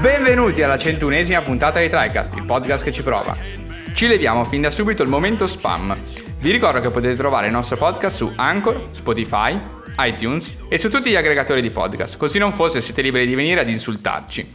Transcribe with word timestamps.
Benvenuti 0.00 0.62
alla 0.62 0.78
centunesima 0.78 1.42
puntata 1.42 1.80
di 1.80 1.88
TriCast, 1.88 2.34
il 2.36 2.44
podcast 2.44 2.84
che 2.84 2.92
ci 2.92 3.02
prova. 3.02 3.36
Ci 3.92 4.06
leviamo 4.06 4.44
fin 4.44 4.62
da 4.62 4.70
subito 4.70 5.02
il 5.02 5.08
momento 5.08 5.46
spam. 5.46 5.96
Vi 6.38 6.50
ricordo 6.50 6.80
che 6.80 6.90
potete 6.90 7.16
trovare 7.16 7.46
il 7.46 7.52
nostro 7.52 7.76
podcast 7.76 8.16
su 8.16 8.32
Anchor, 8.34 8.88
Spotify, 8.92 9.58
iTunes 9.98 10.54
e 10.68 10.78
su 10.78 10.88
tutti 10.88 11.10
gli 11.10 11.16
aggregatori 11.16 11.60
di 11.60 11.70
podcast, 11.70 12.16
così 12.16 12.38
non 12.38 12.54
fosse 12.54 12.80
siete 12.80 13.02
liberi 13.02 13.26
di 13.26 13.34
venire 13.34 13.60
ad 13.60 13.68
insultarci. 13.68 14.48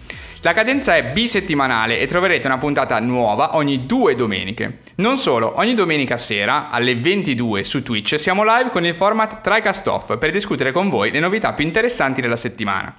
La 0.45 0.53
cadenza 0.53 0.95
è 0.95 1.03
bisettimanale 1.03 1.97
e 1.97 2.05
troverete 2.05 2.45
una 2.45 2.59
puntata 2.59 2.99
nuova 2.99 3.55
ogni 3.55 3.87
due 3.87 4.13
domeniche. 4.13 4.81
Non 4.97 5.17
solo, 5.17 5.53
ogni 5.55 5.73
domenica 5.73 6.17
sera 6.17 6.69
alle 6.69 6.93
22 6.95 7.63
su 7.63 7.81
Twitch 7.81 8.19
siamo 8.19 8.43
live 8.43 8.69
con 8.69 8.85
il 8.85 8.93
format 8.93 9.41
TriCast 9.41 9.87
Off 9.87 10.17
per 10.19 10.29
discutere 10.29 10.71
con 10.71 10.89
voi 10.89 11.09
le 11.09 11.19
novità 11.19 11.53
più 11.53 11.65
interessanti 11.65 12.21
della 12.21 12.35
settimana. 12.35 12.95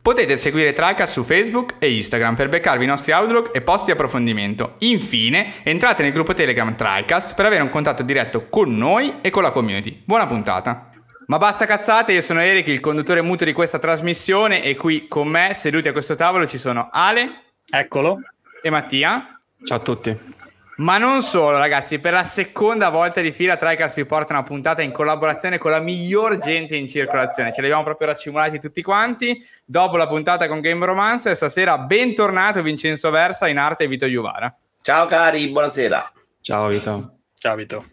Potete 0.00 0.38
seguire 0.38 0.72
TriCast 0.72 1.12
su 1.12 1.22
Facebook 1.22 1.74
e 1.80 1.94
Instagram 1.94 2.34
per 2.34 2.48
beccarvi 2.48 2.84
i 2.84 2.88
nostri 2.88 3.12
outlook 3.12 3.50
e 3.54 3.60
post 3.60 3.84
di 3.84 3.90
approfondimento. 3.90 4.76
Infine, 4.78 5.52
entrate 5.64 6.02
nel 6.02 6.12
gruppo 6.12 6.32
Telegram 6.32 6.74
TriCast 6.74 7.34
per 7.34 7.44
avere 7.44 7.62
un 7.62 7.68
contatto 7.68 8.04
diretto 8.04 8.46
con 8.48 8.74
noi 8.74 9.16
e 9.20 9.28
con 9.28 9.42
la 9.42 9.50
community. 9.50 10.00
Buona 10.02 10.26
puntata! 10.26 10.95
Ma 11.26 11.38
basta 11.38 11.66
cazzate, 11.66 12.12
io 12.12 12.22
sono 12.22 12.40
Eric, 12.40 12.68
il 12.68 12.78
conduttore 12.78 13.20
muto 13.20 13.44
di 13.44 13.52
questa 13.52 13.80
trasmissione 13.80 14.62
e 14.62 14.76
qui 14.76 15.08
con 15.08 15.26
me, 15.26 15.54
seduti 15.54 15.88
a 15.88 15.92
questo 15.92 16.14
tavolo, 16.14 16.46
ci 16.46 16.56
sono 16.56 16.88
Ale. 16.92 17.54
Eccolo. 17.68 18.18
E 18.62 18.70
Mattia. 18.70 19.40
Ciao 19.64 19.78
a 19.78 19.80
tutti. 19.80 20.16
Ma 20.76 20.98
non 20.98 21.22
solo, 21.22 21.58
ragazzi, 21.58 21.98
per 21.98 22.12
la 22.12 22.22
seconda 22.22 22.90
volta 22.90 23.20
di 23.22 23.32
fila 23.32 23.56
TriCast 23.56 23.96
vi 23.96 24.04
porta 24.04 24.34
una 24.34 24.44
puntata 24.44 24.82
in 24.82 24.92
collaborazione 24.92 25.58
con 25.58 25.72
la 25.72 25.80
miglior 25.80 26.38
gente 26.38 26.76
in 26.76 26.86
circolazione. 26.86 27.52
Ce 27.52 27.60
li 27.60 27.66
abbiamo 27.66 27.82
proprio 27.82 28.06
raccimolati 28.06 28.60
tutti 28.60 28.82
quanti. 28.82 29.44
Dopo 29.64 29.96
la 29.96 30.06
puntata 30.06 30.46
con 30.46 30.60
Game 30.60 30.84
Romance, 30.84 31.34
stasera 31.34 31.76
bentornato 31.78 32.62
Vincenzo 32.62 33.10
Versa 33.10 33.48
in 33.48 33.58
arte 33.58 33.88
Vito 33.88 34.06
Iuvara. 34.06 34.54
Ciao 34.80 35.06
cari, 35.06 35.48
buonasera. 35.48 36.12
Ciao 36.40 36.68
Vito. 36.68 37.18
Ciao 37.34 37.56
Vito. 37.56 37.84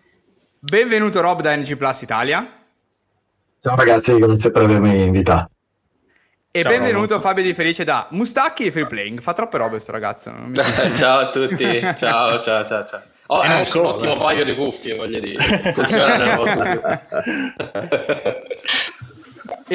Benvenuto 0.60 1.20
Rob 1.20 1.42
da 1.42 1.56
NG 1.56 1.76
Plus 1.78 2.02
Italia. 2.02 2.63
Ciao 3.66 3.78
ragazzi, 3.78 4.14
grazie 4.18 4.52
per 4.52 4.64
avermi 4.64 5.04
invitato. 5.06 5.50
E 6.52 6.64
Ciao, 6.64 6.72
benvenuto. 6.74 7.22
Fabio 7.22 7.44
Di 7.44 7.54
Felice 7.54 7.86
da 7.86 8.08
Mustacchi 8.10 8.66
e 8.66 8.72
Free 8.74 8.88
Playing. 8.88 9.22
Fa 9.22 9.32
troppe 9.32 9.58
robe 9.58 9.70
questo 9.70 9.94
ragazzo. 9.94 10.32
non 10.32 10.50
mi- 10.50 10.56
ciao 10.98 11.20
a 11.20 11.30
tutti, 11.30 11.80
ciao 11.96 12.42
ciao 12.42 12.66
ciao 12.66 12.84
ciao. 12.86 13.02
Oh, 13.28 13.42
E 13.42 13.48
è 13.48 13.70
un 13.78 13.86
ottimo 13.86 14.16
eh. 14.16 14.18
paio 14.18 14.44
di 14.44 14.54
cuffie, 14.54 14.96
voglio 14.98 15.22
dire. 15.22 15.42
Funzionano 15.74 16.44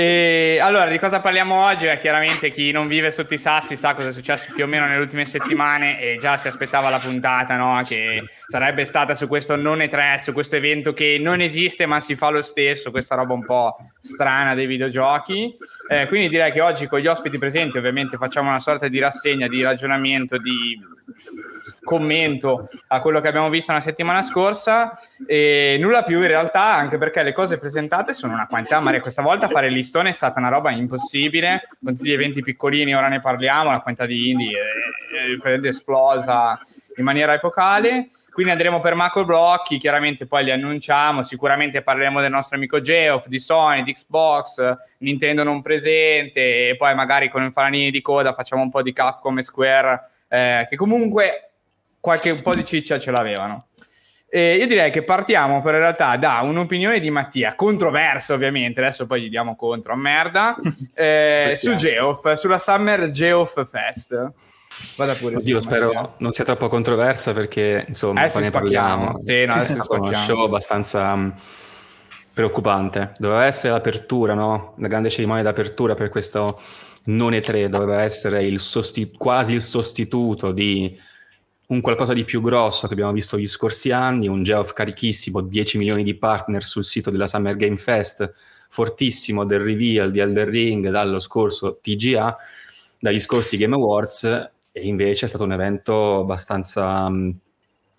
E 0.00 0.60
allora, 0.60 0.86
di 0.86 0.96
cosa 0.96 1.18
parliamo 1.18 1.64
oggi? 1.64 1.86
Eh, 1.86 1.98
chiaramente 1.98 2.50
chi 2.50 2.70
non 2.70 2.86
vive 2.86 3.10
sotto 3.10 3.34
i 3.34 3.38
sassi 3.38 3.74
sa 3.74 3.94
cosa 3.94 4.10
è 4.10 4.12
successo 4.12 4.52
più 4.55 4.62
o 4.62 4.68
meno 4.68 4.86
nelle 4.86 5.00
ultime 5.00 5.24
settimane 5.24 6.00
e 6.00 6.18
già 6.20 6.36
si 6.36 6.46
aspettava 6.46 6.88
la 6.88 7.00
puntata, 7.00 7.56
no? 7.56 7.82
Che 7.84 8.22
sarebbe 8.46 8.84
stata 8.84 9.16
su 9.16 9.27
questo 9.27 9.56
non 9.56 9.82
e 9.82 9.88
tre, 9.88 10.20
su 10.20 10.32
questo 10.32 10.55
evento 10.55 10.92
che 10.92 11.18
non 11.20 11.40
esiste 11.40 11.86
ma 11.86 11.98
si 11.98 12.14
fa 12.14 12.28
lo 12.28 12.42
stesso, 12.42 12.92
questa 12.92 13.16
roba 13.16 13.32
un 13.32 13.44
po' 13.44 13.74
strana 14.00 14.55
dei 14.55 14.66
videogiochi. 14.66 15.52
Eh, 15.90 16.06
quindi 16.06 16.28
direi 16.28 16.52
che 16.52 16.60
oggi 16.60 16.86
con 16.86 17.00
gli 17.00 17.08
ospiti 17.08 17.36
presenti 17.36 17.77
ovviamente 17.77 18.16
facciamo 18.18 18.50
una 18.50 18.61
sorta 18.61 18.86
di 18.86 19.00
rassegna, 19.00 19.48
di 19.48 19.62
ragionamento, 19.62 20.36
di 20.36 20.78
commento 21.88 22.68
a 22.88 23.00
quello 23.00 23.22
che 23.22 23.28
abbiamo 23.28 23.48
visto 23.48 23.72
la 23.72 23.80
settimana 23.80 24.20
scorsa 24.20 24.92
e 25.26 25.78
nulla 25.80 26.02
più 26.02 26.20
in 26.20 26.26
realtà 26.26 26.64
anche 26.64 26.98
perché 26.98 27.22
le 27.22 27.32
cose 27.32 27.56
presentate 27.56 28.12
sono 28.12 28.34
una 28.34 28.46
quantità 28.46 28.78
ma 28.78 29.00
questa 29.00 29.22
volta 29.22 29.48
fare 29.48 29.68
il 29.68 29.72
listone 29.72 30.10
è 30.10 30.12
stata 30.12 30.38
una 30.38 30.50
roba 30.50 30.70
impossibile 30.70 31.66
con 31.82 31.96
tutti 31.96 32.10
gli 32.10 32.12
eventi 32.12 32.42
piccolini 32.42 32.94
ora 32.94 33.08
ne 33.08 33.20
parliamo 33.20 33.70
la 33.70 33.80
quantità 33.80 34.04
di 34.04 34.28
indie 34.28 34.60
è, 35.42 35.48
è 35.48 35.66
esplosa 35.66 36.60
in 36.98 37.04
maniera 37.04 37.32
epocale. 37.32 38.08
Quindi 38.30 38.52
andremo 38.52 38.80
per 38.80 38.94
macro 38.94 39.24
blocchi 39.24 39.78
chiaramente 39.78 40.26
poi 40.26 40.44
li 40.44 40.52
annunciamo 40.52 41.22
sicuramente 41.22 41.82
parleremo 41.82 42.20
del 42.20 42.30
nostro 42.30 42.56
amico 42.56 42.80
Geoff 42.80 43.26
di 43.26 43.38
Sony, 43.38 43.82
di 43.82 43.94
Xbox 43.94 44.76
Nintendo 44.98 45.42
non 45.42 45.62
presente 45.62 46.68
e 46.68 46.76
poi 46.76 46.94
magari 46.94 47.28
con 47.30 47.42
il 47.42 47.52
falanini 47.52 47.90
di 47.90 48.00
coda 48.00 48.34
facciamo 48.34 48.62
un 48.62 48.70
po' 48.70 48.82
di 48.82 48.92
Capcom 48.92 49.38
e 49.38 49.42
Square 49.42 50.10
eh, 50.28 50.66
che 50.68 50.76
comunque 50.76 51.48
qualche 52.08 52.30
un 52.30 52.41
po' 52.41 52.55
di 52.55 52.64
ciccia 52.64 52.98
ce 52.98 53.11
l'avevano. 53.11 53.67
E 54.30 54.57
io 54.57 54.67
direi 54.67 54.91
che 54.91 55.02
partiamo 55.02 55.61
per 55.61 55.74
in 55.74 55.80
realtà 55.80 56.17
da 56.17 56.41
un'opinione 56.42 57.01
di 57.01 57.11
Mattia, 57.11 57.55
controversa 57.55 58.33
ovviamente, 58.33 58.80
adesso 58.80 59.07
poi 59.07 59.23
gli 59.23 59.29
diamo 59.29 59.57
contro 59.57 59.92
a 59.92 59.96
merda, 59.96 60.57
eh, 60.95 61.51
su 61.52 61.74
Geoff, 61.74 62.33
sulla 62.33 62.58
Summer 62.58 63.11
Geoff 63.11 63.63
Fest. 63.67 64.33
Vada 64.97 65.14
pure. 65.14 65.36
Oddio, 65.36 65.61
sì, 65.61 65.67
Mattia. 65.67 65.89
spero 65.89 66.14
non 66.18 66.33
sia 66.33 66.45
troppo 66.45 66.68
controversa 66.68 67.33
perché 67.33 67.85
insomma 67.89 68.20
Adesso 68.20 68.39
ne 68.39 68.51
parliamo. 68.51 69.20
Sì, 69.20 69.45
no, 69.45 69.55
adesso 69.55 69.73
è 69.83 69.85
stato 69.85 69.95
uno 70.01 70.14
show 70.14 70.45
abbastanza 70.45 71.14
mh, 71.14 71.35
preoccupante. 72.33 73.13
Doveva 73.18 73.45
essere 73.45 73.73
l'apertura, 73.73 74.33
no? 74.33 74.74
La 74.79 74.89
grande 74.89 75.11
cerimonia 75.11 75.42
d'apertura 75.42 75.95
per 75.95 76.08
questo 76.08 76.58
non 77.05 77.33
E3, 77.33 77.67
doveva 77.67 78.02
essere 78.02 78.45
il 78.45 78.61
sosti- 78.61 79.11
quasi 79.17 79.55
il 79.55 79.63
sostituto 79.63 80.52
di 80.52 80.98
un 81.68 81.80
qualcosa 81.80 82.14
di 82.14 82.24
più 82.24 82.40
grosso 82.40 82.86
che 82.86 82.95
abbiamo 82.95 83.12
visto 83.12 83.39
gli 83.39 83.46
scorsi 83.46 83.90
anni, 83.90 84.27
un 84.27 84.42
Geoff 84.42 84.73
carichissimo, 84.73 85.42
10 85.42 85.79
milioni 85.79 86.02
di 86.02 86.14
partner 86.14 86.64
sul 86.64 86.84
sito 86.84 87.11
della 87.11 87.27
Summer 87.27 87.56
Game 87.56 87.77
Fest, 87.77 88.33
fortissimo 88.70 89.45
del 89.45 89.61
reveal 89.61 90.11
di 90.11 90.20
Elder 90.20 90.48
Ring 90.48 90.89
dallo 90.89 91.18
scorso 91.18 91.79
TGA, 91.83 92.36
dagli 92.98 93.18
scorsi 93.18 93.58
Game 93.58 93.74
Awards, 93.74 94.24
e 94.73 94.86
invece 94.86 95.27
è 95.27 95.29
stato 95.29 95.45
un 95.45 95.52
evento 95.52 96.20
abbastanza 96.20 97.08
mh, 97.08 97.39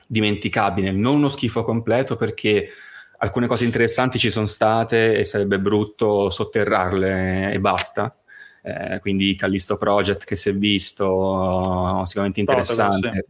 dimenticabile, 0.07 0.91
non 0.91 1.18
uno 1.18 1.30
schifo 1.30 1.63
completo 1.63 2.16
perché 2.16 2.69
alcune 3.18 3.46
cose 3.46 3.66
interessanti 3.66 4.18
ci 4.18 4.31
sono 4.31 4.47
state 4.47 5.16
e 5.16 5.24
sarebbe 5.25 5.59
brutto 5.59 6.31
sotterrarle 6.31 7.51
e 7.51 7.59
basta. 7.59 8.16
Eh, 8.62 9.00
quindi 9.00 9.36
Callisto 9.36 9.78
Project 9.78 10.25
che 10.25 10.36
si 10.36 10.50
è 10.50 10.53
visto 10.53 12.01
sicuramente 12.06 12.44
Protocol, 12.44 12.75
interessante. 12.75 13.25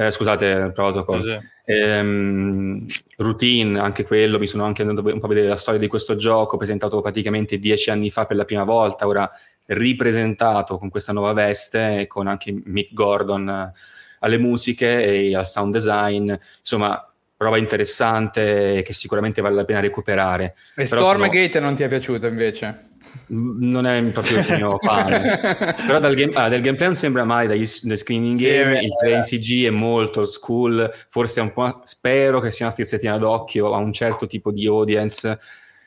Eh, 0.00 0.12
scusate, 0.12 0.70
Protocol. 0.72 1.18
Così. 1.18 1.38
Ehm, 1.64 2.86
routine, 3.16 3.80
anche 3.80 4.04
quello, 4.04 4.38
mi 4.38 4.46
sono 4.46 4.62
anche 4.62 4.82
andato 4.82 5.04
un 5.04 5.18
po' 5.18 5.26
a 5.26 5.28
vedere 5.28 5.48
la 5.48 5.56
storia 5.56 5.80
di 5.80 5.88
questo 5.88 6.14
gioco, 6.14 6.56
presentato 6.56 7.00
praticamente 7.00 7.58
dieci 7.58 7.90
anni 7.90 8.08
fa 8.08 8.24
per 8.24 8.36
la 8.36 8.44
prima 8.44 8.62
volta, 8.62 9.08
ora 9.08 9.28
ripresentato 9.66 10.78
con 10.78 10.88
questa 10.88 11.12
nuova 11.12 11.32
veste, 11.32 12.02
e 12.02 12.06
con 12.06 12.28
anche 12.28 12.54
Mick 12.66 12.94
Gordon 12.94 13.48
eh, 13.48 13.72
alle 14.20 14.38
musiche 14.38 15.04
e 15.04 15.34
al 15.34 15.46
sound 15.46 15.72
design, 15.72 16.32
insomma, 16.58 17.12
roba 17.36 17.56
interessante 17.56 18.82
che 18.84 18.92
sicuramente 18.92 19.40
vale 19.40 19.56
la 19.56 19.64
pena 19.64 19.80
recuperare. 19.80 20.54
E 20.76 20.84
Però 20.84 21.02
Stormgate 21.02 21.58
non 21.58 21.74
ti 21.74 21.82
è 21.82 21.88
piaciuto 21.88 22.28
invece? 22.28 22.87
Non 23.28 23.86
è 23.86 24.02
proprio 24.04 24.38
il 24.38 24.46
mio 24.56 24.78
pane. 24.82 25.74
Però 25.86 25.98
dal, 25.98 26.14
game, 26.14 26.32
ah, 26.34 26.48
del 26.48 26.62
gameplay 26.62 26.88
non 26.88 26.96
sembra 26.96 27.24
mai, 27.24 27.46
dagli, 27.46 27.64
screening 27.64 28.38
game, 28.38 28.80
il 28.80 28.88
vero. 29.00 29.00
3 29.00 29.12
in 29.14 29.20
CG 29.20 29.66
è 29.66 29.70
molto 29.70 30.20
old 30.20 30.28
school, 30.28 30.90
forse 31.08 31.40
è 31.40 31.42
un 31.42 31.52
po', 31.52 31.80
spero 31.84 32.40
che 32.40 32.50
sia 32.50 32.64
una 32.64 32.72
strizzettina 32.72 33.18
d'occhio 33.18 33.74
a 33.74 33.76
un 33.78 33.92
certo 33.92 34.26
tipo 34.26 34.50
di 34.50 34.66
audience, 34.66 35.38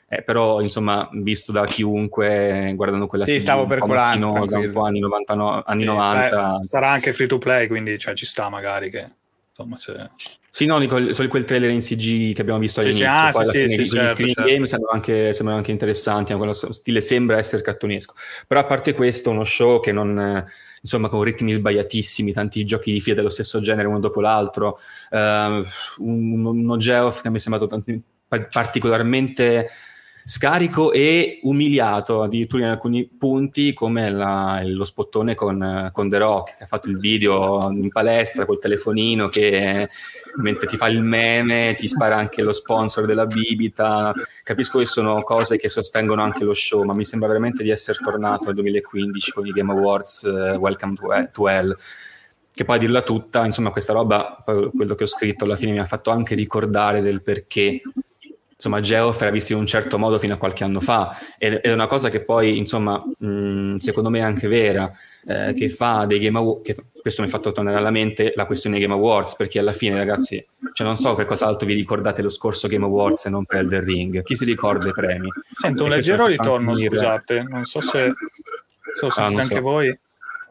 eh, 0.07 0.21
però 0.23 0.61
insomma 0.61 1.09
visto 1.13 1.51
da 1.51 1.65
chiunque 1.65 2.73
guardando 2.75 3.07
quella 3.07 3.25
Sì, 3.25 3.37
CG 3.37 3.41
stavo 3.41 3.61
un 3.61 3.67
po' 3.67 3.73
percolando, 3.75 4.27
macchinosa, 4.27 4.59
un 4.59 4.71
po' 4.71 4.81
anni 4.83 4.99
99, 4.99 5.63
anni 5.65 5.81
Sì, 5.81 5.87
90. 5.87 6.51
beh, 6.57 6.63
sarà 6.63 6.89
anche 6.89 7.13
free 7.13 7.27
to 7.27 7.37
play, 7.37 7.67
quindi 7.67 7.97
cioè, 7.97 8.13
ci 8.13 8.25
sta 8.25 8.49
magari 8.49 8.89
che 8.89 9.05
insomma 9.51 9.77
se... 9.77 10.09
Sì, 10.49 10.65
no, 10.65 10.79
dico, 10.79 11.13
solo 11.13 11.27
quel 11.29 11.45
trailer 11.45 11.69
in 11.69 11.79
CG 11.79 12.33
che 12.33 12.41
abbiamo 12.41 12.59
visto 12.59 12.81
Sì, 12.81 12.93
sì, 12.93 13.03
all'inizio, 13.03 13.27
ah, 13.27 13.31
poi 13.31 13.45
sì, 13.45 13.49
alla 13.49 13.51
sì, 13.51 13.59
fine 13.59 13.69
sì, 13.69 13.81
gli 13.81 13.95
certo, 13.95 14.11
screen 14.13 14.33
certo. 14.33 14.51
game 14.51 14.67
sembrano 14.67 14.95
anche, 14.95 15.33
sembrano 15.33 15.59
anche 15.59 15.71
interessanti, 15.71 16.33
quello 16.33 16.51
stile 16.53 17.01
sembra 17.01 17.37
essere 17.37 17.61
cartunesco. 17.61 18.13
Però 18.47 18.59
a 18.59 18.65
parte 18.65 18.93
questo, 18.93 19.29
uno 19.29 19.45
show 19.45 19.79
che 19.79 19.91
non, 19.93 20.45
insomma, 20.81 21.07
con 21.07 21.23
ritmi 21.23 21.53
sbagliatissimi, 21.53 22.33
tanti 22.33 22.65
giochi 22.65 22.91
di 22.91 22.99
fila 22.99 23.15
dello 23.15 23.29
stesso 23.29 23.61
genere 23.61 23.87
uno 23.87 23.99
dopo 23.99 24.19
l'altro, 24.19 24.77
eh, 25.09 25.63
un, 25.99 26.45
uno 26.45 26.77
Geoff 26.77 27.21
che 27.21 27.29
mi 27.29 27.37
è 27.37 27.39
sembrato 27.39 27.67
tanti- 27.67 28.01
par- 28.27 28.49
particolarmente 28.49 29.69
scarico 30.23 30.91
e 30.91 31.39
umiliato 31.43 32.21
addirittura 32.21 32.63
in 32.63 32.69
alcuni 32.69 33.05
punti 33.07 33.73
come 33.73 34.09
la- 34.09 34.61
lo 34.63 34.83
spottone 34.83 35.35
con, 35.35 35.89
con 35.91 36.09
The 36.09 36.17
Rock 36.17 36.57
che 36.57 36.63
ha 36.63 36.67
fatto 36.67 36.89
il 36.89 36.97
video 36.97 37.69
in 37.71 37.89
palestra 37.89 38.45
col 38.45 38.59
telefonino 38.59 39.27
che 39.29 39.89
mentre 40.37 40.67
ti 40.67 40.77
fa 40.77 40.87
il 40.87 41.01
meme 41.01 41.75
ti 41.77 41.87
spara 41.87 42.15
anche 42.17 42.41
lo 42.41 42.51
sponsor 42.51 43.05
della 43.05 43.25
bibita. 43.25 44.13
Capisco 44.43 44.79
che 44.79 44.85
sono 44.85 45.21
cose 45.23 45.57
che 45.57 45.69
sostengono 45.69 46.21
anche 46.21 46.45
lo 46.45 46.53
show 46.53 46.83
ma 46.83 46.93
mi 46.93 47.03
sembra 47.03 47.27
veramente 47.27 47.63
di 47.63 47.69
essere 47.69 47.97
tornato 48.01 48.45
nel 48.45 48.55
2015 48.55 49.31
con 49.31 49.45
i 49.47 49.51
Game 49.51 49.71
Awards 49.71 50.23
eh, 50.23 50.55
Welcome 50.55 50.95
to, 50.95 51.13
Hell- 51.13 51.31
to 51.31 51.47
Hell. 51.47 51.75
Che 52.53 52.65
poi 52.65 52.75
a 52.75 52.79
dirla 52.79 53.01
tutta, 53.01 53.45
insomma, 53.45 53.71
questa 53.71 53.93
roba, 53.93 54.43
quello 54.43 54.93
che 54.93 55.03
ho 55.03 55.07
scritto 55.07 55.45
alla 55.45 55.55
fine 55.55 55.71
mi 55.71 55.79
ha 55.79 55.85
fatto 55.85 56.09
anche 56.09 56.35
ricordare 56.35 56.99
del 56.99 57.21
perché 57.23 57.81
insomma 58.61 58.79
Geoff 58.79 59.19
era 59.21 59.31
visto 59.31 59.53
in 59.53 59.57
un 59.57 59.65
certo 59.65 59.97
modo 59.97 60.19
fino 60.19 60.35
a 60.35 60.37
qualche 60.37 60.63
anno 60.63 60.79
fa 60.79 61.17
ed 61.39 61.55
è 61.55 61.73
una 61.73 61.87
cosa 61.87 62.11
che 62.11 62.23
poi 62.23 62.59
insomma 62.59 63.03
mh, 63.17 63.77
secondo 63.77 64.11
me 64.11 64.19
è 64.19 64.21
anche 64.21 64.47
vera 64.47 64.91
eh, 65.25 65.55
che 65.55 65.67
fa 65.67 66.05
dei 66.05 66.19
Game 66.19 66.37
Awards 66.37 66.75
questo 67.01 67.23
mi 67.23 67.27
ha 67.27 67.31
fatto 67.31 67.51
tornare 67.51 67.77
alla 67.77 67.89
mente 67.89 68.33
la 68.35 68.45
questione 68.45 68.77
Game 68.79 68.93
Awards 68.93 69.35
perché 69.35 69.57
alla 69.57 69.71
fine 69.71 69.97
ragazzi 69.97 70.45
cioè 70.73 70.85
non 70.85 70.95
so 70.95 71.15
per 71.15 71.25
cosa 71.25 71.47
altro 71.47 71.65
vi 71.65 71.73
ricordate 71.73 72.21
lo 72.21 72.29
scorso 72.29 72.67
Game 72.67 72.85
Awards 72.85 73.25
e 73.25 73.29
non 73.31 73.45
per 73.45 73.61
Elden 73.61 73.83
Ring 73.83 74.21
chi 74.21 74.35
si 74.35 74.45
ricorda 74.45 74.89
i 74.89 74.93
premi 74.93 75.27
Sento 75.57 75.85
un 75.85 75.91
E 75.91 75.95
leggero 75.95 76.27
ritorno, 76.27 76.75
scusate, 76.75 77.41
non 77.43 77.65
so 77.65 77.81
se, 77.81 78.11
se 78.11 79.05
lo 79.05 79.09
sentite 79.09 79.19
Ah, 79.21 79.29
non 79.29 79.43
so. 79.43 79.53
anche 79.53 79.59
voi. 79.59 79.99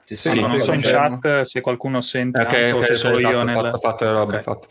Sì, 0.04 0.16
Sì, 0.16 0.40
non 0.40 0.58
so 0.58 0.72
in 0.72 0.80
chat 0.82 1.42
se 1.42 1.60
qualcuno 1.60 2.00
sente 2.00 2.40
Ok, 2.40 2.46
anche 2.52 2.72
o 2.72 2.78
ok, 2.78 2.84
se 2.86 2.94
solo 2.96 3.18
io 3.20 3.28
fatto, 3.30 3.44
nel... 3.44 3.54
fatto, 3.54 3.78
fatto 3.78 4.04
le 4.04 4.10
robe, 4.10 4.36
Ok. 4.36 4.42
fatto. 4.42 4.68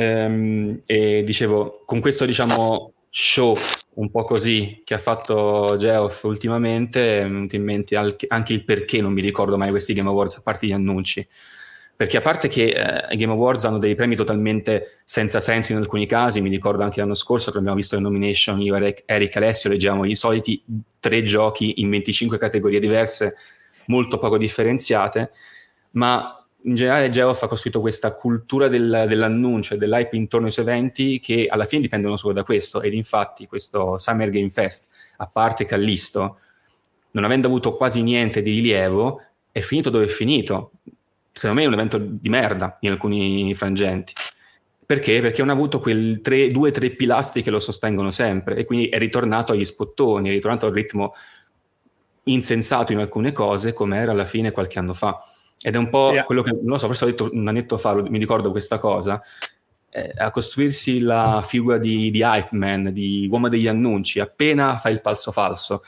Ehm, 0.00 0.80
e 0.86 1.24
dicevo, 1.24 1.82
con 1.84 1.98
questo 2.00 2.24
diciamo 2.24 2.92
show 3.10 3.56
un 3.94 4.10
po' 4.12 4.22
così 4.22 4.82
che 4.84 4.94
ha 4.94 4.98
fatto 4.98 5.74
Geoff 5.76 6.22
ultimamente, 6.22 7.20
è 7.20 7.24
in 7.24 7.62
mente 7.64 7.96
anche 7.96 8.52
il 8.52 8.64
perché 8.64 9.00
non 9.00 9.12
mi 9.12 9.20
ricordo 9.20 9.56
mai 9.58 9.70
questi 9.70 9.94
Game 9.94 10.08
Awards 10.08 10.36
a 10.36 10.42
parte 10.44 10.68
gli 10.68 10.72
annunci. 10.72 11.26
Perché 11.96 12.16
a 12.16 12.20
parte 12.20 12.46
che 12.46 12.66
eh, 12.66 13.12
i 13.12 13.16
Game 13.16 13.32
Awards 13.32 13.64
hanno 13.64 13.78
dei 13.78 13.96
premi 13.96 14.14
totalmente 14.14 15.00
senza 15.04 15.40
senso 15.40 15.72
in 15.72 15.78
alcuni 15.78 16.06
casi, 16.06 16.40
mi 16.40 16.48
ricordo 16.48 16.84
anche 16.84 17.00
l'anno 17.00 17.14
scorso 17.14 17.50
che 17.50 17.58
abbiamo 17.58 17.74
visto 17.74 17.96
le 17.96 18.02
nomination, 18.02 18.60
io 18.60 18.76
e 18.76 19.02
Eric, 19.04 19.36
Alessio 19.36 19.68
leggevamo 19.68 20.04
i 20.04 20.14
soliti 20.14 20.62
tre 21.00 21.24
giochi 21.24 21.80
in 21.80 21.90
25 21.90 22.38
categorie 22.38 22.78
diverse, 22.78 23.34
molto 23.86 24.18
poco 24.18 24.38
differenziate, 24.38 25.32
ma 25.92 26.37
in 26.68 26.74
generale 26.74 27.08
Geoff 27.08 27.42
ha 27.42 27.48
costruito 27.48 27.80
questa 27.80 28.12
cultura 28.12 28.68
del- 28.68 29.06
dell'annuncio 29.08 29.74
e 29.74 29.78
dell'hype 29.78 30.16
intorno 30.16 30.46
ai 30.46 30.52
suoi 30.52 30.66
eventi 30.66 31.18
che 31.18 31.46
alla 31.48 31.64
fine 31.64 31.82
dipendono 31.82 32.16
solo 32.16 32.34
da 32.34 32.44
questo 32.44 32.82
ed 32.82 32.92
infatti 32.92 33.46
questo 33.46 33.96
Summer 33.96 34.28
Game 34.28 34.50
Fest, 34.50 34.86
a 35.16 35.26
parte 35.26 35.64
Callisto, 35.64 36.40
non 37.12 37.24
avendo 37.24 37.48
avuto 37.48 37.74
quasi 37.74 38.02
niente 38.02 38.42
di 38.42 38.52
rilievo, 38.52 39.22
è 39.50 39.60
finito 39.60 39.88
dove 39.88 40.04
è 40.04 40.08
finito. 40.08 40.72
Secondo 41.32 41.56
me 41.56 41.64
è 41.64 41.66
un 41.68 41.72
evento 41.72 41.98
di 41.98 42.28
merda 42.28 42.76
in 42.80 42.90
alcuni 42.90 43.54
frangenti. 43.54 44.12
Perché? 44.84 45.20
Perché 45.20 45.40
non 45.40 45.50
ha 45.50 45.52
avuto 45.52 45.80
quei 45.80 46.20
due 46.20 46.68
o 46.68 46.70
tre 46.70 46.90
pilastri 46.90 47.42
che 47.42 47.50
lo 47.50 47.58
sostengono 47.58 48.10
sempre 48.10 48.56
e 48.56 48.64
quindi 48.64 48.88
è 48.88 48.98
ritornato 48.98 49.52
agli 49.52 49.64
spottoni, 49.64 50.28
è 50.28 50.32
ritornato 50.32 50.66
al 50.66 50.72
ritmo 50.72 51.14
insensato 52.24 52.92
in 52.92 52.98
alcune 52.98 53.32
cose 53.32 53.72
come 53.72 53.98
era 53.98 54.12
alla 54.12 54.24
fine 54.26 54.50
qualche 54.50 54.78
anno 54.78 54.94
fa. 54.94 55.18
Ed 55.60 55.74
è 55.74 55.78
un 55.78 55.88
po' 55.88 56.12
Yeah. 56.12 56.24
quello 56.24 56.42
che, 56.42 56.52
non 56.52 56.64
lo 56.64 56.78
so, 56.78 56.86
forse 56.86 57.04
ho 57.04 57.08
detto 57.08 57.28
un 57.32 57.48
annetto 57.48 57.76
fa, 57.78 57.94
mi 57.94 58.18
ricordo 58.18 58.50
questa 58.50 58.78
cosa, 58.78 59.20
eh, 59.90 60.12
a 60.16 60.30
costruirsi 60.30 61.00
la 61.00 61.42
figura 61.44 61.78
di, 61.78 62.10
di 62.10 62.20
hype 62.20 62.56
man, 62.56 62.92
di 62.92 63.28
uomo 63.30 63.48
degli 63.48 63.66
annunci, 63.66 64.20
appena 64.20 64.76
fai 64.76 64.92
il 64.92 65.00
falso 65.02 65.32
falso 65.32 65.82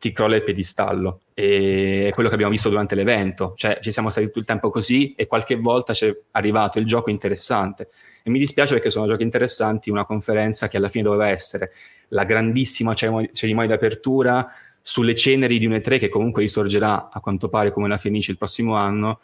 ti 0.00 0.12
crolla 0.12 0.36
il 0.36 0.42
piedistallo. 0.42 1.20
E 1.34 2.08
è 2.08 2.14
quello 2.14 2.30
che 2.30 2.34
abbiamo 2.34 2.52
visto 2.52 2.70
durante 2.70 2.94
l'evento, 2.94 3.52
cioè 3.54 3.78
ci 3.82 3.92
siamo 3.92 4.08
stati 4.08 4.26
tutto 4.26 4.38
il 4.38 4.46
tempo 4.46 4.70
così 4.70 5.14
e 5.14 5.26
qualche 5.26 5.56
volta 5.56 5.92
c'è 5.92 6.16
arrivato 6.30 6.78
il 6.78 6.86
gioco 6.86 7.10
interessante. 7.10 7.88
E 8.22 8.30
mi 8.30 8.38
dispiace 8.38 8.72
perché 8.72 8.88
sono 8.88 9.06
giochi 9.06 9.22
interessanti, 9.22 9.90
una 9.90 10.06
conferenza 10.06 10.68
che 10.68 10.78
alla 10.78 10.88
fine 10.88 11.04
doveva 11.04 11.28
essere 11.28 11.72
la 12.08 12.24
grandissima 12.24 12.94
cerimonia, 12.94 13.28
cerimonia 13.30 13.68
d'apertura 13.68 14.46
sulle 14.82 15.14
ceneri 15.14 15.58
di 15.58 15.66
un 15.66 15.72
E3 15.72 15.98
che 15.98 16.08
comunque 16.08 16.42
risorgerà 16.42 17.10
a 17.12 17.20
quanto 17.20 17.48
pare 17.48 17.72
come 17.72 17.88
la 17.88 17.96
Fenice 17.96 18.30
il 18.30 18.38
prossimo 18.38 18.74
anno, 18.76 19.20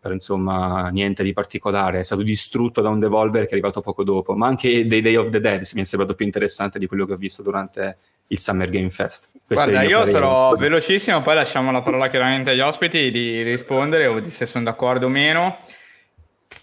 però 0.00 0.12
insomma 0.14 0.88
niente 0.90 1.22
di 1.22 1.32
particolare, 1.32 1.98
è 1.98 2.02
stato 2.02 2.22
distrutto 2.22 2.80
da 2.80 2.90
un 2.90 2.98
Devolver 2.98 3.44
che 3.44 3.50
è 3.50 3.52
arrivato 3.52 3.80
poco 3.80 4.04
dopo, 4.04 4.34
ma 4.34 4.46
anche 4.46 4.86
dei 4.86 5.00
Day 5.00 5.16
of 5.16 5.30
the 5.30 5.40
Dead 5.40 5.66
mi 5.74 5.80
è 5.80 5.84
sembrato 5.84 6.14
più 6.14 6.26
interessante 6.26 6.78
di 6.78 6.86
quello 6.86 7.06
che 7.06 7.14
ho 7.14 7.16
visto 7.16 7.42
durante 7.42 7.96
il 8.28 8.38
Summer 8.38 8.68
Game 8.68 8.90
Fest. 8.90 9.30
Questo 9.46 9.64
Guarda, 9.64 9.82
io 9.82 9.98
parere. 9.98 10.12
sarò 10.12 10.52
velocissimo, 10.52 11.20
poi 11.22 11.34
lasciamo 11.34 11.70
la 11.70 11.82
parola 11.82 12.08
chiaramente 12.08 12.50
agli 12.50 12.60
ospiti 12.60 13.10
di 13.10 13.42
rispondere 13.42 14.06
o 14.06 14.20
di 14.20 14.30
se 14.30 14.46
sono 14.46 14.64
d'accordo 14.64 15.06
o 15.06 15.08
meno. 15.10 15.56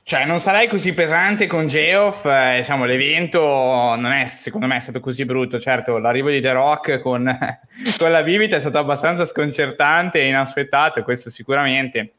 Cioè, 0.04 0.26
non 0.26 0.40
sarei 0.40 0.68
così 0.68 0.94
pesante 0.94 1.48
con 1.48 1.68
Geoff, 1.68 2.26
eh, 2.26 2.58
diciamo, 2.58 2.86
l'evento 2.86 3.40
non 3.40 4.12
è, 4.12 4.26
secondo 4.26 4.68
me, 4.68 4.78
è 4.78 4.80
stato 4.80 5.00
così 5.00 5.24
brutto. 5.24 5.60
Certo, 5.60 6.00
l'arrivo 6.00 6.30
di 6.30 6.42
The 6.42 6.52
Rock 6.52 7.00
con, 7.00 7.24
con 7.98 8.12
la 8.12 8.24
bibita 8.24 8.58
è 8.58 8.60
stato 8.60 8.78
abbastanza 8.78 9.26
sconcertante 9.26 10.20
e 10.20 10.28
inaspettato, 10.28 11.04
questo 11.04 11.30
sicuramente. 11.30 12.14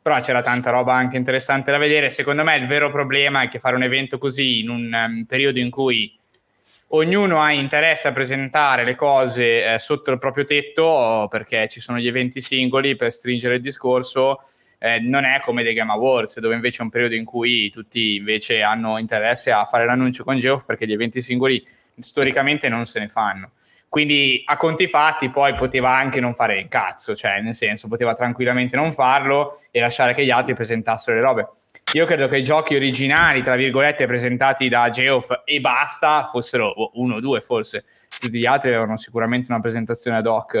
Però 0.00 0.18
c'era 0.20 0.42
tanta 0.42 0.70
roba 0.70 0.94
anche 0.94 1.16
interessante 1.16 1.70
da 1.70 1.78
vedere. 1.78 2.10
Secondo 2.10 2.44
me 2.44 2.56
il 2.56 2.66
vero 2.66 2.90
problema 2.90 3.42
è 3.42 3.48
che 3.48 3.58
fare 3.58 3.76
un 3.76 3.82
evento 3.82 4.16
così 4.16 4.60
in 4.60 4.70
un 4.70 4.90
um, 4.92 5.24
periodo 5.24 5.58
in 5.58 5.70
cui 5.70 6.18
ognuno 6.88 7.40
ha 7.40 7.52
interesse 7.52 8.08
a 8.08 8.12
presentare 8.12 8.84
le 8.84 8.94
cose 8.94 9.74
eh, 9.74 9.78
sotto 9.78 10.10
il 10.10 10.18
proprio 10.18 10.44
tetto 10.44 11.26
perché 11.30 11.68
ci 11.68 11.80
sono 11.80 11.98
gli 11.98 12.06
eventi 12.06 12.40
singoli 12.40 12.96
per 12.96 13.12
stringere 13.12 13.56
il 13.56 13.62
discorso 13.62 14.40
eh, 14.84 14.98
non 15.00 15.24
è 15.24 15.40
come 15.40 15.62
dei 15.62 15.72
Game 15.72 15.90
Awards 15.90 16.38
dove 16.40 16.54
invece 16.54 16.80
è 16.80 16.82
un 16.82 16.90
periodo 16.90 17.14
in 17.14 17.24
cui 17.24 17.70
tutti 17.70 18.16
invece 18.16 18.60
hanno 18.60 18.98
interesse 18.98 19.50
a 19.50 19.64
fare 19.64 19.86
l'annuncio 19.86 20.24
con 20.24 20.38
Geoff 20.38 20.66
perché 20.66 20.86
gli 20.86 20.92
eventi 20.92 21.22
singoli 21.22 21.66
storicamente 21.98 22.68
non 22.68 22.84
se 22.84 23.00
ne 23.00 23.08
fanno 23.08 23.52
quindi 23.88 24.42
a 24.44 24.58
conti 24.58 24.86
fatti 24.86 25.30
poi 25.30 25.54
poteva 25.54 25.96
anche 25.96 26.20
non 26.20 26.34
fare 26.34 26.58
il 26.58 26.68
cazzo 26.68 27.16
cioè 27.16 27.40
nel 27.40 27.54
senso 27.54 27.88
poteva 27.88 28.12
tranquillamente 28.12 28.76
non 28.76 28.92
farlo 28.92 29.58
e 29.70 29.80
lasciare 29.80 30.12
che 30.12 30.22
gli 30.22 30.30
altri 30.30 30.52
presentassero 30.52 31.16
le 31.16 31.22
robe 31.22 31.48
io 31.92 32.06
credo 32.06 32.26
che 32.28 32.38
i 32.38 32.42
giochi 32.42 32.74
originali, 32.74 33.40
tra 33.40 33.54
virgolette, 33.54 34.06
presentati 34.06 34.68
da 34.68 34.90
Geoff 34.90 35.30
e 35.44 35.60
basta, 35.60 36.28
fossero 36.28 36.66
oh, 36.66 36.90
uno 36.94 37.16
o 37.16 37.20
due 37.20 37.40
forse. 37.40 37.84
Tutti 38.18 38.36
gli 38.36 38.46
altri 38.46 38.70
avevano 38.70 38.96
sicuramente 38.96 39.52
una 39.52 39.60
presentazione 39.60 40.16
ad 40.16 40.26
hoc 40.26 40.54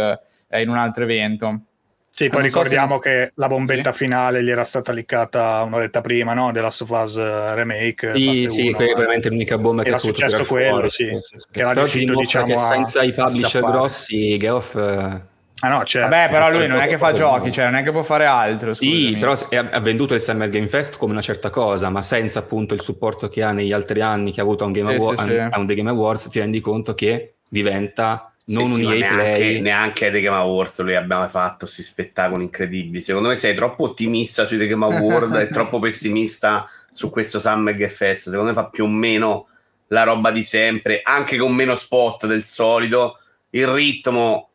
eh, 0.48 0.60
in 0.60 0.68
un 0.68 0.76
altro 0.76 1.02
evento. 1.02 1.73
Sì, 2.16 2.28
poi 2.28 2.42
Non 2.42 2.50
so 2.50 2.58
ricordiamo 2.58 2.94
se- 2.94 3.00
che 3.00 3.32
la 3.34 3.48
bombetta 3.48 3.90
Sì. 3.90 3.98
finale 3.98 4.44
gli 4.44 4.50
era 4.50 4.62
stata 4.62 4.92
liccata 4.92 5.62
un'oretta 5.66 6.00
prima, 6.00 6.32
no? 6.32 6.52
Della 6.52 6.68
of 6.68 6.88
Us 6.88 7.16
eh, 7.16 7.54
Remake. 7.54 8.14
Sì, 8.14 8.46
sì, 8.48 8.70
quella 8.72 8.90
è 8.90 8.92
eh. 8.92 8.96
veramente 8.98 9.28
l'unica 9.30 9.58
bomba 9.58 9.82
che 9.82 9.88
Era 9.88 9.96
ha 9.96 10.00
potuto 10.00 10.18
successo 10.20 10.42
tirar 10.42 10.48
quello, 10.48 10.88
fuori, 10.88 10.90
sì, 10.90 11.04
che 11.50 11.58
era 11.60 11.68
Però 11.72 11.84
ti 11.84 11.90
riuscito, 11.98 12.14
diciamo, 12.18 12.46
che 12.46 12.52
a 12.54 12.58
senza 12.58 13.02
i 13.02 13.12
publisher 13.14 13.48
scappare. 13.50 13.72
grossi 13.72 14.38
Geoff 14.38 14.74
eh, 14.76 15.32
Ah 15.60 15.68
no, 15.68 15.82
certo. 15.84 16.08
Vabbè, 16.10 16.28
però 16.30 16.50
lui 16.50 16.66
non 16.66 16.78
è 16.80 16.86
che 16.86 16.98
fa 16.98 17.12
giochi, 17.12 17.50
cioè 17.50 17.64
non 17.64 17.76
è 17.76 17.82
che 17.82 17.90
può 17.90 18.02
fare 18.02 18.26
altro. 18.26 18.72
Sì, 18.72 19.14
scusami. 19.14 19.18
però 19.18 19.32
ha 19.32 19.68
ha 19.76 19.80
venduto 19.80 20.12
il 20.14 20.20
Summer 20.20 20.48
Game 20.50 20.68
Fest 20.68 20.96
come 20.98 21.12
una 21.12 21.22
certa 21.22 21.48
cosa, 21.50 21.88
ma 21.88 22.02
senza 22.02 22.40
appunto 22.40 22.74
il 22.74 22.82
supporto 22.82 23.28
che 23.28 23.42
ha 23.42 23.50
negli 23.52 23.72
altri 23.72 24.02
anni 24.02 24.30
che 24.30 24.40
ha 24.40 24.42
avuto 24.44 24.64
a 24.64 24.66
un, 24.66 24.72
Game 24.72 24.90
Sì, 24.90 24.96
Award- 25.00 25.18
sì, 25.20 25.28
sì. 25.30 25.36
a 25.38 25.58
un 25.58 25.66
The 25.66 25.74
Game 25.74 25.88
Awards, 25.90 26.28
ti 26.28 26.38
rendi 26.38 26.60
conto 26.60 26.94
che 26.94 27.36
diventa 27.48 28.33
non 28.46 28.66
Sì, 28.66 28.72
un 28.72 28.76
sì, 28.76 28.82
EA 28.84 29.10
neanche, 29.10 29.36
Play. 29.36 29.60
neanche 29.60 30.06
ai 30.06 30.12
The 30.12 30.20
Game 30.20 30.36
Awards 30.36 30.80
lui 30.80 30.94
abbiamo 30.94 31.26
fatto 31.28 31.58
questi 31.60 31.82
spettacoli 31.82 32.44
incredibili. 32.44 33.02
Secondo 33.02 33.28
me 33.28 33.36
sei 33.36 33.54
troppo 33.54 33.84
ottimista 33.84 34.44
sui 34.44 34.58
The 34.58 34.66
Game 34.66 34.84
Awards 34.84 35.36
e 35.38 35.48
troppo 35.52 35.78
pessimista 35.78 36.66
su 36.90 37.10
questo 37.10 37.40
Summer 37.40 37.74
Game 37.74 37.90
Fest. 37.90 38.24
Secondo 38.24 38.46
me 38.46 38.52
fa 38.52 38.66
più 38.66 38.84
o 38.84 38.88
meno 38.88 39.48
la 39.88 40.02
roba 40.02 40.30
di 40.30 40.42
sempre, 40.42 41.00
anche 41.02 41.36
con 41.36 41.54
meno 41.54 41.74
spot 41.74 42.26
del 42.26 42.44
solito. 42.44 43.18
Il 43.50 43.66
ritmo 43.68 44.50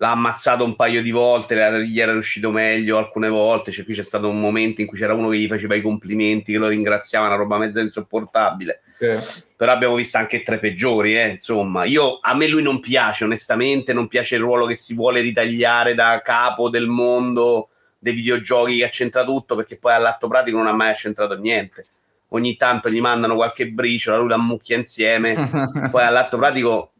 l'ha 0.00 0.10
ammazzato 0.10 0.64
un 0.64 0.74
paio 0.76 1.02
di 1.02 1.10
volte, 1.10 1.54
gli 1.86 2.00
era 2.00 2.12
riuscito 2.12 2.50
meglio 2.50 2.96
alcune 2.96 3.28
volte. 3.28 3.70
Cioè, 3.70 3.84
qui 3.84 3.94
c'è 3.94 4.02
stato 4.02 4.28
un 4.28 4.40
momento 4.40 4.80
in 4.80 4.86
cui 4.86 4.98
c'era 4.98 5.12
uno 5.12 5.28
che 5.28 5.36
gli 5.36 5.46
faceva 5.46 5.74
i 5.74 5.82
complimenti, 5.82 6.52
che 6.52 6.58
lo 6.58 6.68
ringraziava, 6.68 7.26
una 7.26 7.36
roba 7.36 7.58
mezza 7.58 7.80
insopportabile 7.80 8.80
però 9.56 9.72
abbiamo 9.72 9.94
visto 9.94 10.18
anche 10.18 10.42
tre 10.42 10.58
peggiori, 10.58 11.18
eh, 11.18 11.28
insomma. 11.28 11.84
Io, 11.84 12.18
a 12.20 12.34
me 12.34 12.48
lui 12.48 12.62
non 12.62 12.80
piace, 12.80 13.24
onestamente, 13.24 13.92
non 13.92 14.08
piace 14.08 14.36
il 14.36 14.40
ruolo 14.40 14.66
che 14.66 14.74
si 14.74 14.94
vuole 14.94 15.20
ritagliare 15.20 15.94
da 15.94 16.20
capo 16.22 16.68
del 16.68 16.86
mondo 16.86 17.68
dei 17.98 18.14
videogiochi 18.14 18.78
che 18.78 18.84
accentra 18.84 19.24
tutto, 19.24 19.56
perché 19.56 19.76
poi 19.76 19.92
all'atto 19.92 20.28
pratico 20.28 20.56
non 20.56 20.66
ha 20.66 20.72
mai 20.72 20.90
accentrato 20.90 21.36
niente. 21.38 21.86
Ogni 22.32 22.56
tanto 22.56 22.90
gli 22.90 23.00
mandano 23.00 23.34
qualche 23.34 23.68
briciola, 23.68 24.18
lui 24.18 24.28
la 24.28 24.36
ammucchia 24.36 24.76
insieme, 24.76 25.34
poi 25.90 26.02
all'atto 26.04 26.36
pratico 26.38 26.92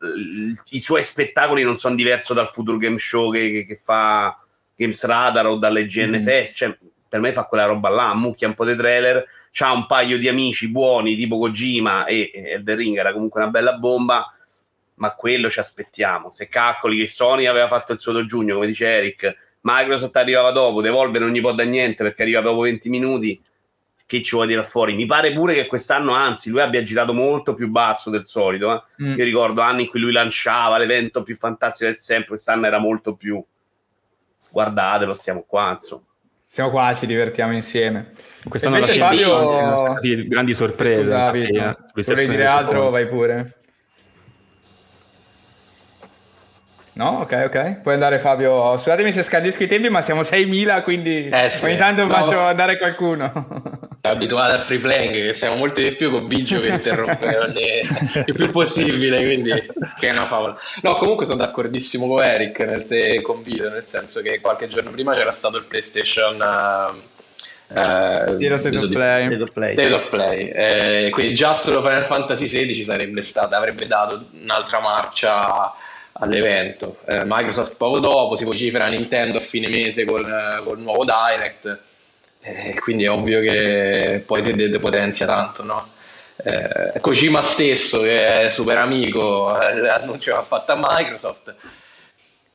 i 0.71 0.81
suoi 0.81 1.05
spettacoli 1.05 1.63
non 1.63 1.77
sono 1.77 1.95
diversi 1.95 2.35
dal 2.35 2.49
Future 2.49 2.79
Game 2.79 2.99
Show 2.99 3.33
che, 3.33 3.51
che- 3.51 3.67
che 3.67 3.77
fa 3.77 4.37
Games 4.75 5.05
Radar 5.05 5.47
o 5.47 5.57
dalle 5.57 5.87
GN 5.87 6.17
Mm. 6.19 6.23
Fest, 6.23 6.57
cioè 6.57 6.77
per 7.09 7.21
me 7.21 7.33
fa 7.33 7.45
quella 7.45 7.67
roba 7.67 7.89
là, 7.91 8.11
ammucchia 8.11 8.49
un 8.49 8.55
po' 8.55 8.65
dei 8.65 8.77
trailer, 8.77 9.25
c'ha 9.53 9.71
un 9.73 9.87
paio 9.87 10.19
di 10.19 10.27
amici 10.29 10.69
buoni 10.69 11.17
tipo 11.17 11.39
Kojima 11.39 12.07
e, 12.07 12.31
e 12.33 12.51
Elden 12.53 12.77
Ring 12.77 12.97
era 12.99 13.13
comunque 13.13 13.41
una 13.41 13.51
bella 13.51 13.75
bomba, 13.75 14.27
ma 14.95 15.11
quello 15.15 15.49
ci 15.51 15.59
aspettiamo. 15.61 16.31
Se 16.31 16.49
calcoli 16.49 16.99
che 16.99 17.09
Sony 17.09 17.47
aveva 17.47 17.67
fatto 17.69 17.93
il 17.93 17.99
suo 18.01 18.13
2 18.13 18.27
giugno, 18.27 18.55
come 18.55 18.67
dice 18.67 18.87
Eric, 18.87 19.37
Microsoft 19.63 20.17
arrivava 20.17 20.51
dopo, 20.53 20.81
Devolver 20.81 21.21
non 21.21 21.31
gli 21.33 21.41
può 21.41 21.53
dare 21.53 21.69
niente 21.69 22.03
perché 22.03 22.23
arriva 22.23 22.41
dopo 22.41 22.61
20 22.61 22.89
minuti, 22.89 23.41
che 24.11 24.23
ci 24.23 24.35
vuole 24.35 24.49
tirare 24.49 24.67
fuori? 24.67 24.95
Mi 24.95 25.07
pare 25.07 25.33
pure 25.33 25.55
che 25.55 25.67
quest'anno, 25.69 26.12
anzi, 26.12 26.50
lui 26.50 26.61
abbia 26.61 26.83
girato 26.83 27.12
molto 27.12 27.55
più 27.55 27.69
basso 27.69 28.11
del 28.11 28.26
solito. 28.26 28.75
eh. 28.75 29.05
Mm. 29.05 29.14
Io 29.17 29.25
ricordo 29.25 29.61
anni 29.61 29.83
in 29.83 29.88
cui 29.88 30.00
lui 30.00 30.11
lanciava 30.11 30.79
l'evento 30.79 31.23
più 31.23 31.37
fantastico 31.37 31.88
del 31.88 32.00
sempre, 32.00 32.31
quest'anno 32.31 32.67
era 32.67 32.79
molto 32.79 33.14
più. 33.14 33.40
Guardatelo, 34.50 35.14
stiamo 35.14 35.45
qua, 35.47 35.71
insomma. 35.71 36.02
Siamo 36.45 36.71
qua, 36.71 36.93
ci 36.93 37.07
divertiamo 37.07 37.52
insieme. 37.52 38.09
Quest'anno 38.49 38.76
alla 38.76 38.87
fine 38.88 38.99
Fabio- 38.99 40.26
grandi 40.26 40.55
sorprese. 40.57 41.02
Scusa, 41.05 41.17
infatti, 41.19 41.38
Vito, 41.38 41.59
eh, 41.61 41.76
volevi 41.95 42.26
ne 42.26 42.35
dire 42.35 42.47
altro? 42.47 42.90
Vai 42.90 43.07
pure. 43.07 43.60
No, 47.00 47.21
ok, 47.21 47.42
ok. 47.47 47.80
Puoi 47.80 47.95
andare 47.95 48.19
Fabio. 48.19 48.76
Scusatemi 48.76 49.11
se 49.11 49.23
scandisco 49.23 49.62
i 49.62 49.66
tempi, 49.66 49.88
ma 49.88 50.02
siamo 50.02 50.21
6.000, 50.21 50.83
quindi 50.83 51.30
Eh, 51.33 51.49
sì. 51.49 51.64
ogni 51.64 51.76
tanto 51.78 52.04
No. 52.04 52.11
faccio 52.11 52.38
andare 52.38 52.76
qualcuno. 52.76 53.88
abituato 54.02 54.52
al 54.54 54.61
free 54.61 54.78
playing, 54.78 55.26
che 55.26 55.33
siamo 55.33 55.57
molti 55.57 55.83
di 55.83 55.95
più 55.95 56.11
con 56.11 56.26
Biggio 56.26 56.61
che 56.61 56.69
interrompe 56.69 57.37
ogni- 57.40 57.80
il 58.26 58.35
più 58.35 58.50
possibile, 58.50 59.23
quindi 59.25 59.50
che 59.99 60.09
è 60.09 60.11
una 60.11 60.26
favola. 60.26 60.57
No, 60.83 60.95
comunque 60.97 61.25
sono 61.25 61.38
d'accordissimo 61.38 62.07
con 62.07 62.23
Eric 62.23 62.59
nel 62.61 62.85
se- 62.87 63.21
con 63.23 63.42
Vito, 63.42 63.69
nel 63.71 63.87
senso 63.87 64.21
che 64.21 64.40
qualche 64.40 64.66
giorno 64.66 64.90
prima 64.90 65.14
c'era 65.14 65.30
stato 65.30 65.57
il 65.57 65.64
PlayStation 65.64 66.35
eh, 67.73 68.35
Sì, 68.38 68.47
lo 68.49 68.57
state 68.57 68.71
viso 68.71 68.85
of 68.85 68.88
di- 68.90 68.95
play. 68.97 69.26
State 69.26 69.42
of 69.42 69.52
play. 69.52 69.73
State 69.75 69.92
of 69.95 70.09
Play. 70.09 70.49
Eh, 70.49 71.09
quindi 71.12 71.35
già 71.35 71.54
solo 71.54 71.80
Final 71.80 72.04
Fantasy 72.04 72.47
XVI 72.47 72.83
sarebbe 72.85 73.23
stata, 73.23 73.57
avrebbe 73.57 73.87
dato 73.87 74.26
un'altra 74.42 74.80
marcia 74.80 75.73
all'evento. 76.21 76.99
Eh, 77.07 77.23
Microsoft 77.25 77.77
poco 77.77 77.99
dopo 77.99 78.37
si 78.37 78.45
vocifera 78.45 78.87
Nintendo 78.87 79.39
a 79.39 79.41
fine 79.41 79.69
mese 79.69 80.05
col, 80.05 80.62
col 80.65 80.79
nuovo 80.79 81.05
Direct. 81.05 81.79
Eh, 82.41 82.79
quindi 82.81 83.05
è 83.05 83.11
ovvio 83.11 83.41
che 83.41 84.23
poi 84.25 84.43
te 84.43 84.55
depotenzia 84.55 85.27
tanto, 85.27 85.62
no? 85.65 85.89
Eh, 86.43 87.00
Kojima 87.00 87.43
stesso, 87.43 88.00
che 88.00 88.43
è 88.43 88.50
super 88.50 88.79
amico, 88.79 89.61
eh, 89.61 89.75
l'annuncio 89.79 90.33
che 90.33 90.39
ha 90.39 90.43
fatto 90.43 90.73
a 90.73 90.79
Microsoft. 90.81 91.55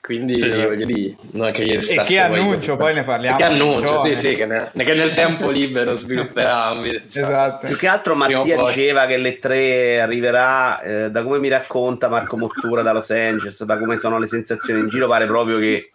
Quindi 0.05 0.37
Sì. 0.37 0.49
voglio 0.51 0.85
dire, 0.85 1.15
non 1.31 1.47
è 1.47 1.51
che 1.51 1.65
gli 1.65 1.81
stasse 1.81 2.13
che 2.13 2.19
annuncio, 2.19 2.75
poi 2.75 2.93
ne 2.93 3.01
parliamo 3.01 3.37
Che 3.37 3.43
un 3.43 3.49
annuncio, 3.49 3.99
sì, 4.01 4.15
sì, 4.15 4.35
che, 4.35 4.45
ne- 4.45 4.69
che 4.75 4.93
nel 4.93 5.13
tempo 5.15 5.49
libero 5.49 5.95
svilupperà. 5.95 6.73
cioè. 7.09 7.23
esatto. 7.23 7.65
Più 7.65 7.75
che 7.75 7.87
altro 7.87 8.13
Mattia 8.13 8.55
poi. 8.55 8.65
diceva 8.67 9.07
che 9.07 9.17
le 9.17 9.39
tre 9.39 9.99
arriverà, 9.99 10.79
eh, 10.81 11.09
da 11.09 11.23
come 11.23 11.39
mi 11.39 11.47
racconta 11.47 12.07
Marco 12.07 12.37
Mottura 12.37 12.83
da 12.83 12.91
Los 12.91 13.09
Angeles, 13.09 13.63
da 13.63 13.79
come 13.79 13.97
sono 13.97 14.19
le 14.19 14.27
sensazioni 14.27 14.81
in 14.81 14.89
giro, 14.89 15.07
pare 15.07 15.25
proprio 15.25 15.57
che 15.57 15.89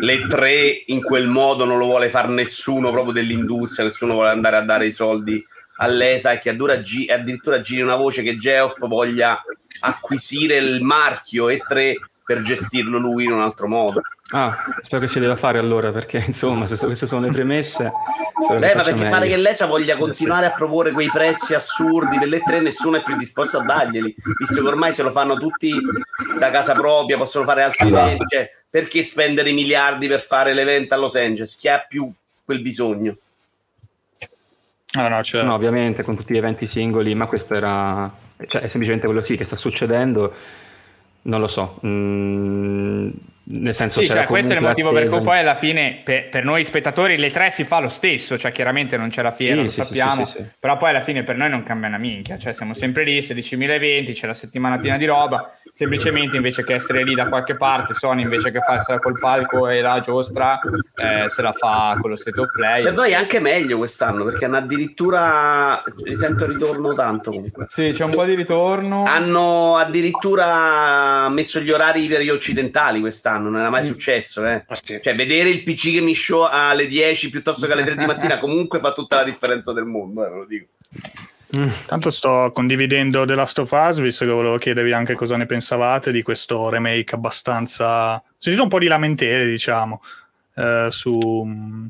le 0.00 0.26
tre 0.28 0.82
in 0.88 1.02
quel 1.02 1.28
modo 1.28 1.64
non 1.64 1.78
lo 1.78 1.86
vuole 1.86 2.10
fare 2.10 2.28
nessuno 2.28 2.90
proprio 2.90 3.14
dell'industria, 3.14 3.86
nessuno 3.86 4.12
vuole 4.12 4.28
andare 4.28 4.56
a 4.56 4.62
dare 4.62 4.86
i 4.86 4.92
soldi 4.92 5.42
all'ESA 5.76 6.32
e 6.32 6.38
che 6.40 6.50
addirittura 6.50 7.62
giri 7.62 7.80
una 7.80 7.96
voce 7.96 8.22
che 8.22 8.36
Geoff 8.36 8.86
voglia 8.86 9.42
acquisire 9.80 10.56
il 10.56 10.82
marchio 10.82 11.48
E3 11.48 11.94
per 12.28 12.42
gestirlo 12.42 12.98
lui 12.98 13.24
in 13.24 13.32
un 13.32 13.40
altro 13.40 13.66
modo. 13.68 14.02
Ah, 14.32 14.54
spero 14.82 15.00
che 15.00 15.08
si 15.08 15.18
debba 15.18 15.34
fare 15.34 15.58
allora, 15.58 15.92
perché 15.92 16.18
insomma, 16.26 16.66
se 16.66 16.76
queste 16.84 17.06
sono 17.06 17.24
le 17.24 17.32
premesse... 17.32 17.90
Beh, 18.50 18.74
ma 18.74 18.82
perché 18.82 19.04
pare 19.04 19.20
meglio. 19.20 19.34
che 19.34 19.36
l'ESA 19.40 19.64
voglia 19.64 19.96
continuare 19.96 20.46
a 20.46 20.52
proporre 20.52 20.92
quei 20.92 21.08
prezzi 21.08 21.54
assurdi 21.54 22.18
per 22.18 22.28
le 22.28 22.42
tre, 22.42 22.60
nessuno 22.60 22.98
è 22.98 23.02
più 23.02 23.16
disposto 23.16 23.58
a 23.58 23.64
darglieli, 23.64 24.14
visto 24.38 24.60
che 24.60 24.68
ormai 24.68 24.92
se 24.92 25.02
lo 25.02 25.10
fanno 25.10 25.38
tutti 25.38 25.72
da 26.38 26.50
casa 26.50 26.74
propria, 26.74 27.16
possono 27.16 27.46
fare 27.46 27.62
altri 27.62 27.86
Esatto. 27.86 28.04
eventi, 28.04 28.26
cioè, 28.28 28.52
perché 28.68 29.02
spendere 29.04 29.50
miliardi 29.52 30.06
per 30.06 30.20
fare 30.20 30.52
l'evento 30.52 30.92
a 30.92 30.98
Los 30.98 31.16
Angeles? 31.16 31.56
Chi 31.56 31.68
ha 31.68 31.78
più 31.78 32.12
quel 32.44 32.60
bisogno? 32.60 33.16
Ah, 34.98 35.08
no, 35.08 35.22
cioè, 35.22 35.42
No, 35.44 35.54
ovviamente 35.54 36.02
con 36.02 36.14
tutti 36.14 36.34
gli 36.34 36.38
eventi 36.38 36.66
singoli, 36.66 37.14
ma 37.14 37.26
questo 37.26 37.54
era... 37.54 38.12
Cioè, 38.36 38.60
è 38.60 38.68
semplicemente 38.68 39.06
quello 39.06 39.24
sì, 39.24 39.36
che 39.36 39.44
sta 39.44 39.56
succedendo, 39.56 40.32
non 41.28 41.40
lo 41.40 41.46
so. 41.46 41.78
Mm, 41.86 43.10
nel 43.50 43.72
senso 43.72 44.00
Sì, 44.00 44.06
c'era 44.08 44.20
cioè, 44.20 44.28
questo 44.28 44.52
è 44.52 44.56
il 44.56 44.62
motivo 44.62 44.88
per 44.88 44.98
l'attesa- 44.98 45.16
cui 45.18 45.26
poi 45.26 45.38
alla 45.38 45.54
fine 45.54 46.00
per, 46.04 46.28
per 46.28 46.44
noi 46.44 46.64
spettatori 46.64 47.16
le 47.16 47.30
tre 47.30 47.50
si 47.50 47.64
fa 47.64 47.80
lo 47.80 47.88
stesso, 47.88 48.36
cioè 48.36 48.52
chiaramente 48.52 48.96
non 48.96 49.08
c'è 49.08 49.22
la 49.22 49.30
fiera, 49.32 49.56
Sì, 49.56 49.62
lo 49.62 49.68
sì, 49.68 49.82
sappiamo, 49.82 50.24
sì, 50.26 50.32
sì, 50.32 50.38
sì. 50.42 50.48
però 50.58 50.76
poi 50.76 50.90
alla 50.90 51.00
fine 51.00 51.22
per 51.22 51.36
noi 51.36 51.48
non 51.48 51.62
cambia 51.62 51.88
una 51.88 51.98
minchia, 51.98 52.36
cioè 52.36 52.52
siamo 52.52 52.74
sempre 52.74 53.04
lì, 53.04 53.18
16.000 53.20 53.70
eventi, 53.70 54.12
c'è 54.12 54.26
la 54.26 54.34
settimana 54.34 54.76
piena 54.78 54.96
di 54.98 55.06
roba, 55.06 55.50
semplicemente 55.72 56.36
invece 56.36 56.64
che 56.64 56.74
essere 56.74 57.02
lì 57.04 57.14
da 57.14 57.28
qualche 57.28 57.56
parte, 57.56 57.94
Sony 57.94 58.22
invece 58.22 58.50
che 58.50 58.58
farsela 58.60 58.98
col 58.98 59.18
palco 59.18 59.68
e 59.68 59.80
la 59.80 60.00
giostra, 60.00 60.58
eh, 60.94 61.28
se 61.30 61.40
la 61.42 61.52
fa 61.52 61.96
con 62.00 62.10
lo 62.10 62.16
state 62.16 62.40
of 62.40 62.50
play. 62.50 62.82
Per 62.82 62.92
noi 62.92 63.12
è 63.12 63.14
anche 63.14 63.40
meglio 63.40 63.78
quest'anno, 63.78 64.24
perché 64.24 64.44
hanno 64.44 64.56
addirittura, 64.58 65.82
li 66.04 66.16
sento 66.16 66.46
ritorno 66.46 66.92
tanto 66.94 67.30
comunque, 67.30 67.66
Sì, 67.68 67.90
c'è 67.94 68.04
un 68.04 68.10
po' 68.10 68.24
di 68.24 68.34
ritorno. 68.34 69.04
hanno 69.04 69.76
addirittura 69.76 71.28
messo 71.28 71.60
gli 71.60 71.70
orari 71.70 72.06
per 72.06 72.20
gli 72.22 72.28
occidentali 72.30 73.00
quest'anno, 73.00 73.37
non 73.38 73.56
era 73.56 73.70
mai 73.70 73.84
successo. 73.84 74.44
Eh. 74.46 74.62
Ah. 74.66 74.74
Cioè, 74.74 75.14
vedere 75.14 75.48
il 75.48 75.62
PC 75.62 75.92
che 75.92 76.00
mi 76.00 76.14
show 76.14 76.46
alle 76.50 76.86
10 76.86 77.30
piuttosto 77.30 77.66
che 77.66 77.72
alle 77.72 77.84
3 77.84 77.96
di 77.96 78.04
mattina 78.06 78.38
comunque 78.38 78.80
fa 78.80 78.92
tutta 78.92 79.16
la 79.16 79.24
differenza 79.24 79.72
del 79.72 79.84
mondo, 79.84 80.26
eh, 80.26 80.30
ve 80.30 80.36
lo 80.36 80.46
dico. 80.46 80.66
Mm. 81.56 81.68
Tanto 81.86 82.10
sto 82.10 82.50
condividendo 82.52 83.24
The 83.24 83.34
Last 83.34 83.58
of 83.60 83.70
Us, 83.70 84.00
visto 84.00 84.26
che 84.26 84.30
volevo 84.30 84.58
chiedervi 84.58 84.92
anche 84.92 85.14
cosa 85.14 85.36
ne 85.36 85.46
pensavate 85.46 86.12
di 86.12 86.22
questo 86.22 86.68
remake 86.68 87.14
abbastanza... 87.14 88.16
Ho 88.16 88.22
sentito 88.36 88.64
un 88.64 88.68
po' 88.68 88.78
di 88.78 88.86
lamentele, 88.86 89.46
diciamo, 89.46 90.02
eh, 90.56 90.88
su 90.90 91.18
mh, 91.18 91.88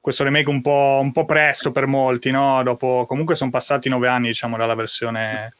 questo 0.00 0.24
remake 0.24 0.50
un 0.50 0.60
po', 0.60 0.98
un 1.00 1.12
po' 1.12 1.24
presto 1.24 1.70
per 1.70 1.86
molti, 1.86 2.30
no? 2.30 2.62
Dopo, 2.64 3.06
comunque 3.06 3.36
sono 3.36 3.50
passati 3.50 3.88
nove 3.88 4.08
anni, 4.08 4.28
diciamo, 4.28 4.56
dalla 4.56 4.74
versione, 4.74 5.52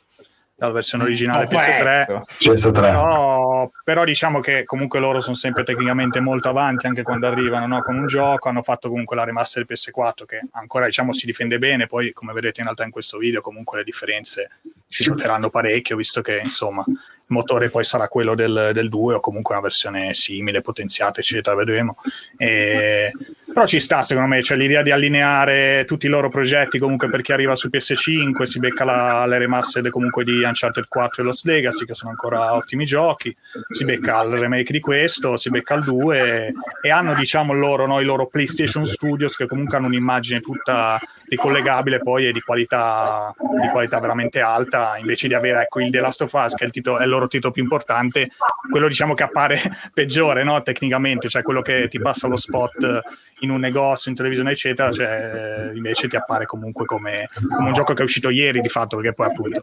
dalla 0.56 0.72
versione 0.72 1.04
originale 1.04 1.42
Un 1.42 1.48
po' 1.48 1.56
PS3. 1.56 1.78
presto. 1.78 2.22
CS3. 2.38 2.72
Però, 2.72 3.70
però 3.84 4.04
diciamo 4.04 4.40
che 4.40 4.64
comunque 4.64 4.98
loro 4.98 5.20
sono 5.20 5.36
sempre 5.36 5.64
tecnicamente 5.64 6.18
molto 6.20 6.48
avanti 6.48 6.86
anche 6.86 7.02
quando 7.02 7.26
arrivano 7.26 7.66
no? 7.66 7.82
con 7.82 7.96
un 7.96 8.06
gioco. 8.06 8.48
Hanno 8.48 8.62
fatto 8.62 8.88
comunque 8.88 9.16
la 9.16 9.24
remaster 9.24 9.66
del 9.66 9.76
PS4 9.76 10.24
che 10.24 10.40
ancora 10.52 10.86
diciamo 10.86 11.12
si 11.12 11.26
difende 11.26 11.58
bene. 11.58 11.86
Poi, 11.86 12.12
come 12.12 12.32
vedete 12.32 12.60
in 12.60 12.66
realtà 12.66 12.84
in 12.84 12.90
questo 12.90 13.18
video, 13.18 13.42
comunque 13.42 13.78
le 13.78 13.84
differenze 13.84 14.50
si 14.88 15.06
noteranno 15.06 15.50
parecchio, 15.50 15.96
visto 15.96 16.22
che 16.22 16.40
insomma 16.42 16.82
il 16.86 16.94
motore 17.26 17.68
poi 17.68 17.84
sarà 17.84 18.08
quello 18.08 18.34
del, 18.34 18.70
del 18.72 18.88
2 18.88 19.14
o 19.14 19.20
comunque 19.20 19.54
una 19.54 19.62
versione 19.62 20.14
simile, 20.14 20.62
potenziata, 20.62 21.20
eccetera. 21.20 21.54
Vedremo. 21.54 21.96
E... 22.38 23.12
Però 23.52 23.64
ci 23.64 23.78
sta, 23.78 24.02
secondo 24.02 24.28
me, 24.28 24.42
cioè 24.42 24.56
l'idea 24.56 24.82
di 24.82 24.90
allineare 24.90 25.84
tutti 25.86 26.06
i 26.06 26.08
loro 26.08 26.28
progetti 26.28 26.80
comunque 26.80 27.08
per 27.08 27.22
chi 27.22 27.30
arriva 27.30 27.54
su 27.54 27.68
PS5, 27.72 28.42
si 28.42 28.58
becca 28.58 28.84
la, 28.84 29.24
le 29.24 29.38
remastered 29.38 29.88
comunque 29.90 30.24
di 30.24 30.42
Uncharted 30.42 30.86
4 30.88 31.22
e 31.22 31.24
Lost 31.24 31.44
Legacy, 31.46 31.84
che 31.84 31.94
sono 31.94 32.10
ancora 32.10 32.54
ottimi 32.54 32.84
giochi, 32.84 33.34
si 33.70 33.84
becca 33.84 34.22
il 34.24 34.36
remake 34.36 34.72
di 34.72 34.80
questo, 34.80 35.36
si 35.36 35.48
becca 35.50 35.74
il 35.74 35.84
2 35.84 36.18
e, 36.18 36.52
e 36.82 36.90
hanno, 36.90 37.14
diciamo, 37.14 37.52
loro, 37.52 37.86
no, 37.86 38.00
i 38.00 38.04
loro 38.04 38.26
PlayStation 38.26 38.84
Studios 38.84 39.36
che 39.36 39.46
comunque 39.46 39.76
hanno 39.76 39.86
un'immagine 39.86 40.40
tutta 40.40 41.00
ricollegabile 41.28 42.00
poi 42.00 42.26
e 42.26 42.32
di 42.32 42.40
qualità, 42.40 43.32
di 43.60 43.68
qualità 43.68 44.00
veramente 44.00 44.40
alta, 44.40 44.96
invece 44.98 45.28
di 45.28 45.34
avere 45.34 45.62
ecco, 45.62 45.80
il 45.80 45.90
The 45.90 46.00
Last 46.00 46.22
of 46.22 46.32
Us, 46.32 46.54
che 46.54 46.64
è 46.64 46.66
il, 46.66 46.72
titolo- 46.72 46.98
è 46.98 47.04
il 47.04 47.10
loro 47.10 47.28
titolo 47.28 47.52
più 47.52 47.62
importante, 47.62 48.30
quello 48.68 48.88
diciamo 48.88 49.14
che 49.14 49.22
appare 49.22 49.60
peggiore 49.94 50.42
no, 50.42 50.60
tecnicamente, 50.62 51.28
cioè 51.28 51.42
quello 51.42 51.62
che 51.62 51.86
ti 51.88 52.00
passa 52.00 52.26
lo 52.26 52.36
spot 52.36 53.02
in 53.40 53.50
un 53.50 53.60
negozio, 53.60 54.10
in 54.10 54.16
televisione, 54.16 54.52
eccetera, 54.52 54.90
cioè, 54.90 55.70
invece 55.74 56.08
ti 56.08 56.16
appare 56.16 56.46
comunque 56.46 56.84
come, 56.86 57.28
come 57.54 57.66
un 57.66 57.72
gioco 57.72 57.92
che 57.92 58.00
è 58.00 58.04
uscito 58.04 58.30
ieri 58.30 58.60
di 58.60 58.68
fatto, 58.68 58.96
perché 58.96 59.12
poi 59.12 59.26
appunto 59.26 59.62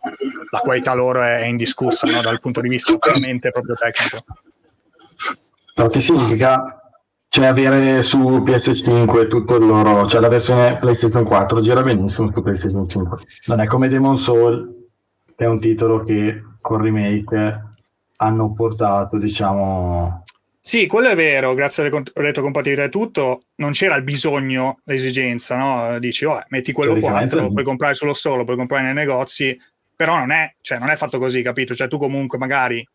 la 0.51 0.59
qualità 0.59 0.93
loro 0.93 1.21
è 1.21 1.45
indiscussa 1.45 2.07
no, 2.09 2.21
dal 2.21 2.39
punto 2.39 2.61
di 2.61 2.69
vista 2.69 2.95
puramente 2.97 3.51
proprio 3.51 3.75
tecnico. 3.75 4.23
Però 5.73 5.87
che 5.87 6.01
significa 6.01 6.77
cioè 7.33 7.47
avere 7.47 8.03
su 8.03 8.19
PS5 8.19 9.27
tutto 9.27 9.55
il 9.55 9.65
loro, 9.65 10.07
cioè 10.07 10.21
la 10.21 10.27
versione 10.27 10.77
PlayStation 10.77 11.23
4 11.23 11.61
gira 11.61 11.81
benissimo 11.81 12.31
su 12.31 12.43
PlayStation 12.43 12.87
5. 12.87 13.17
Non 13.47 13.59
è 13.59 13.65
come 13.65 13.87
Demon 13.87 14.17
Soul, 14.17 14.89
che 15.35 15.43
è 15.43 15.47
un 15.47 15.59
titolo 15.59 16.03
che 16.03 16.43
con 16.61 16.79
remake 16.79 17.71
hanno 18.17 18.53
portato, 18.53 19.17
diciamo, 19.17 20.21
Sì, 20.65 20.87
quello 20.87 21.09
è 21.09 21.15
vero, 21.15 21.53
grazie 21.55 21.89
cont- 21.89 22.13
retrocompatibilità 22.15 22.85
e 22.85 22.89
tutto, 22.89 23.47
non 23.55 23.73
c'era 23.73 23.97
il 23.97 24.03
bisogno, 24.03 24.79
l'esigenza, 24.85 25.57
no? 25.57 25.99
Dici, 25.99 26.23
oh, 26.23 26.41
metti 26.47 26.71
quello 26.71 26.93
Teoricamente 26.93 27.33
4, 27.33 27.47
lo 27.47 27.51
puoi 27.51 27.65
comprare 27.65 27.93
sullo 27.95 28.13
store, 28.13 28.37
lo 28.37 28.45
puoi 28.45 28.55
comprare 28.55 28.85
nei 28.85 28.93
negozi, 28.93 29.59
però 29.93 30.17
non 30.17 30.31
è, 30.31 30.55
cioè, 30.61 30.79
non 30.79 30.89
è 30.89 30.95
fatto 30.95 31.19
così, 31.19 31.41
capito? 31.41 31.75
Cioè 31.75 31.89
tu 31.89 31.97
comunque 31.97 32.37
magari 32.37 32.87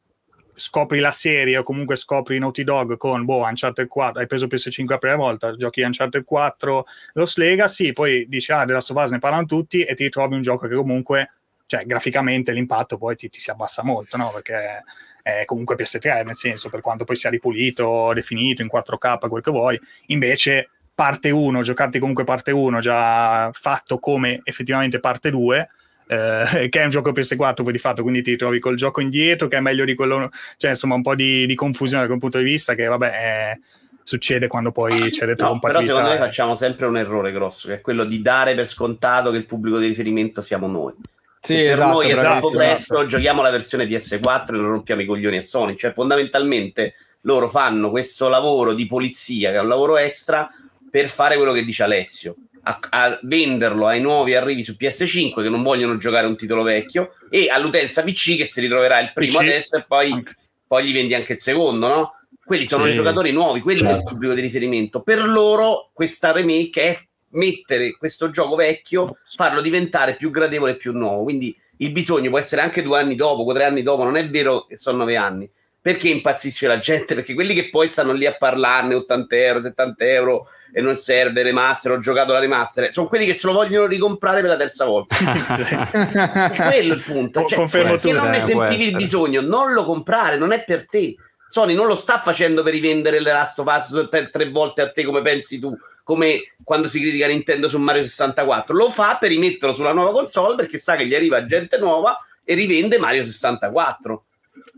scopri 0.54 0.98
la 0.98 1.12
serie 1.12 1.58
o 1.58 1.62
comunque 1.62 1.96
scopri 1.96 2.38
Naughty 2.38 2.64
Dog 2.64 2.96
con, 2.96 3.26
boh, 3.26 3.44
Uncharted 3.44 3.86
4, 3.86 4.20
hai 4.22 4.26
preso 4.26 4.46
PS5 4.46 4.84
la 4.88 4.96
prima 4.96 5.16
volta, 5.16 5.54
giochi 5.54 5.82
Uncharted 5.82 6.24
4, 6.24 6.86
Lost 7.12 7.36
Legacy, 7.36 7.92
poi 7.92 8.24
dici, 8.30 8.50
ah, 8.50 8.64
della 8.64 8.80
Sovas 8.80 9.10
ne 9.10 9.18
parlano 9.18 9.44
tutti 9.44 9.82
e 9.82 9.94
ti 9.94 10.04
ritrovi 10.04 10.34
un 10.34 10.40
gioco 10.40 10.66
che 10.66 10.74
comunque, 10.74 11.32
cioè, 11.66 11.84
graficamente 11.84 12.52
l'impatto 12.52 12.96
poi 12.96 13.14
ti, 13.14 13.28
ti 13.28 13.40
si 13.40 13.50
abbassa 13.50 13.84
molto, 13.84 14.16
no? 14.16 14.30
Perché 14.32 14.84
è 15.28 15.44
comunque 15.44 15.76
PS3, 15.76 16.24
nel 16.24 16.34
senso, 16.34 16.70
per 16.70 16.80
quanto 16.80 17.04
poi 17.04 17.16
sia 17.16 17.28
ripulito, 17.28 18.12
definito 18.14 18.62
in 18.62 18.68
4K, 18.72 19.28
quel 19.28 19.42
che 19.42 19.50
vuoi, 19.50 19.78
invece 20.06 20.70
parte 20.94 21.30
1, 21.30 21.62
giocarti 21.62 21.98
comunque 21.98 22.24
parte 22.24 22.50
1 22.50 22.80
già 22.80 23.50
fatto 23.52 23.98
come 23.98 24.40
effettivamente 24.44 25.00
parte 25.00 25.30
2, 25.30 25.68
eh, 26.06 26.68
che 26.70 26.80
è 26.80 26.84
un 26.84 26.90
gioco 26.90 27.12
PS4 27.12 27.62
poi 27.62 27.72
di 27.72 27.78
fatto, 27.78 28.02
quindi 28.02 28.22
ti 28.22 28.36
trovi 28.36 28.58
col 28.58 28.76
gioco 28.76 29.00
indietro 29.00 29.48
che 29.48 29.58
è 29.58 29.60
meglio 29.60 29.84
di 29.84 29.94
quello, 29.94 30.30
cioè 30.56 30.70
insomma 30.70 30.94
un 30.94 31.02
po' 31.02 31.14
di, 31.14 31.44
di 31.46 31.54
confusione 31.54 32.02
da 32.02 32.08
quel 32.08 32.20
punto 32.20 32.38
di 32.38 32.44
vista 32.44 32.74
che 32.74 32.86
vabbè 32.86 33.10
è- 33.10 33.58
succede 34.02 34.46
quando 34.46 34.72
poi 34.72 34.92
c'è 34.92 35.04
No, 35.04 35.10
però 35.10 35.26
retrocompatibilità. 35.26 35.94
secondo 35.94 36.08
me 36.08 36.16
facciamo 36.16 36.54
sempre 36.54 36.86
un 36.86 36.96
errore 36.96 37.30
grosso, 37.30 37.68
che 37.68 37.74
è 37.74 37.80
quello 37.82 38.04
di 38.04 38.22
dare 38.22 38.54
per 38.54 38.66
scontato 38.66 39.30
che 39.30 39.36
il 39.36 39.44
pubblico 39.44 39.78
di 39.78 39.88
riferimento 39.88 40.40
siamo 40.40 40.66
noi. 40.66 40.94
Sì, 41.40 41.54
Se 41.54 41.62
per 41.62 41.72
esatto, 41.74 41.92
noi 41.92 42.08
è 42.08 42.14
troppo 42.14 42.24
bravissimo, 42.50 42.58
presto, 42.58 42.94
esatto. 42.94 43.06
giochiamo 43.08 43.42
la 43.42 43.50
versione 43.50 43.86
PS4 43.86 44.48
e 44.48 44.52
non 44.52 44.70
rompiamo 44.70 45.02
i 45.02 45.06
coglioni 45.06 45.36
a 45.36 45.40
Sony. 45.40 45.76
Cioè, 45.76 45.92
fondamentalmente 45.92 46.94
loro 47.22 47.48
fanno 47.48 47.90
questo 47.90 48.28
lavoro 48.28 48.74
di 48.74 48.86
polizia, 48.86 49.50
che 49.50 49.56
è 49.56 49.60
un 49.60 49.68
lavoro 49.68 49.96
extra, 49.96 50.48
per 50.90 51.08
fare 51.08 51.36
quello 51.36 51.52
che 51.52 51.64
dice 51.64 51.82
Alessio. 51.82 52.34
A, 52.62 52.78
a 52.90 53.18
venderlo 53.22 53.86
ai 53.86 54.00
nuovi 54.00 54.34
arrivi 54.34 54.62
su 54.62 54.76
PS5 54.78 55.42
che 55.42 55.48
non 55.48 55.62
vogliono 55.62 55.96
giocare 55.96 56.26
un 56.26 56.36
titolo 56.36 56.62
vecchio 56.62 57.14
e 57.30 57.48
all'utenza 57.48 58.02
PC 58.02 58.36
che 58.36 58.44
si 58.46 58.60
ritroverà 58.60 59.00
il 59.00 59.12
primo 59.14 59.38
PC, 59.38 59.42
adesso 59.42 59.76
e 59.78 59.84
poi, 59.88 60.22
poi 60.66 60.84
gli 60.84 60.92
vendi 60.92 61.14
anche 61.14 61.34
il 61.34 61.40
secondo, 61.40 61.88
no? 61.88 62.12
Quelli 62.44 62.66
sono 62.66 62.84
Sì. 62.84 62.90
i 62.90 62.94
giocatori 62.94 63.30
nuovi, 63.32 63.60
quelli 63.60 63.80
è 63.80 63.84
il 63.84 63.88
Certo. 63.90 64.12
pubblico 64.12 64.34
di 64.34 64.40
riferimento. 64.42 65.00
Per 65.02 65.22
loro 65.24 65.90
questa 65.94 66.32
remake 66.32 66.82
è 66.82 66.98
mettere 67.30 67.96
questo 67.96 68.30
gioco 68.30 68.56
vecchio, 68.56 69.16
farlo 69.36 69.60
diventare 69.60 70.16
più 70.16 70.30
gradevole 70.30 70.72
e 70.72 70.76
più 70.76 70.92
nuovo. 70.92 71.22
Quindi 71.24 71.56
il 71.78 71.90
bisogno 71.92 72.30
può 72.30 72.38
essere 72.38 72.62
anche 72.62 72.82
due 72.82 72.98
anni 72.98 73.14
dopo, 73.14 73.42
o 73.42 73.52
tre 73.52 73.64
anni 73.64 73.82
dopo, 73.82 74.04
non 74.04 74.16
è 74.16 74.28
vero 74.28 74.64
che 74.66 74.76
sono 74.76 74.98
nove 74.98 75.16
anni. 75.16 75.50
Perché 75.80 76.08
impazzisce 76.08 76.66
la 76.66 76.78
gente? 76.78 77.14
Perché 77.14 77.34
quelli 77.34 77.54
che 77.54 77.70
poi 77.70 77.88
stanno 77.88 78.12
lì 78.12 78.26
a 78.26 78.34
parlarne 78.34 78.94
80 78.94 79.36
euro, 79.36 79.60
70 79.60 80.04
euro 80.04 80.46
e 80.72 80.80
non 80.82 80.96
serve 80.96 81.42
remaster, 81.42 81.92
ho 81.92 82.00
giocato 82.00 82.32
la 82.32 82.40
remaster, 82.40 82.92
sono 82.92 83.06
quelli 83.06 83.24
che 83.24 83.32
se 83.32 83.46
lo 83.46 83.52
vogliono 83.54 83.86
ricomprare 83.86 84.40
per 84.40 84.50
la 84.50 84.56
terza 84.56 84.84
volta. 84.84 85.16
È 86.52 86.62
quello 86.68 86.94
il 86.94 87.02
punto. 87.02 87.46
Cioè, 87.46 87.58
Confermo 87.58 87.96
se 87.96 88.08
tutto. 88.10 88.20
non 88.22 88.30
ne 88.30 88.38
Eh, 88.38 88.42
sentivi 88.42 88.88
il 88.88 88.96
bisogno, 88.96 89.40
non 89.40 89.72
lo 89.72 89.84
comprare, 89.84 90.36
non 90.36 90.52
è 90.52 90.62
per 90.64 90.86
te. 90.88 91.14
Sony 91.46 91.72
non 91.74 91.86
lo 91.86 91.96
sta 91.96 92.20
facendo 92.20 92.62
per 92.62 92.72
rivendere 92.72 93.20
le 93.20 93.32
Last 93.32 93.58
of 93.60 93.66
Us 93.74 94.08
tre 94.30 94.50
volte 94.50 94.82
a 94.82 94.90
te 94.90 95.04
come 95.04 95.22
pensi 95.22 95.58
tu, 95.58 95.74
come 96.08 96.54
quando 96.64 96.88
si 96.88 97.00
critica 97.00 97.26
Nintendo 97.26 97.68
su 97.68 97.78
Mario 97.78 98.00
64. 98.00 98.74
Lo 98.74 98.90
fa 98.90 99.18
per 99.20 99.28
rimetterlo 99.28 99.74
sulla 99.74 99.92
nuova 99.92 100.10
console 100.12 100.54
perché 100.54 100.78
sa 100.78 100.96
che 100.96 101.06
gli 101.06 101.14
arriva 101.14 101.44
gente 101.44 101.76
nuova 101.76 102.18
e 102.44 102.54
rivende 102.54 102.96
Mario 102.96 103.22
64. 103.22 104.24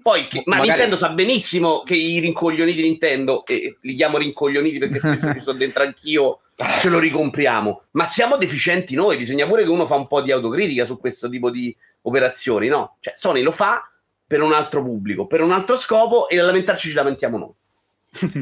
Poi, 0.03 0.27
che- 0.27 0.43
ma 0.47 0.57
Magari- 0.57 0.71
Nintendo 0.71 0.97
sa 0.97 1.11
benissimo 1.11 1.85
che 1.85 1.95
i 1.95 2.19
rincoglioniti 2.19 2.83
Nintendo, 2.83 3.47
e 3.47 3.77
li 3.83 3.95
chiamo 3.95 4.19
rincoglioniti 4.19 4.79
perché 4.79 4.99
spesso 4.99 5.33
ci 5.33 5.39
sto 5.39 5.53
dentro 5.53 5.85
anch'io, 5.85 6.41
ce 6.81 6.89
lo 6.89 6.99
ricompriamo. 6.99 7.83
Ma 7.93 8.07
siamo 8.07 8.37
deficienti 8.37 8.97
noi, 8.97 9.17
bisogna 9.17 9.47
pure 9.47 9.63
che 9.63 9.71
uno 9.71 9.87
fa 9.87 9.95
un 9.95 10.09
po' 10.09 10.23
di 10.23 10.33
autocritica 10.33 10.85
su 10.85 10.99
questo 10.99 11.29
tipo 11.29 11.49
di 11.49 11.75
operazioni, 12.03 12.67
no? 12.67 12.97
Cioè, 12.99 13.13
Sony 13.15 13.43
lo 13.43 13.53
fa 13.53 13.89
per 14.27 14.43
un 14.43 14.53
altro 14.53 14.83
pubblico, 14.83 15.29
per 15.29 15.43
un 15.43 15.53
altro 15.53 15.77
scopo 15.77 16.29
e 16.29 16.41
a 16.41 16.43
lamentarci 16.43 16.89
ci 16.89 16.95
lamentiamo 16.95 17.39
noi. 17.39 17.53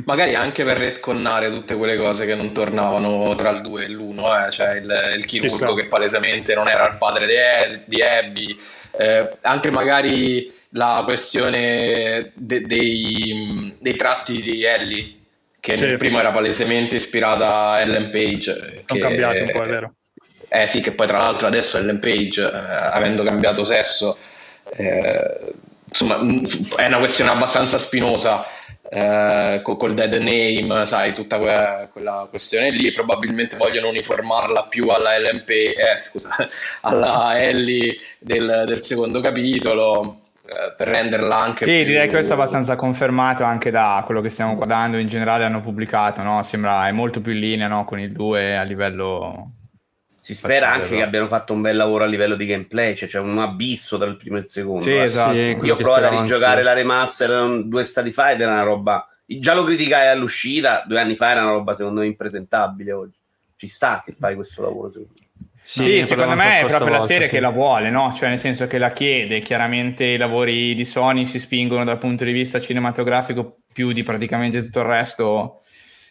Magari 0.06 0.34
anche 0.34 0.64
per 0.64 0.78
retconnare 0.78 1.50
tutte 1.50 1.76
quelle 1.76 1.96
cose 1.96 2.24
che 2.24 2.34
non 2.34 2.52
tornavano 2.52 3.34
tra 3.34 3.50
il 3.50 3.60
2 3.60 3.84
e 3.84 3.88
l'1, 3.88 4.46
eh? 4.46 4.50
cioè 4.50 4.76
il, 4.76 5.12
il 5.16 5.24
chirurgo 5.26 5.74
che 5.74 5.88
palesemente 5.88 6.54
non 6.54 6.68
era 6.68 6.86
il 6.88 6.96
padre 6.96 7.26
di, 7.26 7.34
di 7.84 8.02
Abby, 8.02 8.56
eh, 8.98 9.28
anche 9.42 9.70
magari 9.70 10.50
la 10.70 11.02
questione 11.04 12.32
de- 12.34 12.62
dei, 12.62 13.76
dei 13.78 13.96
tratti 13.96 14.40
di 14.40 14.64
Ellie, 14.64 15.14
che 15.60 15.76
Sì. 15.76 15.84
nel 15.84 15.98
primo 15.98 16.18
era 16.18 16.32
palesemente 16.32 16.94
ispirata 16.96 17.72
a 17.72 17.80
Ellen 17.80 18.08
Page. 18.10 18.54
Sono 18.54 18.82
che- 18.86 18.98
cambiati 18.98 19.40
un 19.42 19.50
po', 19.52 19.64
è 19.64 19.68
vero. 19.68 19.92
Eh 20.48 20.66
sì, 20.66 20.80
che 20.80 20.92
poi 20.92 21.06
tra 21.06 21.18
l'altro 21.18 21.46
adesso 21.46 21.76
Ellen 21.76 21.98
Page, 21.98 22.40
eh, 22.42 22.46
avendo 22.56 23.22
cambiato 23.22 23.64
sesso, 23.64 24.16
eh, 24.76 25.52
insomma, 25.86 26.18
è 26.76 26.86
una 26.86 26.98
questione 26.98 27.30
abbastanza 27.32 27.76
spinosa 27.76 28.46
eh, 28.90 29.60
co- 29.62 29.76
col 29.76 29.94
dead 29.94 30.14
name, 30.14 30.86
sai, 30.86 31.12
tutta 31.12 31.38
que- 31.38 31.88
quella 31.92 32.26
questione 32.30 32.70
lì. 32.70 32.90
Probabilmente 32.92 33.56
vogliono 33.56 33.88
uniformarla 33.88 34.64
più 34.68 34.88
alla 34.88 35.18
LMP, 35.18 35.50
eh, 35.50 35.98
scusa, 35.98 36.30
alla 36.82 37.38
Ellie 37.40 37.96
del, 38.18 38.64
del 38.66 38.82
secondo 38.82 39.20
capitolo. 39.20 40.20
eh, 40.48 40.72
Per 40.76 40.88
renderla 40.88 41.36
anche 41.36 41.66
Sì, 41.66 41.70
più- 41.82 41.84
direi 41.92 42.06
che 42.06 42.14
questo 42.14 42.32
è 42.32 42.36
abbastanza 42.36 42.74
confermato 42.74 43.44
anche 43.44 43.70
da 43.70 44.02
quello 44.06 44.22
che 44.22 44.30
stiamo 44.30 44.54
guardando, 44.54 44.96
in 44.96 45.06
generale 45.08 45.44
hanno 45.44 45.60
pubblicato, 45.60 46.22
no? 46.22 46.42
Sembra 46.42 46.88
è 46.88 46.92
molto 46.92 47.20
più 47.20 47.32
in 47.32 47.40
linea 47.40 47.68
no? 47.68 47.84
con 47.84 48.00
il 48.00 48.12
2 48.12 48.56
a 48.56 48.62
livello... 48.62 49.50
Si 50.28 50.34
spera 50.34 50.66
Facciamo 50.66 50.72
anche 50.74 50.82
vedere. 50.82 51.00
che 51.00 51.06
abbiano 51.06 51.26
fatto 51.26 51.54
un 51.54 51.62
bel 51.62 51.74
lavoro 51.74 52.04
a 52.04 52.06
livello 52.06 52.36
di 52.36 52.44
gameplay, 52.44 52.94
cioè 52.94 53.08
c'è 53.08 53.18
un 53.18 53.38
abisso 53.38 53.96
tra 53.96 54.06
il 54.06 54.18
primo 54.18 54.36
e 54.36 54.40
il 54.40 54.46
secondo. 54.46 54.82
Sì, 54.82 54.90
eh. 54.90 54.98
esatto. 54.98 55.32
Sì, 55.32 55.56
Io 55.62 55.72
ho 55.72 55.76
provato 55.78 56.04
a 56.04 56.20
rigiocare 56.20 56.62
la 56.62 56.74
remaster 56.74 57.30
um, 57.30 57.62
due 57.62 57.82
stati 57.82 58.12
fa 58.12 58.32
ed 58.32 58.42
era 58.42 58.52
una 58.52 58.62
roba. 58.62 59.08
Già 59.24 59.54
lo 59.54 59.64
criticai 59.64 60.08
all'uscita, 60.08 60.84
due 60.86 61.00
anni 61.00 61.14
fa 61.16 61.30
era 61.30 61.44
una 61.44 61.52
roba 61.52 61.74
secondo 61.74 62.00
me 62.00 62.06
impresentabile 62.08 62.92
oggi. 62.92 63.16
Ci 63.56 63.68
sta 63.68 64.02
che 64.04 64.12
fai 64.12 64.34
questo 64.34 64.60
lavoro 64.60 64.90
secondo 64.90 65.14
me. 65.18 65.46
Sì, 65.62 66.00
ne 66.00 66.04
secondo 66.04 66.34
me 66.34 66.60
è 66.60 66.66
proprio 66.66 66.90
la 66.90 66.98
volta, 66.98 67.06
serie 67.06 67.26
sì. 67.26 67.32
che 67.32 67.40
la 67.40 67.50
vuole, 67.50 67.88
no? 67.88 68.12
Cioè 68.14 68.28
nel 68.28 68.38
senso 68.38 68.66
che 68.66 68.76
la 68.76 68.92
chiede, 68.92 69.40
chiaramente 69.40 70.04
i 70.04 70.18
lavori 70.18 70.74
di 70.74 70.84
Sony 70.84 71.24
si 71.24 71.40
spingono 71.40 71.84
dal 71.84 71.96
punto 71.96 72.24
di 72.24 72.32
vista 72.32 72.60
cinematografico 72.60 73.60
più 73.72 73.92
di 73.92 74.02
praticamente 74.02 74.62
tutto 74.62 74.80
il 74.80 74.84
resto 74.84 75.62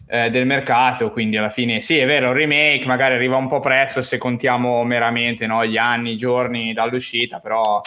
eh, 0.06 0.30
del 0.30 0.46
mercato, 0.46 1.12
quindi 1.12 1.38
alla 1.38 1.50
fine 1.50 1.80
sì, 1.80 1.98
è 1.98 2.06
vero, 2.06 2.30
il 2.30 2.36
remake 2.36 2.86
magari 2.86 3.16
arriva 3.16 3.38
un 3.38 3.48
po' 3.48 3.60
presto 3.60 4.02
se 4.02 4.18
contiamo 4.18 4.84
meramente 4.84 5.48
no, 5.48 5.66
gli 5.66 5.78
anni, 5.78 6.12
i 6.12 6.18
giorni 6.18 6.74
dall'uscita, 6.74 7.40
però 7.40 7.82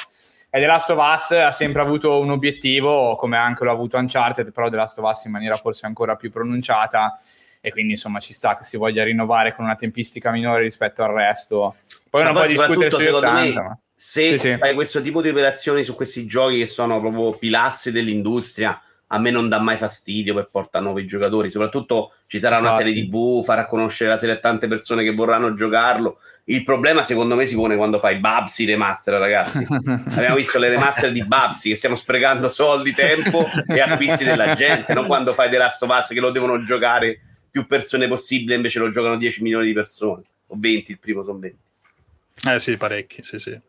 e 0.53 0.59
The 0.59 0.66
Last 0.66 0.90
of 0.90 0.99
Us 0.99 1.31
ha 1.31 1.53
sempre 1.53 1.81
avuto 1.81 2.18
un 2.18 2.31
obiettivo, 2.31 3.14
come 3.14 3.37
anche 3.37 3.62
lo 3.62 3.70
ha 3.70 3.73
avuto 3.73 3.96
Uncharted, 3.96 4.51
però 4.51 4.68
The 4.68 4.77
Last 4.77 4.99
of 4.99 5.09
Us 5.09 5.25
in 5.27 5.31
maniera 5.31 5.55
forse 5.57 5.87
ancora 5.87 6.16
più 6.16 6.33
pronunciata 6.33 7.16
e 7.61 7.70
quindi 7.70 7.92
insomma 7.92 8.18
ci 8.18 8.33
sta 8.33 8.57
che 8.57 8.64
si 8.64 8.77
voglia 8.77 9.05
rinnovare 9.05 9.55
con 9.55 9.64
una 9.64 9.77
tempistica 9.77 10.33
minore 10.33 10.62
rispetto 10.62 11.05
al 11.05 11.12
resto. 11.12 11.77
Poi 12.11 12.25
Ma 12.25 12.31
uno 12.31 12.40
può 12.40 12.49
discutere 12.49 12.90
sugli 12.90 13.05
secondo 13.05 13.27
80, 13.29 13.62
me, 13.62 13.68
ma... 13.68 13.79
se 13.94 14.27
Sì, 14.27 14.38
sì. 14.38 14.57
fai 14.57 14.75
questo 14.75 15.01
tipo 15.01 15.23
di 15.23 15.29
operazioni 15.29 15.85
su 15.85 15.94
questi 15.94 16.27
giochi 16.27 16.59
che 16.59 16.66
sono 16.66 16.99
proprio 16.99 17.33
pilastri 17.35 17.92
dell'industria, 17.92 18.81
a 19.12 19.18
me 19.18 19.31
non 19.31 19.49
dà 19.49 19.59
mai 19.59 19.77
fastidio 19.77 20.35
per 20.35 20.49
portare 20.51 20.85
nuovi 20.85 21.07
giocatori. 21.07 21.51
Soprattutto 21.51 22.12
ci 22.27 22.38
sarà 22.38 22.59
una 22.59 22.77
serie 22.77 22.92
TV, 22.94 23.44
farà 23.44 23.66
conoscere 23.66 24.11
la 24.11 24.18
serie 24.18 24.37
a 24.37 24.38
tante 24.38 24.68
persone 24.68 25.03
che 25.03 25.12
vorranno 25.12 25.55
giocarlo. 25.55 26.18
Il 26.44 26.62
problema, 26.62 27.03
secondo 27.03 27.35
me, 27.35 27.46
si 27.46 27.57
pone 27.57 27.77
quando 27.77 27.99
fai 27.99 28.18
Babsy 28.18 28.64
remaster, 28.66 29.14
ragazzi. 29.14 29.66
Abbiamo 29.68 30.37
visto 30.37 30.59
le 30.59 30.68
remaster 30.68 31.11
di 31.11 31.25
Babsy 31.25 31.70
che 31.70 31.77
stiamo 31.77 31.96
sprecando 31.96 32.49
soldi, 32.49 32.92
tempo 32.92 33.46
e 33.66 33.81
acquisti 33.81 34.25
della 34.25 34.55
gente, 34.55 34.94
non 34.94 35.07
quando 35.07 35.35
fai 35.35 35.51
The 35.51 35.59
Last 35.59 35.83
of 35.83 35.90
Us 35.90 36.09
che 36.09 36.20
lo 36.20 36.31
devono 36.31 36.62
giocare 36.62 37.20
più 37.51 37.66
persone 37.66 38.07
possibile, 38.07 38.55
invece 38.55 38.79
lo 38.79 38.90
giocano 38.90 39.16
10 39.16 39.42
milioni 39.42 39.66
di 39.66 39.73
persone, 39.73 40.23
o 40.46 40.57
20, 40.57 40.92
il 40.92 40.99
primo 41.01 41.25
sono 41.25 41.38
20. 41.38 41.57
Eh 42.49 42.61
sì, 42.61 42.77
parecchi, 42.77 43.25
sì, 43.25 43.40
sì. 43.40 43.61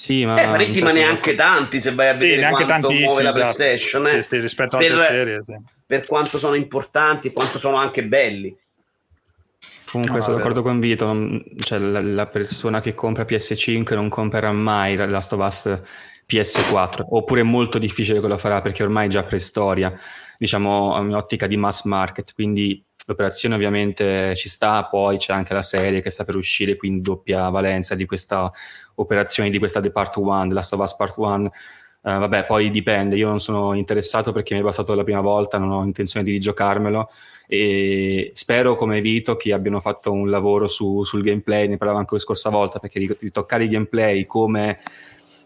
Sì, 0.00 0.24
ma 0.24 0.40
Eh, 0.40 0.46
parecchi, 0.46 0.80
ma 0.80 0.90
sono- 0.90 1.00
neanche 1.02 1.34
tanti 1.34 1.80
se 1.80 1.92
vai 1.92 2.08
a 2.08 2.12
Sì, 2.12 2.18
vedere 2.18 2.40
neanche 2.42 2.64
quanto 2.64 2.92
muove 2.92 3.22
la 3.24 3.30
esatto. 3.30 3.56
PlayStation, 3.56 4.06
eh, 4.06 4.22
Sì, 4.22 4.28
sì, 4.30 4.40
rispetto 4.40 4.76
a 4.76 4.78
Per- 4.78 4.92
altre 4.92 5.06
serie, 5.06 5.42
sì. 5.42 5.56
per 5.84 6.06
quanto 6.06 6.38
sono 6.38 6.54
importanti 6.54 7.32
quanto 7.32 7.58
sono 7.58 7.76
anche 7.76 8.04
belli. 8.04 8.56
Comunque 9.90 10.18
No, 10.18 10.22
sono 10.22 10.36
d'accordo 10.36 10.62
con 10.62 10.78
Vito, 10.78 11.04
non- 11.06 11.42
cioè, 11.58 11.78
la, 11.80 12.00
la 12.00 12.26
persona 12.26 12.80
che 12.80 12.94
compra 12.94 13.24
PS5 13.24 13.96
non 13.96 14.08
comprerà 14.08 14.52
mai 14.52 14.94
la 14.94 15.06
Last 15.06 15.32
of 15.32 15.40
Us 15.44 15.80
PS4, 16.26 17.04
oppure 17.16 17.40
è 17.40 17.44
molto 17.44 17.78
difficile 17.78 18.20
che 18.20 18.28
lo 18.28 18.36
farà 18.36 18.60
perché 18.62 18.84
ormai 18.84 19.06
è 19.06 19.10
già 19.10 19.24
preistoria, 19.24 19.92
diciamo, 20.38 20.94
a 20.94 21.00
un'ottica 21.00 21.48
di 21.48 21.56
mass 21.56 21.84
market, 21.84 22.34
quindi 22.34 22.80
l'operazione 23.08 23.54
ovviamente 23.54 24.36
ci 24.36 24.50
sta, 24.50 24.84
poi 24.84 25.16
c'è 25.16 25.32
anche 25.32 25.54
la 25.54 25.62
serie 25.62 26.02
che 26.02 26.10
sta 26.10 26.24
per 26.24 26.36
uscire, 26.36 26.76
quindi 26.76 27.00
doppia 27.00 27.48
valenza 27.48 27.94
di 27.94 28.04
questa 28.04 28.52
operazione, 28.96 29.48
di 29.48 29.58
questa 29.58 29.80
The 29.80 29.90
Part 29.90 30.16
1, 30.16 30.48
The 30.48 30.54
Last 30.54 30.74
of 30.74 30.80
Us 30.80 30.94
Part 30.94 31.16
1. 31.16 31.46
Eh, 31.46 31.50
vabbè, 32.02 32.44
poi 32.44 32.70
dipende, 32.70 33.16
io 33.16 33.28
non 33.28 33.40
sono 33.40 33.72
interessato 33.72 34.30
perché 34.32 34.52
mi 34.52 34.60
è 34.60 34.62
bastato 34.62 34.94
la 34.94 35.04
prima 35.04 35.22
volta, 35.22 35.56
non 35.56 35.70
ho 35.70 35.82
intenzione 35.84 36.24
di 36.24 36.32
rigiocarmelo 36.32 37.10
e 37.46 38.30
spero 38.34 38.76
come 38.76 39.00
Vito 39.00 39.36
che 39.36 39.54
abbiano 39.54 39.80
fatto 39.80 40.12
un 40.12 40.28
lavoro 40.28 40.68
su- 40.68 41.02
sul 41.04 41.22
gameplay, 41.22 41.66
ne 41.66 41.78
parlavo 41.78 41.98
anche 41.98 42.14
la 42.14 42.20
scorsa 42.20 42.50
volta, 42.50 42.78
perché 42.78 42.98
ri- 42.98 43.16
ritoccare 43.20 43.64
il 43.64 43.70
gameplay 43.70 44.26
come 44.26 44.78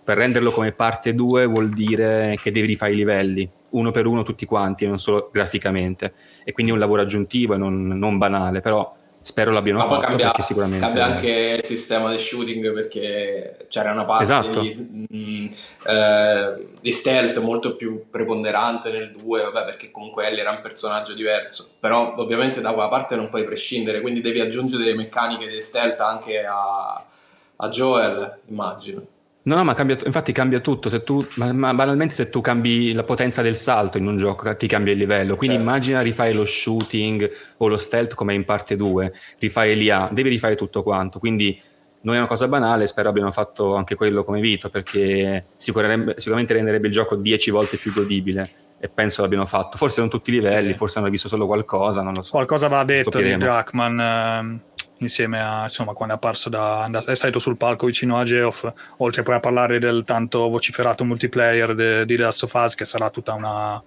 per 0.05 0.17
renderlo 0.17 0.51
come 0.51 0.73
parte 0.73 1.15
2 1.15 1.47
vuol 1.47 1.71
dire 1.71 2.37
che 2.41 2.51
devi 2.51 2.67
rifare 2.67 2.93
i 2.93 2.97
livelli 2.97 3.51
uno 3.71 3.91
per 3.91 4.07
uno 4.07 4.23
tutti 4.23 4.45
quanti, 4.45 4.87
non 4.87 4.99
solo 4.99 5.31
graficamente 5.33 6.13
e 6.45 6.53
quindi 6.53 6.73
è 6.73 6.75
un 6.75 6.81
lavoro 6.81 7.03
aggiuntivo 7.03 7.55
e 7.55 7.59
non, 7.59 7.87
non 7.87 8.19
banale, 8.19 8.61
però 8.61 8.95
spero 9.23 9.53
l'abbiano 9.53 9.79
Ma 9.79 9.87
fatto 9.87 10.01
cambia, 10.01 10.33
sicuramente 10.41 10.85
cambia 10.85 11.05
anche 11.05 11.61
il 11.61 11.65
sistema 11.65 12.11
di 12.11 12.19
shooting 12.19 12.73
perché 12.73 13.67
c'era 13.69 13.93
una 13.93 14.05
parte 14.05 14.25
Esatto. 14.25 14.61
di, 14.61 15.09
mm, 15.15 15.47
eh, 15.87 16.67
di 16.81 16.91
stealth 16.91 17.39
molto 17.39 17.77
più 17.77 18.11
preponderante 18.11 18.91
nel 18.91 19.13
2, 19.13 19.43
vabbè, 19.45 19.65
perché 19.65 19.91
comunque 19.91 20.27
Ellie 20.27 20.41
era 20.41 20.51
un 20.51 20.61
personaggio 20.61 21.15
diverso, 21.15 21.71
però 21.79 22.15
ovviamente 22.17 22.61
da 22.61 22.73
quella 22.73 22.89
parte 22.89 23.15
non 23.15 23.31
puoi 23.31 23.45
prescindere, 23.45 24.01
quindi 24.01 24.21
devi 24.21 24.41
aggiungere 24.41 24.83
delle 24.83 24.97
meccaniche 24.97 25.47
di 25.47 25.61
stealth 25.61 26.01
anche 26.01 26.45
a, 26.45 27.05
a 27.57 27.69
Joel, 27.69 28.41
immagino. 28.49 29.07
No, 29.45 29.57
no, 29.57 29.65
ma 29.65 29.75
cambia, 29.75 29.99
infatti 30.05 30.31
cambia 30.31 30.61
tutto. 30.61 30.89
Se 30.89 31.03
tu, 31.03 31.27
ma, 31.35 31.53
ma 31.53 31.75
banalmente, 31.75 32.15
se 32.15 32.31
tu 32.31 32.41
cambi 32.41 32.93
la 32.93 33.03
potenza 33.03 33.43
del 33.43 33.57
salto 33.57 33.99
in 33.99 34.07
un 34.07 34.17
gioco, 34.17 34.55
ti 34.57 34.69
cambia 34.69 34.93
il 34.93 34.99
livello. 34.99 35.37
Quindi 35.37 35.57
Certo. 35.57 35.71
immagina 35.71 36.01
rifare 36.01 36.33
lo 36.33 36.45
shooting 36.45 37.29
o 37.57 37.67
lo 37.67 37.77
stealth 37.77 38.15
come 38.15 38.35
in 38.35 38.45
parte 38.45 38.77
2, 38.77 39.13
rifare 39.41 39.75
l'IA, 39.75 40.09
devi 40.13 40.29
rifare 40.29 40.55
tutto 40.55 40.83
quanto. 40.85 41.19
Quindi 41.19 41.61
non 42.03 42.15
è 42.15 42.19
una 42.19 42.27
cosa 42.27 42.47
banale, 42.49 42.87
spero 42.87 43.09
abbiano 43.09 43.31
fatto 43.31 43.75
anche 43.75 43.95
quello 43.95 44.25
come 44.25 44.41
Vito, 44.41 44.71
perché 44.71 45.47
sicuramente 45.57 46.53
renderebbe 46.53 46.87
il 46.87 46.93
gioco 46.93 47.17
10 47.17 47.51
volte 47.51 47.77
più 47.77 47.93
godibile 47.93 48.45
e 48.79 48.89
penso 48.89 49.23
l'abbiano 49.23 49.47
fatto. 49.47 49.77
Forse 49.77 50.01
non 50.01 50.11
tutti 50.11 50.31
i 50.31 50.33
livelli, 50.35 50.75
forse 50.75 50.99
hanno 50.99 51.09
visto 51.09 51.29
solo 51.29 51.47
qualcosa, 51.47 52.03
non 52.03 52.15
lo 52.15 52.23
so. 52.23 52.33
Qualcosa 52.33 52.67
va 52.67 52.83
detto 52.83 53.21
di 53.21 53.37
Jackman 53.37 54.01
ehm, 54.01 54.61
insieme 55.03 55.41
a, 55.41 55.65
insomma, 55.65 55.93
quando 55.93 56.15
è 56.15 56.17
apparso 56.17 56.49
da, 56.49 56.89
è 57.07 57.15
salito 57.15 57.39
sul 57.39 57.57
palco 57.57 57.87
vicino 57.87 58.17
a 58.19 58.25
Geoff, 58.25 58.71
oltre 58.99 59.23
poi 59.23 59.35
a 59.35 59.41
parlare 59.41 59.79
del 59.79 60.05
tanto 60.05 60.49
vociferato 60.49 61.05
multiplayer 61.05 61.75
de, 61.75 62.05
di 62.05 62.17
The 62.17 62.23
Last 62.23 62.43
of 62.45 62.55
Us, 62.55 62.75
che 62.75 62.85
sarà 62.85 63.11
tutta 63.11 63.35
una... 63.35 63.83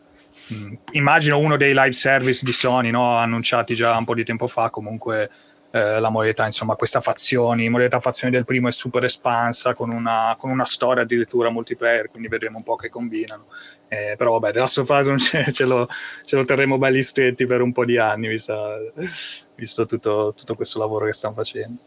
Mh, 0.47 0.73
immagino 0.91 1.39
uno 1.39 1.57
dei 1.57 1.73
live 1.73 1.93
service 1.93 2.45
di 2.45 2.53
Sony, 2.53 2.91
no? 2.91 3.17
annunciati 3.17 3.73
già 3.73 3.97
un 3.97 4.05
po' 4.05 4.13
di 4.13 4.23
tempo 4.23 4.47
fa, 4.47 4.69
comunque 4.69 5.29
eh, 5.75 5.99
la 5.99 6.09
modalità, 6.09 6.45
insomma, 6.45 6.75
questa 6.75 7.01
fazioni, 7.01 7.67
modalità 7.67 7.99
fazioni 7.99 8.33
del 8.33 8.45
primo 8.45 8.69
è 8.69 8.71
super 8.71 9.03
espansa, 9.03 9.73
con 9.73 9.89
una, 9.89 10.33
con 10.37 10.49
una 10.49 10.63
storia 10.63 11.03
addirittura 11.03 11.49
multiplayer, 11.49 12.09
quindi 12.09 12.29
vedremo 12.29 12.57
un 12.59 12.63
po' 12.63 12.77
che 12.77 12.87
combinano. 12.87 13.47
Eh, 13.89 14.15
però 14.17 14.39
vabbè, 14.39 14.53
The 14.53 14.59
Last 14.59 14.77
of 14.77 14.89
Us 14.89 15.29
ce, 15.51 15.65
lo, 15.65 15.85
ce, 16.23 16.35
lo, 16.37 16.45
terremo 16.45 16.77
belli 16.77 17.03
stretti 17.03 17.45
per 17.45 17.59
un 17.59 17.73
po' 17.73 17.83
di 17.83 17.97
anni, 17.97 18.29
visto, 18.29 18.93
visto 19.55 19.85
tutto, 19.85 20.33
tutto 20.35 20.55
questo 20.55 20.79
lavoro 20.79 21.05
che 21.05 21.13
stiamo 21.13 21.35
facendo. 21.35 21.79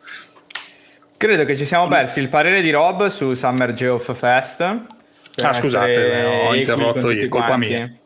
Credo 1.17 1.45
che 1.45 1.57
ci 1.57 1.65
siamo 1.65 1.89
persi 1.89 2.21
il 2.21 2.29
parere 2.29 2.63
di 2.63 2.71
Rob 2.71 3.07
su 3.09 3.35
Summer 3.35 3.73
Geoff 3.73 4.15
Fest. 4.15 4.61
Ah, 4.61 5.53
scusate, 5.53 6.25
ho 6.25 6.55
interrotto 6.55 7.11
io, 7.11 7.29
colpa 7.29 7.47
quanti. 7.47 7.67
mia. 7.67 7.99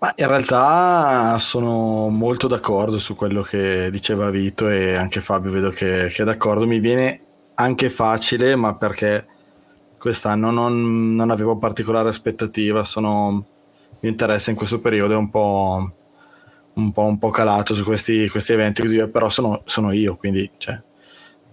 Ma 0.00 0.12
in 0.14 0.26
realtà 0.28 1.38
sono 1.40 2.08
molto 2.08 2.46
d'accordo 2.46 2.98
su 2.98 3.16
quello 3.16 3.42
che 3.42 3.88
diceva 3.90 4.30
Vito 4.30 4.68
e 4.68 4.94
anche 4.94 5.20
Fabio 5.20 5.50
vedo 5.50 5.70
che, 5.70 6.06
che 6.12 6.22
è 6.22 6.24
d'accordo. 6.24 6.66
Mi 6.66 6.78
viene 6.78 7.20
anche 7.54 7.90
facile, 7.90 8.54
ma 8.54 8.76
perché 8.76 9.26
quest'anno 9.98 10.52
non, 10.52 11.16
non 11.16 11.30
avevo 11.30 11.58
particolare 11.58 12.08
aspettativa. 12.10 12.84
Sono, 12.84 13.44
il 13.90 13.96
mio 14.00 14.10
interesse 14.10 14.50
in 14.50 14.56
questo 14.56 14.80
periodo 14.80 15.14
è 15.14 15.16
un 15.16 15.30
po', 15.30 15.94
un 16.78 16.92
po', 16.92 17.02
un 17.02 17.18
po 17.18 17.30
calato 17.30 17.74
su 17.74 17.84
questi, 17.84 18.28
questi 18.28 18.52
eventi, 18.52 18.82
così, 18.82 19.06
però 19.08 19.28
sono, 19.28 19.62
sono 19.64 19.92
io, 19.92 20.16
quindi 20.16 20.50
cioè, 20.56 20.80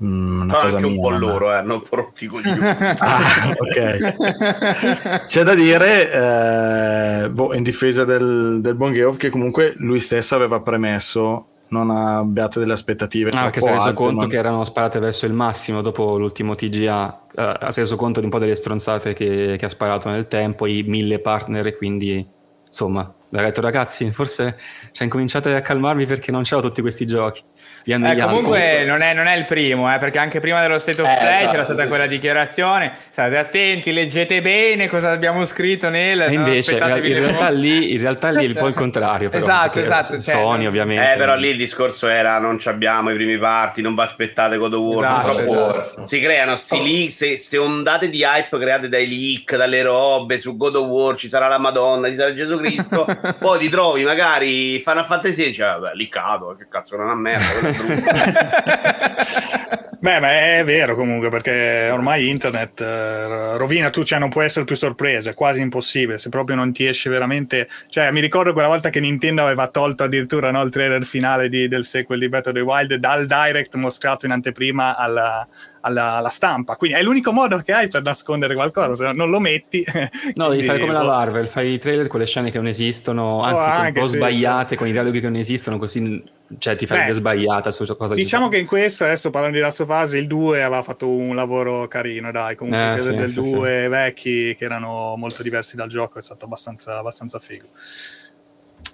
Mm, 0.03 0.41
una 0.41 0.55
cosa 0.55 0.75
anche 0.75 0.89
mia, 0.89 0.97
un 0.97 1.01
po' 1.01 1.09
ma... 1.09 1.17
loro, 1.17 1.57
eh, 1.57 1.61
non 1.61 1.81
rotti 1.89 2.27
coglioni. 2.27 2.59
ah, 2.61 3.55
ok. 3.57 5.23
C'è 5.23 5.43
da 5.43 5.55
dire, 5.55 7.23
eh, 7.23 7.29
boh, 7.29 7.53
in 7.53 7.63
difesa 7.63 8.03
del, 8.03 8.59
del 8.59 8.75
buon 8.75 8.93
Geoff, 8.93 9.15
che 9.15 9.29
comunque 9.29 9.73
lui 9.77 10.01
stesso 10.01 10.35
aveva 10.35 10.59
premesso 10.59 11.47
non 11.69 11.89
abbiate 11.89 12.59
delle 12.59 12.73
aspettative. 12.73 13.31
Ah, 13.31 13.43
perché 13.43 13.61
si 13.61 13.67
è 13.69 13.71
reso 13.71 13.93
conto 13.93 14.19
non... 14.19 14.29
che 14.29 14.35
erano 14.35 14.65
sparate 14.65 14.99
verso 14.99 15.25
il 15.25 15.33
massimo 15.33 15.81
dopo 15.81 16.17
l'ultimo 16.17 16.55
TGA, 16.55 17.21
uh, 17.33 17.41
eh, 17.41 17.71
si 17.71 17.79
è 17.79 17.83
reso 17.83 17.95
conto 17.95 18.19
di 18.19 18.25
un 18.25 18.31
po' 18.31 18.39
delle 18.39 18.55
stronzate 18.55 19.13
che, 19.13 19.55
che 19.57 19.65
ha 19.65 19.69
sparato 19.69 20.09
nel 20.09 20.27
tempo, 20.27 20.65
i 20.65 20.83
mille 20.85 21.19
partner 21.19 21.67
e 21.67 21.77
quindi 21.77 22.27
insomma, 22.67 23.11
ha 23.39 23.43
detto 23.43 23.61
ragazzi, 23.61 24.11
forse 24.11 24.57
cioè, 24.91 25.03
incominciate 25.03 25.53
a 25.53 25.61
calmarvi 25.61 26.05
perché 26.05 26.31
non 26.31 26.43
c'erano 26.43 26.67
tutti 26.67 26.81
questi 26.81 27.05
giochi. 27.05 27.43
Eh, 27.87 28.17
comunque 28.25 28.83
non 28.83 29.01
è, 29.01 29.13
non 29.13 29.27
è, 29.27 29.37
il 29.37 29.45
primo, 29.45 29.93
eh, 29.93 29.99
perché 29.99 30.17
anche 30.17 30.39
prima 30.39 30.59
dello 30.59 30.79
State 30.79 31.03
of 31.03 31.07
eh, 31.07 31.17
Play 31.19 31.33
esatto, 31.35 31.51
c'era 31.51 31.63
stata 31.65 31.81
sì, 31.83 31.87
quella 31.87 32.03
sì. 32.05 32.09
dichiarazione. 32.09 32.93
State 33.11 33.37
attenti, 33.37 33.93
leggete 33.93 34.41
bene 34.41 34.87
cosa 34.87 35.11
abbiamo 35.11 35.45
scritto 35.45 35.89
nel. 35.89 36.21
E 36.21 36.33
invece, 36.33 36.77
in 36.77 36.79
realtà, 36.79 37.49
lì, 37.49 37.93
in 37.93 38.01
realtà 38.01 38.29
lì 38.31 38.45
è 38.45 38.47
un 38.47 38.55
po' 38.55 38.67
il 38.67 38.73
contrario. 38.73 39.29
Però, 39.29 39.43
esatto, 39.43 39.79
esatto. 39.79 40.19
Sony, 40.19 40.61
cioè, 40.61 40.67
ovviamente. 40.67 41.13
Eh, 41.13 41.17
però 41.17 41.35
lì 41.35 41.49
il 41.49 41.57
discorso 41.57 42.07
era: 42.07 42.39
non 42.39 42.59
abbiamo 42.65 43.11
i 43.11 43.13
primi 43.13 43.37
parti, 43.37 43.83
non 43.83 43.93
vi 43.93 44.01
aspettate 44.01 44.57
God 44.57 44.73
of 44.73 44.79
War. 44.81 45.29
Esatto, 45.29 45.69
esatto. 45.69 46.07
Si 46.07 46.19
creano 46.19 46.55
leak, 46.69 47.11
se, 47.11 47.37
se, 47.37 47.57
ondate 47.59 48.09
di 48.09 48.23
hype 48.23 48.57
create 48.57 48.89
dai 48.89 49.07
leak, 49.07 49.55
dalle 49.55 49.83
robe 49.83 50.39
su 50.39 50.57
God 50.57 50.75
of 50.77 50.87
War, 50.87 51.15
ci 51.17 51.27
sarà 51.27 51.47
la 51.47 51.59
Madonna, 51.59 52.07
ci 52.09 52.15
sarà 52.15 52.33
Gesù 52.33 52.57
Cristo. 52.57 53.05
poi 53.37 53.59
ti 53.59 53.69
trovi 53.69 54.03
magari 54.03 54.79
Final 54.79 55.05
Fantasy 55.05 55.43
e 55.43 55.45
dici, 55.49 55.61
vabbè, 55.61 55.91
liccato, 55.93 56.55
che 56.57 56.65
cazzo, 56.67 56.97
non 56.97 57.09
è 57.09 57.11
una 57.11 57.21
merda. 57.21 57.73
Beh, 60.05 60.19
ma 60.19 60.59
è 60.59 60.63
vero 60.63 60.95
comunque 60.95 61.29
perché 61.29 61.89
ormai 61.91 62.29
internet 62.29 62.79
eh, 62.79 63.57
rovina 63.57 63.89
tu, 63.89 64.03
cioè 64.03 64.19
non 64.19 64.29
può 64.29 64.43
essere 64.43 64.63
più 64.63 64.75
sorpresa, 64.75 65.31
è 65.31 65.33
quasi 65.33 65.61
impossibile, 65.61 66.19
se 66.19 66.29
proprio 66.29 66.55
non 66.55 66.71
ti 66.71 66.85
esce 66.85 67.09
veramente... 67.09 67.67
Cioè 67.89 68.11
mi 68.11 68.19
ricordo 68.19 68.53
quella 68.53 68.67
volta 68.67 68.91
che 68.91 68.99
Nintendo 68.99 69.41
aveva 69.41 69.67
tolto 69.67 70.03
addirittura 70.03 70.51
no, 70.51 70.61
il 70.61 70.69
trailer 70.69 71.05
finale 71.05 71.49
di, 71.49 71.67
del 71.67 71.85
sequel 71.85 72.19
di 72.19 72.29
Breath 72.29 72.47
of 72.47 72.53
the 72.53 72.59
Wild 72.59 72.93
dal 72.93 73.25
direct 73.25 73.73
mostrato 73.73 74.27
in 74.27 74.31
anteprima 74.31 74.95
alla, 74.95 75.47
alla, 75.85 76.13
alla, 76.13 76.29
stampa. 76.29 76.75
Quindi 76.75 76.97
è 76.97 77.03
l'unico 77.03 77.31
modo 77.31 77.57
che 77.59 77.71
hai 77.71 77.87
per 77.87 78.01
nascondere 78.01 78.55
qualcosa, 78.55 78.95
se 78.95 79.11
non 79.13 79.29
lo 79.29 79.39
metti. 79.39 79.83
No, 80.35 80.49
devi 80.49 80.63
fare 80.63 80.79
come 80.79 80.93
la 80.93 81.03
Marvel, 81.03 81.45
fai 81.45 81.73
i 81.73 81.79
trailer 81.79 82.07
con 82.07 82.19
le 82.19 82.25
scene 82.25 82.51
che 82.51 82.57
non 82.57 82.67
esistono, 82.67 83.41
anzi 83.43 83.69
oh, 83.69 83.85
un 83.85 83.93
po' 83.93 84.07
sì, 84.07 84.17
sbagliate, 84.17 84.69
sì. 84.69 84.75
con 84.75 84.87
i 84.87 84.91
dialoghi 84.91 85.19
che 85.19 85.27
non 85.27 85.37
esistono, 85.37 85.77
così 85.77 86.23
cioè 86.57 86.75
ti 86.75 86.85
fai 86.85 87.13
sbagliata 87.13 87.71
su 87.71 87.85
cosa 87.95 88.13
Diciamo 88.13 88.49
che 88.49 88.57
in 88.57 88.65
questo, 88.65 89.03
adesso 89.03 89.29
parlando 89.29 89.57
di 89.57 89.63
Last 89.63 89.81
of 89.81 89.89
Us, 89.89 90.13
il 90.13 90.27
2 90.27 90.63
aveva 90.63 90.83
fatto 90.83 91.07
un 91.07 91.35
lavoro 91.35 91.87
carino, 91.87 92.31
dai, 92.31 92.55
comunque 92.55 92.95
eh, 92.95 92.99
sì, 92.99 93.15
del 93.15 93.31
2 93.31 93.87
vecchi 93.87 94.55
che 94.55 94.65
erano 94.65 95.15
molto 95.17 95.43
diversi 95.43 95.75
dal 95.75 95.89
gioco, 95.89 96.19
è 96.19 96.21
stato 96.21 96.45
abbastanza, 96.45 96.97
abbastanza 96.97 97.39
figo. 97.39 97.67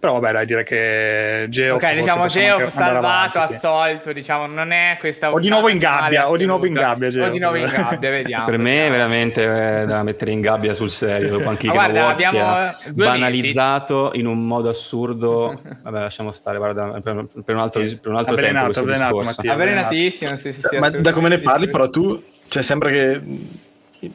Però 0.02 0.14
vabbè, 0.14 0.34
dai, 0.34 0.46
dire 0.48 0.64
che 0.64 1.46
Geo. 1.48 1.76
Ok, 1.76 1.94
diciamo 1.94 2.26
Geo 2.26 2.68
salvato, 2.72 3.38
avanti, 3.38 3.54
assolto, 3.54 4.08
sì. 4.08 4.14
diciamo, 4.16 4.48
non 4.48 4.72
è 4.72 4.98
questa. 5.00 5.32
O 5.32 5.40
di 5.40 5.48
nuovo 5.48 5.70
in 5.70 5.78
gabbia, 5.78 6.28
o 6.28 6.38
di 6.38 6.46
nuovo 6.46 6.66
in 6.66 6.74
gabbia, 6.74 7.12
Geo. 7.12 7.28
O 7.28 7.30
di 7.30 7.38
nuovo 7.38 7.58
in 7.58 7.70
gabbia, 7.70 8.10
vediamo. 8.10 8.46
per 8.46 8.58
me 8.58 8.88
è 8.88 8.90
veramente 8.90 9.44
eh, 9.44 9.86
da 9.86 10.02
mettere 10.02 10.32
in 10.32 10.42
gabbia 10.42 10.74
sul 10.74 10.90
serio, 10.90 11.30
dopo 11.30 11.50
anche 11.50 11.68
i 11.68 11.70
Game 11.70 12.00
Awards 12.00 12.82
che 12.84 12.92
banalizzato 12.94 14.06
mesi. 14.06 14.20
in 14.22 14.26
un 14.26 14.48
modo 14.48 14.70
assurdo. 14.70 15.62
Vabbè, 15.84 16.00
lasciamo 16.00 16.32
stare, 16.32 16.58
guarda, 16.58 17.00
per, 17.00 17.28
per 17.46 17.54
un 17.54 17.62
altro, 17.62 17.82
per 17.84 18.12
un 18.12 18.18
altro 18.18 18.36
tempo. 18.36 18.80
Avvelenato, 18.80 19.22
Mattia. 19.22 19.54
Avvelenatissimo, 19.54 20.36
sì, 20.36 20.52
sì, 20.52 20.62
sì, 20.68 20.78
Ma 20.80 20.90
da 20.90 21.14
come 21.14 21.30
ne 21.30 21.38
parli, 21.38 21.68
però 21.68 21.88
tu, 21.92 22.24
cioè, 22.48 22.64
sembra 22.64 22.90
che 22.90 23.22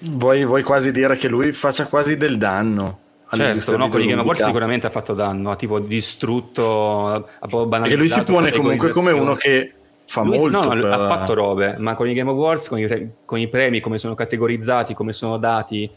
vuoi, 0.01 0.45
vuoi 0.45 0.65
quasi 0.65 0.91
dire 0.91 1.15
che 1.15 1.29
lui 1.29 1.53
faccia 1.53 1.87
quasi 1.87 2.17
del 2.17 2.39
danno. 2.39 3.05
Certo, 3.29 3.77
no, 3.77 3.89
con 3.89 4.01
i 4.01 4.07
Game 4.07 4.21
Awards 4.21 4.45
sicuramente 4.45 4.87
ha 4.87 4.91
fatto 4.91 5.13
danno, 5.13 5.51
ha 5.51 5.57
tipo 5.57 5.81
distrutto, 5.81 7.09
ha 7.09 7.47
banalizzato. 7.47 7.81
Perché 7.81 7.97
lui 7.97 8.09
si 8.09 8.23
pone 8.23 8.53
comunque 8.53 8.91
come 8.91 9.11
uno 9.11 9.35
che 9.35 9.73
fa 10.07 10.23
lui, 10.23 10.39
molto. 10.39 10.63
No, 10.63 10.69
per... 10.69 10.85
ha 10.85 11.09
fatto 11.09 11.35
robe, 11.35 11.75
ma 11.79 11.95
con 11.95 12.09
i 12.09 12.15
Game 12.15 12.31
Awards, 12.31 12.69
con 12.69 12.79
i, 12.79 13.11
con 13.25 13.39
i, 13.39 13.49
premi, 13.49 13.81
come 13.81 13.99
sono 13.99 14.15
categorizzati, 14.15 14.95
come 14.95 15.13
sono 15.13 15.39
dati, 15.39 15.91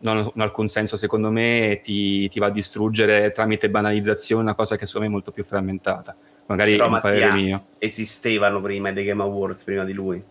non 0.00 0.18
ha 0.18 0.42
alcun 0.42 0.66
senso 0.66 0.96
secondo 0.96 1.30
me, 1.30 1.80
ti, 1.84 2.28
ti, 2.28 2.40
va 2.40 2.46
a 2.46 2.50
distruggere 2.50 3.30
tramite 3.30 3.70
banalizzazione 3.70 4.42
una 4.42 4.54
cosa 4.54 4.76
che 4.76 4.86
secondo 4.86 5.06
me 5.06 5.12
è 5.12 5.16
molto 5.16 5.30
più 5.30 5.44
frammentata. 5.44 6.16
Magari 6.46 6.72
Però, 6.72 6.86
è 6.86 6.88
un 6.88 7.00
parere 7.00 7.32
mio. 7.32 7.64
Esistevano 7.78 8.60
prima 8.60 8.90
dei 8.90 9.04
Game 9.04 9.22
Awards, 9.22 9.62
prima 9.62 9.84
di 9.84 9.92
lui. 9.92 10.22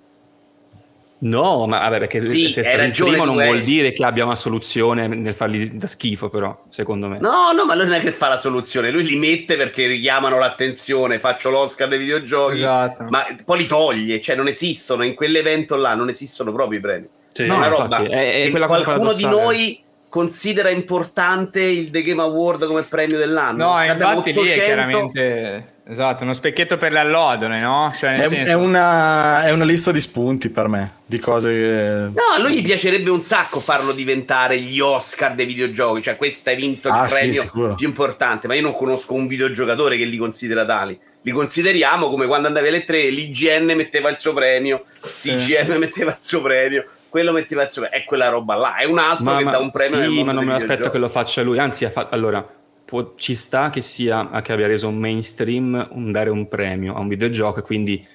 No, 1.26 1.66
ma 1.66 1.80
vabbè, 1.80 2.00
perché 2.00 2.30
sì, 2.30 2.52
se 2.52 2.60
il 2.62 2.92
primo 2.92 3.26
non 3.26 3.36
vuol 3.36 3.62
dire 3.62 3.94
che 3.94 4.04
abbia 4.04 4.26
una 4.26 4.36
soluzione 4.36 5.08
nel 5.08 5.34
farli 5.34 5.76
da 5.76 5.88
schifo, 5.88 6.30
però, 6.30 6.66
secondo 6.70 7.08
me. 7.08 7.18
No, 7.20 7.52
no, 7.52 7.66
ma 7.66 7.74
lui 7.74 7.86
non 7.86 7.96
è 7.96 8.00
che 8.00 8.12
fa 8.12 8.28
la 8.28 8.38
soluzione, 8.38 8.92
lui 8.92 9.04
li 9.04 9.16
mette 9.16 9.58
perché 9.58 9.88
richiamano 9.88 10.38
l'attenzione, 10.38 11.18
faccio 11.18 11.50
l'Oscar 11.50 11.88
dei 11.88 11.98
videogiochi, 11.98 12.58
esatto. 12.58 13.06
ma 13.10 13.26
poi 13.44 13.60
li 13.60 13.66
toglie, 13.66 14.22
cioè 14.22 14.36
non 14.36 14.48
esistono, 14.48 15.04
in 15.04 15.16
quell'evento 15.16 15.76
là 15.76 15.96
non 15.96 16.10
esistono 16.10 16.52
proprio 16.52 16.78
i 16.78 16.82
premi. 16.82 17.08
Sì, 17.32 17.48
no, 17.48 17.56
una 17.56 17.68
roba 17.68 18.04
è, 18.04 18.44
è 18.44 18.52
qualcuno 18.52 19.14
di 19.14 19.26
noi 19.26 19.84
considera 20.16 20.70
importante 20.70 21.60
il 21.60 21.92
The 21.92 22.02
Game 22.02 22.22
Award 22.22 22.68
come 22.68 22.84
premio 22.84 23.18
dell'anno. 23.18 23.74
No, 23.74 23.84
infatti 23.84 24.32
800... 24.32 24.42
lì 24.42 24.50
è 24.50 24.54
chiaramente 24.54 25.74
Esatto, 25.88 26.24
uno 26.24 26.34
specchietto 26.34 26.78
per 26.78 26.94
le 26.94 27.00
allodole, 27.00 27.60
no? 27.60 27.94
Cioè, 27.96 28.16
è, 28.16 28.28
senso... 28.30 28.50
è, 28.50 28.54
una, 28.54 29.44
è, 29.44 29.52
una, 29.52 29.66
lista 29.66 29.92
di 29.92 30.00
spunti 30.00 30.50
per 30.50 30.68
me, 30.68 30.94
di 31.06 31.20
cose 31.20 31.50
che... 31.50 32.10
No, 32.12 32.34
a 32.36 32.40
lui 32.40 32.56
gli 32.56 32.64
piacerebbe 32.64 33.12
un 33.12 33.20
sacco 33.20 33.60
farlo 33.60 33.92
diventare 33.92 34.58
gli 34.60 34.80
Oscar 34.80 35.36
dei 35.36 35.46
videogiochi, 35.46 36.02
cioè 36.02 36.16
questo 36.16 36.50
hai 36.50 36.56
vinto 36.56 36.88
il 36.88 36.94
ah, 36.96 37.06
premio 37.08 37.42
sì, 37.42 37.50
più 37.76 37.88
importante, 37.88 38.48
ma 38.48 38.56
io 38.56 38.64
non 38.64 38.76
conosco 38.76 39.14
un 39.14 39.28
videogiocatore 39.28 39.96
che 39.98 40.06
li 40.06 40.18
considera 40.18 40.66
tali. 40.66 40.98
Li 41.22 41.32
consideriamo 41.32 42.10
come 42.10 42.26
quando 42.26 42.48
andavi 42.48 42.68
alle 42.68 42.84
tre, 42.84 43.10
l'IGN 43.10 43.74
metteva 43.76 44.10
il 44.10 44.18
suo 44.18 44.34
premio, 44.34 44.86
l'IGN 45.22 45.72
sì. 45.72 45.78
metteva 45.78 46.12
il 46.12 46.18
suo 46.20 46.42
premio, 46.42 46.86
quello 47.16 47.32
metteva 47.32 47.64
il 47.64 47.70
suo 47.70 47.90
è 47.90 48.04
quella 48.04 48.28
roba 48.28 48.56
là, 48.56 48.76
è 48.76 48.84
un 48.84 48.98
altro 48.98 49.24
ma, 49.24 49.38
che 49.38 49.44
ma, 49.46 49.52
dà 49.52 49.60
un 49.60 49.72
premio. 49.72 50.12
Sì, 50.12 50.22
ma 50.22 50.34
non 50.34 50.44
me 50.44 50.52
l'aspetto 50.52 50.90
che 50.90 50.98
lo 50.98 51.08
faccia 51.08 51.44
lui, 51.44 51.58
anzi 51.58 51.90
fatto... 51.90 52.14
Allora 52.14 52.46
può, 52.84 53.14
ci 53.16 53.36
sta 53.36 53.70
che 53.70 53.80
sia 53.80 54.30
che 54.42 54.52
abbia 54.52 54.68
reso 54.68 54.92
mainstream 54.92 55.88
un 55.92 56.12
dare 56.12 56.30
un 56.30 56.50
premio 56.50 56.94
a 56.94 57.00
un 57.00 57.08
videogioco 57.08 57.62
quindi 57.62 58.06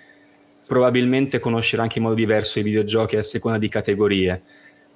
probabilmente 0.66 1.38
conoscerà 1.38 1.80
anche 1.80 1.96
in 1.96 2.04
modo 2.04 2.14
diverso 2.14 2.58
i 2.58 2.62
videogiochi 2.62 3.16
a 3.16 3.22
seconda 3.22 3.56
di 3.56 3.68
categorie 3.70 4.42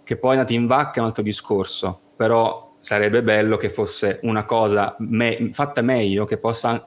che 0.04 0.16
poi 0.18 0.32
andati 0.32 0.52
in 0.52 0.66
vacca 0.66 0.98
è 0.98 1.00
un 1.00 1.06
altro 1.06 1.22
discorso 1.22 1.98
però 2.14 2.74
sarebbe 2.80 3.22
bello 3.22 3.56
che 3.56 3.70
fosse 3.70 4.20
una 4.24 4.44
cosa 4.44 4.94
me- 4.98 5.48
fatta 5.50 5.80
meglio 5.80 6.26
che 6.26 6.36
possa 6.36 6.86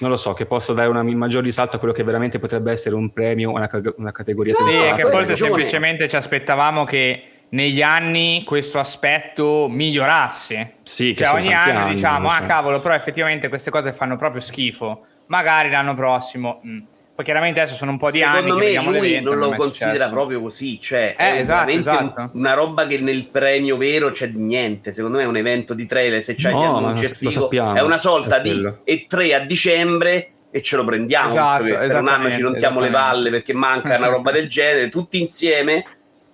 non 0.00 0.10
lo 0.10 0.16
so, 0.16 0.32
che 0.32 0.46
possa 0.46 0.72
dare 0.72 0.88
una 0.88 1.02
maggior 1.02 1.42
risalto 1.42 1.76
a 1.76 1.78
quello 1.78 1.94
che 1.94 2.02
veramente 2.02 2.38
potrebbe 2.38 2.72
essere 2.72 2.94
un 2.94 3.12
premio, 3.12 3.50
una, 3.50 3.68
una 3.96 4.12
categoria 4.12 4.52
Sì, 4.54 4.62
sensata. 4.62 4.94
che 4.94 5.10
forse 5.10 5.36
semplicemente 5.36 6.08
ci 6.08 6.16
aspettavamo 6.16 6.84
che 6.84 7.22
negli 7.50 7.82
anni 7.82 8.42
questo 8.44 8.78
aspetto 8.78 9.66
migliorasse. 9.68 10.74
Sì, 10.82 11.08
che 11.12 11.24
Cioè 11.24 11.26
sono 11.26 11.38
ogni 11.40 11.50
tanti 11.50 11.70
anno 11.70 11.78
anni, 11.80 11.94
diciamo, 11.94 12.28
ah 12.28 12.40
so. 12.40 12.46
cavolo, 12.46 12.80
però 12.80 12.94
effettivamente 12.94 13.48
queste 13.48 13.70
cose 13.70 13.92
fanno 13.92 14.16
proprio 14.16 14.40
schifo. 14.40 15.06
Magari 15.26 15.70
l'anno 15.70 15.94
prossimo... 15.94 16.60
mm. 16.66 16.78
Poi 17.20 17.24
chiaramente 17.24 17.60
adesso 17.60 17.76
sono 17.76 17.90
un 17.90 17.98
po' 17.98 18.10
di 18.10 18.22
anni 18.22 18.36
Secondo 18.44 18.56
me 18.64 18.74
lui 18.80 19.20
non 19.20 19.36
lo 19.38 19.50
considera 19.50 19.92
successo. 19.92 20.10
proprio 20.14 20.40
così, 20.40 20.80
cioè 20.80 21.14
Eh, 21.18 21.22
è 21.34 21.38
esatto, 21.40 21.66
veramente 21.66 21.90
esatto. 21.90 22.20
un- 22.22 22.30
una 22.32 22.54
roba 22.54 22.86
che 22.86 22.98
nel 22.98 23.26
premio 23.26 23.76
vero 23.76 24.10
c'è 24.10 24.30
di 24.30 24.38
niente. 24.38 24.92
Secondo 24.92 25.18
me 25.18 25.24
è 25.24 25.26
un 25.26 25.36
evento 25.36 25.74
di 25.74 25.84
trailer, 25.84 26.22
se 26.22 26.34
c'hai 26.34 26.54
No, 26.54 26.60
gli 26.60 26.64
ma 26.70 26.76
annunci 26.78 27.02
lo 27.02 27.08
è 27.08 27.12
figo. 27.12 27.30
sappiamo, 27.30 27.74
è 27.74 27.82
una 27.82 27.98
sorta 27.98 28.38
è 28.38 28.40
di 28.40 28.50
quello. 28.52 28.80
E3 28.86 29.34
a 29.34 29.38
dicembre 29.40 30.30
e 30.50 30.62
ce 30.62 30.76
lo 30.76 30.84
prendiamo, 30.84 31.28
Esatto, 31.32 31.62
per 31.64 31.94
un 32.00 32.08
anno 32.08 32.30
ci 32.30 32.40
rompiamo 32.40 32.80
le 32.80 32.88
palle 32.88 33.28
perché 33.28 33.52
manca 33.52 33.98
una 33.98 34.08
roba 34.08 34.30
del 34.30 34.48
genere, 34.48 34.88
tutti 34.88 35.20
insieme. 35.20 35.84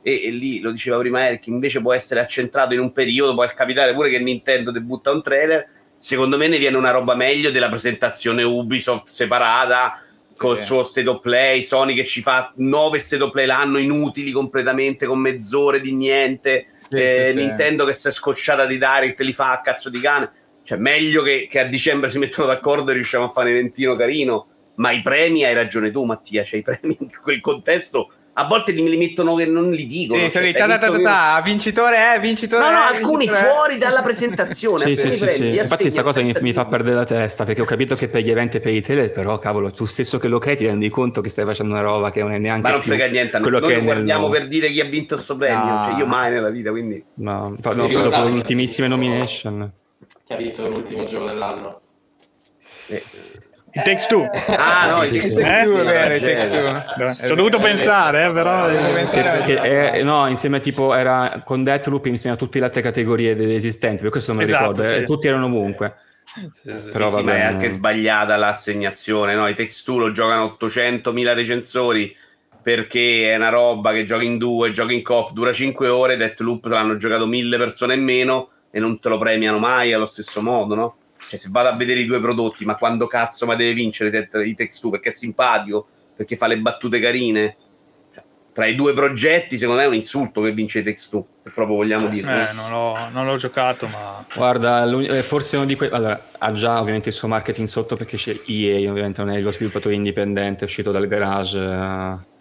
E, 0.02 0.26
e 0.26 0.30
lì 0.30 0.60
lo 0.60 0.70
diceva 0.70 0.98
prima 0.98 1.26
Eric, 1.26 1.48
invece 1.48 1.80
può 1.80 1.92
essere 1.92 2.20
accentrato 2.20 2.74
in 2.74 2.78
un 2.80 2.92
periodo, 2.92 3.34
può 3.34 3.44
capitare 3.52 3.92
pure 3.92 4.08
che 4.08 4.20
Nintendo 4.20 4.70
debutta 4.70 5.10
un 5.10 5.20
trailer. 5.20 5.66
Secondo 5.98 6.36
me 6.36 6.46
ne 6.46 6.58
viene 6.58 6.76
una 6.76 6.92
roba 6.92 7.16
meglio 7.16 7.50
della 7.50 7.68
presentazione 7.68 8.44
Ubisoft 8.44 9.08
separata 9.08 10.00
col 10.36 10.58
Sì. 10.60 10.64
suo 10.66 10.82
state 10.82 11.08
of 11.08 11.20
play, 11.20 11.62
Sony 11.62 11.94
che 11.94 12.04
ci 12.04 12.20
fa 12.22 12.52
nove 12.56 12.98
state 12.98 13.22
of 13.22 13.30
play 13.30 13.46
l'anno 13.46 13.78
inutili 13.78 14.30
completamente 14.30 15.06
con 15.06 15.18
mezz'ore 15.18 15.80
di 15.80 15.92
niente, 15.92 16.66
Sì, 16.88 16.94
eh, 16.96 17.24
sì, 17.32 17.38
sì. 17.38 17.44
Nintendo 17.46 17.84
che 17.84 17.92
si 17.92 18.08
è 18.08 18.10
scocciata 18.10 18.66
di 18.66 18.78
Direct 18.78 19.20
li 19.20 19.32
fa 19.32 19.52
a 19.52 19.60
cazzo 19.60 19.90
di 19.90 19.98
cane, 20.00 20.30
cioè 20.62 20.78
meglio 20.78 21.22
che, 21.22 21.46
che 21.50 21.60
a 21.60 21.64
dicembre 21.64 22.08
si 22.10 22.18
mettono 22.18 22.46
d'accordo 22.46 22.90
e 22.90 22.94
riusciamo 22.94 23.24
a 23.26 23.30
fare 23.30 23.50
un 23.50 23.56
eventino 23.56 23.96
carino, 23.96 24.46
ma 24.76 24.90
i 24.92 25.00
premi 25.02 25.44
hai 25.44 25.54
ragione 25.54 25.90
tu 25.90 26.04
Mattia, 26.04 26.44
cioè 26.44 26.58
i 26.58 26.62
premi 26.62 26.96
in 27.00 27.08
quel 27.22 27.40
contesto 27.40 28.10
a 28.38 28.44
volte 28.44 28.72
me 28.74 28.90
li 28.90 28.98
mettono 28.98 29.34
che 29.34 29.46
non 29.46 29.70
li 29.70 29.86
dicono. 29.86 30.22
Sì, 30.24 30.30
cioè, 30.30 30.52
ta 30.52 30.66
ta 30.66 30.78
ta 30.78 30.98
ta 31.00 31.40
vincitore 31.42 32.14
è, 32.14 32.20
vincitore 32.20 32.62
No, 32.64 32.70
no, 32.70 32.78
alcuni 32.80 33.26
fuori 33.26 33.78
dalla 33.78 34.02
presentazione. 34.02 34.84
Sì, 34.94 34.96
sì, 34.96 35.12
sì, 35.12 35.26
sì. 35.28 35.46
Infatti 35.48 35.62
assegni 35.72 35.90
sta 35.90 36.02
cosa 36.02 36.20
mi, 36.20 36.34
mi 36.40 36.52
fa 36.52 36.66
perdere 36.66 36.96
la 36.96 37.04
testa 37.04 37.44
perché 37.44 37.62
ho 37.62 37.64
capito 37.64 37.94
che 37.94 38.08
per 38.08 38.22
gli 38.22 38.30
eventi 38.30 38.58
e 38.58 38.60
per 38.60 38.74
i 38.74 38.82
tele, 38.82 39.08
però 39.08 39.38
cavolo, 39.38 39.70
tu 39.70 39.86
stesso 39.86 40.18
che 40.18 40.28
lo 40.28 40.38
crei 40.38 40.54
ti 40.56 40.66
rendi 40.66 40.90
conto 40.90 41.22
che 41.22 41.30
stai 41.30 41.46
facendo 41.46 41.72
una 41.72 41.82
roba 41.82 42.10
che 42.10 42.20
non 42.20 42.32
è 42.32 42.38
neanche 42.38 42.60
Ma 42.62 42.70
non 42.72 42.80
più 42.80 42.90
frega 42.90 43.06
niente, 43.06 43.40
quello 43.40 43.58
noi 43.58 43.68
che 43.70 43.74
nel 43.76 43.84
guardiamo 43.84 44.26
nome. 44.26 44.38
per 44.38 44.48
dire 44.48 44.68
chi 44.68 44.80
ha 44.80 44.84
vinto 44.84 45.14
questo 45.14 45.36
premio, 45.36 45.64
No. 45.64 45.82
cioè 45.84 45.98
io 45.98 46.06
mai 46.06 46.30
nella 46.30 46.50
vita, 46.50 46.70
quindi... 46.70 47.02
No, 47.14 47.56
fa- 47.60 47.70
Mi 47.70 47.76
no, 47.76 47.86
ricordate 47.86 48.16
dopo 48.16 48.28
le 48.28 48.34
ultimissime 48.34 48.88
nomination. 48.88 49.72
Che 50.26 50.34
ha 50.34 50.36
vinto 50.36 50.68
l'ultimo 50.68 51.04
gioco 51.04 51.24
dell'anno. 51.24 51.80
eh. 52.88 53.02
It 53.76 53.82
Takes 53.84 54.06
Two. 54.06 54.24
Ah 54.56 54.88
no, 54.90 55.02
It 55.04 55.12
Takes 55.12 55.34
Takes 55.34 55.36
Eh? 55.36 55.64
Two, 55.66 55.84
vero, 55.84 56.14
It 56.14 56.22
Takes. 56.22 57.16
Two. 57.18 57.26
Ci 57.26 57.32
ho 57.32 57.34
dovuto 57.34 57.58
pensare, 57.58 58.24
eh, 58.26 58.30
però... 58.32 58.66
Che 58.66 59.60
è- 59.60 60.02
no, 60.02 60.26
insieme 60.28 60.60
tipo 60.60 60.94
era 60.94 61.42
con 61.44 61.62
Deathloop 61.62 62.06
insieme 62.06 62.36
a 62.36 62.38
tutte 62.38 62.58
le 62.58 62.64
altre 62.64 62.80
categorie 62.80 63.54
esistenti, 63.54 64.02
per 64.02 64.10
questo 64.10 64.32
non 64.32 64.40
me 64.42 64.48
lo 64.48 64.54
Esatto, 64.56 64.70
ricordo, 64.72 64.94
sì. 64.94 65.00
eh, 65.00 65.04
tutti 65.04 65.26
erano 65.26 65.46
ovunque. 65.46 65.94
Però 66.62 67.08
Sì, 67.08 67.16
sì, 67.16 67.22
vabbè, 67.22 67.38
è 67.38 67.44
anche 67.44 67.70
sbagliata 67.70 68.36
l'assegnazione, 68.36 69.34
no? 69.34 69.46
I 69.48 69.54
Takes 69.54 69.82
Two 69.82 69.98
lo 69.98 70.12
giocano 70.12 70.56
800.000 70.60 71.34
recensori 71.34 72.16
perché 72.62 73.30
è 73.32 73.36
una 73.36 73.48
roba 73.48 73.92
che 73.92 74.04
giochi 74.04 74.24
in 74.26 74.38
due, 74.38 74.72
giochi 74.72 74.94
in 74.94 75.02
coop, 75.02 75.30
dura 75.32 75.52
5 75.52 75.86
ore, 75.88 76.16
Deathloop 76.16 76.64
l'hanno 76.66 76.96
giocato 76.96 77.24
1000 77.26 77.56
persone 77.58 77.94
in 77.94 78.02
meno 78.02 78.48
e 78.72 78.80
non 78.80 78.98
te 78.98 79.08
lo 79.08 79.18
premiano 79.18 79.58
mai 79.58 79.92
allo 79.92 80.06
stesso 80.06 80.42
modo, 80.42 80.74
no? 80.74 80.96
Cioè 81.28 81.38
se 81.38 81.48
vado 81.50 81.68
a 81.68 81.76
vedere 81.76 82.00
i 82.00 82.06
due 82.06 82.20
prodotti, 82.20 82.64
ma 82.64 82.76
quando 82.76 83.06
cazzo 83.06 83.46
ma 83.46 83.56
deve 83.56 83.72
vincere 83.74 84.28
i 84.44 84.54
Takes 84.54 84.80
Two? 84.80 84.90
Perché 84.90 85.10
è 85.10 85.12
simpatico, 85.12 85.86
perché 86.14 86.36
fa 86.36 86.46
le 86.46 86.58
battute 86.58 87.00
carine? 87.00 87.56
Cioè, 88.14 88.24
tra 88.52 88.66
i 88.66 88.74
due 88.74 88.92
progetti 88.92 89.58
secondo 89.58 89.80
me 89.80 89.86
è 89.86 89.88
un 89.88 89.94
insulto 89.94 90.40
che 90.40 90.52
vince 90.52 90.78
i 90.78 90.82
Takes 90.84 91.08
Two, 91.08 91.26
se 91.42 91.50
proprio 91.50 91.76
vogliamo 91.76 92.08
dirlo. 92.08 92.30
Eh, 92.30 92.52
non, 92.54 92.70
l'ho, 92.70 93.08
non 93.10 93.26
l'ho 93.26 93.36
giocato, 93.36 93.86
ma... 93.88 94.24
Guarda, 94.34 94.84
eh, 94.84 95.22
forse 95.22 95.56
uno 95.56 95.66
di 95.66 95.74
quei... 95.74 95.90
Allora, 95.90 96.28
ha 96.38 96.52
già 96.52 96.80
ovviamente 96.80 97.08
il 97.08 97.14
suo 97.14 97.28
marketing 97.28 97.66
sotto 97.66 97.96
perché 97.96 98.16
c'è 98.16 98.38
EA, 98.46 98.88
ovviamente 98.90 99.22
non 99.22 99.34
è 99.34 99.40
lo 99.40 99.50
sviluppatore 99.50 99.94
indipendente, 99.94 100.60
è 100.60 100.64
uscito 100.64 100.90
dal 100.90 101.08
garage 101.08 101.58
eh, 101.58 102.34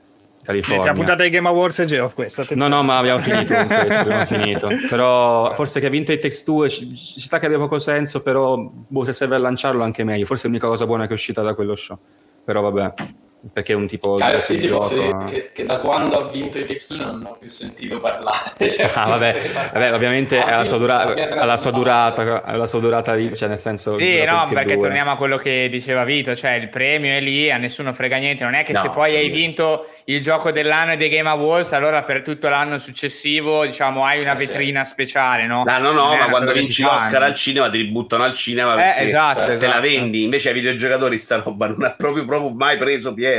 California. 0.46 0.86
la 0.86 0.94
puntata 0.94 1.24
di 1.24 1.30
Game 1.30 1.48
Awards 1.48 1.80
è 1.80 1.86
Geoff 1.86 2.14
questa. 2.14 2.42
No, 2.42 2.46
attenzione. 2.46 2.76
no, 2.76 2.84
ma 2.84 2.98
abbiamo 2.98 3.20
finito 3.20 3.54
con 3.54 3.68
questo, 3.68 3.94
abbiamo 3.94 4.26
finito. 4.26 4.70
Però 4.90 5.54
forse 5.54 5.80
che 5.80 5.88
ha 5.88 5.90
vinto 5.90 6.12
i 6.12 6.20
Text 6.20 6.46
2 6.46 6.70
ci, 6.70 6.96
ci 6.96 7.20
sta 7.20 7.40
che 7.40 7.48
abbia 7.48 7.58
poco 7.58 7.80
senso, 7.80 8.22
però 8.22 8.58
boh, 8.58 9.04
se 9.04 9.14
serve 9.14 9.36
a 9.36 9.40
lanciarlo 9.40 9.84
anche 9.84 10.04
meglio. 10.04 10.26
Forse 10.26 10.44
è 10.44 10.48
l'unica 10.48 10.68
cosa 10.68 10.86
buona 10.86 11.06
che 11.06 11.12
è 11.12 11.14
uscita 11.14 11.42
da 11.42 11.54
quello 11.54 11.76
show. 11.76 11.98
Però 12.44 12.62
vabbè, 12.62 12.94
perché 13.54 13.74
è 13.74 13.76
un 13.76 13.88
tipo 13.88 14.16
Ah, 14.16 14.32
di 14.32 14.54
io 14.56 14.60
ti 14.60 14.68
posso 14.70 14.96
gioco. 14.96 15.24
dire 15.26 15.26
che, 15.32 15.50
che 15.54 15.64
da 15.66 15.78
quando 15.78 16.18
ha 16.18 16.30
vinto 16.32 16.58
i 16.58 16.66
Text 16.66 16.96
non 16.96 17.24
ho 17.26 17.38
più 17.40 17.48
sentito 17.48 18.00
parlare. 18.00 18.70
Cioè, 18.70 18.90
Ah, 18.96 19.06
vabbè, 19.08 19.42
vabbè, 19.74 19.94
ovviamente 19.94 20.40
Ha 20.40 20.46
ha 20.46 20.58
la 20.58 20.66
sua, 20.66 20.78
dura- 20.78 21.06
vinto, 21.14 21.38
ha 21.40 21.46
la 21.46 21.58
sua 21.58 21.72
durata, 21.72 22.44
ha 22.44 22.56
la 22.56 22.66
sua 22.68 22.80
durata 22.80 23.16
di, 23.16 23.36
cioè 23.36 23.50
nel 23.50 23.60
senso 23.60 23.96
Sì, 23.98 24.24
no, 24.24 24.48
perché 24.52 24.74
dura. 24.76 24.88
torniamo 24.88 25.12
a 25.12 25.18
quello 25.18 25.38
che 25.38 25.68
diceva 25.70 26.04
Vito, 26.04 26.36
cioè 26.36 26.54
il 26.54 26.70
premio 26.70 27.14
è 27.14 27.20
lì, 27.22 27.52
a 27.52 27.58
nessuno 27.58 27.94
frega 27.94 28.18
niente, 28.18 28.44
non 28.44 28.54
è 28.56 28.64
che 28.64 28.74
No, 28.74 28.82
se 28.82 28.90
poi 28.90 29.16
hai 29.16 29.26
sì. 29.26 29.30
vinto 29.32 29.88
il 30.06 30.22
gioco 30.22 30.52
dell'anno 30.52 30.94
e 30.94 30.98
dei 30.98 31.10
Game 31.10 31.30
Awards, 31.30 31.74
allora 31.74 32.04
per 32.04 32.22
tutto 32.24 32.50
l'anno 32.50 32.78
successivo, 32.78 33.66
diciamo, 33.66 34.06
hai 34.06 34.22
una 34.22 34.34
Eh, 34.36 34.40
sì. 34.40 34.46
vetrina 34.48 34.84
speciale, 34.86 35.46
no? 35.46 35.64
No, 35.66 35.78
no, 35.78 35.92
no, 35.92 36.14
è 36.14 36.18
ma 36.18 36.30
quando 36.30 36.52
vinci 36.54 36.82
l'Oscar 36.82 37.22
al 37.24 37.36
cinema 37.36 37.70
ti 37.70 37.78
ributtano 37.78 38.24
al 38.24 38.34
cinema 38.34 38.74
Eh, 38.74 38.76
perché 38.78 39.04
esatto, 39.10 39.44
te 39.46 39.54
esatto. 39.54 39.74
la 39.74 39.80
vendi. 39.80 40.24
Invece 40.24 40.50
ai 40.50 40.56
videogiocatori 40.56 41.18
sta 41.18 41.38
roba 41.44 41.68
non 41.68 41.84
ha 41.84 41.92
proprio, 41.92 42.26
proprio 42.26 42.50
mai 42.52 42.78
preso 42.78 43.14
piede. 43.14 43.35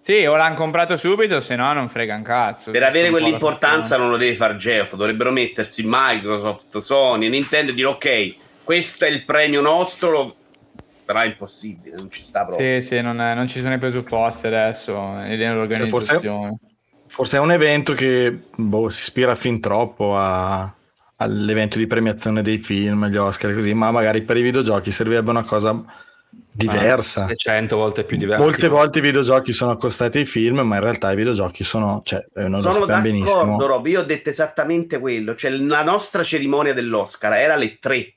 Sì, 0.00 0.24
o 0.24 0.34
l'hanno 0.34 0.56
comprato 0.56 0.96
subito, 0.96 1.38
se 1.40 1.54
no 1.54 1.72
non 1.72 1.88
frega 1.88 2.16
un 2.16 2.22
cazzo. 2.22 2.72
Per 2.72 2.82
avere 2.82 3.06
è 3.06 3.10
quell'importanza 3.10 3.96
non 3.96 4.10
lo 4.10 4.16
deve 4.16 4.34
fare 4.34 4.56
Geoff, 4.56 4.94
dovrebbero 4.94 5.30
mettersi 5.30 5.84
Microsoft, 5.86 6.78
Sony, 6.78 7.28
Nintendo 7.28 7.70
e 7.70 7.74
dire 7.74 7.86
ok, 7.86 8.36
questo 8.64 9.04
è 9.04 9.08
il 9.08 9.24
premio 9.24 9.60
nostro, 9.60 10.10
lo- 10.10 10.36
però 11.04 11.20
è 11.20 11.26
impossibile, 11.26 11.94
non 11.96 12.10
ci 12.10 12.20
sta 12.20 12.44
proprio. 12.44 12.80
Sì, 12.80 12.86
sì, 12.86 13.00
non, 13.00 13.20
è- 13.20 13.34
non 13.34 13.46
ci 13.46 13.60
sono 13.60 13.74
i 13.74 13.78
presupposti 13.78 14.48
adesso 14.48 15.20
e 15.20 15.36
nell'organizzazione. 15.36 16.56
Forse 17.06 17.36
è 17.36 17.40
un 17.40 17.52
evento 17.52 17.92
che 17.92 18.36
boh, 18.56 18.88
si 18.88 19.02
ispira 19.02 19.34
fin 19.36 19.60
troppo 19.60 20.16
a- 20.16 20.72
all'evento 21.18 21.78
di 21.78 21.86
premiazione 21.86 22.42
dei 22.42 22.58
film, 22.58 23.06
gli 23.06 23.16
Oscar 23.16 23.50
e 23.50 23.54
così, 23.54 23.72
ma 23.74 23.92
magari 23.92 24.22
per 24.22 24.36
i 24.36 24.42
videogiochi 24.42 24.90
servirebbe 24.90 25.30
una 25.30 25.44
cosa 25.44 25.80
diversa. 26.52 27.28
100 27.34 27.76
volte 27.76 28.04
più 28.04 28.16
diversa. 28.16 28.42
Molte 28.42 28.68
volte 28.68 28.98
i 28.98 29.02
videogiochi 29.02 29.52
sono 29.52 29.72
accostati 29.72 30.18
ai 30.18 30.26
film, 30.26 30.60
ma 30.60 30.76
in 30.76 30.82
realtà 30.82 31.10
i 31.12 31.16
videogiochi 31.16 31.64
sono, 31.64 32.02
cioè, 32.04 32.24
non 32.34 32.50
lo 32.50 32.60
Sono 32.60 32.72
sappiamo 32.74 33.02
benissimo. 33.02 33.42
d'accordo, 33.44 33.66
Rob. 33.66 33.86
Io 33.86 34.00
ho 34.00 34.04
detto 34.04 34.30
esattamente 34.30 34.98
quello. 34.98 35.34
Cioè, 35.34 35.50
la 35.50 35.82
nostra 35.82 36.22
cerimonia 36.22 36.74
dell'Oscar 36.74 37.32
era 37.34 37.54
alle 37.54 37.78
tre, 37.78 38.14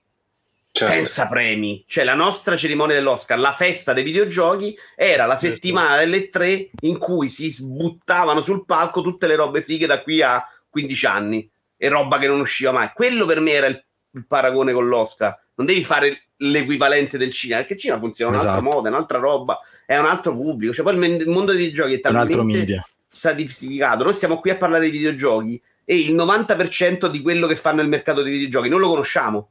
Certo. 0.71 0.93
senza 0.93 1.27
premi. 1.27 1.85
Cioè, 1.87 2.03
la 2.03 2.15
nostra 2.15 2.57
cerimonia 2.57 2.95
dell'Oscar, 2.95 3.39
la 3.39 3.53
festa 3.53 3.93
dei 3.93 4.03
videogiochi, 4.03 4.77
era 4.95 5.25
la 5.25 5.37
settimana 5.37 5.97
delle 5.97 6.29
tre 6.29 6.69
in 6.81 6.97
cui 6.97 7.29
si 7.29 7.49
sbuttavano 7.49 8.41
sul 8.41 8.65
palco 8.65 9.01
tutte 9.01 9.25
le 9.27 9.35
robe 9.35 9.61
fighe 9.61 9.85
da 9.87 10.01
qui 10.01 10.21
a 10.21 10.43
15 10.69 11.05
anni 11.05 11.49
e 11.77 11.87
roba 11.87 12.17
che 12.17 12.27
non 12.27 12.41
usciva 12.41 12.73
mai. 12.73 12.91
Quello 12.93 13.25
per 13.25 13.39
me 13.39 13.51
era 13.51 13.67
il, 13.67 13.81
il 14.11 14.25
paragone 14.27 14.73
con 14.73 14.85
l'Oscar. 14.87 15.37
Non 15.55 15.65
devi 15.65 15.83
fare 15.85 16.24
l'equivalente 16.37 17.17
del 17.17 17.31
cinema, 17.31 17.59
perché 17.59 17.73
il 17.75 17.79
cinema 17.79 17.99
funziona 17.99 18.35
in 18.35 18.39
un'altra 18.41 18.57
Esatto. 18.59 18.75
moda, 18.75 18.89
è 18.89 18.91
un'altra 18.91 19.17
roba, 19.19 19.59
è 19.85 19.97
un 19.97 20.05
altro 20.05 20.33
pubblico. 20.35 20.73
Cioè, 20.73 20.83
poi 20.83 21.17
il 21.17 21.29
mondo 21.29 21.53
dei 21.53 21.71
giochi 21.71 21.93
è 21.93 22.01
È 22.01 22.09
un 22.09 22.15
altro 22.17 22.37
talmente 22.37 22.83
stratificato. 23.07 24.03
Noi 24.03 24.13
stiamo 24.13 24.39
qui 24.39 24.49
a 24.49 24.55
parlare 24.57 24.85
di 24.89 24.97
videogiochi 24.97 25.61
e 25.85 25.97
il 25.97 26.13
90% 26.15 27.07
di 27.07 27.21
quello 27.21 27.47
che 27.47 27.55
fanno 27.55 27.81
il 27.81 27.87
mercato 27.87 28.21
dei 28.21 28.31
videogiochi 28.31 28.69
non 28.69 28.79
lo 28.79 28.89
conosciamo. 28.89 29.49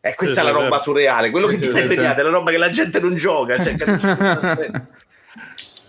E 0.00 0.14
questa 0.16 0.40
Sì, 0.40 0.40
è 0.40 0.44
la 0.44 0.50
roba 0.50 0.68
vero. 0.70 0.80
surreale. 0.82 1.30
Quello 1.30 1.46
che 1.46 1.58
ti 1.58 1.64
sì, 1.64 1.70
premiate 1.70 2.14
sì. 2.14 2.20
è 2.20 2.22
la 2.24 2.30
roba 2.30 2.50
che 2.50 2.56
la 2.56 2.70
gente 2.70 2.98
non 3.00 3.14
gioca. 3.14 3.62
cioè. 3.62 3.74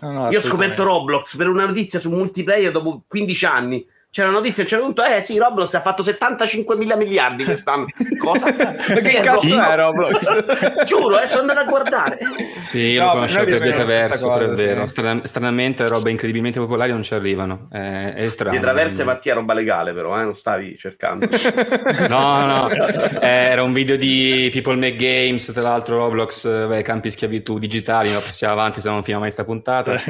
No, 0.00 0.10
no, 0.12 0.30
Io 0.30 0.38
ho 0.38 0.42
scoperto 0.42 0.84
Roblox 0.84 1.34
per 1.36 1.48
una 1.48 1.64
notizia 1.64 1.98
su 1.98 2.10
multiplayer 2.10 2.70
dopo 2.70 3.04
15 3.08 3.46
anni. 3.46 3.86
C'era 4.14 4.28
una 4.28 4.36
notizia 4.36 4.62
a 4.62 4.66
un 4.66 4.68
certo 4.70 4.84
punto, 4.84 5.02
eh 5.02 5.24
sì, 5.24 5.38
Roblox 5.38 5.74
ha 5.74 5.80
fatto 5.80 6.04
75 6.04 6.76
mila 6.76 6.94
miliardi 6.94 7.42
quest'anno. 7.42 7.86
Cosa? 8.16 8.52
Che 8.54 9.20
cazzo 9.20 9.60
è 9.60 9.74
Roblox? 9.74 10.84
Giuro, 10.86 11.20
eh, 11.20 11.26
sono 11.26 11.40
andato 11.40 11.58
a 11.58 11.64
guardare. 11.64 12.18
Sì, 12.60 12.94
No, 12.96 13.06
lo 13.06 13.10
conoscevo 13.10 13.44
per 13.46 13.62
via 13.62 13.72
traverse, 13.72 14.22
cosa, 14.22 14.38
però 14.38 14.52
è 14.52 14.54
vero. 14.54 14.80
sì. 14.82 14.86
Stran- 14.86 15.24
stranamente 15.24 15.88
robe 15.88 16.12
incredibilmente 16.12 16.60
popolari 16.60 16.92
non 16.92 17.02
ci 17.02 17.12
arrivano. 17.12 17.66
È, 17.72 18.12
è 18.14 18.28
strano. 18.28 18.54
Di 18.54 18.62
traverse 18.62 19.02
Mattia 19.02 19.34
roba 19.34 19.52
legale 19.52 19.92
però, 19.92 20.16
eh, 20.20 20.22
non 20.22 20.34
stavi 20.36 20.78
cercando. 20.78 21.26
No, 22.06 22.46
no, 22.46 22.70
eh, 22.70 23.26
era 23.26 23.64
un 23.64 23.72
video 23.72 23.96
di 23.96 24.48
People 24.52 24.76
Make 24.76 24.94
Games, 24.94 25.50
tra 25.52 25.62
l'altro 25.62 25.96
Roblox, 25.96 26.44
eh, 26.44 26.66
beh, 26.68 26.82
campi 26.82 27.10
schiavitù 27.10 27.58
digitali, 27.58 28.12
ma 28.12 28.20
passiamo 28.20 28.52
avanti 28.52 28.80
se 28.80 28.88
non 28.88 29.00
finiamo 29.02 29.22
mai 29.22 29.32
sta 29.32 29.42
puntata. 29.44 30.00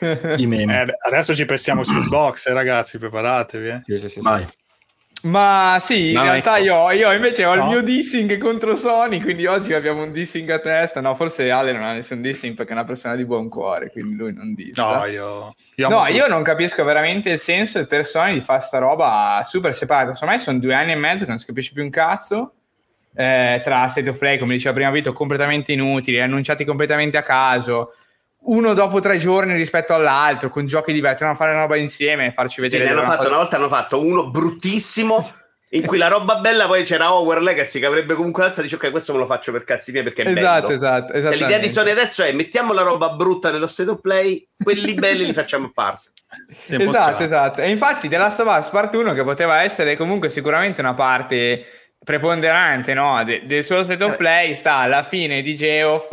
I 0.00 0.46
meme. 0.46 0.82
Eh, 0.82 0.96
adesso 1.08 1.34
ci 1.34 1.44
pensiamo 1.44 1.82
su 1.84 1.94
Xbox, 1.94 2.46
eh, 2.48 2.52
ragazzi, 2.52 2.98
preparatevi. 2.98 3.68
eh. 3.68 3.80
Sì, 3.84 3.96
sì, 3.98 4.08
sì, 4.08 4.20
sì. 4.20 4.28
Vai. 4.28 4.46
Ma 5.20 5.78
sì, 5.80 6.10
in 6.10 6.14
No, 6.14 6.22
realtà 6.22 6.52
Xbox. 6.58 6.64
io, 6.64 6.90
io 6.92 7.12
invece 7.12 7.44
ho 7.44 7.52
il 7.54 7.58
No. 7.58 7.66
mio 7.66 7.82
dissing 7.82 8.38
contro 8.38 8.76
Sony, 8.76 9.20
quindi 9.20 9.46
oggi 9.46 9.74
abbiamo 9.74 10.04
un 10.04 10.12
dissing 10.12 10.48
a 10.50 10.60
testa. 10.60 11.00
No, 11.00 11.16
forse 11.16 11.50
Ale 11.50 11.72
non 11.72 11.82
ha 11.82 11.92
nessun 11.92 12.20
dissing 12.22 12.54
perché 12.54 12.70
è 12.70 12.74
una 12.74 12.84
persona 12.84 13.16
di 13.16 13.24
buon 13.24 13.48
cuore, 13.48 13.90
quindi 13.90 14.14
lui 14.14 14.32
non 14.32 14.54
dissa. 14.54 14.98
No, 14.98 15.04
io... 15.06 15.52
io 15.74 15.88
No, 15.88 16.06
io 16.06 16.28
non 16.28 16.44
capisco 16.44 16.84
veramente 16.84 17.30
il 17.30 17.38
senso 17.40 17.84
per 17.86 18.06
Sony 18.06 18.34
di 18.34 18.40
fare 18.40 18.60
sta 18.60 18.78
roba 18.78 19.42
super 19.44 19.74
separata. 19.74 20.16
Ormai 20.20 20.38
sono 20.38 20.60
due 20.60 20.74
anni 20.74 20.92
e 20.92 20.96
mezzo 20.96 21.24
che 21.24 21.30
non 21.30 21.40
si 21.40 21.46
capisce 21.46 21.72
più 21.72 21.82
un 21.82 21.90
cazzo. 21.90 22.52
eh, 23.16 23.60
tra 23.64 23.88
State 23.88 24.08
of 24.10 24.18
Play, 24.18 24.38
come 24.38 24.54
diceva 24.54 24.74
prima 24.74 24.90
Vito, 24.92 25.12
completamente 25.12 25.72
inutili, 25.72 26.20
annunciati 26.20 26.64
completamente 26.64 27.16
a 27.16 27.22
caso, 27.22 27.94
uno 28.40 28.72
dopo 28.74 29.00
tre 29.00 29.18
giorni 29.18 29.54
rispetto 29.54 29.92
all'altro, 29.94 30.48
con 30.50 30.66
giochi 30.66 30.92
diversi, 30.92 31.24
non 31.24 31.36
fare 31.36 31.50
una 31.52 31.62
roba 31.62 31.76
insieme 31.76 32.26
e 32.26 32.32
farci 32.32 32.56
Sì, 32.56 32.60
vedere. 32.62 32.84
ne 32.84 32.90
hanno 32.90 33.02
fatto, 33.02 33.20
una 33.20 33.28
una 33.28 33.36
volta 33.38 33.56
hanno 33.56 33.68
fatto 33.68 34.04
uno 34.04 34.30
bruttissimo 34.30 35.32
in 35.72 35.84
cui 35.84 35.98
la 35.98 36.08
roba 36.08 36.36
bella 36.36 36.66
poi 36.66 36.82
c'era 36.84 37.12
Hogwarts 37.12 37.44
Legacy 37.44 37.78
che 37.78 37.84
avrebbe 37.84 38.14
comunque 38.14 38.42
alza 38.44 38.62
dice 38.62 38.76
ok 38.76 38.90
questo 38.90 39.12
me 39.12 39.18
lo 39.18 39.26
faccio 39.26 39.52
per 39.52 39.64
cazzi 39.64 39.92
miei 39.92 40.02
perché 40.02 40.22
è 40.22 40.28
Esatto, 40.30 40.62
bello 40.68 40.74
esatto, 40.74 41.20
Cioè, 41.20 41.34
l'idea 41.36 41.58
di. 41.58 41.68
Sony 41.70 41.90
adesso 41.90 42.22
è 42.22 42.32
mettiamo 42.32 42.72
la 42.72 42.80
roba 42.80 43.10
brutta 43.10 43.50
nello 43.50 43.66
state 43.66 43.90
of 43.90 44.00
play 44.00 44.48
quelli 44.56 44.94
belli 44.94 45.26
li 45.26 45.34
facciamo 45.34 45.66
a 45.66 45.70
parte 45.74 46.08
Sì, 46.64 46.76
Esatto, 46.82 47.22
esatto. 47.22 47.60
E 47.60 47.68
infatti 47.68 48.08
The 48.08 48.16
Last 48.16 48.40
of 48.40 48.46
Us 48.58 48.68
Part 48.70 48.94
1, 48.94 49.12
che 49.12 49.24
poteva 49.24 49.62
essere 49.62 49.94
comunque 49.94 50.30
sicuramente 50.30 50.80
una 50.80 50.94
parte 50.94 51.66
preponderante 52.02 52.94
no? 52.94 53.22
de- 53.24 53.42
del 53.44 53.62
suo 53.62 53.84
set 53.84 54.00
of 54.00 54.16
play, 54.16 54.54
sta 54.54 54.76
alla 54.76 55.02
fine 55.02 55.42
di 55.42 55.54
Geoff. 55.54 56.08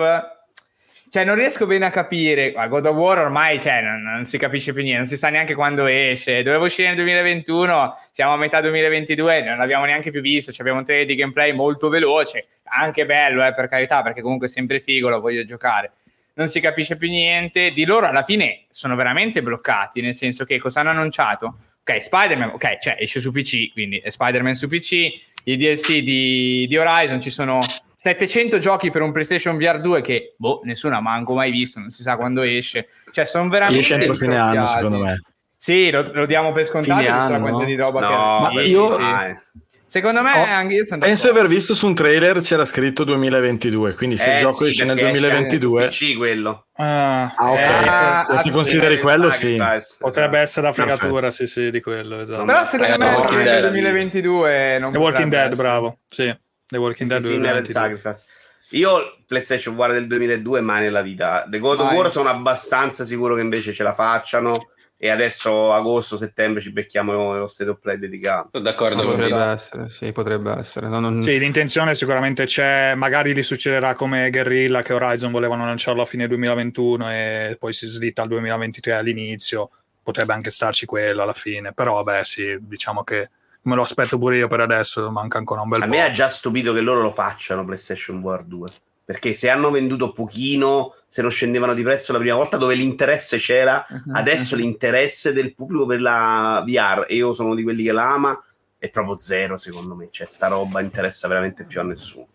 Cioè, 1.15 1.23
non 1.23 1.35
riesco 1.35 1.65
bene 1.65 1.85
a 1.85 1.91
capire. 1.91 2.51
Ma 2.53 2.67
God 2.67 2.87
of 2.87 2.95
War 2.97 3.19
ormai 3.19 3.57
cioè, 3.61 3.81
non, 3.81 4.01
non 4.01 4.25
si 4.25 4.37
capisce 4.37 4.73
più 4.73 4.81
niente, 4.81 4.99
non 4.99 5.07
si 5.07 5.15
sa 5.15 5.29
neanche 5.29 5.55
quando 5.55 5.85
esce. 5.85 6.43
Doveva 6.43 6.65
uscire 6.65 6.89
nel 6.89 6.97
2021, 6.97 7.97
siamo 8.11 8.33
a 8.33 8.35
metà 8.35 8.59
2022, 8.59 9.41
non 9.43 9.55
l'abbiamo 9.55 9.85
neanche 9.85 10.11
più 10.11 10.19
visto. 10.19 10.51
Cioè, 10.51 10.59
abbiamo 10.59 10.79
un 10.79 10.85
trailer 10.85 11.05
di 11.05 11.15
gameplay 11.15 11.53
molto 11.53 11.87
veloce, 11.87 12.47
anche 12.63 13.05
bello, 13.05 13.45
eh, 13.45 13.53
per 13.53 13.69
carità, 13.69 14.01
perché 14.01 14.21
comunque 14.21 14.47
è 14.47 14.49
sempre 14.49 14.81
figo, 14.81 15.07
lo 15.07 15.21
voglio 15.21 15.45
giocare 15.45 15.93
non 16.33 16.49
si 16.49 16.59
capisce 16.59 16.97
più 16.97 17.07
niente. 17.07 17.71
Di 17.71 17.85
loro 17.85 18.07
alla 18.07 18.23
fine 18.23 18.65
sono 18.69 18.97
veramente 18.97 19.41
bloccati, 19.41 20.01
nel 20.01 20.15
senso 20.15 20.43
che 20.43 20.59
cosa 20.59 20.81
hanno 20.81 20.89
annunciato? 20.89 21.59
Ok, 21.79 22.03
Spider-Man, 22.03 22.49
ok, 22.49 22.79
cioè 22.79 22.97
esce 22.99 23.21
su 23.21 23.31
PC, 23.31 23.71
quindi 23.71 23.99
è 23.99 24.09
Spider-Man 24.09 24.55
su 24.55 24.67
PC. 24.67 25.13
I 25.45 25.55
DLC 25.55 25.99
di, 25.99 26.65
di 26.67 26.77
Horizon 26.77 27.21
ci 27.21 27.29
sono 27.29 27.59
700 28.05 28.59
giochi 28.59 28.91
per 28.91 29.01
un 29.01 29.11
PlayStation 29.11 29.57
VR 29.57 29.81
2 29.81 30.01
che, 30.01 30.35
boh, 30.37 30.61
nessuno 30.63 30.95
ha 30.95 31.01
manco 31.01 31.33
mai 31.33 31.49
visto, 31.49 31.79
non 31.79 31.89
si 31.89 32.03
sa 32.03 32.17
quando 32.17 32.43
esce. 32.43 32.87
Cioè, 33.09 33.25
sono 33.25 33.49
veramente... 33.49 33.81
Esce 33.81 33.95
entro 33.95 34.13
fine 34.13 34.37
anno, 34.37 34.67
secondo 34.67 34.99
me. 34.99 35.21
Sì, 35.57 35.89
lo, 35.89 36.07
lo 36.13 36.27
diamo 36.27 36.51
per 36.51 36.65
scontato, 36.65 36.99
visto 37.01 37.31
la 37.31 37.39
quantità 37.39 37.65
di 37.65 37.75
roba 37.75 37.99
no 38.01 38.07
che... 38.07 38.13
Ma 38.13 38.61
beh, 38.61 38.67
io- 38.67 38.95
sì. 38.95 39.03
Secondo 39.87 40.21
me 40.21 40.31
Oh, 40.33 40.43
anche 40.43 40.73
io 40.75 40.83
sono 40.83 40.99
Penso 40.99 41.31
di 41.31 41.37
aver 41.37 41.49
visto 41.49 41.73
su 41.73 41.87
un 41.87 41.95
trailer 41.95 42.41
c'era 42.41 42.65
scritto 42.65 43.03
2022, 43.05 43.95
quindi 43.95 44.17
se 44.17 44.29
Eh, 44.29 44.33
il 44.35 44.39
gioco 44.41 44.65
sì, 44.65 44.69
esce 44.71 44.85
nel 44.85 44.95
perché 44.95 45.11
esce 45.15 45.25
anche 45.25 45.57
2022... 45.57 45.91
su 45.91 46.05
PC 46.05 46.17
quello 46.17 46.65
Ah, 46.73 47.33
Ah, 47.35 47.51
ok. 47.51 47.57
Eh, 47.57 48.35
se 48.35 48.41
si 48.43 48.49
ah, 48.49 48.51
consideri 48.51 48.95
sì, 48.95 49.01
quello, 49.01 49.31
sì. 49.31 49.55
Sacrifice, 49.55 49.95
potrebbe 49.97 50.39
essere 50.39 50.67
la 50.67 50.73
fregatura, 50.73 51.31
sì, 51.31 51.47
sì, 51.47 51.71
di 51.71 51.81
quello. 51.81 52.21
Esatto. 52.21 52.45
Però 52.45 52.65
secondo 52.65 52.93
Eh, 52.93 52.97
me 52.97 53.07
anche 53.07 53.35
nel 53.35 53.43
Dead. 53.45 53.61
2022 53.61 54.77
non 54.79 54.91
The 54.91 54.97
Walking 54.97 55.29
Dead, 55.29 55.39
essere. 55.41 55.55
bravo. 55.55 55.99
Sì, 56.05 56.37
The 56.67 56.77
Walking 56.77 57.07
Sì, 57.09 57.13
Dead 57.15 57.23
sì, 57.23 57.37
Never 57.37 57.61
2022. 57.63 57.97
Sacrifice. 57.99 58.25
Io 58.71 59.17
PlayStation 59.27 59.75
War 59.75 59.91
del 59.91 60.07
2002 60.07 60.61
mai 60.61 60.81
nella 60.81 61.01
vita. 61.01 61.45
The 61.49 61.59
God 61.59 61.79
of. 61.81 61.91
War 61.93 62.11
sono 62.11 62.29
abbastanza 62.29 63.05
sicuro 63.05 63.35
che 63.35 63.41
invece 63.41 63.73
ce 63.73 63.83
la 63.83 63.93
facciano 63.93 64.69
e 64.97 65.09
adesso 65.09 65.71
agosto, 65.73 66.17
settembre 66.17 66.61
ci 66.61 66.71
becchiamo 66.71 67.33
nello 67.33 67.47
state 67.47 67.69
of 67.69 67.79
play 67.79 67.99
dedicato. 67.99 68.49
Sono 68.53 68.63
d'accordo 68.63 68.95
con 69.03 69.11
potrebbe 69.11 69.33
Vito. 69.33 69.49
essere, 69.49 69.89
sì, 69.89 70.11
potrebbe 70.11 70.57
essere. 70.57 70.87
No, 70.87 70.99
non- 70.99 71.21
Sì, 71.21 71.37
l'intenzione 71.37 71.93
sicuramente 71.93 72.45
c'è, 72.45 72.95
magari 72.95 73.35
gli 73.35 73.43
succederà 73.43 73.93
come 73.93 74.29
Guerrilla 74.31 74.81
che 74.81 74.93
Horizon 74.93 75.31
volevano 75.31 75.65
lanciarlo 75.65 76.01
a 76.01 76.05
fine 76.05 76.27
2021 76.27 77.11
e 77.11 77.55
poi 77.59 77.71
si 77.73 77.87
slitta 77.87 78.23
al 78.23 78.29
2023 78.29 78.93
all'inizio, 78.93 79.69
potrebbe 80.01 80.33
anche 80.33 80.49
starci 80.49 80.85
quello 80.87 81.21
alla 81.21 81.33
fine, 81.33 81.71
però 81.73 82.01
vabbè 82.01 82.23
sì, 82.23 82.57
diciamo 82.61 83.03
che 83.03 83.29
me 83.65 83.75
lo 83.75 83.81
aspetto 83.83 84.17
pure 84.17 84.37
io 84.37 84.47
per 84.47 84.61
adesso, 84.61 85.09
manca 85.11 85.37
ancora 85.37 85.61
un 85.61 85.69
bel 85.69 85.81
A 85.81 85.85
po'. 85.85 85.91
me 85.91 86.03
ha 86.03 86.11
già 86.11 86.27
stupito 86.29 86.73
che 86.73 86.81
loro 86.81 87.01
lo 87.01 87.11
facciano 87.11 87.63
PlayStation 87.65 88.19
War 88.19 88.43
2. 88.43 88.67
Perché 89.05 89.33
se 89.33 89.49
hanno 89.51 89.69
venduto 89.69 90.11
pochino, 90.11 90.95
se 91.05 91.21
non 91.21 91.29
scendevano 91.29 91.75
di 91.75 91.83
prezzo 91.83 92.11
la 92.11 92.17
prima 92.17 92.35
volta, 92.35 92.57
dove 92.57 92.73
l'interesse 92.73 93.37
c'era, 93.37 93.85
Mhm. 93.87 94.15
adesso 94.15 94.55
l'interesse 94.55 95.31
del 95.31 95.53
pubblico 95.53 95.85
per 95.85 96.01
la 96.01 96.63
VR, 96.65 97.05
e 97.07 97.15
io 97.15 97.31
sono 97.33 97.53
di 97.53 97.61
quelli 97.61 97.83
che 97.83 97.91
la 97.91 98.11
ama, 98.13 98.43
è 98.79 98.89
proprio 98.89 99.15
zero 99.17 99.57
secondo 99.57 99.93
me. 99.93 100.07
Cioè, 100.09 100.25
sta 100.25 100.47
roba 100.47 100.81
interessa 100.81 101.27
veramente 101.27 101.65
più 101.65 101.79
a 101.79 101.83
nessuno. 101.83 102.25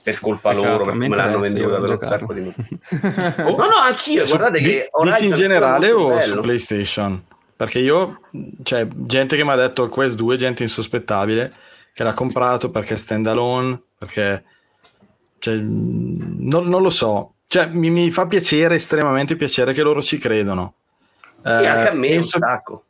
Per 0.00 0.20
colpa 0.20 0.50
Peccato, 0.50 0.68
loro, 0.70 0.84
perché 0.84 0.98
me 0.98 1.16
l'hanno 1.16 1.38
venduta 1.40 1.80
per 1.80 1.90
un 1.90 1.98
sacco 1.98 2.32
di 2.32 2.44
giocarlo. 2.88 3.56
No, 3.56 3.64
no, 3.66 3.76
anch'io. 3.84 4.24
Su- 4.24 4.36
Guardate 4.36 4.58
di- 4.60 4.64
che 4.68 4.88
Horizon 4.92 5.18
dici 5.18 5.26
in 5.30 5.34
generale 5.34 5.90
o 5.90 6.20
su 6.20 6.28
bello. 6.30 6.40
PlayStation? 6.42 7.22
Perché 7.58 7.80
io, 7.80 8.20
cioè, 8.62 8.86
gente 8.86 9.34
che 9.34 9.42
mi 9.42 9.50
ha 9.50 9.56
detto 9.56 9.82
il 9.82 9.90
Quest 9.90 10.14
2, 10.14 10.36
gente 10.36 10.62
insospettabile, 10.62 11.52
che 11.92 12.04
l'ha 12.04 12.14
comprato 12.14 12.70
perché 12.70 12.94
è 12.94 12.96
standalone, 12.96 13.82
perché, 13.98 14.44
cioè, 15.40 15.56
non, 15.56 16.68
non 16.68 16.82
lo 16.82 16.90
so. 16.90 17.34
Cioè, 17.48 17.66
mi, 17.66 17.90
mi 17.90 18.12
fa 18.12 18.28
piacere, 18.28 18.76
estremamente 18.76 19.34
piacere 19.34 19.72
che 19.72 19.82
loro 19.82 20.00
ci 20.02 20.18
credono. 20.18 20.74
Sì, 21.42 21.48
Eh, 21.48 21.66
anche 21.66 21.88
a 21.88 21.94
me 21.94 22.10
penso, 22.10 22.36
un 22.36 22.42
sacco. 22.44 22.84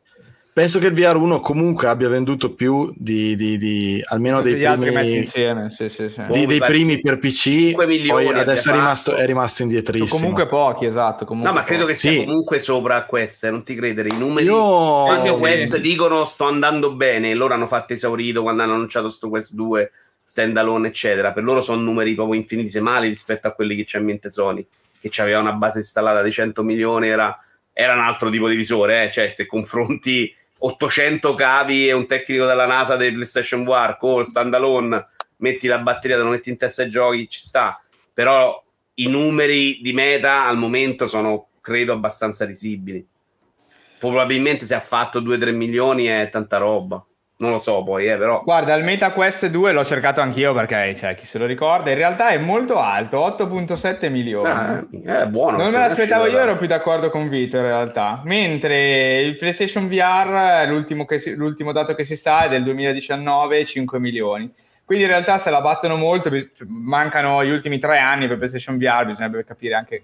Penso 0.58 0.80
che 0.80 0.88
il 0.88 0.92
VR1 0.92 1.38
comunque 1.40 1.86
abbia 1.86 2.08
venduto 2.08 2.52
più 2.52 2.92
di, 2.96 3.36
di- 3.36 3.56
di- 3.56 4.02
almeno 4.08 4.42
dei 4.42 4.64
altri 4.64 4.90
messi 4.90 5.02
primi, 5.04 5.16
insieme, 5.18 5.70
sì, 5.70 5.88
sì, 5.88 6.08
sì. 6.08 6.20
di- 6.30 6.46
dei 6.46 6.58
primi 6.58 7.00
per 7.00 7.18
PC, 7.18 7.38
5 7.38 7.86
milioni 7.86 8.24
poi 8.24 8.38
adesso 8.40 8.70
è 8.70 8.72
rimasto, 8.72 9.14
è 9.14 9.24
rimasto 9.24 9.62
indietrissimo. 9.62 10.18
comunque 10.18 10.46
pochi, 10.46 10.84
esatto. 10.86 11.24
Comunque 11.24 11.52
No, 11.52 11.56
ma 11.60 11.64
credo 11.64 11.86
che 11.86 11.94
sia 11.94 12.10
Sì. 12.10 12.24
comunque 12.24 12.58
sopra 12.58 12.96
a 12.96 13.04
queste, 13.04 13.50
non 13.52 13.62
ti 13.62 13.76
credere. 13.76 14.08
I 14.08 14.18
numeri 14.18 14.46
Io... 14.46 15.16
sì. 15.20 15.28
Quest 15.38 15.78
dicono 15.78 16.24
sto 16.24 16.48
andando 16.48 16.92
bene, 16.92 17.34
loro 17.34 17.54
hanno 17.54 17.68
fatto 17.68 17.92
esaurito 17.92 18.42
quando 18.42 18.64
hanno 18.64 18.74
annunciato 18.74 19.08
sto 19.08 19.28
Quest 19.28 19.54
2 19.54 19.92
standalone, 20.24 20.88
eccetera. 20.88 21.30
Per 21.30 21.44
loro 21.44 21.60
sono 21.60 21.80
numeri 21.82 22.14
proprio 22.14 22.40
infinitesimali 22.40 23.06
rispetto 23.06 23.46
a 23.46 23.52
quelli 23.52 23.76
che 23.76 23.84
c'è 23.84 23.98
in 23.98 24.06
mente 24.06 24.28
Sony, 24.28 24.66
che 25.00 25.22
aveva 25.22 25.38
una 25.38 25.52
base 25.52 25.78
installata 25.78 26.20
di 26.20 26.32
100 26.32 26.64
milioni, 26.64 27.06
era, 27.06 27.40
era 27.72 27.92
un 27.92 28.00
altro 28.00 28.28
tipo 28.28 28.48
di 28.48 28.56
visore, 28.56 29.04
eh. 29.04 29.12
cioè 29.12 29.30
se 29.30 29.46
confronti 29.46 30.34
800 30.58 31.34
cavi 31.34 31.88
e 31.88 31.92
un 31.92 32.06
tecnico 32.06 32.44
della 32.44 32.66
NASA 32.66 32.96
del 32.96 33.14
PlayStation 33.14 33.64
VR 33.64 33.96
con 33.98 34.24
standalone, 34.24 35.04
metti 35.36 35.66
la 35.66 35.78
batteria, 35.78 36.16
te 36.16 36.22
lo 36.22 36.30
metti 36.30 36.50
in 36.50 36.56
testa 36.56 36.82
ai 36.82 36.90
giochi, 36.90 37.28
ci 37.28 37.40
sta. 37.40 37.80
Però 38.12 38.62
i 38.94 39.08
numeri 39.08 39.80
di 39.80 39.92
meta 39.92 40.46
al 40.46 40.56
momento 40.56 41.06
sono, 41.06 41.48
credo, 41.60 41.92
abbastanza 41.92 42.44
risibili. 42.44 43.06
Probabilmente 43.98 44.66
se 44.66 44.74
ha 44.74 44.80
fatto 44.80 45.20
2-3 45.20 45.54
milioni 45.54 46.06
è 46.06 46.28
tanta 46.30 46.58
roba. 46.58 47.04
Non 47.40 47.52
lo 47.52 47.58
so 47.58 47.84
poi, 47.84 48.08
eh, 48.08 48.16
però. 48.16 48.42
Guarda, 48.42 48.74
il 48.74 48.82
MetaQuest 48.82 49.46
2 49.46 49.70
l'ho 49.70 49.84
cercato 49.84 50.20
anch'io 50.20 50.52
perché, 50.54 50.96
cioè, 50.96 51.14
chi 51.14 51.24
se 51.24 51.38
lo 51.38 51.46
ricorda, 51.46 51.90
in 51.90 51.96
realtà 51.96 52.30
è 52.30 52.38
molto 52.38 52.78
alto, 52.80 53.18
8.7 53.18 54.10
milioni. 54.10 54.48
Ah, 55.06 55.22
è 55.22 55.26
buono. 55.26 55.56
non 55.58 55.66
me 55.66 55.72
cioè, 55.72 55.80
l'aspettavo 55.82 56.26
io, 56.26 56.36
ero 56.36 56.56
più 56.56 56.66
d'accordo 56.66 57.10
con 57.10 57.28
Vito 57.28 57.56
in 57.56 57.62
realtà. 57.62 58.22
Mentre 58.24 59.20
il 59.22 59.36
PlayStation 59.36 59.86
VR, 59.86 60.66
l'ultimo, 60.68 61.04
che 61.04 61.20
si- 61.20 61.36
l'ultimo 61.36 61.70
dato 61.70 61.94
che 61.94 62.02
si 62.02 62.16
sa 62.16 62.42
è 62.42 62.48
del 62.48 62.64
2019, 62.64 63.64
5 63.64 64.00
milioni. 64.00 64.52
Quindi 64.84 65.04
in 65.04 65.10
realtà 65.10 65.38
se 65.38 65.50
la 65.50 65.60
battono 65.60 65.94
molto, 65.94 66.30
mancano 66.66 67.44
gli 67.44 67.50
ultimi 67.50 67.78
tre 67.78 67.98
anni 67.98 68.26
per 68.26 68.36
PlayStation 68.36 68.78
VR, 68.78 69.04
bisognerebbe 69.06 69.44
capire 69.44 69.74
anche 69.74 70.02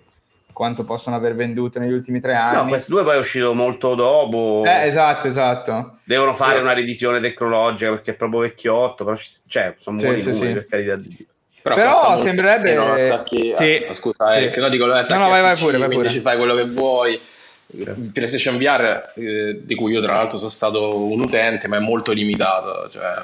quanto 0.55 0.85
possono 0.85 1.17
aver 1.17 1.35
venduto 1.35 1.79
negli 1.79 1.93
ultimi 1.93 2.21
tre 2.21 2.35
anni. 2.35 2.57
No, 2.57 2.67
Quest 2.69 2.89
2 2.89 3.03
poi 3.03 3.17
è 3.17 3.19
uscito 3.19 3.53
molto 3.53 3.95
dopo. 3.95 4.63
Eh, 4.65 4.87
esatto, 4.87 5.27
esatto. 5.27 5.99
Devono 6.05 6.33
fare 6.33 6.57
Eh. 6.57 6.61
una 6.63 6.73
revisione 6.73 7.21
tecnologica 7.21 7.91
perché 7.91 8.13
è 8.13 8.15
proprio 8.15 8.41
vecchiotto. 8.41 9.05
Però 9.05 9.15
ci- 9.17 9.27
cioè, 9.49 9.75
sono 9.77 9.99
Sì, 9.99 10.07
buoni 10.07 10.23
sì, 10.23 10.31
numeri, 10.31 10.47
sì. 10.47 10.53
per 10.55 10.65
carità 10.65 10.97
di 10.97 11.09
Dio. 11.09 11.27
Però, 11.61 11.75
Però 11.75 12.19
sembrerebbe- 12.23 12.75
non 12.75 12.91
attacchi 12.91 13.53
a- 13.53 13.57
Sì, 13.57 13.85
ah, 13.89 13.93
scusa, 13.95 14.31
sì. 14.33 14.45
eh, 14.45 14.51
che 14.51 14.61
no, 14.61 14.69
dico, 14.69 14.87
lo 14.87 14.95
attacchi 14.95 15.13
No, 15.15 15.19
no, 15.21 15.29
vai, 15.29 15.43
vai 15.43 15.55
PC, 15.55 15.61
pure, 15.61 15.79
vai 15.79 15.87
quindi 15.87 16.07
pure. 16.07 16.17
ci 16.19 16.21
fai 16.23 16.37
quello 16.39 16.55
che 16.55 16.69
vuoi. 16.69 17.21
Il 17.77 18.11
PlayStation 18.13 18.57
VR, 18.59 19.13
eh, 19.17 19.61
di 19.65 19.75
cui 19.75 19.93
io 19.93 20.01
tra 20.01 20.13
l'altro 20.13 20.37
sono 20.39 20.51
stato 20.51 21.05
un 21.11 21.21
utente, 21.21 21.67
ma 21.67 21.77
è 21.77 21.81
molto 21.81 22.13
limitato. 22.13 22.89
Cioè, 22.91 23.23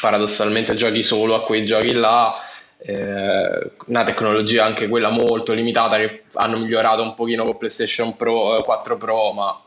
paradossalmente 0.00 0.74
giochi 0.74 1.02
solo 1.02 1.34
a 1.34 1.42
quei 1.44 1.66
giochi 1.66 1.92
là. 1.92 2.34
Eh, 2.86 3.70
una 3.86 4.04
tecnologia 4.04 4.64
anche 4.64 4.88
quella 4.88 5.08
molto 5.10 5.52
limitata 5.54 5.96
che 5.96 6.24
hanno 6.34 6.58
migliorato 6.58 7.02
un 7.02 7.14
pochino 7.14 7.44
con 7.44 7.56
PlayStation 7.56 8.14
Pro, 8.16 8.58
eh, 8.58 8.62
4 8.62 8.96
Pro, 8.98 9.32
ma 9.32 9.58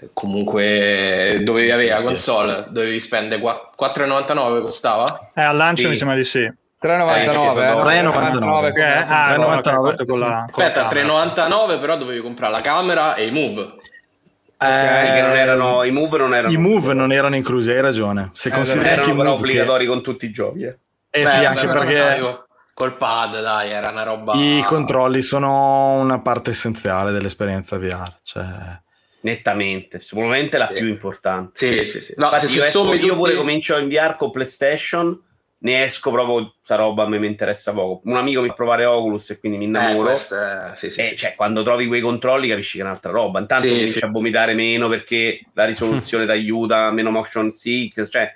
eh, 0.00 0.10
comunque 0.12 1.40
dovevi 1.42 1.70
avere 1.70 1.90
la 1.90 2.02
console, 2.02 2.66
dovevi 2.70 2.98
spendere 2.98 3.40
qua- 3.40 3.70
4,99 3.76 4.60
costava? 4.62 5.30
Eh, 5.34 5.42
al 5.42 5.56
lancio 5.56 5.82
Sì. 5.84 5.88
mi 5.88 5.96
sembra 5.96 6.16
di 6.16 6.24
sì. 6.24 6.52
3,99. 6.80 7.60
Eh, 7.64 7.70
eh, 7.70 7.74
3,99. 8.02 8.72
Eh, 8.78 8.82
ah, 9.06 9.36
no, 9.36 9.60
3,99. 9.60 9.92
ok, 9.92 10.06
con 10.06 10.18
la- 10.20 10.48
con 10.50 10.62
Aspetta, 10.64 10.88
camera. 10.88 11.24
3,99 11.24 11.78
però 11.78 11.96
dovevi 11.96 12.20
comprare 12.20 12.52
la 12.52 12.60
camera 12.60 13.14
e 13.14 13.26
i 13.26 13.30
move. 13.30 13.74
Eh, 14.60 15.12
che 15.14 15.20
non 15.22 15.36
erano, 15.36 15.84
I 15.84 15.90
move 15.92 16.18
non 16.18 16.34
erano 16.34 16.52
I 16.52 16.56
move 16.56 16.92
non 16.92 17.12
erano 17.12 17.36
inclusi, 17.36 17.70
hai 17.70 17.80
ragione. 17.80 18.30
Se 18.32 18.48
Eh, 18.48 18.52
consideri 18.52 18.88
erano 18.88 19.02
però 19.02 19.14
move 19.14 19.24
che- 19.28 19.34
obbligatori 19.34 19.86
con 19.86 20.02
tutti 20.02 20.24
i 20.26 20.30
giochi. 20.32 20.62
eh. 20.64 20.76
Eh 21.10 21.22
Beh, 21.22 21.28
sì, 21.28 21.44
anche 21.44 21.66
perché 21.66 22.44
col 22.74 22.94
pad, 22.96 23.40
dai, 23.40 23.70
era 23.70 23.90
una 23.90 24.02
roba. 24.04 24.34
i 24.34 24.62
controlli 24.64 25.22
sono 25.22 25.94
una 25.94 26.20
parte 26.20 26.50
essenziale 26.50 27.10
dell'esperienza 27.12 27.76
VR. 27.78 28.14
Cioè... 28.22 28.44
Nettamente, 29.20 30.00
sicuramente 30.00 30.58
la 30.58 30.68
Sì. 30.68 30.74
più 30.78 30.86
importante. 30.88 31.84
Sì, 31.84 31.84
sì, 31.86 32.00
sì. 32.00 32.14
No, 32.16 32.26
Infatti 32.26 32.46
se, 32.46 32.58
io, 32.58 32.64
esco- 32.64 32.84
io 32.94 32.98
tutti- 33.00 33.12
pure 33.14 33.34
comincio 33.34 33.74
a 33.74 33.80
inviare 33.80 34.14
con 34.16 34.30
PlayStation, 34.30 35.20
ne 35.60 35.82
esco 35.82 36.12
proprio, 36.12 36.54
sta 36.62 36.76
roba 36.76 37.02
a 37.02 37.08
me 37.08 37.18
mi 37.18 37.26
interessa 37.26 37.72
poco. 37.72 38.00
Un 38.08 38.16
amico 38.16 38.42
mi 38.42 38.46
fa 38.48 38.54
provare 38.54 38.84
Oculus 38.84 39.30
e 39.30 39.40
quindi 39.40 39.58
mi 39.58 39.64
Eh, 39.64 39.68
innamoro. 39.68 40.04
questo 40.06 40.36
è- 40.40 40.70
sì, 40.74 40.88
sì, 40.90 41.00
E 41.00 41.04
sì. 41.06 41.16
cioè, 41.16 41.34
quando 41.34 41.64
trovi 41.64 41.88
quei 41.88 42.00
controlli 42.00 42.46
capisci 42.48 42.76
che 42.76 42.84
è 42.84 42.86
un'altra 42.86 43.10
roba. 43.10 43.40
Intanto 43.40 43.64
Sì, 43.64 43.70
cominci 43.70 43.98
sì. 43.98 44.04
a 44.04 44.08
vomitare 44.08 44.54
meno 44.54 44.88
perché 44.88 45.40
la 45.54 45.64
risoluzione 45.64 46.24
ti 46.26 46.30
aiuta, 46.30 46.92
meno 46.92 47.10
motion 47.10 47.50
sick. 47.52 48.06
Cioè, 48.08 48.32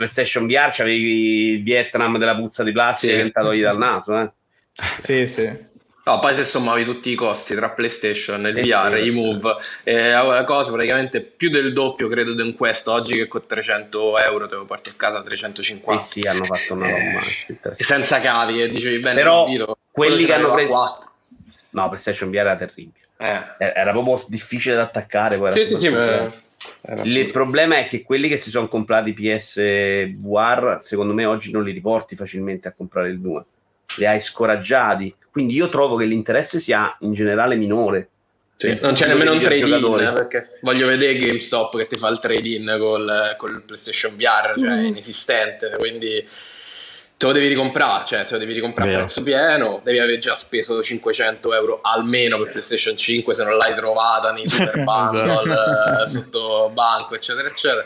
PlayStation 0.00 0.46
VR 0.46 0.70
c'avevi 0.72 1.50
il 1.56 1.62
Vietnam 1.62 2.16
della 2.16 2.34
puzza 2.34 2.62
di 2.62 2.72
plastica 2.72 3.12
Sì. 3.12 3.18
che 3.22 3.30
te 3.30 3.40
togli 3.42 3.60
dal 3.60 3.76
naso. 3.76 4.18
Eh. 4.18 4.30
Sì, 5.02 5.26
sì. 5.26 5.68
No, 6.02 6.18
poi 6.18 6.34
se 6.34 6.42
sommavi 6.44 6.84
tutti 6.84 7.10
i 7.10 7.14
costi 7.14 7.54
tra 7.54 7.68
PlayStation, 7.70 8.40
il 8.46 8.56
Eh 8.56 8.62
VR, 8.62 8.98
sì. 8.98 9.06
i 9.08 9.10
Move, 9.10 9.54
eh, 9.84 10.10
la 10.10 10.44
cosa 10.44 10.72
praticamente 10.72 11.20
più 11.20 11.50
del 11.50 11.74
doppio 11.74 12.08
credo 12.08 12.32
di 12.32 12.40
un 12.40 12.54
Quest 12.54 12.88
oggi 12.88 13.14
che 13.14 13.28
con 13.28 13.44
300 13.46 14.16
euro 14.18 14.48
te 14.48 14.54
lo 14.54 14.64
porti 14.64 14.88
a 14.88 14.94
casa 14.96 15.18
a 15.18 15.20
E 15.20 15.24
350 15.24 16.02
sì, 16.02 16.20
hanno 16.22 16.44
fatto 16.44 16.72
una 16.72 16.86
roba 16.88 16.98
Eh, 17.20 17.44
interessante. 17.48 17.76
e 17.76 17.84
senza 17.84 18.20
cavi 18.20 18.62
e 18.62 18.68
dicevi 18.70 18.98
bene 19.00 19.16
Però 19.16 19.46
dito, 19.46 19.76
quelli 19.90 20.24
che 20.24 20.32
hanno 20.32 20.52
preso- 20.52 20.74
a 20.82 20.86
quattro. 20.88 21.10
No, 21.72 21.88
PlayStation 21.88 22.30
VR 22.30 22.36
era 22.38 22.56
terribile. 22.56 22.94
Eh. 23.18 23.40
Era 23.58 23.90
proprio 23.92 24.24
difficile 24.28 24.76
da 24.76 24.82
attaccare. 24.84 25.36
Poi 25.36 25.48
era 25.48 25.54
Sì, 25.54 25.66
sì, 25.66 25.76
sì, 25.76 25.88
Il 27.04 27.30
problema 27.30 27.78
è 27.78 27.86
che 27.86 28.02
quelli 28.02 28.28
che 28.28 28.36
si 28.36 28.50
sono 28.50 28.68
comprati 28.68 29.12
PS 29.12 29.56
VR, 30.16 30.76
secondo 30.78 31.14
me 31.14 31.24
oggi 31.24 31.50
non 31.50 31.64
li 31.64 31.72
riporti 31.72 32.16
facilmente 32.16 32.68
a 32.68 32.72
comprare 32.72 33.08
il 33.08 33.20
2. 33.20 33.44
Li 33.96 34.06
hai 34.06 34.20
scoraggiati. 34.20 35.14
Quindi 35.30 35.54
io 35.54 35.68
trovo 35.68 35.96
che 35.96 36.04
l'interesse 36.04 36.58
sia 36.58 36.96
in 37.00 37.12
generale 37.12 37.56
minore. 37.56 38.08
Sì, 38.56 38.76
non 38.82 38.92
c'è 38.92 39.06
nemmeno 39.06 39.32
un 39.32 39.40
trade-in 39.40 40.00
eh, 40.00 40.12
perché 40.12 40.58
voglio 40.60 40.86
vedere 40.86 41.16
GameStop 41.16 41.78
che 41.78 41.86
ti 41.86 41.96
fa 41.96 42.08
il 42.08 42.18
trade-in 42.18 42.76
col, 42.78 43.34
col 43.38 43.62
PlayStation 43.62 44.14
VR, 44.16 44.58
cioè 44.58 44.68
Mm. 44.68 44.84
è 44.84 44.86
inesistente, 44.86 45.72
quindi 45.78 46.22
te 47.20 47.26
lo 47.26 47.32
devi 47.32 47.48
ricomprare, 47.48 48.04
cioè 48.06 48.24
te 48.24 48.32
lo 48.32 48.38
devi 48.38 48.54
ricomprare 48.54 48.94
a 48.94 48.98
prezzo 49.00 49.22
pieno, 49.22 49.82
devi 49.84 49.98
aver 49.98 50.16
già 50.16 50.34
speso 50.34 50.82
500 50.82 51.52
euro 51.52 51.80
almeno 51.82 52.38
per 52.38 52.50
PlayStation 52.50 52.96
5 52.96 53.34
se 53.34 53.44
non 53.44 53.58
l'hai 53.58 53.74
trovata 53.74 54.32
nei 54.32 54.48
super 54.48 54.82
bundle 54.82 55.42
eh, 56.02 56.06
sotto 56.06 56.70
banco, 56.72 57.14
eccetera, 57.14 57.46
eccetera. 57.46 57.84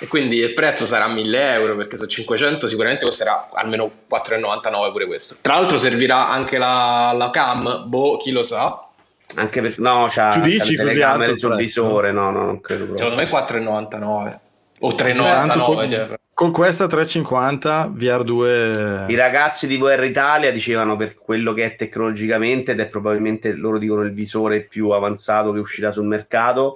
E 0.00 0.08
quindi 0.08 0.38
il 0.38 0.54
prezzo 0.54 0.86
sarà 0.86 1.06
1000 1.06 1.52
euro 1.52 1.76
perché 1.76 1.96
su 1.96 2.06
500 2.06 2.66
sicuramente 2.66 3.04
costerà 3.04 3.48
almeno 3.52 3.88
4,99 4.10 4.90
pure 4.90 5.06
questo. 5.06 5.36
Tra 5.40 5.54
l'altro 5.54 5.78
servirà 5.78 6.28
anche 6.28 6.58
la, 6.58 7.14
la 7.16 7.30
cam, 7.30 7.84
boh, 7.86 8.16
chi 8.16 8.32
lo 8.32 8.42
sa. 8.42 8.88
Anche 9.36 9.60
per... 9.60 9.78
No, 9.78 10.08
c'ha, 10.10 10.30
Tu 10.30 10.40
dici 10.40 10.74
c'ha 10.74 10.82
così 10.82 11.00
alto 11.00 11.36
sul 11.36 11.54
visore. 11.54 12.10
No, 12.10 12.32
no, 12.32 12.44
non 12.44 12.60
credo 12.60 12.86
proprio. 12.86 13.08
Secondo 13.08 13.22
me 13.22 13.30
4,99 13.30 14.38
o 14.80 14.94
Tanto 14.96 15.14
3,99. 15.14 15.64
con, 15.64 15.88
cioè. 15.88 16.18
Con 16.34 16.50
questa 16.50 16.86
350 16.88 17.92
VR2 17.96 19.08
I 19.08 19.14
ragazzi 19.14 19.68
di 19.68 19.76
VR 19.76 20.02
Italia 20.04 20.50
dicevano 20.50 20.96
per 20.96 21.14
quello 21.14 21.52
che 21.52 21.64
è 21.64 21.76
tecnologicamente 21.76 22.72
ed 22.72 22.80
è 22.80 22.88
probabilmente 22.88 23.52
loro 23.52 23.78
dicono 23.78 24.02
il 24.02 24.12
visore 24.12 24.62
più 24.62 24.90
avanzato 24.90 25.52
che 25.52 25.60
uscirà 25.60 25.92
sul 25.92 26.06
mercato 26.06 26.72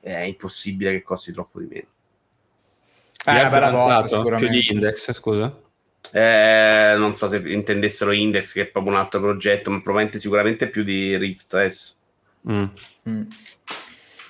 è 0.00 0.20
impossibile 0.20 0.92
che 0.92 1.02
costi 1.02 1.32
troppo 1.32 1.60
di 1.60 1.66
meno. 1.66 1.86
Eh, 3.26 3.48
bella 3.48 3.70
botta, 3.70 3.94
avanzato, 3.96 4.34
più 4.36 4.48
di 4.48 4.66
Index, 4.70 5.12
scusa. 5.12 5.58
Eh, 6.10 6.94
non 6.98 7.14
so 7.14 7.26
se 7.26 7.38
intendessero 7.38 8.12
Index 8.12 8.52
che 8.52 8.62
è 8.62 8.66
proprio 8.66 8.92
un 8.92 8.98
altro 8.98 9.18
progetto 9.20 9.70
ma 9.70 9.76
probabilmente 9.80 10.20
sicuramente 10.20 10.68
più 10.68 10.84
di 10.84 11.16
Rift 11.16 11.66
S. 11.66 11.96
Mm. 12.50 12.64
Mm. 13.08 13.22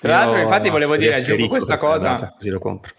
Tra 0.01 0.17
l'altro, 0.17 0.37
Io 0.37 0.43
infatti, 0.45 0.69
volevo 0.69 0.97
dire, 0.97 1.17
aggiungo 1.17 1.49
questa 1.49 1.79
cosa. 1.79 2.35
Così 2.37 2.51
lo 2.51 2.59
compro. 2.59 2.93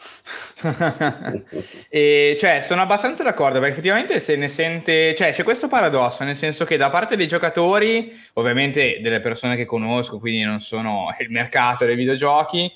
e 1.90 2.36
cioè, 2.40 2.62
sono 2.62 2.82
abbastanza 2.82 3.24
d'accordo 3.24 3.60
perché 3.60 3.74
effettivamente 3.74 4.20
se 4.20 4.36
ne 4.36 4.48
sente, 4.48 5.14
cioè, 5.14 5.32
c'è 5.32 5.44
questo 5.44 5.68
paradosso, 5.68 6.24
nel 6.24 6.36
senso 6.36 6.66
che 6.66 6.78
da 6.78 6.90
parte 6.90 7.16
dei 7.16 7.28
giocatori, 7.28 8.14
ovviamente 8.34 9.00
delle 9.02 9.20
persone 9.20 9.56
che 9.56 9.66
conosco, 9.66 10.20
quindi 10.20 10.44
non 10.44 10.62
sono 10.62 11.08
il 11.20 11.32
mercato 11.32 11.86
dei 11.86 11.96
videogiochi, 11.96 12.72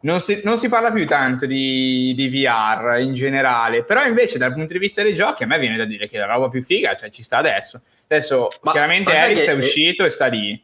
non 0.00 0.20
si, 0.20 0.40
non 0.44 0.56
si 0.56 0.68
parla 0.68 0.92
più 0.92 1.04
tanto 1.06 1.46
di, 1.46 2.12
di 2.14 2.28
VR 2.28 2.98
in 3.00 3.12
generale, 3.12 3.82
però 3.82 4.04
invece 4.04 4.38
dal 4.38 4.52
punto 4.52 4.72
di 4.74 4.78
vista 4.78 5.02
dei 5.02 5.14
giochi 5.14 5.42
a 5.42 5.46
me 5.46 5.58
viene 5.58 5.76
da 5.76 5.84
dire 5.84 6.08
che 6.08 6.18
la 6.18 6.26
roba 6.26 6.48
più 6.48 6.62
figa, 6.62 6.94
cioè 6.94 7.10
ci 7.10 7.24
sta 7.24 7.38
adesso. 7.38 7.80
Adesso 8.04 8.48
Ma- 8.62 8.70
chiaramente 8.70 9.12
ma 9.12 9.22
Alex 9.22 9.44
che- 9.44 9.50
è 9.50 9.54
uscito 9.54 10.04
e 10.04 10.10
sta 10.10 10.26
lì. 10.26 10.62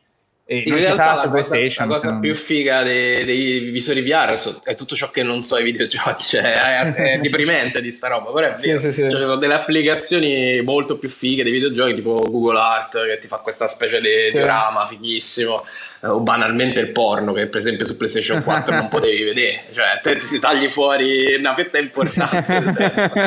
E 0.53 0.63
In 0.67 0.75
realtà 0.75 1.15
la 1.15 1.29
cosa, 1.31 1.57
la 1.57 1.87
cosa 1.87 2.09
non- 2.11 2.21
più 2.21 2.35
figa 2.35 2.83
dei, 2.83 3.25
dei 3.25 3.61
visori 3.71 4.03
VR 4.03 4.37
so- 4.37 4.61
è 4.63 4.75
tutto 4.75 4.95
ciò 4.95 5.11
che 5.11 5.23
non 5.23 5.43
so 5.43 5.55
ai 5.55 5.63
videogiochi, 5.65 6.23
cioè 6.25 6.43
è, 6.43 6.93
è 6.93 7.19
deprimente 7.25 7.81
di 7.81 7.91
sta 7.91 8.09
roba, 8.09 8.31
però 8.33 8.53
è 8.53 8.59
Sì, 8.59 8.67
vero. 8.67 8.79
sì, 8.81 8.93
sì. 8.93 9.01
Cioè, 9.03 9.11
ci 9.13 9.21
sono 9.23 9.37
delle 9.37 9.55
applicazioni 9.55 10.61
molto 10.61 10.99
più 10.99 11.09
fighe 11.09 11.43
dei 11.43 11.53
videogiochi, 11.53 11.95
tipo 11.95 12.23
Google 12.29 12.59
Art 12.59 13.07
che 13.07 13.19
ti 13.19 13.29
fa 13.29 13.39
questa 13.39 13.67
specie 13.67 14.01
di 14.01 14.27
Sì. 14.27 14.33
diorama 14.37 14.85
fighissimo, 14.85 15.65
o 16.05 16.21
banalmente 16.21 16.81
il 16.81 16.91
porno 16.91 17.33
che 17.33 17.47
per 17.47 17.61
esempio 17.61 17.87
su 17.87 17.97
PlayStation 17.97 18.43
4 18.43 18.75
non 18.75 18.89
potevi 18.89 19.23
vedere, 19.23 19.65
cioè 19.71 20.01
te 20.03 20.17
ti 20.17 20.39
tagli 20.39 20.69
fuori 20.69 21.35
una 21.39 21.55
fetta 21.55 21.79
importante. 21.79 22.61
del 22.61 22.75
tempo. 22.75 23.21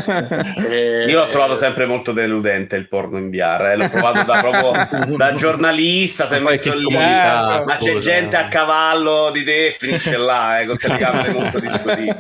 E- 0.66 1.06
Io 1.08 1.20
l'ho 1.20 1.28
trovato 1.28 1.56
sempre 1.56 1.86
molto 1.86 2.12
deludente 2.12 2.76
il 2.76 2.88
porno 2.88 3.18
in 3.18 3.30
VR, 3.30 3.68
eh. 3.72 3.76
l'ho 3.76 3.90
provato 3.90 4.24
da, 4.24 4.40
proprio, 4.40 5.16
da 5.16 5.34
giornalista, 5.36 6.28
che 6.28 6.40
lì, 6.40 6.58
scomodità, 6.58 7.60
ma 7.66 7.78
c'è 7.78 7.98
gente 7.98 8.36
a 8.36 8.48
cavallo 8.48 9.32
di 9.32 9.44
te 9.44 9.76
finisce 9.78 10.18
là, 10.18 10.60
eh, 10.60 10.66
con 10.66 10.78
telecamere 10.78 11.32
molto 11.32 11.60
discutibili. 11.60 12.16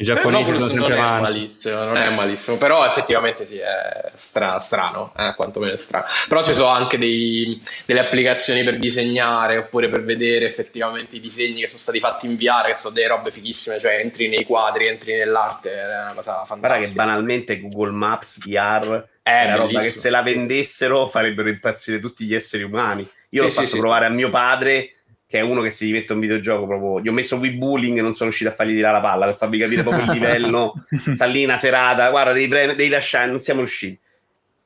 I 0.00 0.04
giapponesi 0.04 0.54
sono 0.54 0.68
sempre 0.68 0.94
non 0.94 1.04
è 1.04 1.08
avanti. 1.08 1.20
malissimo, 1.20 1.84
non 1.84 1.96
è 1.98 2.08
malissimo, 2.08 2.56
però 2.56 2.86
effettivamente 2.86 3.44
sì, 3.44 3.58
è 3.58 4.10
stra- 4.14 4.58
strano, 4.58 5.12
eh, 5.14 5.34
quantomeno 5.36 5.74
è 5.74 5.76
strano. 5.76 6.06
Però 6.26 6.42
ci 6.42 6.54
sono 6.54 6.70
anche 6.70 6.96
dei- 6.96 7.60
delle 7.84 8.00
applicazioni 8.00 8.64
per 8.64 8.78
disegnare 8.78 9.58
oppure 9.58 9.90
per 9.90 10.02
vedere 10.02 10.46
effettivamente 10.46 11.16
i 11.16 11.20
disegni 11.20 11.60
che 11.60 11.68
sono 11.68 11.80
stati 11.80 12.00
fatti 12.00 12.24
in 12.24 12.36
VR, 12.36 12.68
che 12.68 12.74
sono 12.74 12.94
delle 12.94 13.08
robe 13.08 13.30
fighissime, 13.30 13.78
cioè 13.78 13.96
entri 13.96 14.28
nei 14.28 14.44
quadri, 14.44 14.88
entri 14.88 15.16
nell'arte, 15.18 15.70
è 15.70 15.84
una 15.84 16.12
cosa 16.14 16.44
Guarda 16.58 16.78
che 16.78 16.86
fantastica. 16.86 17.04
banalmente 17.04 17.58
Google 17.58 17.90
Maps 17.92 18.38
VR 18.38 19.06
È 19.22 19.42
è 19.42 19.44
una 19.44 19.56
roba 19.56 19.80
che 19.80 19.90
se 19.90 20.08
la 20.08 20.22
vendessero 20.22 21.06
farebbero 21.06 21.50
impazzire 21.50 22.00
tutti 22.00 22.24
gli 22.24 22.34
esseri 22.34 22.62
umani. 22.62 23.06
Io 23.32 23.42
Sì, 23.42 23.46
l'ho 23.46 23.50
sì, 23.50 23.54
fatto 23.56 23.68
sì. 23.68 23.78
provare 23.78 24.06
a 24.06 24.08
mio 24.08 24.30
padre, 24.30 24.94
che 25.30 25.38
è 25.38 25.42
uno 25.42 25.62
che 25.62 25.70
si 25.70 25.92
mette 25.92 26.12
un 26.12 26.18
videogioco 26.18 26.66
proprio. 26.66 27.00
Gli 27.00 27.06
ho 27.06 27.12
messo 27.12 27.38
Bullying 27.38 27.96
e 27.98 28.02
non 28.02 28.14
sono 28.14 28.30
riuscito 28.30 28.50
a 28.50 28.52
fargli 28.52 28.74
tirare 28.74 28.94
la 28.94 29.00
palla 29.00 29.26
per 29.26 29.36
farvi 29.36 29.58
capire 29.58 29.84
proprio 29.84 30.04
il 30.04 30.10
livello. 30.18 30.74
Una 31.06 31.56
serata, 31.56 32.10
guarda, 32.10 32.32
devi, 32.32 32.48
premere- 32.48 32.74
devi 32.74 32.88
lasciare, 32.88 33.30
non 33.30 33.38
siamo 33.38 33.60
riusciti. 33.60 33.96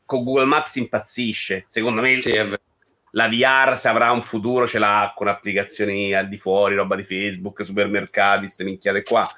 Con 0.07 0.25
Google 0.25 0.47
Maps 0.47 0.77
impazzisce. 0.77 1.65
Secondo 1.67 2.01
me 2.01 2.19
Sì, 2.23 2.33
la 3.11 3.29
VR, 3.29 3.77
se 3.77 3.89
avrà 3.89 4.11
un 4.11 4.23
futuro, 4.23 4.67
ce 4.67 4.79
l'ha 4.79 5.13
con 5.15 5.29
applicazioni 5.29 6.15
al 6.15 6.29
di 6.29 6.39
fuori, 6.39 6.77
roba 6.77 6.97
di 6.97 7.03
Facebook, 7.03 7.63
supermercati, 7.63 8.49
ste 8.49 8.65
minchiate 8.65 9.03
qua. 9.03 9.31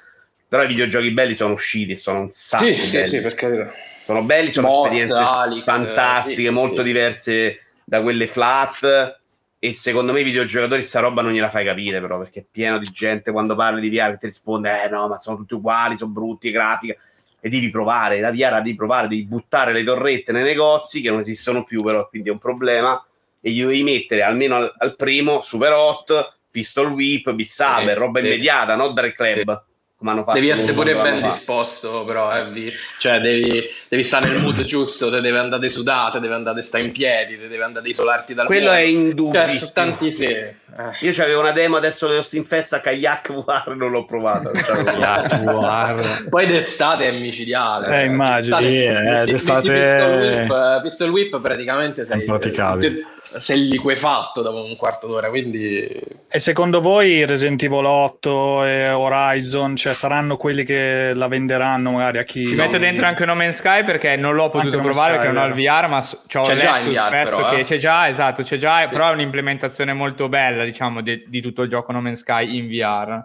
Però 0.47 0.63
i 0.63 0.67
videogiochi 0.67 1.11
belli 1.11 1.35
sono 1.35 1.51
usciti 1.51 1.91
e 1.91 1.97
sono 1.97 2.21
un 2.21 2.31
sacco 2.31 2.63
Sì, 2.63 2.71
belli. 2.71 2.85
sì, 2.85 3.05
sì, 3.05 3.21
per 3.21 3.35
carità. 3.35 3.73
Sono 4.01 4.23
belli, 4.23 4.49
sono 4.49 4.67
Moss, 4.67 4.93
esperienze 4.93 5.29
Alex, 5.29 5.63
fantastiche, 5.65 6.41
sì, 6.43 6.49
molto 6.49 6.81
diverse 6.81 7.63
da 7.83 8.01
quelle 8.01 8.27
flat. 8.27 9.16
E 9.59 9.73
secondo 9.73 10.11
me 10.11 10.21
i 10.21 10.23
videogiocatori 10.23 10.83
sta 10.83 10.99
roba 10.99 11.21
non 11.23 11.31
gliela 11.31 11.49
fai 11.49 11.65
capire, 11.65 11.99
però, 11.99 12.19
perché 12.19 12.41
è 12.41 12.45
pieno 12.49 12.77
di 12.77 12.89
gente 12.91 13.31
quando 13.31 13.55
parli 13.55 13.81
di 13.81 13.89
VR 13.89 14.11
che 14.11 14.17
ti 14.19 14.25
risponde: 14.27 14.83
Eh 14.83 14.89
no, 14.89 15.07
ma 15.07 15.17
sono 15.17 15.37
tutti 15.37 15.55
uguali, 15.55 15.97
sono 15.97 16.11
brutti, 16.11 16.51
grafica. 16.51 16.95
E 17.39 17.49
devi 17.49 17.69
provare, 17.69 18.19
la 18.19 18.31
VR 18.31 18.61
devi 18.61 18.75
provare, 18.75 19.07
devi 19.07 19.25
buttare 19.25 19.71
le 19.71 19.83
torrette 19.83 20.31
nei 20.31 20.43
negozi 20.43 21.01
che 21.01 21.09
non 21.09 21.19
esistono 21.19 21.63
più, 21.63 21.81
però, 21.83 22.07
quindi 22.07 22.29
è 22.29 22.31
un 22.31 22.39
problema. 22.39 23.03
E 23.39 23.51
gli 23.51 23.63
devi 23.63 23.83
mettere 23.83 24.23
almeno 24.23 24.55
al, 24.55 24.73
al 24.77 24.95
primo 24.95 25.39
Super 25.39 25.71
Hot, 25.73 26.37
Pistol 26.51 26.91
Whip, 26.91 27.31
Beat 27.33 27.49
Saber, 27.49 27.93
Sì, 27.93 27.99
roba 27.99 28.19
sì. 28.19 28.25
immediata, 28.25 28.75
non 28.75 28.93
dare 28.93 29.13
club. 29.13 29.63
Come 29.99 30.11
hanno 30.11 30.21
fatto 30.23 30.37
Devi 30.37 30.49
essere 30.49 30.73
pure 30.73 30.95
ben 30.95 31.23
disposto, 31.23 32.05
però, 32.05 32.31
eh, 32.31 32.71
cioè 32.99 33.19
devi, 33.19 33.63
devi 33.89 34.03
stare 34.03 34.27
nel 34.27 34.37
mood 34.43 34.63
giusto, 34.63 35.09
te 35.09 35.21
deve 35.21 35.39
andare 35.39 35.67
sudate, 35.69 36.19
deve 36.19 36.35
andare 36.35 36.61
stare 36.61 36.83
in 36.83 36.91
piedi, 36.91 37.39
te 37.39 37.47
deve 37.47 37.63
andare 37.63 37.87
a 37.87 37.89
isolarti 37.89 38.35
dal 38.35 38.45
Quello 38.45 38.69
mondo. 38.69 38.77
è 38.79 38.83
Cioè, 38.83 38.91
indubbio. 38.93 39.51
sono 39.53 39.71
tanti 39.73 40.15
sì. 40.15 40.25
Eh. 40.25 40.53
Io 41.01 41.11
c'avevo 41.13 41.39
una 41.39 41.51
demo 41.51 41.77
adesso 41.77 42.07
dello 42.07 42.21
Steam 42.21 42.43
Fest 42.43 42.73
a 42.73 42.79
Kayak 42.79 43.33
VR, 43.33 43.73
non 43.75 43.89
l'ho 43.89 44.05
provata. 44.05 44.51
guarda. 45.41 46.07
Poi 46.29 46.45
d'estate 46.45 47.07
è 47.07 47.11
micidiale. 47.17 48.01
Eh, 48.01 48.05
immagino. 48.05 48.57
D'estate- 48.61 48.67
Sì, 48.69 48.83
eh, 48.83 49.01
metti- 49.01 49.31
d'estate- 49.31 49.67
Pistol 49.71 50.19
Whip, 50.19 50.81
Pistol 50.83 51.09
Whip 51.09 51.41
praticamente 51.41 52.05
sei 52.05 52.19
Impraticabile. 52.19 53.05
Sei 53.39 53.67
liquefatto 53.67 54.41
dopo 54.41 54.63
un 54.63 54.75
quarto 54.75 55.07
d'ora, 55.07 55.29
quindi... 55.29 55.87
E 56.29 56.39
secondo 56.39 56.81
voi 56.81 57.25
Resident 57.25 57.61
Evil 57.63 57.85
8 57.85 58.65
e 58.65 58.89
Horizon 58.89 59.75
cioè, 59.75 59.93
saranno 59.93 60.37
quelli 60.37 60.63
che 60.63 61.11
la 61.13 61.27
venderanno 61.27 61.91
magari 61.91 62.17
a 62.17 62.23
chi... 62.23 62.47
Ci 62.47 62.55
metto 62.55 62.77
dentro 62.77 63.05
anche 63.05 63.25
No 63.25 63.35
Man's 63.35 63.57
Sky 63.57 63.83
perché 63.83 64.15
non 64.15 64.35
l'ho 64.35 64.49
potuto 64.49 64.79
provare 64.79 65.13
Sky, 65.13 65.21
perché 65.21 65.31
non 65.33 65.43
ho 65.43 65.47
il 65.47 65.53
VR, 65.53 65.87
ma 65.87 66.01
C'è 66.27 66.55
già 66.55 66.79
in 66.79 66.89
VR 66.89 67.09
però, 67.09 67.49
che 67.49 67.59
eh. 67.59 67.63
c'è 67.63 67.77
già, 67.77 68.07
esatto, 68.09 68.43
c'è 68.43 68.57
già, 68.57 68.85
però 68.87 69.09
è 69.09 69.13
un'implementazione 69.13 69.93
molto 69.93 70.27
bella, 70.29 70.63
diciamo, 70.65 71.01
de- 71.01 71.23
di 71.27 71.41
tutto 71.41 71.61
il 71.61 71.69
gioco 71.69 71.91
No 71.91 72.01
Man's 72.01 72.19
Sky 72.19 72.57
in 72.57 72.67
VR. 72.67 73.23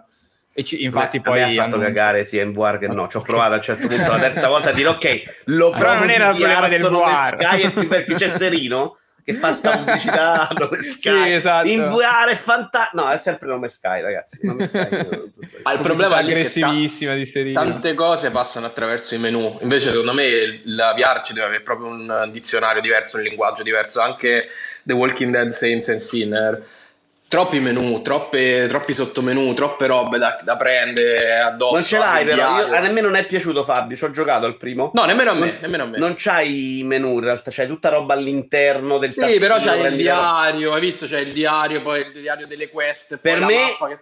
E 0.55 0.63
ci- 0.63 0.83
infatti 0.83 1.17
me- 1.17 1.23
poi 1.23 1.41
ha 1.41 1.47
fatto 1.47 1.75
hanno- 1.77 1.83
cagare 1.83 2.25
sia 2.25 2.43
in 2.43 2.51
VR 2.53 2.77
che 2.77 2.87
no. 2.87 3.07
Ci 3.07 3.17
ho 3.17 3.21
provato 3.21 3.53
a 3.53 3.55
un 3.55 3.63
certo 3.63 3.87
punto 3.87 4.11
la 4.11 4.19
terza 4.19 4.47
volta 4.47 4.69
a 4.69 4.71
dire 4.71 4.87
ok, 4.89 5.21
lo 5.45 5.71
Però 5.71 5.81
provo 5.81 5.99
non 5.99 6.09
era 6.11 6.29
il 6.29 6.37
problema 6.37 6.67
del 6.67 6.81
VR. 6.83 7.27
Sky 7.27 7.61
e 7.63 7.69
più 7.71 7.87
perché 7.87 8.13
c'è 8.13 8.27
Serino 8.27 8.97
che 9.23 9.33
fa 9.33 9.53
sta 9.53 9.77
pubblicità 9.77 10.49
Nome 10.57 10.81
Sky 10.81 11.23
Sì, 11.23 11.31
esatto. 11.31 11.67
in 11.67 11.81
VR 11.89 12.29
è 12.29 12.35
fantastico. 12.35 13.03
No, 13.03 13.09
è 13.09 13.17
sempre 13.17 13.47
Nome 13.47 13.67
Sky, 13.67 14.01
ragazzi. 14.01 14.39
Nome 14.43 14.65
Sky, 14.65 14.87
non 14.91 15.31
so. 15.41 15.57
Ah, 15.63 15.73
il 15.73 15.79
problema 15.79 16.17
è 16.17 16.19
aggressivissima 16.23 17.13
di 17.15 17.25
Serino. 17.25 17.63
Tante 17.63 17.93
cose 17.93 18.31
passano 18.31 18.65
attraverso 18.65 19.15
i 19.15 19.19
menu. 19.19 19.57
Invece, 19.61 19.89
secondo 19.91 20.13
me, 20.13 20.61
la 20.65 20.93
VR 20.93 21.21
ci 21.21 21.33
deve 21.33 21.45
avere 21.47 21.61
proprio 21.63 21.87
un 21.87 22.29
dizionario 22.31 22.81
diverso, 22.81 23.17
un 23.17 23.23
linguaggio 23.23 23.63
diverso. 23.63 24.01
Anche 24.01 24.49
The 24.83 24.93
Walking 24.93 25.31
Dead 25.31 25.49
Saints 25.49 25.89
and 25.89 25.99
Sinner. 25.99 26.65
Troppi 27.27 27.59
menu, 27.59 28.01
troppe, 28.03 28.67
troppi 28.67 28.93
sottomenu, 28.93 29.53
troppe 29.53 29.87
robe 29.87 30.19
da, 30.19 30.37
da 30.43 30.55
prendere 30.55 31.39
addosso. 31.39 31.73
Non 31.75 31.83
ce 31.83 31.97
l'hai, 31.97 32.25
però. 32.25 32.59
Io, 32.59 32.75
a 32.75 32.79
nemmeno 32.79 33.07
non 33.07 33.15
è 33.15 33.25
piaciuto 33.25 33.63
Fabio. 33.63 33.97
Ci 33.97 34.03
ho 34.03 34.11
giocato 34.11 34.45
al 34.45 34.55
primo. 34.55 34.91
No, 34.93 35.05
nemmeno 35.05 35.31
a 35.31 35.33
me. 35.33 35.45
Non- 35.47 35.57
nemmeno 35.61 35.83
a 35.83 35.85
me. 35.87 35.97
Non 35.97 36.13
c'hai 36.15 36.79
i 36.79 36.83
menu, 36.83 37.13
in 37.15 37.21
realtà, 37.21 37.49
c'hai 37.51 37.65
tutta 37.65 37.89
roba 37.89 38.13
all'interno 38.13 38.99
del 38.99 39.13
Sì, 39.13 39.19
tastino, 39.19 39.39
però 39.39 39.57
c'è 39.57 39.77
il 39.87 39.95
diario, 39.95 40.73
hai 40.73 40.79
visto? 40.79 41.07
C'è 41.07 41.19
il 41.21 41.31
diario, 41.31 41.81
poi 41.81 42.01
il 42.01 42.11
diario 42.21 42.45
delle 42.45 42.69
quest. 42.69 43.17
Per 43.17 43.39
me- 43.39 43.61
mappa 43.61 43.87
che- 43.87 43.99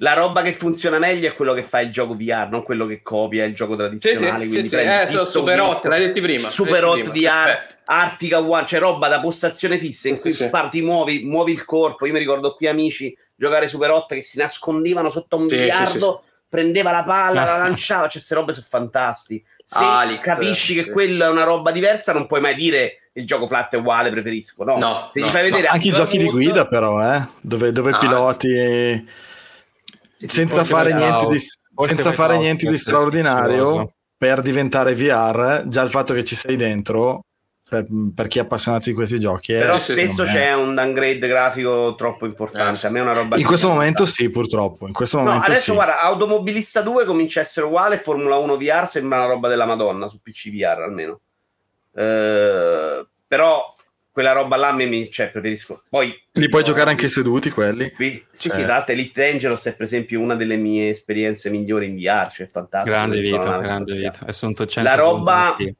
La 0.00 0.12
roba 0.12 0.42
che 0.42 0.52
funziona 0.52 0.98
meglio 0.98 1.26
è 1.28 1.34
quello 1.34 1.54
che 1.54 1.62
fa 1.62 1.80
il 1.80 1.90
gioco 1.90 2.14
VR, 2.14 2.48
non 2.50 2.62
quello 2.62 2.84
che 2.84 3.00
copia 3.02 3.44
il 3.44 3.54
gioco 3.54 3.72
Sì, 3.72 3.78
tradizionale. 3.78 4.44
sì, 4.44 4.50
quindi 4.50 4.62
sì, 4.62 4.68
sì. 4.68 4.74
prendi 4.74 4.92
Eh, 4.92 5.06
sono 5.06 5.20
Pistol 5.22 5.26
Super 5.26 5.60
8, 5.60 5.88
l'hai 5.88 6.00
detti 6.00 6.20
prima. 6.20 6.48
Super 6.50 6.84
Hot 6.84 7.10
VR. 7.10 7.66
Artica 7.86 8.40
One, 8.40 8.66
cioè 8.66 8.78
roba 8.80 9.08
da 9.08 9.20
postazione 9.20 9.78
fissa 9.78 10.08
in 10.08 10.16
Sì, 10.16 10.22
cui 10.22 10.32
sì. 10.32 10.44
spari, 10.46 10.68
ti 10.70 10.82
muovi, 10.82 11.24
muovi 11.24 11.52
il 11.52 11.64
corpo. 11.64 12.04
Io 12.04 12.12
mi 12.12 12.18
ricordo 12.18 12.54
qui 12.54 12.66
amici 12.66 13.16
giocare 13.34 13.68
Super 13.68 13.90
8 13.90 14.14
che 14.16 14.20
si 14.22 14.36
nascondevano 14.38 15.08
sotto 15.08 15.36
un 15.36 15.48
Sì, 15.48 15.56
biliardo, 15.56 15.86
sì, 15.88 15.98
sì, 15.98 16.32
prendeva 16.48 16.90
la 16.90 17.04
palla, 17.04 17.44
la 17.44 17.56
lanciava, 17.56 18.02
cioè 18.02 18.12
queste 18.12 18.34
robe 18.34 18.52
sono 18.52 18.66
fantastiche. 18.68 19.46
Se 19.64 19.78
Alex, 19.78 20.20
capisci 20.20 20.74
che 20.74 20.82
sì. 20.84 20.90
quella 20.90 21.26
è 21.26 21.30
una 21.30 21.44
roba 21.44 21.70
diversa, 21.70 22.12
non 22.12 22.26
puoi 22.26 22.40
mai 22.42 22.54
dire 22.54 23.08
il 23.14 23.24
gioco 23.26 23.46
flat 23.48 23.74
è 23.74 23.78
uguale, 23.78 24.10
preferisco. 24.10 24.62
No, 24.64 24.76
No, 24.78 25.08
se 25.10 25.20
no, 25.20 25.26
gli 25.26 25.30
fai 25.30 25.42
no. 25.48 25.48
vedere 25.54 25.68
Anche 25.72 25.88
i 25.88 25.92
giochi 25.92 26.18
di 26.18 26.28
guida, 26.28 26.66
però, 26.66 27.00
eh? 27.14 27.26
dove, 27.40 27.72
dove 27.72 27.92
Ah. 27.92 27.98
piloti 27.98 29.08
senza 30.26 30.64
fare 30.64 30.92
niente 30.92 31.26
di, 31.26 31.38
senza 31.38 32.12
fare 32.12 32.38
niente 32.38 32.68
di 32.68 32.76
straordinario 32.76 33.92
per 34.16 34.40
diventare 34.42 34.94
VR. 34.94 35.64
Già 35.66 35.82
il 35.82 35.90
fatto 35.90 36.14
che 36.14 36.24
ci 36.24 36.34
sei 36.34 36.56
dentro, 36.56 37.24
per, 37.68 37.86
per 38.14 38.26
chi 38.28 38.38
è 38.38 38.42
appassionato 38.42 38.84
di 38.84 38.94
questi 38.94 39.18
giochi, 39.20 39.52
Però 39.52 39.78
sì, 39.78 39.92
spesso 39.92 40.24
c'è 40.24 40.54
un 40.54 40.74
downgrade 40.74 41.26
grafico 41.26 41.94
troppo 41.96 42.24
importante. 42.26 42.84
Eh, 42.84 42.88
A 42.88 42.92
me 42.92 42.98
è 43.00 43.02
una 43.02 43.12
roba 43.12 43.36
In 43.36 43.44
questo 43.44 43.68
momento 43.68 44.06
sta. 44.06 44.22
sì, 44.22 44.30
purtroppo. 44.30 44.86
In 44.86 44.92
questo 44.92 45.18
No, 45.18 45.24
momento 45.24 45.50
adesso 45.50 45.64
sì. 45.64 45.72
guarda, 45.72 46.00
Automobilista 46.00 46.80
2 46.80 47.04
comincia 47.04 47.40
a 47.40 47.42
essere 47.42 47.66
uguale, 47.66 47.98
Formula 47.98 48.36
1 48.36 48.56
VR 48.56 48.86
sembra 48.86 49.18
una 49.18 49.26
roba 49.26 49.48
della 49.48 49.66
Madonna 49.66 50.06
su 50.08 50.20
PC 50.22 50.50
VR 50.50 50.80
almeno. 50.82 51.20
Eh, 51.94 53.06
però 53.26 53.74
quella 54.16 54.32
roba 54.32 54.56
là 54.56 54.68
a 54.68 54.72
me 54.72 54.86
mi, 54.86 55.10
cioè, 55.10 55.28
preferisco. 55.28 55.82
Poi 55.90 56.06
Li 56.32 56.48
puoi 56.48 56.62
no, 56.62 56.68
giocare 56.68 56.88
anche 56.88 57.06
seduti 57.06 57.50
quelli. 57.50 57.92
Sì, 57.98 58.24
sì, 58.30 58.48
Cioè- 58.48 58.56
sì, 58.60 58.64
tra 58.64 58.72
l'altro 58.76 58.94
Elite 58.94 59.20
Dangerous 59.26 59.66
è 59.66 59.76
per 59.76 59.84
esempio 59.84 60.20
una 60.22 60.34
delle 60.34 60.56
mie 60.56 60.88
esperienze 60.88 61.50
migliori 61.50 61.84
in 61.84 61.96
VR, 61.96 62.30
cioè 62.32 62.46
è 62.46 62.50
fantastico. 62.50 62.96
Grande 62.96 63.20
vita, 63.20 63.58
grande 63.58 63.94
vita. 63.94 64.32
Sono 64.32 64.54
100 64.54 64.80
La 64.80 64.94
roba 64.94 65.52
punti. 65.54 65.74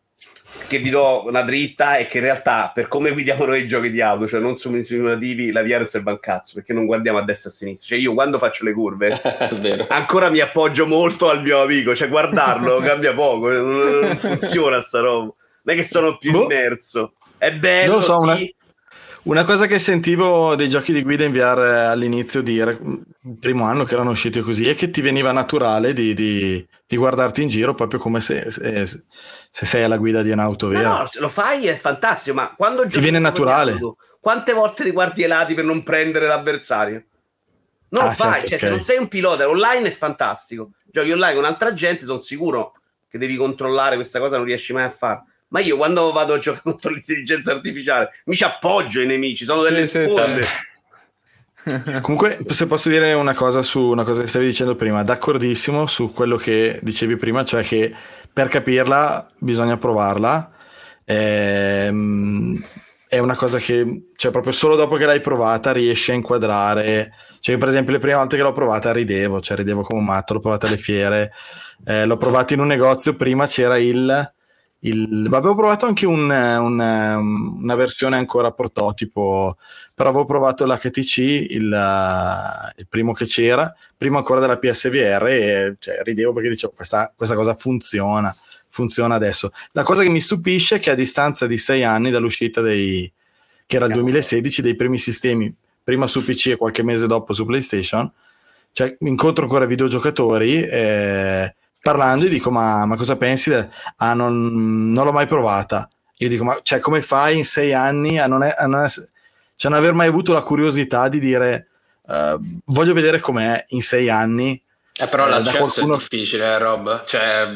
che 0.69 0.77
vi 0.77 0.91
do 0.91 1.25
una 1.25 1.41
dritta 1.41 1.97
è 1.97 2.05
che 2.05 2.19
in 2.19 2.25
realtà 2.25 2.71
per 2.75 2.89
come 2.89 3.13
guidiamo 3.13 3.47
noi 3.47 3.63
i 3.63 3.67
giochi 3.67 3.91
di 3.91 4.03
auto, 4.03 4.29
cioè 4.29 4.39
non 4.41 4.59
su 4.59 4.79
simulativi, 4.83 5.51
la 5.51 5.63
VR 5.63 5.89
serve 5.89 6.11
un 6.11 6.21
cazzo 6.21 6.53
perché 6.57 6.75
non 6.75 6.85
guardiamo 6.85 7.17
a 7.17 7.23
destra 7.25 7.49
e 7.49 7.53
a 7.55 7.57
sinistra. 7.57 7.89
Cioè 7.89 7.99
io 7.99 8.13
quando 8.13 8.37
faccio 8.37 8.65
le 8.65 8.73
curve 8.75 9.19
ancora 9.89 10.29
mi 10.29 10.41
appoggio 10.41 10.87
molto 10.87 11.31
al 11.31 11.41
mio 11.41 11.63
amico, 11.63 11.97
cioè 11.97 12.11
guardarlo 12.11 12.81
cambia 12.85 13.15
poco, 13.15 13.49
non, 13.49 13.99
non 14.01 14.17
funziona 14.19 14.83
sta 14.83 15.01
roba. 15.01 15.33
Non 15.63 15.75
è 15.75 15.79
che 15.79 15.85
sono 15.87 16.19
più 16.19 16.33
Boh. 16.33 16.43
immerso. 16.43 17.15
È 17.39 17.53
bello, 17.53 17.93
Non 17.93 18.01
lo 18.01 18.05
so, 18.05 18.19
una- 18.19 18.39
Una 19.25 19.43
cosa 19.45 19.67
che 19.67 19.81
sentivo 19.81 20.55
dei 20.55 20.69
giochi 20.69 20.93
di 20.93 21.03
guida 21.03 21.25
in 21.25 21.33
VR 21.33 21.59
all'inizio 21.91 22.43
il 22.43 23.09
primo 23.41 23.65
anno 23.65 23.83
che 23.83 23.95
erano 23.95 24.11
usciti 24.11 24.41
così, 24.41 24.69
è 24.69 24.77
che 24.77 24.89
ti 24.91 25.01
veniva 25.01 25.33
naturale 25.33 25.93
di, 25.93 26.15
di- 26.15 26.65
di 26.87 26.97
guardarti 26.97 27.43
in 27.43 27.49
giro 27.49 27.75
proprio 27.75 27.99
come 27.99 28.21
se, 28.21 28.53
se- 28.53 28.87
se 28.87 29.67
sei 29.67 29.83
alla 29.83 29.97
guida 29.97 30.23
di 30.23 30.31
un'auto 30.31 30.69
No, 30.69 30.73
vera. 30.79 30.89
no, 30.99 31.09
lo 31.15 31.29
fai 31.29 31.67
è 31.67 31.75
fantastico, 31.75 32.37
ma 32.37 32.55
quando 32.55 32.87
giochi 32.87 33.01
viene 33.01 33.19
di 33.19 33.25
naturale. 33.25 33.73
auto, 33.73 33.97
quante 34.21 34.53
volte 34.53 34.85
ti 34.85 34.93
guardi 34.93 35.23
ai 35.25 35.29
lati 35.29 35.55
per 35.55 35.65
non 35.65 35.83
prendere 35.83 36.29
l'avversario? 36.29 37.05
Non 37.89 38.05
Ah, 38.05 38.07
lo 38.07 38.13
fai, 38.15 38.41
certo, 38.43 38.47
cioè 38.47 38.59
ok. 38.59 38.61
se 38.65 38.69
non 38.71 38.81
sei 38.83 38.99
un 38.99 39.09
pilota 39.09 39.49
online 39.49 39.89
è 39.89 39.93
fantastico. 39.93 40.71
Giochi 40.85 41.11
online 41.11 41.35
con 41.35 41.45
altra 41.45 41.73
gente, 41.73 42.05
sono 42.05 42.21
sicuro 42.21 42.75
che 43.09 43.19
devi 43.19 43.35
controllare 43.35 43.97
questa 43.97 44.21
cosa, 44.21 44.37
non 44.37 44.45
riesci 44.47 44.73
mai 44.73 44.85
a 44.85 44.91
farlo. 44.91 45.25
Ma 45.57 45.63
io 45.63 45.79
quando 45.79 46.13
vado 46.13 46.35
a 46.35 46.39
giocare 46.39 46.61
contro 46.71 46.91
l'intelligenza 46.91 47.53
artificiale 47.53 48.11
mi 48.27 48.35
ci 48.35 48.45
appoggio 48.45 49.01
ai 49.01 49.07
nemici, 49.07 49.47
sono 49.47 49.63
delle 49.63 49.87
Sì, 49.87 50.05
sì, 50.05 50.11
sponde. 50.11 50.43
Comunque, 52.03 52.37
se 52.51 52.67
posso 52.67 52.91
dire 52.91 53.15
una 53.15 53.35
cosa 53.35 53.63
su 53.63 53.81
una 53.81 54.05
cosa 54.05 54.21
che 54.21 54.29
stavi 54.29 54.45
dicendo 54.45 54.77
prima, 54.77 55.03
d'accordissimo 55.03 55.87
su 55.87 56.13
quello 56.13 56.37
che 56.37 56.79
dicevi 56.83 57.17
prima, 57.17 57.43
cioè 57.43 57.63
che 57.63 57.93
per 58.31 58.49
capirla 58.49 59.27
bisogna 59.39 59.79
provarla. 59.79 60.53
Ehm, 61.07 62.63
è 63.09 63.19
una 63.19 63.35
cosa 63.35 63.59
che, 63.59 64.11
cioè, 64.15 64.31
proprio 64.31 64.53
solo 64.53 64.77
dopo 64.77 64.97
che 64.97 65.07
l'hai 65.07 65.21
provata 65.21 65.73
riesci 65.73 66.11
a 66.11 66.15
inquadrare. 66.15 67.13
Cioè, 67.41 67.55
io, 67.55 67.61
per 67.61 67.69
esempio, 67.69 67.95
le 67.95 67.99
prime 67.99 68.17
volte 68.17 68.37
che 68.37 68.43
l'ho 68.43 68.53
provata 68.53 68.93
ridevo, 68.93 69.41
cioè 69.41 69.57
ridevo 69.57 69.83
come 69.83 70.01
un 70.01 70.07
matto, 70.07 70.35
l'ho 70.35 70.41
provata 70.41 70.67
alle 70.67 70.77
fiere, 70.77 71.33
eh, 71.85 72.05
l'ho 72.05 72.17
provato 72.19 72.53
in 72.53 72.61
un 72.61 72.67
negozio, 72.67 73.17
prima 73.17 73.47
c'era 73.47 73.79
il... 73.79 74.35
il 74.81 75.27
avevo 75.33 75.55
provato 75.55 75.87
anche 75.87 76.07
un- 76.07 76.31
un- 76.31 77.59
una 77.63 77.75
versione 77.75 78.17
ancora 78.17 78.53
prototipo 78.53 79.57
però 79.95 80.11
avevo 80.11 80.27
provato 80.27 80.67
l'HTC, 80.67 81.19
il, 81.51 81.73
eh, 81.73 82.73
il 82.81 82.87
primo 82.87 83.13
che 83.13 83.25
c'era, 83.25 83.75
prima 83.97 84.19
ancora 84.19 84.41
della 84.41 84.59
PSVR, 84.59 85.27
e 85.27 85.77
cioè, 85.79 86.03
ridevo 86.03 86.35
perché 86.35 86.51
dicevo 86.51 86.75
questa, 86.77 87.13
questa 87.17 87.35
cosa 87.35 87.55
funziona, 87.55 88.35
funziona 88.69 89.15
adesso. 89.15 89.51
La 89.73 89.83
cosa 89.83 90.03
che 90.03 90.11
mi 90.11 90.21
stupisce 90.21 90.77
è 90.77 90.79
che 90.79 90.91
a 90.91 90.95
distanza 90.95 91.47
di 91.47 91.57
sei 91.57 91.83
anni 91.83 92.11
dall'uscita 92.11 92.61
dei, 92.61 93.11
che 93.65 93.77
era 93.77 93.87
il 93.87 93.93
2016, 93.93 94.61
dei 94.61 94.77
primi 94.77 94.99
sistemi, 94.99 95.53
prima 95.83 96.07
su 96.07 96.23
PC 96.23 96.49
e 96.49 96.57
qualche 96.57 96.83
mese 96.83 97.07
dopo 97.07 97.33
su 97.33 97.47
PlayStation, 97.47 98.13
cioè 98.73 98.95
incontro 99.01 99.45
ancora 99.45 99.65
videogiocatori 99.65 100.63
eh, 100.63 101.56
parlando 101.91 102.25
e 102.25 102.29
dico 102.29 102.51
ma, 102.51 102.85
ma 102.87 102.97
cosa 102.97 103.17
pensi? 103.17 103.51
del- 103.51 103.69
Ah, 103.99 104.15
non, 104.15 104.91
non 104.93 105.05
l'ho 105.05 105.13
mai 105.13 105.27
provata. 105.27 105.89
Io 106.19 106.29
dico 106.29 106.45
ma 106.45 106.59
cioè, 106.63 106.81
come 106.81 107.03
fai 107.03 107.37
in 107.37 107.45
sei 107.45 107.73
anni 107.75 108.19
a 108.19 108.27
non, 108.27 108.43
è- 108.43 108.55
a 108.59 108.67
non 108.67 108.85
ess- 108.85 109.09
cioè, 109.55 109.71
non 109.71 109.81
aver 109.81 109.93
mai 109.95 110.09
avuto 110.09 110.33
la 110.33 110.43
curiosità 110.43 111.09
di 111.09 111.19
dire 111.21 111.69
eh, 112.09 112.37
voglio 112.67 112.93
vedere 112.93 113.21
com'è 113.21 113.65
in 113.69 113.83
sei 113.83 114.09
anni. 114.11 114.61
Eh, 114.99 115.07
però 115.09 115.27
Eh, 115.27 115.31
da 115.31 115.37
l'accesso 115.39 115.59
qualcuno- 115.59 115.95
è 115.95 115.99
difficile, 115.99 116.45
eh, 116.45 116.59
Rob. 116.59 117.05
Cioè, 117.05 117.49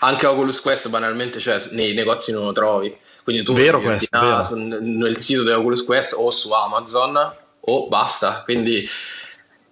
anche 0.00 0.26
Oculus 0.26 0.60
Quest 0.60 0.88
banalmente 0.88 1.40
cioè, 1.40 1.58
nei 1.72 1.92
negozi 1.94 2.32
non 2.32 2.44
lo 2.44 2.52
trovi. 2.52 2.94
Quindi 3.24 3.42
tu 3.42 3.52
Vero 3.52 3.80
questo, 3.80 4.18
vero. 4.18 4.42
sul- 4.42 4.78
nel 4.80 5.18
sito 5.18 5.42
di 5.44 5.50
Oculus 5.50 5.84
Quest 5.84 6.14
o 6.16 6.30
su 6.30 6.50
Amazon 6.52 7.34
o 7.60 7.88
basta. 7.88 8.42
Quindi 8.44 8.86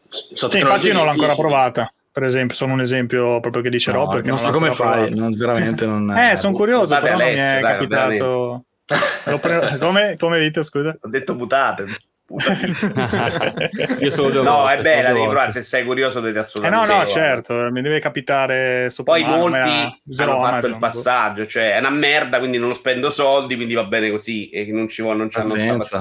Sì, 0.08 0.58
infatti 0.58 0.86
io 0.88 0.92
non 0.92 1.04
l'ho 1.04 1.10
ancora 1.10 1.34
provata. 1.34 1.92
Per 2.12 2.22
esempio, 2.24 2.56
sono 2.56 2.72
un 2.72 2.80
esempio 2.80 3.38
proprio 3.40 3.62
che 3.62 3.70
dice 3.70 3.92
No, 3.92 3.98
Rob. 3.98 4.12
perché 4.14 4.28
non 4.28 4.38
so 4.38 4.50
come 4.50 4.72
fai, 4.72 5.14
non, 5.14 5.32
veramente 5.36 5.86
non... 5.86 6.10
Eh, 6.16 6.36
sono 6.36 6.54
curioso, 6.54 6.86
Scusate, 6.86 7.02
però 7.02 7.16
non 7.18 7.26
mi 7.26 7.32
Alessio, 7.40 7.58
è 7.58 7.60
dai, 7.60 7.72
capitato. 7.72 8.64
Pre- 9.40 9.78
come, 9.78 10.16
come 10.18 10.38
Vito, 10.40 10.62
scusa? 10.64 10.96
Ho 11.00 11.08
detto 11.08 11.36
putate. 11.36 11.86
putate. 12.24 13.70
Io 14.00 14.10
solo 14.10 14.30
due 14.30 14.42
no, 14.42 14.50
volte, 14.56 14.78
è 14.78 14.82
bella, 14.82 15.12
devi 15.12 15.24
provare, 15.26 15.50
se 15.52 15.62
sei 15.62 15.84
curioso 15.84 16.18
devi 16.20 16.36
Eh 16.36 16.40
assolutamente 16.40 16.86
no, 16.88 16.98
no, 16.98 17.02
provare. 17.04 17.20
certo, 17.26 17.68
mi 17.70 17.82
deve 17.82 18.00
capitare 18.00 18.92
Poi 19.04 19.24
molti 19.24 19.56
hanno 19.58 19.94
fatto 20.08 20.32
Amazon. 20.46 20.70
il 20.70 20.76
passaggio, 20.78 21.46
cioè 21.46 21.74
è 21.74 21.78
una 21.78 21.90
merda, 21.90 22.38
quindi 22.40 22.58
non 22.58 22.74
spendo 22.74 23.10
soldi, 23.10 23.54
quindi 23.54 23.74
va 23.74 23.84
bene 23.84 24.10
così 24.10 24.48
e 24.50 24.66
non 24.72 24.88
ci 24.88 25.02
vuole, 25.02 25.18
non 25.18 25.28
c'hanno 25.28 25.50
sta 25.50 25.76
Pazienza. 25.76 25.98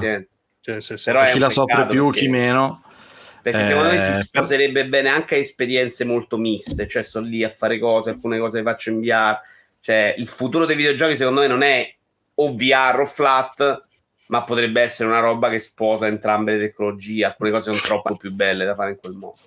Sì, 0.62 0.80
sì, 0.80 0.96
sì. 0.96 1.04
Però 1.10 1.24
chi 1.24 1.38
la 1.38 1.50
soffre 1.50 1.86
più, 1.86 2.06
perché- 2.06 2.20
chi 2.20 2.28
meno. 2.28 2.82
Perché 3.42 3.66
secondo 3.66 3.90
me 3.90 3.96
Eh, 3.96 4.14
si 4.14 4.22
sposerebbe 4.22 4.84
bene 4.86 5.08
anche 5.08 5.36
a 5.36 5.38
esperienze 5.38 6.04
molto 6.04 6.36
miste, 6.36 6.86
cioè 6.86 7.02
sto 7.02 7.20
lì 7.20 7.42
a 7.42 7.48
fare 7.48 7.78
cose, 7.78 8.10
alcune 8.10 8.38
cose 8.38 8.58
le 8.58 8.64
faccio 8.64 8.90
in 8.90 9.00
VR. 9.00 9.38
Cioè, 9.80 10.14
il 10.18 10.26
futuro 10.26 10.66
dei 10.66 10.76
videogiochi 10.76 11.16
secondo 11.16 11.40
me 11.40 11.46
non 11.46 11.62
è 11.62 11.94
o 12.34 12.54
VR 12.54 13.00
o 13.00 13.06
flat, 13.06 13.84
ma 14.26 14.42
potrebbe 14.44 14.82
essere 14.82 15.08
una 15.08 15.20
roba 15.20 15.48
che 15.48 15.58
sposa 15.58 16.06
entrambe 16.06 16.52
le 16.52 16.58
tecnologie. 16.58 17.24
Alcune 17.24 17.50
cose 17.50 17.64
sono 17.64 17.78
troppo 17.78 18.16
più 18.16 18.32
belle 18.34 18.64
da 18.64 18.74
fare 18.74 18.90
in 18.90 18.98
quel 19.00 19.14
modo. 19.14 19.38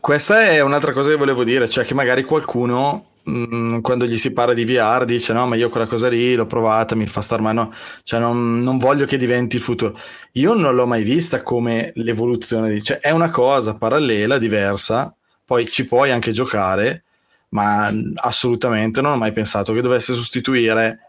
Questa 0.00 0.42
è 0.42 0.60
un'altra 0.60 0.92
cosa 0.92 1.10
che 1.10 1.16
volevo 1.16 1.44
dire, 1.44 1.68
cioè 1.68 1.84
che 1.84 1.94
magari 1.94 2.24
qualcuno 2.24 3.13
mh, 3.24 3.80
quando 3.80 4.06
gli 4.06 4.18
si 4.18 4.32
parla 4.32 4.54
di 4.54 4.64
VR 4.64 5.04
dice 5.04 5.32
no 5.32 5.46
ma 5.46 5.56
io 5.56 5.68
quella 5.68 5.86
cosa 5.86 6.08
lì 6.08 6.34
l'ho 6.34 6.46
provata, 6.46 6.94
mi 6.94 7.06
fa 7.06 7.20
star 7.20 7.40
male, 7.40 7.54
no, 7.54 7.72
cioè 8.02 8.20
non, 8.20 8.60
non 8.60 8.78
voglio 8.78 9.06
che 9.06 9.16
diventi 9.16 9.56
il 9.56 9.62
futuro. 9.62 9.98
Io 10.32 10.54
non 10.54 10.74
l'ho 10.74 10.86
mai 10.86 11.02
vista 11.02 11.42
come 11.42 11.92
l'evoluzione, 11.96 12.70
di, 12.70 12.82
cioè 12.82 12.98
è 12.98 13.10
una 13.10 13.30
cosa 13.30 13.74
parallela, 13.76 14.38
diversa, 14.38 15.14
poi 15.44 15.68
ci 15.70 15.84
puoi 15.86 16.10
anche 16.10 16.32
giocare, 16.32 17.04
ma 17.50 17.92
assolutamente 18.16 19.00
non 19.00 19.12
ho 19.12 19.16
mai 19.16 19.32
pensato 19.32 19.72
che 19.72 19.80
dovesse 19.80 20.14
sostituire 20.14 21.00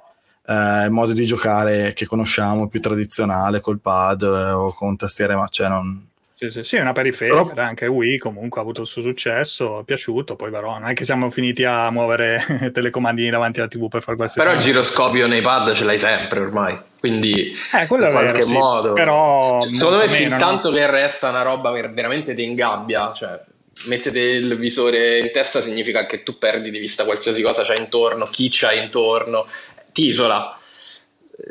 eh, 0.45 0.86
il 0.86 0.91
modo 0.91 1.13
di 1.13 1.26
giocare 1.26 1.93
che 1.93 2.05
conosciamo 2.05 2.68
più 2.68 2.80
tradizionale 2.80 3.61
col 3.61 3.80
pad 3.80 4.22
eh, 4.24 4.51
o 4.51 4.74
con 4.74 4.95
tastiere, 4.95 5.36
ma 5.36 5.47
cioè 5.47 5.68
non 5.70 6.07
Sì, 6.49 6.59
sì, 6.59 6.63
sì, 6.63 6.75
è 6.77 6.81
una 6.81 6.91
periferia, 6.93 7.43
Però- 7.43 7.61
anche 7.61 7.87
Wii 7.87 8.17
comunque 8.17 8.59
ha 8.59 8.63
avuto 8.63 8.81
il 8.81 8.87
suo 8.87 9.01
successo, 9.01 9.79
è 9.79 9.83
piaciuto, 9.83 10.35
poi 10.35 10.51
però 10.51 10.77
non 10.79 10.89
è 10.89 10.93
che 10.93 11.03
siamo 11.03 11.29
finiti 11.29 11.63
a 11.63 11.89
muovere 11.91 12.43
telecomandini 12.73 13.29
davanti 13.29 13.59
alla 13.59 13.67
TV 13.67 13.87
per 13.87 14.01
fare 14.03 14.15
qualsiasi 14.17 14.47
Però 14.47 14.59
il 14.59 14.63
giroscopio 14.63 15.27
nei 15.27 15.41
pad 15.41 15.73
ce 15.73 15.83
l'hai 15.83 15.99
sempre 15.99 16.39
ormai, 16.39 16.75
quindi 16.99 17.53
Eh, 17.73 17.87
quello 17.87 18.05
è 18.05 18.07
in 18.07 18.13
qualche 18.13 18.31
vero, 18.33 18.43
sì, 18.45 18.53
modo. 18.53 18.93
però 18.93 19.61
Secondo 19.71 19.97
me 19.97 20.09
fin 20.09 20.35
tanto 20.37 20.69
no? 20.69 20.75
che 20.77 20.89
resta 20.89 21.29
una 21.29 21.41
roba 21.41 21.73
che 21.73 21.87
veramente 21.89 22.33
ti 22.33 22.43
ingabbia, 22.43 23.11
cioè 23.13 23.39
mettete 23.85 24.19
il 24.19 24.57
visore 24.57 25.19
in 25.19 25.31
testa 25.31 25.61
significa 25.61 26.05
che 26.05 26.23
tu 26.23 26.37
perdi 26.37 26.71
di 26.71 26.79
vista 26.79 27.03
qualsiasi 27.03 27.41
cosa 27.41 27.63
c'è 27.63 27.77
intorno, 27.77 28.25
chi 28.31 28.49
c'ha 28.51 28.71
intorno, 28.73 29.47
ti 29.91 30.07
isola. 30.07 30.57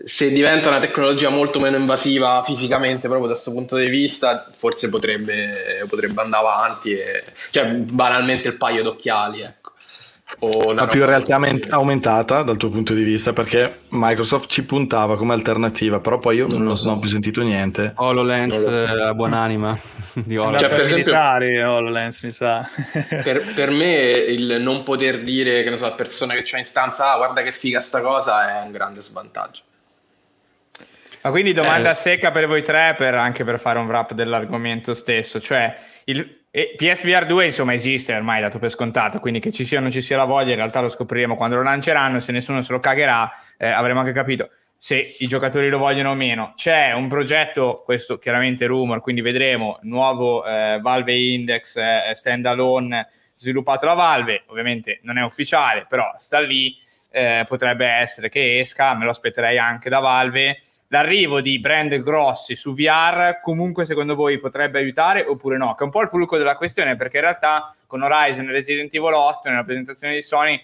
Se 0.04 0.30
diventa 0.32 0.68
una 0.68 0.78
tecnologia 0.78 1.28
molto 1.28 1.60
meno 1.60 1.76
invasiva 1.76 2.42
fisicamente, 2.42 3.00
proprio 3.06 3.26
da 3.26 3.32
questo 3.34 3.52
punto 3.52 3.76
di 3.76 3.88
vista, 3.90 4.50
forse 4.56 4.88
potrebbe, 4.88 5.84
potrebbe 5.88 6.22
andare 6.22 6.46
avanti, 6.46 6.92
e, 6.92 7.22
cioè 7.50 7.66
banalmente 7.66 8.48
il 8.48 8.56
paio 8.56 8.82
d'occhiali, 8.82 9.42
ecco. 9.42 9.72
O 10.38 10.72
la 10.72 10.86
più 10.88 11.04
realtà 11.04 11.34
aument- 11.34 11.70
aumentata 11.70 12.42
dal 12.42 12.56
tuo 12.56 12.70
punto 12.70 12.92
di 12.94 13.02
vista 13.04 13.32
perché 13.34 13.80
Microsoft 13.90 14.50
ci 14.50 14.64
puntava 14.64 15.16
come 15.16 15.32
alternativa 15.32 16.00
però 16.00 16.18
poi 16.18 16.36
io 16.36 16.48
Non 16.48 16.58
non, 16.60 16.66
lo 16.68 16.74
so. 16.76 16.90
ho 16.90 16.98
più 16.98 17.08
sentito 17.08 17.40
niente 17.42 17.92
HoloLens, 17.94 18.52
Non 18.54 18.62
lo 18.64 18.72
so. 18.72 18.82
eh, 18.84 18.94
la 18.96 19.14
buonanima 19.14 19.78
di 20.14 20.36
HoloLens. 20.36 20.60
Cioè, 20.62 20.70
per 20.70 20.80
esempio- 20.80 21.12
militari, 21.12 21.60
HoloLens, 21.62 22.22
mi 22.22 22.30
sa. 22.30 22.68
per, 23.22 23.44
per 23.54 23.70
me 23.70 23.92
il 24.10 24.60
non 24.60 24.82
poter 24.82 25.20
dire 25.22 25.62
che 25.62 25.70
ne 25.70 25.76
so, 25.76 25.84
a 25.86 25.92
persone 25.92 26.34
che 26.34 26.42
c'è 26.42 26.58
in 26.58 26.64
stanza, 26.64 27.12
ah, 27.12 27.16
guarda 27.18 27.42
che 27.42 27.52
figa 27.52 27.78
sta 27.80 28.00
cosa, 28.00 28.60
è 28.60 28.64
un 28.64 28.72
grande 28.72 29.02
svantaggio. 29.02 29.60
Ma 31.24 31.30
quindi 31.30 31.54
domanda 31.54 31.92
Eh. 31.92 31.94
secca 31.94 32.30
per 32.30 32.46
voi 32.46 32.62
tre, 32.62 32.94
per- 32.98 33.14
anche 33.14 33.44
per 33.44 33.58
fare 33.58 33.78
un 33.78 33.86
wrap 33.86 34.12
dell'argomento 34.12 34.92
stesso. 34.92 35.40
Cioè, 35.40 35.74
il 36.04 36.42
PSVR 36.76 37.24
2 37.24 37.46
insomma 37.46 37.72
esiste 37.72 38.14
ormai, 38.14 38.42
dato 38.42 38.58
per 38.58 38.70
scontato, 38.70 39.20
quindi 39.20 39.40
che 39.40 39.50
ci 39.50 39.64
sia 39.64 39.78
o 39.78 39.80
non 39.80 39.90
ci 39.90 40.02
sia 40.02 40.18
la 40.18 40.26
voglia, 40.26 40.50
in 40.50 40.56
realtà 40.56 40.80
lo 40.80 40.90
scopriremo 40.90 41.34
quando 41.34 41.56
lo 41.56 41.62
lanceranno, 41.62 42.20
se 42.20 42.30
nessuno 42.30 42.60
se 42.60 42.72
lo 42.72 42.78
cagherà 42.78 43.30
eh, 43.56 43.68
avremo 43.68 44.00
anche 44.00 44.12
capito 44.12 44.50
se 44.76 45.16
i 45.20 45.26
giocatori 45.26 45.70
lo 45.70 45.78
vogliono 45.78 46.10
o 46.10 46.14
meno. 46.14 46.52
C'è 46.56 46.92
un 46.92 47.08
progetto, 47.08 47.80
questo 47.86 48.18
chiaramente 48.18 48.66
rumor, 48.66 49.00
quindi 49.00 49.22
vedremo, 49.22 49.78
nuovo 49.82 50.44
eh, 50.44 50.78
Valve 50.82 51.16
Index 51.16 51.76
eh, 51.76 52.12
standalone 52.14 53.08
sviluppato 53.32 53.86
da 53.86 53.94
Valve, 53.94 54.42
ovviamente 54.48 55.00
non 55.04 55.16
è 55.16 55.22
ufficiale, 55.22 55.86
però 55.88 56.04
sta 56.18 56.38
lì, 56.38 56.76
eh, 57.10 57.44
potrebbe 57.48 57.86
essere 57.86 58.28
che 58.28 58.58
esca, 58.58 58.94
me 58.94 59.04
lo 59.04 59.10
aspetterei 59.10 59.56
anche 59.56 59.88
da 59.88 60.00
Valve. 60.00 60.58
L'arrivo 60.94 61.40
di 61.40 61.58
brand 61.58 61.92
grossi 62.02 62.54
su 62.54 62.72
VR 62.72 63.40
comunque 63.42 63.84
secondo 63.84 64.14
voi 64.14 64.38
potrebbe 64.38 64.78
aiutare 64.78 65.24
oppure 65.24 65.56
no? 65.56 65.74
Che 65.74 65.80
è 65.80 65.82
un 65.82 65.90
po' 65.90 66.02
il 66.02 66.08
fulcro 66.08 66.38
della 66.38 66.56
questione 66.56 66.94
perché 66.94 67.16
in 67.16 67.24
realtà 67.24 67.74
con 67.88 68.02
Horizon 68.02 68.48
e 68.48 68.52
Resident 68.52 68.94
Evil 68.94 69.12
8 69.12 69.48
nella 69.48 69.64
presentazione 69.64 70.14
di 70.14 70.22
Sony 70.22 70.60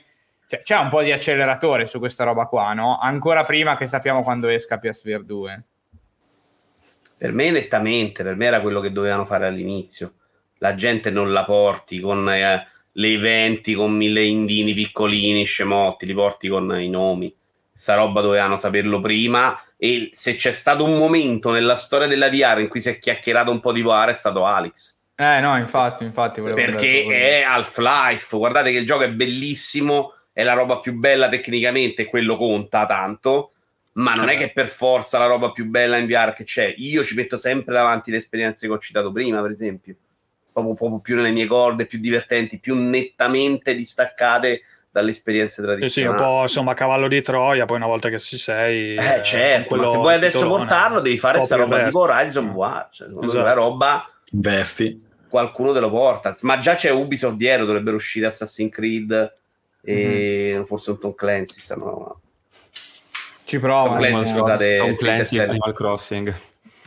cioè, 0.46 0.60
c'è 0.60 0.76
un 0.76 0.88
po' 0.88 1.02
di 1.02 1.10
acceleratore 1.10 1.84
su 1.84 1.98
questa 1.98 2.22
roba 2.22 2.46
qua, 2.46 2.72
no? 2.74 2.96
Ancora 3.00 3.42
prima 3.44 3.76
che 3.76 3.88
sappiamo 3.88 4.22
quando 4.22 4.46
esca 4.46 4.78
PSVR 4.78 5.24
2. 5.24 5.64
Per 7.16 7.32
me 7.32 7.50
nettamente, 7.50 8.22
per 8.22 8.36
me 8.36 8.46
era 8.46 8.60
quello 8.60 8.78
che 8.78 8.92
dovevano 8.92 9.26
fare 9.26 9.48
all'inizio. 9.48 10.12
La 10.58 10.76
gente 10.76 11.10
non 11.10 11.32
la 11.32 11.44
porti 11.44 11.98
con 11.98 12.30
eh, 12.30 12.66
le 12.92 13.08
eventi, 13.08 13.74
con 13.74 13.92
mille 13.94 14.22
indini 14.22 14.74
piccolini, 14.74 15.42
scemotti, 15.42 16.06
li 16.06 16.14
porti 16.14 16.46
con 16.46 16.80
i 16.80 16.88
nomi. 16.88 17.34
Sta 17.72 17.94
roba 17.96 18.20
dovevano 18.20 18.56
saperlo 18.56 19.00
prima 19.00 19.60
e 19.82 20.10
se 20.12 20.36
c'è 20.36 20.52
stato 20.52 20.84
un 20.84 20.98
momento 20.98 21.50
nella 21.50 21.74
storia 21.74 22.06
della 22.06 22.28
VR 22.28 22.58
in 22.60 22.68
cui 22.68 22.82
si 22.82 22.90
è 22.90 22.98
chiacchierato 22.98 23.50
un 23.50 23.60
po' 23.60 23.72
di 23.72 23.80
VR 23.80 24.08
è 24.08 24.12
stato 24.12 24.44
Alex. 24.44 24.98
Eh 25.16 25.40
no, 25.40 25.56
infatti, 25.56 26.04
infatti 26.04 26.42
perché 26.42 27.06
è 27.06 27.40
Half-Life. 27.40 28.36
Guardate 28.36 28.72
che 28.72 28.76
il 28.76 28.84
gioco 28.84 29.04
è 29.04 29.10
bellissimo, 29.10 30.16
è 30.34 30.42
la 30.42 30.52
roba 30.52 30.80
più 30.80 30.92
bella 30.92 31.30
tecnicamente, 31.30 32.04
quello 32.04 32.36
conta 32.36 32.84
tanto. 32.84 33.52
Ma 33.92 34.12
non 34.12 34.28
è 34.28 34.36
che 34.36 34.52
per 34.52 34.66
forza 34.66 35.18
la 35.18 35.26
roba 35.26 35.50
più 35.50 35.64
bella 35.64 35.96
in 35.96 36.06
VR 36.06 36.34
che 36.34 36.44
c'è. 36.44 36.74
Io 36.76 37.02
ci 37.02 37.14
metto 37.14 37.38
sempre 37.38 37.72
davanti 37.72 38.10
le 38.10 38.18
esperienze 38.18 38.66
che 38.66 38.72
ho 38.74 38.78
citato 38.78 39.10
prima, 39.10 39.40
per 39.40 39.50
esempio. 39.50 39.94
Proprio, 40.52 40.74
proprio 40.74 41.00
più 41.00 41.16
nelle 41.16 41.32
mie 41.32 41.46
corde, 41.46 41.86
più 41.86 41.98
divertenti, 41.98 42.60
più 42.60 42.74
nettamente 42.74 43.74
distaccate 43.74 44.60
dalle 44.90 45.10
esperienze 45.10 45.54
Sì, 45.54 45.60
sì, 45.60 45.66
tradizionali. 45.66 46.16
un 46.22 46.28
po' 46.28 46.42
insomma 46.42 46.74
cavallo 46.74 47.08
di 47.08 47.22
Troia, 47.22 47.64
poi 47.64 47.76
una 47.76 47.86
volta 47.86 48.08
che 48.08 48.18
ci 48.18 48.38
sei... 48.38 48.96
Eh, 48.96 49.20
certo, 49.22 49.68
quello 49.68 49.84
ma 49.84 49.90
se 49.90 49.96
vuoi 49.98 50.14
adesso 50.14 50.38
titolone, 50.38 50.64
portarlo, 50.66 51.00
devi 51.00 51.18
fare 51.18 51.36
questa 51.36 51.56
roba 51.56 51.84
tipo. 51.84 52.00
Horizon 52.00 52.52
VR. 52.52 52.88
Cioè, 52.90 53.08
Esatto. 53.22 53.42
la 53.42 53.52
roba 53.52 54.10
vesti 54.32 55.08
qualcuno 55.28 55.72
te 55.72 55.78
lo 55.80 55.90
porta. 55.90 56.34
Ma 56.40 56.58
già 56.58 56.74
c'è 56.74 56.90
Ubisoft 56.90 57.36
dietro, 57.36 57.64
dovrebbero 57.64 57.94
uscire 57.96 58.26
Assassin's 58.26 58.72
Creed 58.72 59.34
e 59.82 60.52
Mhm. 60.56 60.64
forse 60.64 60.90
un 60.90 60.98
Tom 60.98 61.14
Clancy. 61.14 61.60
Stanno... 61.60 62.20
Ci 63.44 63.58
provo. 63.60 63.86
Tom 63.88 63.98
Clancy, 63.98 64.22
eh. 64.28 64.32
scusate, 64.38 64.76
Tom 64.78 64.94
Clancy 64.96 65.36
Cell. 65.36 65.48
Animal 65.50 65.72
Crossing. 65.72 66.34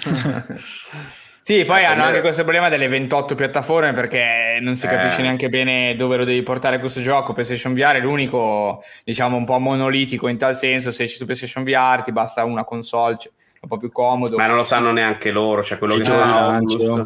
Sì, 1.45 1.65
poi 1.65 1.81
Eh, 1.81 1.85
hanno 1.85 2.03
anche 2.03 2.21
questo 2.21 2.43
problema 2.43 2.69
delle 2.69 2.87
28 2.87 3.35
piattaforme 3.35 3.91
perché 3.91 4.59
non 4.61 4.77
si 4.77 4.87
capisce 4.87 5.19
Eh. 5.19 5.23
neanche 5.23 5.49
bene 5.49 5.93
dove 5.97 6.15
lo 6.15 6.23
devi 6.23 6.41
portare 6.41 6.79
questo 6.79 7.01
gioco. 7.01 7.33
PlayStation 7.33 7.73
VR 7.73 7.95
è 7.95 7.99
l'unico, 7.99 8.81
diciamo, 9.03 9.35
un 9.35 9.43
po' 9.43 9.59
monolitico 9.59 10.29
in 10.29 10.37
tal 10.37 10.55
senso. 10.55 10.91
Se 10.91 11.03
esci 11.03 11.17
su 11.17 11.25
PlayStation 11.25 11.65
VR 11.65 12.01
ti 12.01 12.13
basta 12.13 12.45
una 12.45 12.63
console, 12.63 13.17
cioè, 13.17 13.31
è 13.55 13.57
un 13.59 13.67
po' 13.67 13.77
più 13.77 13.91
comodo. 13.91 14.37
Ma 14.37 14.47
non 14.47 14.55
lo 14.55 14.63
sanno 14.63 14.91
neanche 14.91 15.31
loro. 15.31 15.61
Cioè, 15.61 15.77
quello, 15.77 15.95
che 15.97 16.05
fa. 16.05 16.55
Oculus, 16.61 17.05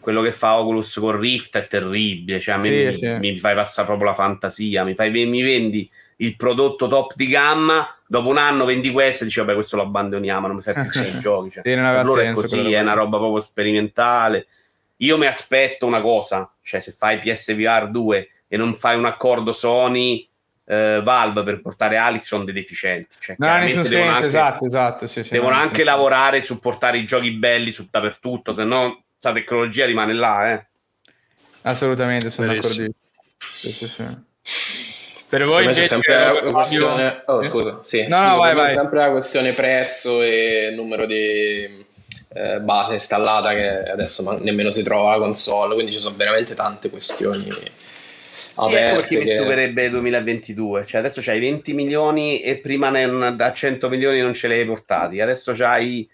quello 0.00 0.20
che 0.20 0.32
fa 0.32 0.58
Oculus 0.58 0.98
con 0.98 1.18
Rift 1.18 1.56
è 1.56 1.66
terribile. 1.66 2.40
Cioè, 2.40 2.56
a 2.56 2.58
me 2.58 2.64
Sì, 2.64 2.84
mi, 2.84 2.94
sì. 2.94 3.06
mi 3.20 3.38
fai 3.38 3.54
passare 3.54 3.86
proprio 3.86 4.08
la 4.10 4.14
fantasia. 4.14 4.84
Mi, 4.84 4.94
fai, 4.94 5.10
mi 5.10 5.40
vendi 5.40 5.90
il 6.20 6.36
prodotto 6.36 6.88
top 6.88 7.14
di 7.14 7.26
gamma. 7.26 7.94
Dopo 8.06 8.28
un 8.28 8.38
anno 8.38 8.64
vendi 8.64 8.90
questo 8.90 9.22
e 9.22 9.26
dici, 9.26 9.38
vabbè, 9.40 9.54
questo 9.54 9.76
lo 9.76 9.82
abbandoniamo. 9.82 10.46
Non 10.46 10.56
mi 10.56 10.62
fai 10.62 10.74
più 10.74 10.82
i 10.84 11.18
giochi. 11.20 11.50
Cioè, 11.50 12.02
loro 12.02 12.20
è 12.20 12.24
senso 12.24 12.40
così, 12.40 12.72
è 12.72 12.80
una 12.80 12.94
roba 12.94 13.18
proprio 13.18 13.40
sperimentale. 13.40 14.46
Io 14.96 15.16
mi 15.16 15.26
aspetto 15.26 15.86
una 15.86 16.00
cosa, 16.00 16.50
cioè 16.62 16.80
se 16.80 16.92
fai 16.92 17.18
PSVR 17.18 17.88
2 17.90 18.28
e 18.48 18.56
non 18.56 18.74
fai 18.74 18.98
un 18.98 19.06
accordo 19.06 19.52
Sony 19.52 20.28
eh, 20.66 21.00
Valve 21.02 21.42
per 21.42 21.62
portare 21.62 21.96
Alex 21.96 22.24
sono 22.24 22.44
dei 22.44 22.52
deficienti. 22.52 23.14
Cioè, 23.18 23.36
Non 23.38 23.48
ha 23.48 23.52
chiaramente 23.52 23.80
nessun 23.82 23.98
devono 23.98 24.18
senso, 24.18 24.36
anche- 24.38 24.38
esatto, 24.38 24.64
esatto. 24.66 25.06
Sì, 25.06 25.24
sì, 25.24 25.32
devono 25.32 25.54
anche 25.54 25.84
nessun 25.84 25.84
lavorare 25.84 26.42
su 26.42 26.58
portare 26.58 26.98
i 26.98 27.06
giochi 27.06 27.30
belli 27.30 27.70
su 27.70 27.88
dappertutto, 27.90 28.52
se 28.52 28.64
no 28.64 29.02
la 29.20 29.32
tecnologia 29.32 29.86
rimane 29.86 30.12
là. 30.12 30.52
Eh. 30.52 30.52
senso. 30.52 30.66
Assolutamente, 31.62 32.30
sono 32.30 32.48
d'accordissimo. 32.48 32.88
Sì, 33.38 33.72
sì, 33.72 33.88
sì. 33.88 34.89
Per 35.30 35.44
voi 35.44 35.62
c'è 35.62 35.68
invece, 35.70 35.86
sempre 35.86 36.14
Fabio- 36.14 36.42
la 36.44 36.50
questione. 36.52 37.22
Oh, 37.26 37.38
Eh? 37.38 37.42
scusa, 37.44 37.78
sì. 37.82 38.06
No, 38.08 38.20
no, 38.28 38.36
vai, 38.36 38.54
vai. 38.54 38.66
C'è 38.66 38.74
sempre 38.74 38.98
la 39.00 39.10
questione 39.10 39.52
prezzo 39.54 40.20
e 40.22 40.72
numero 40.74 41.06
di 41.06 41.86
eh, 42.32 42.60
base 42.60 42.94
installata 42.94 43.52
che 43.52 43.82
adesso 43.90 44.22
ma- 44.22 44.36
nemmeno 44.38 44.70
si 44.70 44.82
trova 44.82 45.16
la 45.16 45.18
console. 45.24 45.74
Quindi 45.74 45.92
ci 45.92 45.98
sono 45.98 46.16
veramente 46.16 46.54
tante 46.54 46.90
questioni 46.90 47.48
Sì, 48.32 48.50
ecco 48.50 48.64
aperte. 48.66 49.18
mi 49.18 49.24
che- 49.24 49.36
superebbe 49.36 49.84
il 49.84 49.90
2022. 49.92 50.84
Cioè, 50.86 51.00
adesso 51.00 51.20
c'hai 51.22 51.38
20 51.40 51.72
milioni 51.74 52.40
e 52.42 52.58
prima 52.58 52.90
ne- 52.90 53.34
da 53.36 53.52
100 53.52 53.88
milioni 53.88 54.20
non 54.20 54.34
ce 54.34 54.48
li 54.48 54.54
hai 54.54 54.66
portati. 54.66 55.20
Adesso 55.20 55.52
c'hai 55.54 56.08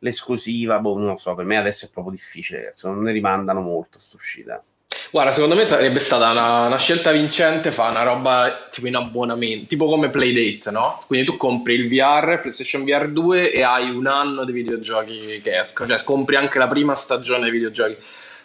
l'esclusiva. 0.00 0.78
Boh, 0.78 0.96
non 0.98 1.08
lo 1.08 1.16
so. 1.16 1.34
Per 1.34 1.44
me 1.44 1.56
adesso 1.56 1.86
è 1.86 1.90
proprio 1.92 2.12
difficile. 2.14 2.60
Adesso 2.60 2.88
non 2.88 3.02
ne 3.02 3.12
rimandano 3.12 3.60
molto 3.60 3.98
sta 3.98 4.16
uscita. 4.16 4.62
Guarda, 5.10 5.32
secondo 5.32 5.54
me 5.54 5.64
sarebbe 5.64 5.98
stata 6.00 6.30
una, 6.30 6.66
una 6.66 6.78
scelta 6.78 7.10
vincente 7.10 7.70
fare 7.70 7.92
una 7.92 8.02
roba 8.02 8.68
tipo 8.70 8.86
in 8.86 8.96
abbonamento, 8.96 9.66
tipo 9.66 9.86
come 9.86 10.10
Playdate, 10.10 10.70
no? 10.70 11.02
Quindi 11.06 11.24
tu 11.24 11.36
compri 11.36 11.74
il 11.74 11.88
VR, 11.88 12.40
PlayStation 12.40 12.84
VR 12.84 13.08
2 13.08 13.50
e 13.50 13.62
hai 13.62 13.88
un 13.88 14.06
anno 14.06 14.44
di 14.44 14.52
videogiochi 14.52 15.40
che 15.42 15.58
escono, 15.58 15.88
cioè 15.88 16.04
compri 16.04 16.36
anche 16.36 16.58
la 16.58 16.66
prima 16.66 16.94
stagione 16.94 17.42
dei 17.42 17.50
videogiochi. 17.50 17.96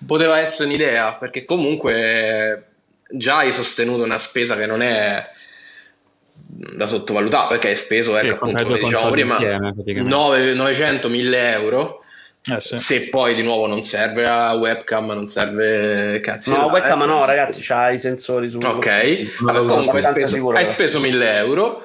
Poteva 0.06 0.40
essere 0.40 0.70
un'idea, 0.70 1.16
perché 1.16 1.44
comunque 1.44 2.68
già 3.10 3.38
hai 3.38 3.52
sostenuto 3.52 4.04
una 4.04 4.20
spesa 4.20 4.56
che 4.56 4.66
non 4.66 4.82
è 4.82 5.32
da 6.36 6.86
sottovalutare 6.86 7.50
perché 7.50 7.70
hai 7.70 7.76
speso, 7.76 8.18
Sì, 8.18 8.28
ecco, 8.28 8.46
appunto, 8.46 8.78
diciamo 8.78 9.12
prima, 9.12 9.34
insieme, 9.34 9.74
praticamente. 9.74 10.10
9 10.10 10.54
900-1000 10.54 11.34
euro. 11.34 12.03
Eh, 12.52 12.60
sì. 12.60 12.78
Se 12.78 13.10
poi 13.10 13.36
di 13.36 13.42
nuovo 13.42 13.68
non 13.68 13.84
serve 13.84 14.24
la 14.24 14.52
webcam, 14.54 15.06
non 15.12 15.28
serve 15.28 16.20
cazzo. 16.22 16.52
No, 16.52 16.66
là, 16.66 16.72
webcam 16.74 17.02
eh. 17.02 17.06
no, 17.06 17.26
ragazzi, 17.26 17.62
c'ha 17.62 17.92
i 17.92 18.00
sensori 18.00 18.50
su. 18.50 18.58
Ok, 18.58 18.86
Non 19.40 19.54
Vabbè, 19.54 19.68
comunque 19.68 20.00
hai 20.00 20.04
speso, 20.12 20.36
sicuro, 20.36 20.58
hai 20.58 20.66
speso 20.66 21.00
1000 21.00 21.36
euro 21.38 21.84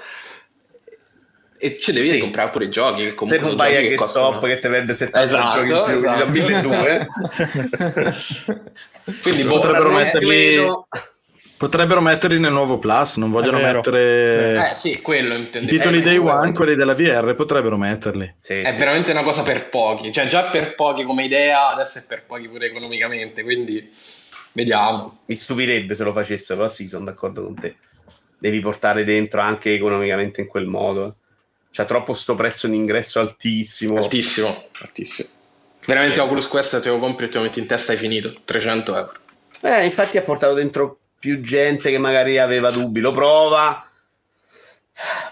e 1.61 1.79
ci 1.79 1.93
devi 1.93 2.11
Sì. 2.11 2.19
comprare 2.19 2.51
pure 2.51 2.65
i 2.65 2.71
giochi. 2.71 3.03
Che 3.03 3.09
Se 3.11 3.15
comunque 3.15 3.41
non 3.43 3.51
sono 3.51 3.63
vai 3.63 3.73
a 3.73 3.77
giochi 3.77 3.89
che 3.91 3.95
GameStop 3.97 4.25
costano. 4.33 4.53
che 4.55 4.61
ti 4.61 4.69
vende 4.69 4.95
70 4.95 5.23
Esatto, 5.25 5.65
giochi 5.65 5.71
in 5.71 5.85
più, 5.85 5.95
esatto. 5.97 6.19
da 6.19 6.25
1200. 6.31 7.07
Quindi 9.23 9.43
boh, 9.45 9.55
Potrebbero 9.55 9.91
metterli- 9.91 10.55
Credo- 10.55 10.89
Potrebbero 11.59 12.01
metterli 12.01 12.39
nel 12.39 12.53
nuovo 12.53 12.79
Plus, 12.79 13.17
non 13.17 13.33
vogliono 13.33 13.59
mettere 13.59 14.71
Eh 14.71 14.75
sì, 14.77 15.01
quello 15.03 15.35
i 15.35 15.39
intendo. 15.39 15.69
titoli 15.69 15.99
Eh, 15.99 16.03
day 16.03 16.17
quello- 16.19 16.39
one, 16.39 16.53
quelli 16.53 16.75
della 16.77 16.95
VR, 16.95 17.35
potrebbero 17.35 17.77
metterli. 17.77 18.33
Sì, 18.41 18.61
È 18.61 18.71
sì. 18.73 18.79
veramente 18.79 19.11
una 19.11 19.25
cosa 19.25 19.43
per 19.43 19.69
pochi, 19.69 20.13
cioè 20.13 20.29
già 20.29 20.45
per 20.45 20.77
pochi 20.77 21.03
come 21.03 21.25
idea, 21.25 21.69
adesso 21.71 21.99
è 21.99 22.05
per 22.07 22.25
pochi 22.27 22.49
pure 22.49 22.67
economicamente, 22.67 23.43
quindi 23.43 23.91
vediamo. 24.53 25.19
Mi 25.27 25.35
stupirebbe 25.35 25.97
se 25.97 26.05
lo 26.05 26.13
facessero, 26.13 26.61
però 26.61 26.71
sì, 26.73 26.89
sono 26.89 27.05
d'accordo 27.07 27.43
con 27.43 27.55
te. 27.59 27.75
Devi 28.39 28.61
portare 28.61 29.03
dentro 29.03 29.41
anche 29.41 29.75
economicamente 29.75 30.41
in 30.41 30.47
quel 30.47 30.67
modo. 30.67 31.17
C'ha 31.73 31.85
troppo 31.87 32.13
sto 32.13 32.37
prezzo 32.37 32.69
di 32.69 32.77
ingresso 32.77 33.19
altissimo. 33.19 33.97
Altissimo, 33.97 34.65
altissimo. 34.83 35.29
Veramente 35.87 36.21
Oculus 36.21 36.47
Quest 36.47 36.81
te 36.81 36.89
lo 36.89 37.01
compri 37.01 37.27
e 37.27 37.29
te 37.31 37.39
lo 37.39 37.45
metti 37.45 37.59
in 37.59 37.67
testa 37.67 37.91
hai 37.93 37.99
finito, 37.99 38.33
300 38.45 38.97
euro. 38.97 39.13
Eh, 39.63 39.85
infatti 39.87 40.19
ha 40.19 40.23
portato 40.23 40.55
dentro 40.55 40.99
più 41.19 41.41
gente 41.41 41.91
che 41.91 41.99
magari 41.99 42.39
aveva 42.39 42.71
dubbi. 42.71 43.01
Lo 43.01 43.12
prova. 43.12 43.83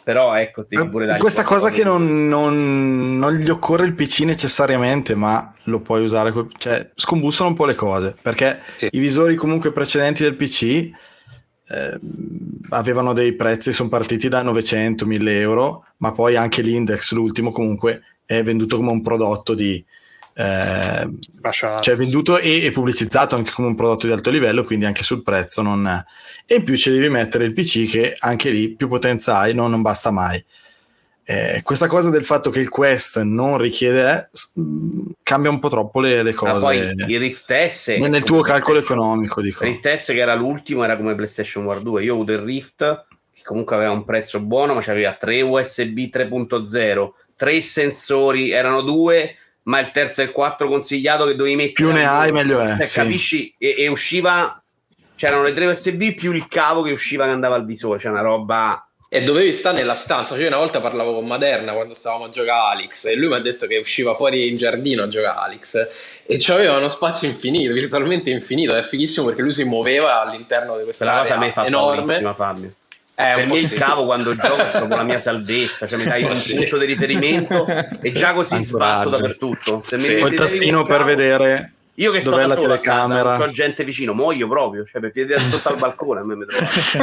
Però 0.05 0.35
ecco, 0.37 0.65
devi 0.69 0.89
pure 0.89 1.07
dargli 1.07 1.19
Eh, 1.19 1.21
Questa 1.21 1.43
cosa 1.43 1.71
che 1.71 1.83
non, 1.83 2.29
non- 2.29 3.19
non 3.19 3.33
gli 3.35 3.51
occorre 3.51 3.85
il 3.85 3.95
PC 3.95 4.21
necessariamente, 4.21 5.17
ma 5.17 5.53
lo 5.65 5.81
puoi 5.81 6.03
usare, 6.03 6.33
cioè 6.59 6.89
scombussano 6.95 7.49
un 7.49 7.57
po' 7.57 7.65
le 7.65 7.75
cose, 7.75 8.15
perché 8.23 8.61
Sì. 8.77 8.89
i 8.93 8.99
visori 9.01 9.35
comunque 9.35 9.73
precedenti 9.73 10.23
del 10.23 10.37
PC 10.37 10.63
eh, 11.69 11.99
avevano 12.69 13.13
dei 13.13 13.33
prezzi, 13.33 13.73
sono 13.73 13.89
partiti 13.89 14.29
da 14.29 14.45
900-1000 14.45 15.29
euro, 15.41 15.85
ma 15.97 16.13
poi 16.13 16.37
anche 16.37 16.63
l'Index, 16.63 17.11
l'ultimo 17.13 17.51
comunque, 17.51 18.03
è 18.25 18.45
venduto 18.45 18.77
come 18.77 18.93
un 18.93 19.03
prodotto 19.03 19.53
di... 19.55 19.85
eh, 20.39 21.09
cioè 21.51 21.97
venduto 21.97 22.39
e, 22.39 22.67
e 22.67 22.71
pubblicizzato 22.71 23.37
anche 23.37 23.53
come 23.53 23.69
un 23.69 23.75
prodotto 23.75 24.07
di 24.07 24.13
alto 24.13 24.31
livello, 24.31 24.65
quindi 24.65 24.85
anche 24.85 25.03
sul 25.03 25.23
prezzo 25.23 25.63
non... 25.63 26.05
E 26.47 26.55
in 26.55 26.65
più 26.65 26.77
ci 26.77 26.91
devi 26.91 27.09
mettere 27.09 27.45
il 27.45 27.55
PC 27.55 27.89
che 27.89 28.15
anche 28.19 28.51
lì 28.51 28.69
più 28.75 28.87
potenza 28.87 29.39
hai, 29.39 29.55
no, 29.55 29.67
non 29.67 29.81
basta 29.81 30.11
mai. 30.11 30.45
Eh, 31.25 31.63
questa 31.65 31.87
cosa 31.89 32.11
del 32.11 32.25
fatto 32.25 32.51
che 32.51 32.61
il 32.61 32.69
Quest 32.69 33.21
non 33.23 33.59
richiede 33.59 34.31
mh, 34.55 35.01
cambia 35.23 35.51
un 35.51 35.59
po' 35.59 35.69
troppo 35.69 36.01
le, 36.01 36.23
le 36.23 36.31
Ma 36.31 36.37
cose 36.37 36.65
poi 36.65 36.79
il 36.79 37.19
Rift 37.19 37.67
S 37.67 37.89
nel, 37.99 38.11
nel 38.11 38.23
tuo 38.23 38.43
calcolo 38.43 38.79
economico 38.79 39.41
dico. 39.41 39.65
Il 39.65 39.71
Rift 39.71 39.93
S 39.93 40.07
che 40.13 40.19
era 40.19 40.35
l'ultimo 40.35 40.85
era 40.85 40.97
come 40.97 41.17
PlayStation 41.17 41.65
War 41.65 41.81
2. 41.81 42.05
Io 42.05 42.13
ho 42.13 42.15
avuto 42.15 42.33
il 42.33 42.39
Rift 42.39 43.07
che 43.33 43.43
comunque 43.43 43.75
aveva 43.75 43.91
un 43.91 44.05
prezzo 44.05 44.39
buono, 44.41 44.75
ma 44.75 44.83
c'aveva 44.83 45.17
tre 45.19 45.41
USB 45.41 45.99
3.0, 45.99 47.09
tre 47.35 47.61
sensori, 47.61 48.51
erano 48.51 48.83
due, 48.83 49.35
ma 49.67 49.81
il 49.81 49.91
terzo 49.93 50.21
e 50.21 50.25
il 50.25 50.31
4 50.31 50.69
consigliato 50.69 51.27
che 51.27 51.37
dovevi 51.37 51.57
mettere. 51.57 51.73
più 51.73 51.93
ne 51.93 52.07
hai 52.07 52.33
meglio 52.33 52.61
è 52.61 52.77
Cioè, 52.77 52.87
sì. 52.87 52.99
Capisci? 52.99 53.55
E, 53.59 53.75
e 53.79 53.89
usciva 53.89 54.61
c'erano 55.17 55.43
le 55.43 55.55
tre 55.55 55.67
USB 55.67 56.15
più 56.15 56.33
il 56.33 56.47
cavo 56.47 56.83
che 56.83 56.93
usciva 56.93 57.25
che 57.25 57.31
andava 57.31 57.55
al 57.55 57.65
visore, 57.65 57.99
c'è 57.99 58.09
una 58.09 58.21
roba 58.21 58.87
E 59.09 59.23
dovevi 59.23 59.53
stare 59.53 59.79
nella 59.79 59.95
stanza. 59.95 60.35
Cioè, 60.35 60.43
io 60.43 60.49
una 60.49 60.59
volta 60.59 60.81
parlavo 60.81 61.15
con 61.15 61.27
Maderna 61.27 61.73
quando 61.73 61.95
stavamo 61.95 62.25
a 62.25 62.31
giocare 62.31 62.59
a 62.59 62.71
Alex 62.71 63.07
e 63.07 63.17
lui 63.17 63.29
mi 63.29 63.35
ha 63.35 63.41
detto 63.41 63.67
che 63.67 63.79
usciva 63.79 64.15
fuori 64.15 64.49
in 64.49 64.57
giardino 64.57 65.05
a 65.05 65.09
giocare 65.09 65.39
a 65.39 65.43
Alex 65.43 66.23
e 66.27 66.37
c'aveva 66.39 66.77
uno 66.77 66.89
spazio 66.89 67.27
infinito, 67.27 67.73
virtualmente 67.73 68.31
infinito. 68.31 68.75
È 68.75 68.83
fighissimo 68.83 69.27
perché 69.27 69.43
lui 69.43 69.53
si 69.53 69.65
muoveva 69.65 70.21
all'interno 70.21 70.77
di 70.77 70.85
questa 70.85 71.05
quella 71.05 71.21
cosa 71.23 71.35
area 71.37 71.53
fa 71.53 71.67
enorme. 71.67 72.35
Fabio. 72.35 72.73
È 73.19 73.33
per 73.35 73.47
me 73.47 73.59
il 73.61 73.73
cavo 73.73 74.05
quando 74.05 74.37
gioco 74.37 74.57
è 74.61 74.71
proprio 74.73 74.97
la 74.99 75.03
mia 75.03 75.19
salvezza, 75.19 75.87
cioè 75.87 75.99
mi 75.99 76.05
dai 76.05 76.23
un 76.25 76.37
Sì. 76.37 76.57
punto 76.57 76.77
di 76.77 76.85
riferimento 76.85 77.65
e 77.67 78.13
già 78.13 78.33
così 78.35 78.55
Ancoraggio. 78.55 78.63
sbatto 78.77 79.09
dappertutto. 79.09 79.83
Se 79.87 79.99
Sì. 79.99 80.13
Il 80.13 80.35
tastino 80.35 80.85
per 80.85 80.97
cavo- 80.99 81.09
vedere 81.09 81.73
Io 81.95 82.13
che 82.13 82.21
sto 82.21 82.29
dov'è 82.31 82.43
da 82.43 82.49
la 82.49 82.55
solo 82.57 82.75
a 82.75 82.79
casa, 82.79 83.07
telecamera. 83.07 83.37
non 83.39 83.47
c'ho 83.47 83.53
gente 83.55 83.83
vicino, 83.85 84.13
muoio 84.13 84.47
proprio, 84.49 84.85
cioè 84.85 85.01
per 85.01 85.13
piedi 85.13 85.35
sotto 85.39 85.71
al 85.71 85.77
balcone 85.79 86.21
a 86.21 86.25
me 86.25 86.37
mi 86.37 86.45
trovo. 86.45 86.67
Sì, 86.69 86.81
sì, 86.83 86.99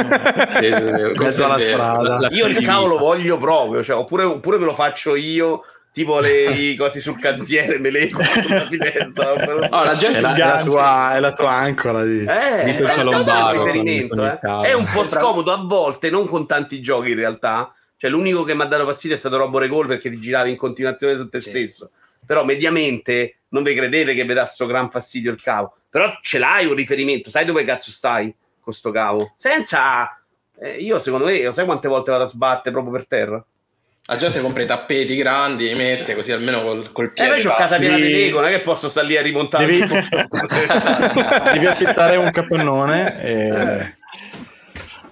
mezzo 1.18 1.44
alla 1.46 1.58
strada 1.58 2.18
La- 2.20 2.28
Io 2.30 2.46
il 2.46 2.60
cavo 2.62 2.86
lo 2.86 2.98
voglio 2.98 3.36
proprio, 3.36 3.82
cioè, 3.82 3.96
oppure, 3.96 4.22
oppure 4.22 4.58
me 4.58 4.66
lo 4.66 4.74
faccio 4.74 5.16
io, 5.16 5.64
tipo 5.94 6.18
le 6.18 6.50
i 6.50 6.74
cosi 6.74 7.00
sul 7.00 7.18
cantiere, 7.20 7.78
me 7.78 7.88
le 7.88 8.08
sulla 8.08 8.66
finestra. 8.66 9.32
Oh, 9.32 9.84
la 9.84 9.96
gente 9.96 10.18
è 10.18 10.20
la, 10.20 10.34
è 10.34 10.38
la 10.38 10.60
tua, 10.60 11.14
è 11.14 11.20
la 11.20 11.32
tua 11.32 11.52
ancora 11.52 12.04
di... 12.04 12.24
Eh, 12.24 12.76
con 12.76 13.76
il 13.76 14.18
eh. 14.20 14.40
È 14.40 14.72
un 14.72 14.86
po' 14.92 15.04
scomodo 15.04 15.52
a 15.52 15.64
volte, 15.64 16.10
non 16.10 16.26
con 16.26 16.46
tanti 16.46 16.82
giochi 16.82 17.10
in 17.10 17.16
realtà. 17.16 17.72
Cioè, 17.96 18.10
l'unico 18.10 18.42
che 18.42 18.54
mi 18.54 18.62
ha 18.62 18.66
dato 18.66 18.84
fastidio 18.84 19.14
è 19.14 19.18
stato 19.18 19.36
Robo 19.36 19.58
Recall 19.58 19.86
perché 19.86 20.10
ti 20.10 20.18
giravi 20.18 20.50
in 20.50 20.56
continuazione 20.56 21.16
su 21.16 21.28
te 21.28 21.40
Sì. 21.40 21.50
stesso. 21.50 21.90
Però 22.26 22.44
mediamente 22.44 23.36
non 23.50 23.62
vi 23.62 23.74
credete 23.74 24.14
che 24.14 24.24
vi 24.24 24.34
dà 24.34 24.44
sto 24.44 24.66
gran 24.66 24.90
fastidio 24.90 25.30
il 25.30 25.40
cavo. 25.40 25.76
Però 25.88 26.12
ce 26.20 26.38
l'hai 26.38 26.66
un 26.66 26.74
riferimento, 26.74 27.30
sai 27.30 27.44
dove 27.44 27.64
cazzo 27.64 27.92
stai 27.92 28.34
con 28.60 28.72
sto 28.72 28.90
cavo? 28.90 29.32
Senza... 29.36 30.18
eh, 30.58 30.78
io 30.78 30.98
secondo 30.98 31.26
me, 31.26 31.40
lo 31.40 31.52
sai 31.52 31.64
quante 31.64 31.86
volte 31.86 32.10
vado 32.10 32.24
a 32.24 32.26
sbattere 32.26 32.72
proprio 32.72 32.92
per 32.92 33.06
terra? 33.06 33.44
La 34.06 34.16
gente 34.18 34.40
compra 34.42 34.62
i 34.62 34.66
tappeti 34.66 35.16
grandi, 35.16 35.66
li 35.66 35.74
mette 35.74 36.14
così 36.14 36.30
almeno 36.30 36.62
col, 36.62 36.92
col 36.92 37.06
Eh, 37.06 37.10
piede. 37.12 37.30
poi 37.30 37.42
c'ho 37.42 37.54
casa 37.54 37.78
piena 37.78 37.96
di 37.96 38.02
Sì. 38.04 38.12
Lego, 38.12 38.40
non 38.40 38.50
è 38.50 38.52
che 38.52 38.58
posso 38.60 38.90
stare 38.90 39.06
lì 39.06 39.16
a 39.16 39.22
rimontare. 39.22 39.64
Devi- 39.64 39.86
devi 41.54 41.66
affittare 41.66 42.16
un 42.16 42.30
capannone 42.30 43.22
e... 43.22 43.96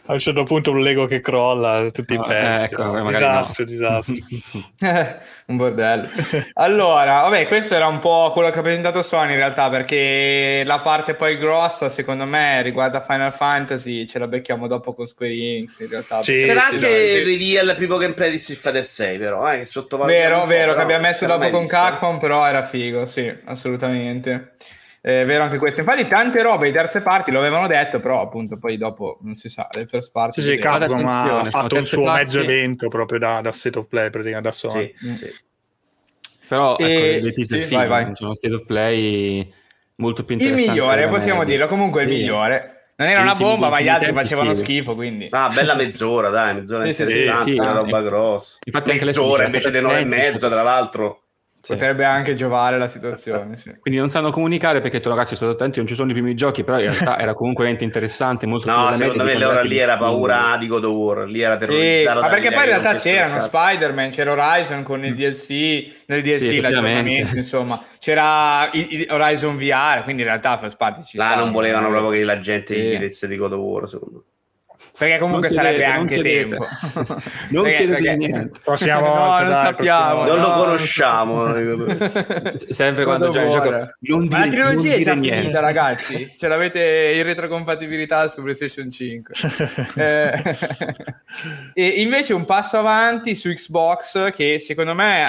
A 0.06 0.14
un 0.14 0.18
certo 0.18 0.42
punto 0.42 0.72
un 0.72 0.80
Lego 0.80 1.06
che 1.06 1.20
crolla, 1.20 1.88
tutti 1.92 2.14
No, 2.14 2.22
in 2.22 2.26
pezzi. 2.26 2.64
ecco, 2.64 2.82
no? 2.82 2.92
magari 3.04 3.24
disastro, 3.24 3.64
no. 3.64 3.70
disastro. 3.70 4.16
un 5.46 5.56
bordello. 5.56 6.08
Allora, 6.54 7.20
vabbè, 7.20 7.46
questo 7.46 7.76
era 7.76 7.86
un 7.86 8.00
po' 8.00 8.30
quello 8.32 8.50
che 8.50 8.58
ha 8.58 8.62
presentato 8.62 9.00
Sony 9.02 9.30
in 9.30 9.36
realtà, 9.36 9.70
perché 9.70 10.64
la 10.66 10.80
parte 10.80 11.14
poi 11.14 11.36
grossa, 11.38 11.88
secondo 11.88 12.24
me, 12.24 12.62
riguarda 12.62 13.00
Final 13.00 13.32
Fantasy, 13.32 14.04
ce 14.06 14.18
la 14.18 14.26
becchiamo 14.26 14.66
dopo 14.66 14.92
con 14.92 15.06
Square 15.06 15.32
Enix 15.32 15.78
in 15.78 15.88
realtà. 15.88 16.20
Sì, 16.22 16.32
C'era 16.46 16.62
sì, 16.62 16.74
anche 16.74 16.88
il 16.88 17.24
reveal 17.24 17.76
primo 17.76 17.96
gameplay 17.96 18.30
di 18.32 18.38
Street 18.38 18.58
Fighter 18.58 18.84
6, 18.84 19.18
però, 19.18 19.52
eh, 19.52 19.60
che 19.60 19.96
Vero, 20.04 20.46
vero, 20.46 20.74
che 20.74 20.80
abbiamo 20.80 21.02
messo 21.02 21.26
dopo 21.26 21.48
con. 21.48 21.66
Capcom, 21.66 22.18
però 22.18 22.44
era 22.44 22.64
figo, 22.64 23.06
sì, 23.06 23.32
assolutamente. 23.44 24.54
È 25.04 25.24
vero 25.26 25.42
anche 25.42 25.58
questo. 25.58 25.80
Infatti, 25.80 26.06
tante 26.06 26.40
robe 26.42 26.66
di 26.66 26.72
terze 26.72 27.02
parti 27.02 27.32
lo 27.32 27.40
avevano 27.40 27.66
detto, 27.66 27.98
però 27.98 28.20
appunto 28.20 28.56
poi 28.56 28.78
dopo 28.78 29.18
non 29.22 29.34
si 29.34 29.48
sa, 29.48 29.68
le 29.72 29.86
first 29.86 30.12
party. 30.12 30.40
Sì, 30.40 30.50
sì. 30.50 30.56
Capcom 30.58 31.04
ha 31.04 31.44
fatto 31.46 31.74
un 31.74 31.84
suo 31.84 32.04
parti. 32.04 32.20
mezzo 32.20 32.40
evento 32.40 32.86
proprio 32.86 33.18
da, 33.18 33.40
da 33.40 33.50
State 33.50 33.80
of 33.80 33.88
Play, 33.88 34.10
praticamente 34.10 34.48
da 34.48 34.54
Sony. 34.54 34.94
Sì, 34.96 35.16
sì. 35.16 35.34
Però 36.46 36.76
E- 36.76 36.84
ecco, 37.16 37.24
le 37.24 37.32
teaser 37.32 37.60
sì, 37.60 37.66
film, 37.66 37.80
vai, 37.80 37.88
vai. 37.88 38.12
c'è 38.12 38.22
uno 38.22 38.34
state 38.34 38.54
of 38.54 38.64
play 38.64 39.52
molto 39.96 40.24
più 40.24 40.36
Il 40.36 40.42
interessante. 40.42 40.80
migliore, 40.80 41.08
possiamo 41.08 41.44
dirlo, 41.44 41.66
comunque 41.66 42.02
il 42.02 42.08
migliore. 42.08 42.92
Non 42.94 43.08
era 43.08 43.22
una 43.22 43.34
bomba, 43.34 43.70
ma 43.70 43.80
gli 43.80 43.88
altri 43.88 44.12
facevano 44.12 44.54
sì. 44.54 44.62
schifo, 44.62 44.94
quindi... 44.94 45.26
Ah, 45.30 45.50
bella 45.52 45.74
mezz'ora, 45.74 46.28
dai, 46.28 46.54
mezz'ora 46.54 46.84
Sì, 46.84 46.92
sì, 46.92 47.02
interessante, 47.02 47.42
sì, 47.42 47.50
sì. 47.50 47.58
una 47.58 47.72
roba 47.72 48.02
grossa. 48.02 48.58
Infatti 48.64 48.92
mezz'ora 48.92 49.44
invece 49.46 49.70
di 49.72 49.80
nove 49.80 49.98
e 49.98 50.04
mezza, 50.04 50.48
tra 50.48 50.62
l'altro. 50.62 51.21
Sì. 51.62 51.74
Potrebbe 51.74 52.04
anche 52.04 52.34
giovare 52.34 52.76
la 52.76 52.88
situazione, 52.88 53.56
sì. 53.56 53.72
Quindi 53.78 54.00
non 54.00 54.08
sanno 54.08 54.32
comunicare 54.32 54.80
perché 54.80 54.98
tu 54.98 55.08
ragazzi 55.08 55.36
state 55.36 55.52
attenti, 55.52 55.78
non 55.78 55.86
ci 55.86 55.94
sono 55.94 56.10
i 56.10 56.12
primi 56.12 56.34
giochi, 56.34 56.64
però 56.64 56.80
in 56.80 56.86
realtà 56.86 57.20
era 57.20 57.34
comunque 57.34 57.62
veramente 57.62 57.84
interessante, 57.84 58.46
molto 58.46 58.68
No, 58.68 58.92
secondo 58.96 59.22
me 59.22 59.36
quando 59.38 59.62
lì 59.62 59.78
era 59.78 59.96
paura 59.96 60.56
di 60.58 60.66
God 60.66 60.84
of 60.84 60.92
War, 60.92 61.28
lì 61.28 61.40
era 61.40 61.54
Sì, 61.54 61.66
terrorizzato 61.66 62.20
ma 62.20 62.28
perché 62.28 62.50
poi 62.50 62.58
in 62.64 62.68
realtà 62.68 62.94
c'erano. 62.94 63.38
Spider-Man, 63.38 64.10
c'era 64.10 64.32
Horizon 64.32 64.82
con 64.82 65.04
il 65.04 65.14
DLC, 65.14 65.92
nel 66.06 66.22
DLC 66.22 66.38
Sì, 66.38 66.60
l'aggiornamento, 66.60 67.36
insomma, 67.36 67.80
c'era 68.00 68.68
Horizon 69.08 69.56
VR, 69.56 70.02
quindi 70.02 70.22
in 70.22 70.28
realtà 70.28 70.58
first 70.58 70.76
party 70.76 71.04
ci 71.04 71.16
Là 71.16 71.36
non 71.36 71.52
volevano 71.52 71.88
proprio 71.90 72.10
che 72.10 72.24
la 72.24 72.40
gente 72.40 72.74
Sì. 72.74 72.80
gli 72.80 72.88
chiedesse 72.90 73.28
di 73.28 73.36
God 73.36 73.52
of 73.52 73.60
War, 73.60 73.88
secondo 73.88 74.16
me. 74.16 74.30
Perché 75.02 75.18
comunque 75.18 75.48
Non 75.48 75.56
sarebbe 75.56 75.76
chiedete, 75.76 75.92
non 75.92 76.00
anche 76.00 76.14
chiedete. 76.14 76.48
tempo. 76.48 76.66
Non 77.52 77.62
Perché- 77.64 77.76
chiedete 77.78 78.02
perché- 78.02 78.16
niente. 78.16 78.60
Prossima 78.64 78.94
No, 78.94 79.00
volta, 79.00 79.38
non 79.42 79.48
dai, 79.52 79.64
sappiamo. 79.64 80.14
prossima 80.24 80.34
Non 80.36 80.40
lo 80.42 80.48
no, 80.48 80.54
conosciamo. 80.64 81.54
eh, 81.54 82.52
Sempre 82.58 83.04
quando 83.04 83.26
il 83.30 83.36
War. 83.36 83.50
gioco 83.50 83.70
non 83.98 84.26
Ma 84.30 84.38
la 84.38 84.46
dire, 84.46 84.62
non 84.62 84.70
trilogia 84.76 84.94
è 84.94 85.02
già 85.02 85.14
niente. 85.14 85.40
finita, 85.40 85.60
ragazti. 85.60 86.34
Ce 86.38 86.48
l'avete 86.48 87.12
in 87.16 87.22
retrocompatibilità 87.22 88.28
su 88.28 88.42
PlayStation 88.42 88.90
5. 88.90 89.34
Eh, 89.94 90.56
e 91.74 91.86
invece 92.02 92.34
un 92.34 92.44
passo 92.44 92.78
avanti 92.78 93.34
su 93.34 93.50
Xbox 93.52 94.32
che 94.32 94.58
secondo 94.58 94.94
me 94.94 95.24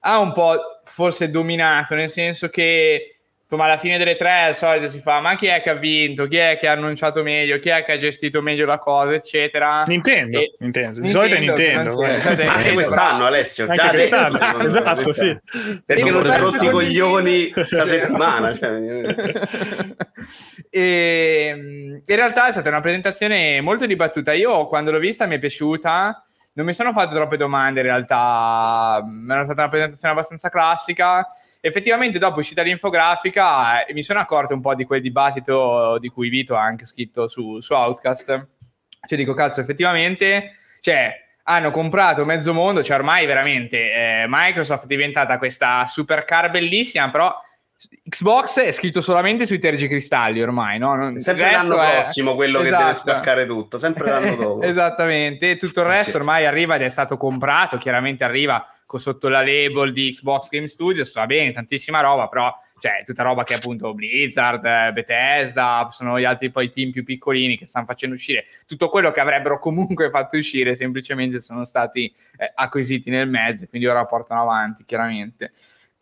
ha 0.00 0.18
un 0.18 0.32
po' 0.32 0.80
forse 0.84 1.30
dominato, 1.30 1.94
nel 1.94 2.10
senso 2.10 2.48
che 2.48 3.19
insomma, 3.50 3.64
alla 3.64 3.78
fine 3.78 3.98
delle 3.98 4.14
tre 4.14 4.44
al 4.44 4.54
solito 4.54 4.88
si 4.88 5.00
fa 5.00 5.18
ma 5.20 5.34
chi 5.34 5.46
è 5.46 5.60
che 5.60 5.70
ha 5.70 5.74
vinto, 5.74 6.28
chi 6.28 6.36
è 6.36 6.56
che 6.58 6.68
ha 6.68 6.72
annunciato 6.72 7.24
meglio, 7.24 7.58
chi 7.58 7.68
è 7.68 7.82
che 7.82 7.92
ha 7.92 7.98
gestito 7.98 8.40
meglio 8.40 8.64
la 8.64 8.78
cosa, 8.78 9.12
eccetera. 9.12 9.82
Nintendo, 9.88 10.38
E- 10.38 10.54
Nintendo. 10.60 11.00
Di 11.00 11.08
solito 11.08 11.34
è 11.34 11.38
Nintendo. 11.40 12.00
Anche 12.00 12.72
quest'anno, 12.72 13.26
Alessio. 13.26 13.64
Anche 13.64 13.76
già 13.76 13.88
adesso, 13.88 14.16
quest'anno, 14.16 14.58
me, 14.58 14.64
esatto, 14.64 15.12
sì. 15.12 15.36
Perché 15.84 16.10
Non 16.10 16.30
hai 16.30 16.38
rotto 16.38 16.64
i 16.64 16.70
coglioni 16.70 17.52
sta 17.66 17.86
settimana? 17.86 18.56
Cioè, 18.56 18.70
e, 20.70 21.52
mm, 21.56 21.94
in 22.06 22.16
realtà 22.16 22.48
è 22.48 22.52
stata 22.52 22.68
una 22.68 22.80
presentazione 22.80 23.60
molto 23.60 23.84
dibattuta. 23.86 24.32
Io 24.32 24.68
quando 24.68 24.92
l'ho 24.92 25.00
vista 25.00 25.26
mi 25.26 25.34
è 25.34 25.38
piaciuta. 25.38 26.22
Non 26.52 26.66
mi 26.66 26.74
sono 26.74 26.92
fatto 26.92 27.14
troppe 27.14 27.36
domande 27.36 27.80
in 27.80 27.86
realtà. 27.86 29.00
Mm, 29.04 29.30
Era 29.30 29.44
stata 29.44 29.62
una 29.62 29.70
presentazione 29.70 30.14
abbastanza 30.14 30.48
classica. 30.48 31.26
Effettivamente, 31.60 32.18
dopo 32.18 32.40
uscita 32.40 32.62
l'infografica, 32.62 33.84
eh, 33.84 33.94
mi 33.94 34.02
sono 34.02 34.18
accorto 34.18 34.54
un 34.54 34.60
po' 34.60 34.74
di 34.74 34.84
quel 34.84 35.00
dibattito 35.00 35.98
di 35.98 36.08
cui 36.08 36.28
Vito 36.28 36.56
ha 36.56 36.62
anche 36.62 36.86
scritto 36.86 37.28
su, 37.28 37.60
su 37.60 37.72
Outcast. 37.72 38.48
Cioè, 39.06 39.18
dico, 39.18 39.32
cazzo, 39.32 39.60
effettivamente, 39.60 40.50
cioè, 40.80 41.14
hanno 41.44 41.70
comprato 41.70 42.24
mezzo 42.24 42.52
mondo. 42.52 42.82
Cioè, 42.82 42.96
ormai 42.96 43.26
veramente 43.26 43.92
eh, 43.92 44.24
Microsoft 44.28 44.84
è 44.84 44.88
diventata 44.88 45.38
questa 45.38 45.86
supercar 45.86 46.50
bellissima, 46.50 47.08
però 47.10 47.32
Xbox 48.08 48.58
è 48.60 48.72
scritto 48.72 49.00
solamente 49.00 49.46
sui 49.46 49.58
tergicristalli 49.58 50.42
ormai, 50.42 50.78
no? 50.78 50.94
Non- 50.96 51.18
sempre 51.20 51.50
l'anno 51.50 51.80
è- 51.80 52.00
prossimo 52.02 52.34
quello 52.34 52.58
che 52.58 52.64
deve 52.64 52.76
Esatto. 52.76 52.96
spaccare 52.98 53.46
tutto, 53.46 53.78
sempre 53.78 54.08
l'anno 54.10 54.34
dopo. 54.36 54.62
Esattamente, 54.62 55.56
tutto 55.56 55.80
il 55.80 55.86
resto 55.86 56.10
Sì. 56.10 56.16
ormai 56.16 56.44
arriva 56.44 56.74
ed 56.74 56.82
è 56.82 56.88
stato 56.90 57.16
comprato, 57.16 57.78
chiaramente 57.78 58.22
arriva 58.24 58.66
con 58.84 59.00
sotto 59.00 59.28
la 59.28 59.38
label 59.38 59.92
di 59.92 60.10
Xbox 60.10 60.48
Game 60.48 60.66
Studios, 60.68 61.12
va 61.14 61.24
bene, 61.24 61.52
tantissima 61.52 62.00
roba, 62.00 62.28
però 62.28 62.52
cioè 62.80 63.02
tutta 63.04 63.22
roba 63.22 63.44
che 63.44 63.54
è 63.54 63.56
appunto 63.56 63.94
Blizzard, 63.94 64.64
eh, 64.64 64.90
Bethesda, 64.92 65.86
sono 65.90 66.18
gli 66.18 66.24
altri 66.24 66.50
poi 66.50 66.70
team 66.70 66.90
più 66.90 67.04
piccolini 67.04 67.56
che 67.56 67.66
stanno 67.66 67.84
facendo 67.86 68.14
uscire 68.16 68.44
tutto 68.66 68.88
quello 68.88 69.10
che 69.12 69.20
avrebbero 69.20 69.58
comunque 69.58 70.08
fatto 70.10 70.36
uscire, 70.36 70.74
semplicemente 70.74 71.40
sono 71.40 71.64
stati 71.64 72.12
eh, 72.36 72.50
acquisiti 72.54 73.10
nel 73.10 73.28
mezzo, 73.28 73.66
quindi 73.68 73.86
ora 73.86 74.04
portano 74.06 74.42
avanti, 74.42 74.84
chiaramente. 74.84 75.52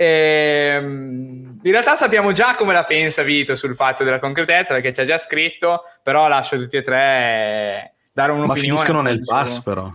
Ehm, 0.00 1.58
in 1.60 1.70
realtà 1.72 1.96
sappiamo 1.96 2.30
già 2.30 2.54
come 2.54 2.72
la 2.72 2.84
pensa 2.84 3.22
Vito 3.22 3.56
sul 3.56 3.74
fatto 3.74 4.04
della 4.04 4.20
concretezza, 4.20 4.72
perché 4.74 4.92
ci 4.92 5.00
ha 5.00 5.04
già 5.04 5.18
scritto, 5.18 5.82
però 6.04 6.28
lascio 6.28 6.56
tutti 6.56 6.76
e 6.76 6.82
tre 6.82 7.00
eh, 7.00 7.92
dare 8.12 8.30
un'opinione. 8.30 8.46
Ma 8.46 8.54
finiscono 8.54 9.00
nel 9.02 9.24
pass, 9.24 9.60
però. 9.62 9.90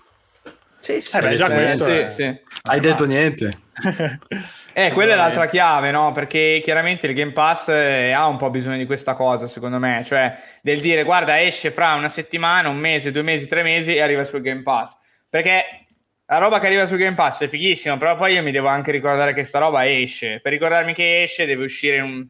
Sì, 0.81 0.99
sì. 0.99 1.15
Eh, 1.15 1.21
beh, 1.21 1.35
già 1.37 1.47
Eh, 1.47 1.53
questo 1.53 1.83
sì, 1.85 1.91
è- 1.91 2.09
sì. 2.09 2.41
Hai 2.63 2.79
detto 2.81 3.05
niente. 3.05 3.59
Eh, 4.73 4.91
quella 4.91 5.13
è 5.13 5.15
l'altra 5.15 5.45
chiave, 5.45 5.91
no? 5.91 6.11
Perché 6.11 6.59
chiaramente 6.63 7.07
il 7.07 7.13
Game 7.13 7.31
Pass 7.31 7.69
eh, 7.69 8.11
ha 8.11 8.27
un 8.27 8.37
po' 8.37 8.49
bisogno 8.49 8.75
di 8.77 8.85
questa 8.85 9.13
cosa, 9.13 9.47
secondo 9.47 9.77
me, 9.77 10.03
cioè 10.05 10.35
del 10.61 10.81
dire 10.81 11.03
guarda, 11.03 11.41
esce 11.41 11.71
fra 11.71 11.93
una 11.93 12.09
settimana, 12.09 12.67
un 12.69 12.77
mese, 12.77 13.11
due 13.11 13.21
mesi, 13.21 13.45
tre 13.47 13.63
mesi 13.63 13.95
e 13.95 14.01
arriva 14.01 14.25
sul 14.25 14.41
Game 14.41 14.63
Pass. 14.63 14.97
Perché 15.29 15.82
la 16.34 16.39
roba 16.39 16.57
che 16.57 16.65
arriva 16.65 16.88
sul 16.88 16.97
Game 16.97 17.15
Pass 17.15 17.43
è 17.43 17.47
fighissima, 17.47 17.97
però 17.97 18.15
poi 18.15 18.34
io 18.34 18.41
mi 18.41 18.51
devo 18.51 18.67
anche 18.67 18.91
ricordare 18.91 19.34
che 19.34 19.43
sta 19.43 19.59
roba 19.59 19.88
esce. 19.88 20.39
Per 20.41 20.51
ricordarmi 20.51 20.93
che 20.93 21.21
esce 21.21 21.45
deve 21.45 21.63
uscire 21.63 21.97
in 21.97 22.03
un, 22.03 22.27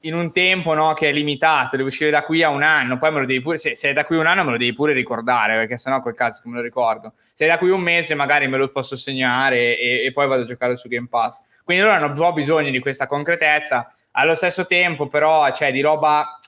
in 0.00 0.14
un 0.14 0.32
tempo 0.32 0.74
no, 0.74 0.92
che 0.92 1.08
è 1.08 1.12
limitato, 1.12 1.76
deve 1.76 1.88
uscire 1.88 2.10
da 2.10 2.24
qui 2.24 2.42
a 2.42 2.50
un 2.50 2.62
anno, 2.62 2.98
poi 2.98 3.12
me 3.12 3.20
lo 3.20 3.26
devi 3.26 3.40
pure, 3.40 3.56
se, 3.56 3.74
se 3.74 3.88
è 3.88 3.92
da 3.94 4.04
qui 4.04 4.16
a 4.16 4.20
un 4.20 4.26
anno 4.26 4.44
me 4.44 4.50
lo 4.50 4.58
devi 4.58 4.74
pure 4.74 4.92
ricordare, 4.92 5.54
perché 5.54 5.78
sennò 5.78 6.02
quel 6.02 6.14
cazzo 6.14 6.42
che 6.42 6.48
me 6.48 6.56
lo 6.56 6.62
ricordo. 6.62 7.14
Se 7.32 7.46
è 7.46 7.48
da 7.48 7.56
qui 7.56 7.70
a 7.70 7.74
un 7.74 7.80
mese 7.80 8.14
magari 8.14 8.48
me 8.48 8.58
lo 8.58 8.68
posso 8.68 8.96
segnare 8.96 9.78
e, 9.78 10.04
e 10.04 10.12
poi 10.12 10.26
vado 10.26 10.42
a 10.42 10.46
giocare 10.46 10.76
su 10.76 10.88
Game 10.88 11.08
Pass. 11.08 11.40
Quindi 11.64 11.82
loro 11.82 11.96
hanno 11.96 12.08
un 12.08 12.14
po' 12.14 12.32
bisogno 12.34 12.70
di 12.70 12.80
questa 12.80 13.06
concretezza, 13.06 13.90
allo 14.12 14.34
stesso 14.34 14.66
tempo 14.66 15.08
però 15.08 15.50
c'è 15.50 15.72
di 15.72 15.80
roba 15.80 16.38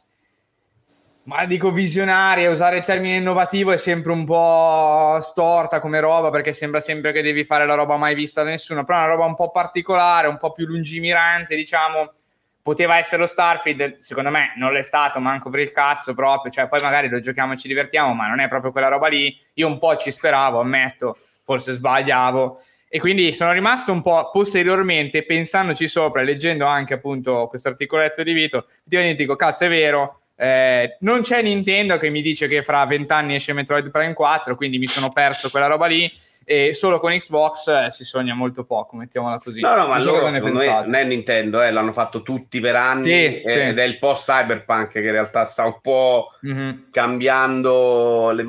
ma 1.28 1.44
dico 1.44 1.70
visionaria, 1.70 2.48
usare 2.48 2.78
il 2.78 2.84
termine 2.84 3.16
innovativo 3.16 3.70
è 3.70 3.76
sempre 3.76 4.12
un 4.12 4.24
po' 4.24 5.18
storta 5.20 5.78
come 5.78 6.00
roba 6.00 6.30
perché 6.30 6.54
sembra 6.54 6.80
sempre 6.80 7.12
che 7.12 7.20
devi 7.20 7.44
fare 7.44 7.66
la 7.66 7.74
roba 7.74 7.98
mai 7.98 8.14
vista 8.14 8.42
da 8.42 8.48
nessuno, 8.48 8.82
però 8.82 8.96
è 8.96 9.02
una 9.02 9.10
roba 9.10 9.26
un 9.26 9.34
po' 9.34 9.50
particolare, 9.50 10.26
un 10.26 10.38
po' 10.38 10.52
più 10.52 10.64
lungimirante, 10.64 11.54
diciamo. 11.54 12.14
Poteva 12.62 12.96
essere 12.96 13.20
lo 13.20 13.26
Starfield, 13.26 13.98
secondo 14.00 14.30
me 14.30 14.54
non 14.56 14.72
l'è 14.72 14.80
stato, 14.80 15.20
manco 15.20 15.50
per 15.50 15.60
il 15.60 15.70
cazzo 15.70 16.14
proprio, 16.14 16.50
cioè 16.50 16.66
poi 16.66 16.80
magari 16.82 17.10
lo 17.10 17.20
giochiamo 17.20 17.52
e 17.52 17.56
ci 17.58 17.68
divertiamo, 17.68 18.14
ma 18.14 18.26
non 18.26 18.40
è 18.40 18.48
proprio 18.48 18.72
quella 18.72 18.88
roba 18.88 19.08
lì. 19.08 19.38
Io 19.54 19.66
un 19.66 19.78
po' 19.78 19.96
ci 19.96 20.10
speravo, 20.10 20.60
ammetto, 20.60 21.18
forse 21.44 21.74
sbagliavo. 21.74 22.58
E 22.88 23.00
quindi 23.00 23.34
sono 23.34 23.52
rimasto 23.52 23.92
un 23.92 24.00
po' 24.00 24.30
posteriormente 24.30 25.26
pensandoci 25.26 25.88
sopra 25.88 26.22
leggendo 26.22 26.64
anche 26.64 26.94
appunto 26.94 27.48
questo 27.48 27.68
articoletto 27.68 28.22
di 28.22 28.32
Vito, 28.32 28.66
effettivamente 28.66 29.22
dico, 29.22 29.36
cazzo 29.36 29.64
è 29.64 29.68
vero, 29.68 30.20
eh, 30.40 30.96
non 31.00 31.22
c'è 31.22 31.42
Nintendo 31.42 31.96
che 31.96 32.10
mi 32.10 32.22
dice 32.22 32.46
che 32.46 32.62
fra 32.62 32.86
vent'anni 32.86 33.34
esce 33.34 33.52
Metroid 33.52 33.90
Prime 33.90 34.12
4, 34.14 34.54
quindi 34.54 34.78
mi 34.78 34.86
sono 34.86 35.10
perso 35.10 35.50
quella 35.50 35.66
roba 35.66 35.86
lì. 35.86 36.10
E 36.50 36.72
solo 36.72 36.98
con 36.98 37.12
Xbox 37.12 37.66
eh, 37.66 37.88
si 37.90 38.04
sogna 38.04 38.32
molto 38.32 38.64
poco, 38.64 38.96
mettiamola 38.96 39.38
così. 39.38 39.60
No, 39.60 39.74
no, 39.74 39.86
ma 39.86 39.94
Non 39.96 40.02
so 40.02 40.12
loro 40.12 40.30
secondo 40.30 40.60
me 40.60 40.66
non 40.82 40.94
è 40.94 41.04
Nintendo, 41.04 41.60
eh, 41.60 41.70
l'hanno 41.70 41.92
fatto 41.92 42.22
tutti 42.22 42.58
per 42.60 42.74
anni 42.74 43.02
Sì, 43.02 43.10
eh, 43.10 43.42
sì. 43.44 43.52
ed 43.58 43.78
è 43.78 43.82
il 43.82 43.98
post 43.98 44.30
Cyberpunk 44.30 44.88
che 44.92 45.00
in 45.00 45.10
realtà 45.10 45.44
sta 45.44 45.66
un 45.66 45.78
po' 45.82 46.30
Mhm. 46.40 46.86
cambiando 46.90 48.30
le 48.30 48.44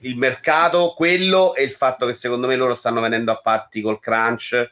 il 0.00 0.16
mercato, 0.16 0.94
quello 0.96 1.54
e 1.54 1.62
il 1.64 1.70
fatto 1.70 2.06
che 2.06 2.14
secondo 2.14 2.46
me 2.46 2.54
loro 2.56 2.74
stanno 2.74 3.00
venendo 3.00 3.32
a 3.32 3.40
patti 3.40 3.80
col 3.80 3.98
crunch, 4.00 4.70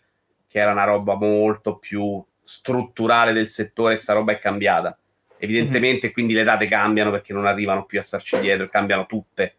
che 0.49 0.59
era 0.59 0.71
una 0.71 0.85
roba 0.85 1.15
molto 1.17 1.77
più 1.79 2.25
strutturale 2.43 3.33
del 3.33 3.49
settore, 3.49 3.95
e 3.95 3.97
sta 3.99 4.13
roba 4.13 4.33
è 4.33 4.39
cambiata. 4.39 4.97
Evidentemente, 5.39 6.13
quindi 6.13 6.33
le 6.33 6.45
date 6.45 6.67
cambiano 6.67 7.11
perché 7.11 7.33
non 7.33 7.47
arrivano 7.47 7.85
più 7.85 7.99
a 7.99 8.03
starci 8.03 8.41
dietro, 8.41 8.69
cambiano 8.69 9.07
tutte. 9.07 9.57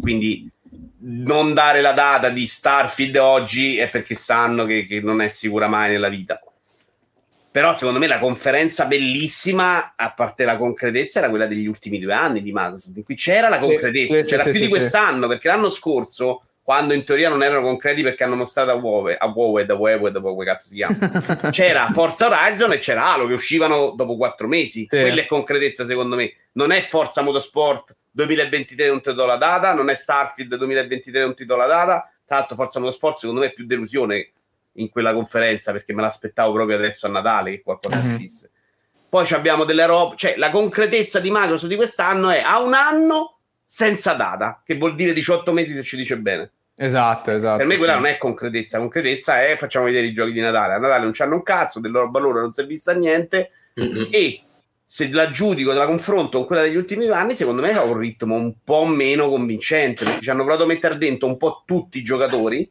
Quindi 0.00 0.50
non 0.98 1.54
dare 1.54 1.80
la 1.80 1.92
data 1.92 2.28
di 2.28 2.46
Starfield 2.46 3.16
oggi 3.16 3.78
è 3.78 3.88
perché 3.88 4.14
sanno 4.14 4.64
che, 4.64 4.86
che 4.86 5.00
non 5.00 5.20
è 5.20 5.28
sicura 5.28 5.68
mai 5.68 5.90
nella 5.90 6.08
vita. 6.08 6.40
Però 7.50 7.74
secondo 7.74 7.98
me 7.98 8.06
la 8.06 8.18
conferenza 8.18 8.84
bellissima, 8.84 9.94
a 9.96 10.12
parte 10.12 10.44
la 10.44 10.58
concretezza, 10.58 11.20
era 11.20 11.30
quella 11.30 11.46
degli 11.46 11.66
ultimi 11.66 11.98
due 11.98 12.12
anni 12.12 12.42
di 12.42 12.52
Microsoft, 12.52 12.94
in 12.98 13.02
cui 13.02 13.14
c'era 13.14 13.48
la 13.48 13.58
concretezza, 13.58 14.22
sì, 14.22 14.28
c'era 14.28 14.42
sì, 14.42 14.50
più 14.50 14.58
sì, 14.58 14.64
di 14.66 14.70
quest'anno, 14.70 15.26
perché 15.26 15.48
l'anno 15.48 15.70
scorso, 15.70 16.45
quando 16.66 16.94
in 16.94 17.04
teoria 17.04 17.28
non 17.28 17.44
erano 17.44 17.64
concreti 17.64 18.02
perché 18.02 18.24
hanno 18.24 18.34
mostrato 18.34 18.72
a 18.72 18.74
WoW, 18.74 19.14
a 19.16 19.26
WoW, 19.28 19.58
a 19.58 19.72
WoW, 19.72 20.06
a 20.06 20.20
come 20.20 20.44
cazzo 20.44 20.66
si 20.66 20.74
chiama, 20.74 20.96
c'era 21.52 21.90
Forza 21.92 22.26
Horizon 22.26 22.72
e 22.72 22.78
c'era 22.78 23.12
Halo 23.12 23.28
che 23.28 23.34
uscivano 23.34 23.90
dopo 23.90 24.16
quattro 24.16 24.48
mesi. 24.48 24.80
Sì. 24.80 24.86
Quella 24.88 25.20
è 25.20 25.26
concretezza 25.26 25.86
secondo 25.86 26.16
me. 26.16 26.32
Non 26.54 26.72
è 26.72 26.80
Forza 26.80 27.22
Motorsport 27.22 27.94
2023 28.10 28.88
non 28.88 29.00
ti 29.00 29.14
do 29.14 29.26
la 29.26 29.36
data, 29.36 29.74
non 29.74 29.90
è 29.90 29.94
Starfield 29.94 30.56
2023 30.56 31.20
non 31.20 31.36
ti 31.36 31.44
do 31.44 31.54
la 31.54 31.66
data. 31.66 32.10
Tra 32.26 32.38
l'altro 32.38 32.56
Forza 32.56 32.80
Motorsport 32.80 33.18
secondo 33.18 33.42
me 33.42 33.46
è 33.46 33.52
più 33.52 33.64
delusione 33.64 34.32
in 34.72 34.88
quella 34.90 35.14
conferenza 35.14 35.70
perché 35.70 35.92
me 35.94 36.02
l'aspettavo 36.02 36.52
proprio 36.52 36.78
adesso 36.78 37.06
a 37.06 37.10
Natale 37.10 37.52
che 37.52 37.62
qualcosa 37.62 38.00
si 38.02 38.08
Mhm. 38.08 38.16
disse. 38.16 38.50
Poi 39.08 39.24
abbiamo 39.34 39.62
delle 39.62 39.86
robe, 39.86 40.16
cioè 40.16 40.34
la 40.36 40.50
concretezza 40.50 41.20
di 41.20 41.30
Microsoft 41.30 41.68
di 41.68 41.76
quest'anno 41.76 42.30
è 42.30 42.40
a 42.40 42.60
un 42.60 42.74
anno 42.74 43.38
senza 43.64 44.14
data, 44.14 44.62
che 44.64 44.76
vuol 44.76 44.96
dire 44.96 45.12
18 45.12 45.52
mesi 45.52 45.72
se 45.74 45.84
ci 45.84 45.96
dice 45.96 46.18
bene. 46.18 46.50
Esatto, 46.78 47.30
esatto. 47.30 47.56
Per 47.58 47.66
me 47.66 47.76
quella 47.76 47.94
sì. 47.94 47.98
non 48.00 48.08
è 48.08 48.16
concretezza, 48.18 48.78
concretezza 48.78 49.42
è 49.46 49.56
facciamo 49.56 49.86
vedere 49.86 50.06
i 50.06 50.12
giochi 50.12 50.32
di 50.32 50.40
Natale. 50.40 50.74
A 50.74 50.78
Natale 50.78 51.04
non 51.04 51.12
c'hanno 51.12 51.34
un 51.36 51.42
cazzo, 51.42 51.80
della 51.80 52.00
roba 52.00 52.20
loro 52.20 52.40
non 52.40 52.52
si 52.52 52.60
è 52.60 52.66
vista 52.66 52.92
niente 52.92 53.50
Mm-mm. 53.80 54.08
e 54.10 54.42
se 54.84 55.10
la 55.10 55.30
giudico, 55.30 55.72
la 55.72 55.86
confronto 55.86 56.38
con 56.38 56.46
quella 56.46 56.62
degli 56.62 56.76
ultimi 56.76 57.06
due 57.06 57.14
anni, 57.14 57.34
secondo 57.34 57.62
me 57.62 57.72
ha 57.72 57.82
un 57.82 57.96
ritmo 57.96 58.34
un 58.34 58.54
po' 58.62 58.84
meno 58.84 59.28
convincente 59.28 60.04
perché 60.04 60.20
ci 60.20 60.30
hanno 60.30 60.44
provato 60.44 60.64
a 60.64 60.66
mettere 60.66 60.96
dentro 60.98 61.26
un 61.26 61.36
po' 61.38 61.62
tutti 61.66 61.98
i 61.98 62.02
giocatori 62.04 62.70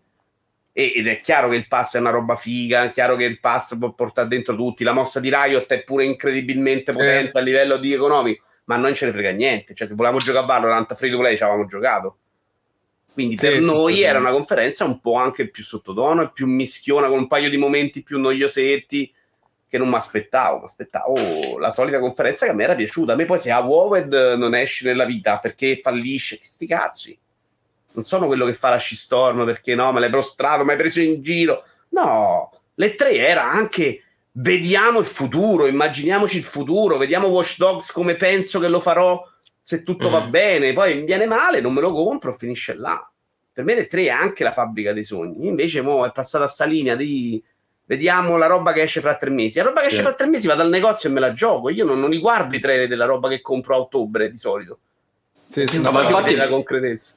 e- 0.71 0.93
ed 0.95 1.07
è 1.07 1.19
chiaro 1.19 1.49
che 1.49 1.55
il 1.55 1.67
pass 1.67 1.95
è 1.95 1.99
una 1.99 2.11
roba 2.11 2.35
figa, 2.35 2.83
è 2.83 2.91
chiaro 2.91 3.15
che 3.15 3.23
il 3.23 3.39
pass 3.39 3.77
può 3.77 3.91
portare 3.93 4.27
dentro 4.27 4.55
tutti, 4.55 4.83
la 4.83 4.93
mossa 4.93 5.19
di 5.19 5.29
Riot 5.33 5.65
è 5.67 5.83
pure 5.83 6.05
incredibilmente 6.05 6.91
Sì. 6.91 6.97
potente 6.97 7.37
a 7.39 7.41
livello 7.41 7.77
di 7.77 7.91
economico, 7.91 8.45
ma 8.65 8.77
non 8.77 8.93
ce 8.93 9.07
ne 9.07 9.11
frega 9.11 9.31
niente, 9.31 9.73
cioè 9.73 9.87
se 9.87 9.95
volevamo 9.95 10.19
giocare 10.19 10.43
a 10.43 10.47
Valorant 10.47 10.93
free 10.93 11.09
to 11.09 11.17
play 11.17 11.35
ci 11.35 11.43
avevamo 11.43 11.65
giocato. 11.65 12.17
Quindi 13.15 13.37
per 13.37 13.59
sì, 13.59 13.63
noi 13.63 13.93
sì, 13.93 14.01
era 14.01 14.19
sì. 14.19 14.25
una 14.25 14.33
conferenza 14.33 14.83
un 14.83 14.99
po' 14.99 15.15
anche 15.15 15.47
più 15.47 15.63
sottotono 15.63 16.23
e 16.23 16.31
più 16.33 16.47
mischiona 16.47 17.07
con 17.07 17.19
un 17.19 17.27
paio 17.27 17.49
di 17.49 17.55
momenti 17.55 18.03
più 18.03 18.19
noiosetti 18.19 19.09
che 19.69 19.77
non 19.77 19.87
mi 19.87 19.95
aspettavo. 19.95 20.59
Mi 20.59 20.65
aspettavo 20.65 21.57
la 21.57 21.71
solita 21.71 21.99
conferenza 21.99 22.45
che 22.45 22.51
a 22.51 22.53
me 22.55 22.65
era 22.65 22.75
piaciuta. 22.75 23.13
A 23.13 23.15
me 23.15 23.23
poi 23.23 23.39
se 23.39 23.51
a 23.51 23.61
Wowed 23.61 24.35
non 24.35 24.53
esce 24.53 24.85
nella 24.85 25.05
vita 25.05 25.39
perché 25.39 25.79
fallisce, 25.81 26.37
che 26.37 26.45
sti 26.45 26.67
cazzi. 26.67 27.17
Non 27.93 28.03
sono 28.03 28.27
quello 28.27 28.45
che 28.45 28.53
fa 28.53 28.67
la 28.67 28.79
shitstorm 28.79 29.45
perché 29.45 29.75
no, 29.75 29.93
me 29.93 30.01
l'hai 30.01 30.09
prostrato, 30.09 30.65
mi 30.65 30.71
hai 30.71 30.77
preso 30.77 30.99
in 30.99 31.23
giro. 31.23 31.63
No, 31.91 32.51
le 32.73 32.95
tre 32.95 33.15
era 33.15 33.49
anche 33.49 34.01
vediamo 34.37 34.99
il 34.99 35.05
futuro, 35.05 35.67
immaginiamoci 35.67 36.35
il 36.35 36.43
futuro, 36.43 36.97
vediamo 36.97 37.27
Watch 37.27 37.55
Dogs 37.57 37.93
come 37.93 38.15
penso 38.15 38.59
che 38.59 38.67
lo 38.67 38.81
farò 38.81 39.25
se 39.67 39.81
tutto 39.81 40.11
va 40.11 40.25
Mhm. 40.25 40.29
bene, 40.29 40.73
poi 40.73 40.95
mi 40.99 41.05
viene 41.05 41.25
male, 41.25 41.59
non 41.59 41.73
me 41.73 41.81
lo 41.81 41.91
compro, 41.91 42.33
finisce 42.37 42.75
là. 42.75 43.03
Per 43.51 43.63
me 43.63 43.73
le 43.73 43.87
tre 43.87 44.03
è 44.03 44.09
anche 44.09 44.43
la 44.43 44.51
fabbrica 44.51 44.93
dei 44.93 45.03
sogni. 45.03 45.47
Invece 45.47 45.81
mo 45.81 46.05
è 46.05 46.11
passata 46.11 46.45
sta 46.47 46.65
linea 46.65 46.95
di 46.95 47.43
Vediamo 47.87 48.37
la 48.37 48.47
roba 48.47 48.73
che 48.73 48.81
esce 48.81 48.99
fra 49.01 49.15
tre 49.15 49.29
mesi. 49.29 49.57
La 49.59 49.63
roba 49.65 49.81
che 49.81 49.87
esce 49.87 49.97
Sì. 49.99 50.03
fra 50.03 50.13
tre 50.13 50.25
mesi 50.27 50.47
vado 50.47 50.61
al 50.63 50.69
negozio 50.69 51.07
e 51.07 51.11
me 51.11 51.19
la 51.19 51.33
gioco. 51.33 51.69
Io 51.69 51.85
non, 51.85 51.99
non 51.99 52.09
riguardo 52.09 52.55
i 52.55 52.59
trailer 52.59 52.87
della 52.87 53.05
roba 53.05 53.29
che 53.29 53.41
compro 53.41 53.75
a 53.75 53.79
ottobre 53.79 54.29
di 54.31 54.37
solito. 54.37 54.79
Sì, 55.47 55.65
sì, 55.67 55.79
No, 55.81 55.91
ma 55.91 56.01
infatti- 56.03 56.35
la 56.35 56.47
concretezza. 56.47 57.15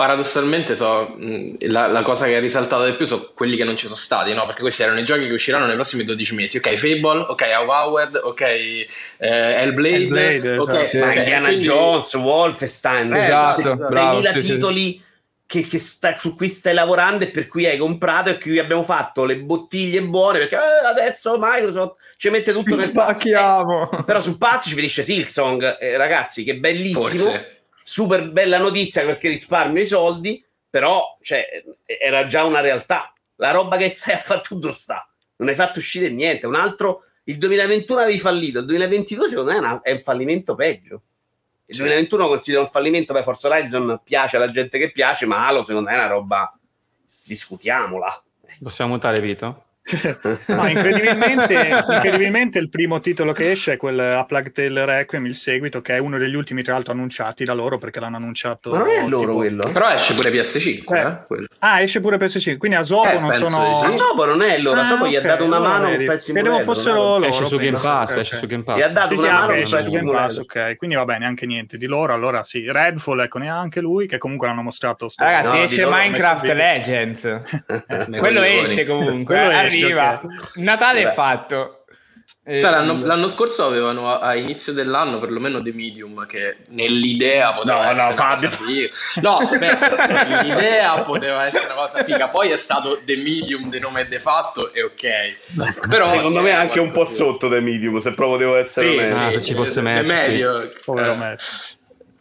Paradossalmente 0.00 0.74
so, 0.76 1.14
la, 1.58 1.86
la 1.86 2.00
cosa 2.00 2.24
che 2.24 2.38
è 2.38 2.40
risaltata 2.40 2.86
di 2.86 2.94
più 2.94 3.04
sono 3.04 3.32
quelli 3.34 3.54
che 3.54 3.64
non 3.64 3.76
ci 3.76 3.84
sono 3.84 3.98
stati, 3.98 4.32
no? 4.32 4.46
Perché 4.46 4.62
questi 4.62 4.82
erano 4.82 4.98
i 4.98 5.04
giochi 5.04 5.26
che 5.26 5.32
usciranno 5.34 5.66
nei 5.66 5.74
prossimi 5.74 6.04
12 6.04 6.34
mesi. 6.34 6.56
Ok, 6.56 6.74
Fable, 6.76 7.26
ok, 7.28 7.42
Avowed, 7.42 8.18
ok, 8.22 8.40
eh, 8.40 8.86
Hellblade, 9.18 9.94
Hellblade, 9.96 10.56
ok, 10.56 10.68
esatto. 10.70 10.78
ok, 10.78 10.94
Ma 10.94 11.14
Indiana 11.14 11.46
quindi- 11.48 11.64
Jones, 11.66 12.14
Wolfenstein, 12.14 13.14
Eh, 13.14 13.24
Esatto, 13.24 13.60
esatto, 13.60 13.76
bravo. 13.88 14.20
3000 14.22 14.32
sì, 14.32 14.40
sì. 14.40 14.54
titoli 14.54 15.04
che, 15.44 15.66
che 15.66 15.78
sta- 15.78 16.16
su 16.18 16.34
cui 16.34 16.48
stai 16.48 16.72
lavorando 16.72 17.24
e 17.24 17.28
per 17.28 17.46
cui 17.46 17.66
hai 17.66 17.76
comprato 17.76 18.30
e 18.30 18.32
per 18.34 18.42
cui 18.42 18.58
abbiamo 18.58 18.84
fatto 18.84 19.26
le 19.26 19.36
bottiglie 19.36 20.00
buone 20.00 20.38
perché 20.38 20.54
eh, 20.54 20.86
adesso 20.86 21.36
Microsoft 21.38 21.96
ci 22.16 22.30
mette 22.30 22.52
tutto 22.52 22.74
nel 22.74 22.90
pass. 22.90 23.18
Spacchiamo. 23.18 23.90
Eh, 23.98 24.04
però 24.04 24.22
sul 24.22 24.38
pass 24.38 24.66
ci 24.66 24.74
finisce 24.74 25.02
Silsong 25.02 25.76
eh, 25.78 25.98
ragazzi 25.98 26.42
che 26.42 26.56
bellissimo 26.56 27.02
Forse. 27.02 27.54
Super 27.90 28.30
bella 28.30 28.58
notizia 28.58 29.04
perché 29.04 29.26
risparmio 29.26 29.82
i 29.82 29.86
soldi 29.86 30.44
però 30.70 31.18
cioè, 31.22 31.44
era 31.84 32.28
già 32.28 32.44
una 32.44 32.60
realtà. 32.60 33.12
La 33.36 33.50
roba 33.50 33.76
che 33.76 33.90
sai 33.90 34.14
a 34.14 34.18
fare 34.18 34.42
tutto 34.42 34.70
sta. 34.70 35.08
Non 35.36 35.48
hai 35.48 35.56
fatto 35.56 35.80
uscire 35.80 36.08
niente. 36.08 36.46
Un 36.46 36.54
altro 36.54 37.02
il 37.24 37.36
2021 37.36 38.00
avevi 38.00 38.20
fallito. 38.20 38.60
Il 38.60 38.66
2022 38.66 39.28
secondo 39.28 39.50
me 39.50 39.56
è, 39.56 39.60
una- 39.60 39.80
è 39.82 39.90
un 39.90 40.00
fallimento 40.02 40.54
peggio. 40.54 41.02
Il 41.64 41.76
2021 41.76 42.28
considero 42.28 42.62
un 42.62 42.68
fallimento. 42.68 43.12
Beh 43.12 43.24
Forza 43.24 43.48
Horizon 43.48 44.00
piace 44.04 44.36
alla 44.36 44.50
gente 44.52 44.78
che 44.78 44.92
piace 44.92 45.26
ma 45.26 45.48
Halo 45.48 45.64
secondo 45.64 45.90
me 45.90 45.96
è 45.96 45.98
una 45.98 46.06
roba 46.06 46.56
discutiamola. 47.24 48.22
Possiamo 48.62 48.92
mutare 48.92 49.18
Vito? 49.18 49.64
No, 50.46 50.66
incredibilmente, 50.68 51.84
incredibilmente 51.88 52.58
il 52.58 52.68
primo 52.68 53.00
titolo 53.00 53.32
che 53.32 53.50
esce 53.50 53.72
è 53.72 53.76
quel 53.76 53.98
A 53.98 54.24
Plague 54.24 54.52
Tale 54.52 54.84
Requiem, 54.84 55.26
il 55.26 55.36
seguito, 55.36 55.80
che 55.80 55.94
è 55.96 55.98
uno 55.98 56.18
degli 56.18 56.34
ultimi 56.34 56.62
tra 56.62 56.74
l'altro 56.74 56.92
annunciati 56.92 57.44
da 57.44 57.52
loro 57.54 57.78
perché 57.78 57.98
l'hanno 58.00 58.16
annunciato. 58.16 58.70
ma 58.70 58.78
non 58.78 58.88
è 58.88 59.06
loro 59.06 59.20
tipo- 59.26 59.34
quello 59.36 59.70
Però 59.72 59.90
esce 59.90 60.14
pure 60.14 60.30
PS5, 60.30 60.96
Eh. 60.96 61.00
eh, 61.00 61.18
quello. 61.26 61.46
Ah, 61.60 61.80
esce 61.80 62.00
pure 62.00 62.16
PS5, 62.18 62.56
quindi 62.58 62.76
a 62.76 62.82
Sobo 62.82 63.08
Eh, 63.08 63.18
non 63.18 63.32
sono... 63.32 63.74
sì. 63.74 63.86
ma 63.86 63.92
Sobo 63.92 64.24
non 64.26 64.42
è 64.42 64.58
loro 64.58 64.80
Ah, 64.80 64.84
Sobo 64.86 65.06
gli 65.06 65.16
ha 65.16 65.20
ok, 65.20 65.26
dato 65.26 65.44
una 65.44 65.58
mano 65.58 65.88
un 65.88 65.96
vedi. 65.96 66.18
Simulator 66.18 66.32
Credevo 66.54 66.72
fossero 66.74 66.94
loro. 66.94 67.24
esce 67.26 67.44
su 67.46 67.56
Game. 67.58 67.78
Pass, 67.80 68.10
Ok, 68.12 68.16
esce 68.18 68.36
su 68.36 68.46
Game 68.46 68.62
Gli 68.66 68.70
ha 68.70 68.74
Pass. 68.84 68.92
dato 68.92 69.16
Sì, 69.16 69.24
una 69.24 69.36
ah, 69.36 69.40
mano 69.40 69.52
un 69.52 69.58
esce 69.58 69.80
su 69.80 69.90
Game 69.90 70.10
Pass, 70.10 70.36
ok. 70.38 70.76
Quindi 70.76 70.96
va 70.96 71.04
bene, 71.04 71.26
anche 71.26 71.46
niente 71.46 71.76
di 71.76 71.86
loro. 71.86 72.12
Allora 72.12 72.42
sì, 72.44 72.70
Redfall, 72.70 73.20
ecco, 73.20 73.38
neanche 73.38 73.80
lui, 73.80 74.06
che 74.06 74.18
comunque 74.18 74.46
l'hanno 74.46 74.62
mostrato. 74.62 75.08
Ragazzi, 75.16 75.58
esce 75.58 75.86
Minecraft. 75.86 76.44
Legends. 76.52 77.24
Me 78.08 78.18
Quello 78.18 78.42
esce 78.42 78.84
comunque, 78.86 79.34
Quello 79.36 79.50
eh, 79.50 79.66
esce, 79.66 79.69
arriva. 79.70 80.20
ok. 80.22 80.56
Natale 80.56 81.02
Beh. 81.04 81.10
è 81.10 81.12
fatto. 81.14 81.74
Eh, 82.44 82.58
Cioè, 82.60 82.70
l'anno, 82.70 83.04
l'anno 83.04 83.28
scorso 83.28 83.64
avevano 83.66 84.08
a, 84.08 84.20
a 84.20 84.34
inizio 84.36 84.72
dell'anno 84.72 85.18
perlomeno 85.18 85.60
The 85.60 85.72
Medium 85.72 86.26
che 86.26 86.58
nell'idea 86.68 87.52
poteva 87.52 87.76
No, 87.76 87.90
essere 87.90 87.96
no, 88.00 88.06
una 88.06 88.14
Fabio. 88.14 88.48
cosa 88.48 88.64
figa. 88.64 88.88
No, 89.20 89.36
aspetta, 89.38 90.06
nell'idea 90.06 91.02
poteva 91.02 91.44
essere 91.46 91.64
una 91.66 91.74
cosa 91.74 92.02
figa. 92.04 92.28
Poi 92.28 92.50
è 92.50 92.56
stato 92.56 93.00
The 93.04 93.16
Medium 93.16 93.68
di 93.68 93.78
nome 93.78 94.08
de 94.08 94.20
fatto 94.20 94.72
e 94.72 94.82
ok. 94.82 95.88
Però 95.88 96.08
Secondo 96.10 96.34
cioè, 96.34 96.42
me 96.42 96.50
anche 96.52 96.80
un 96.80 96.90
po' 96.92 97.00
guarda- 97.02 97.14
sotto 97.14 97.48
dei 97.48 97.60
medium, 97.62 98.00
se 98.00 98.14
proprio 98.14 98.38
devo 98.38 98.56
essere 98.56 99.10
Sì, 99.10 99.16
sì, 99.16 99.22
Ah, 99.22 99.30
se 99.32 99.42
ci 99.42 99.54
fosse 99.54 99.80
è 99.80 100.02
meglio. 100.02 100.72
Povero 100.84 101.12
Eh, 101.12 101.16
Matt. 101.16 101.42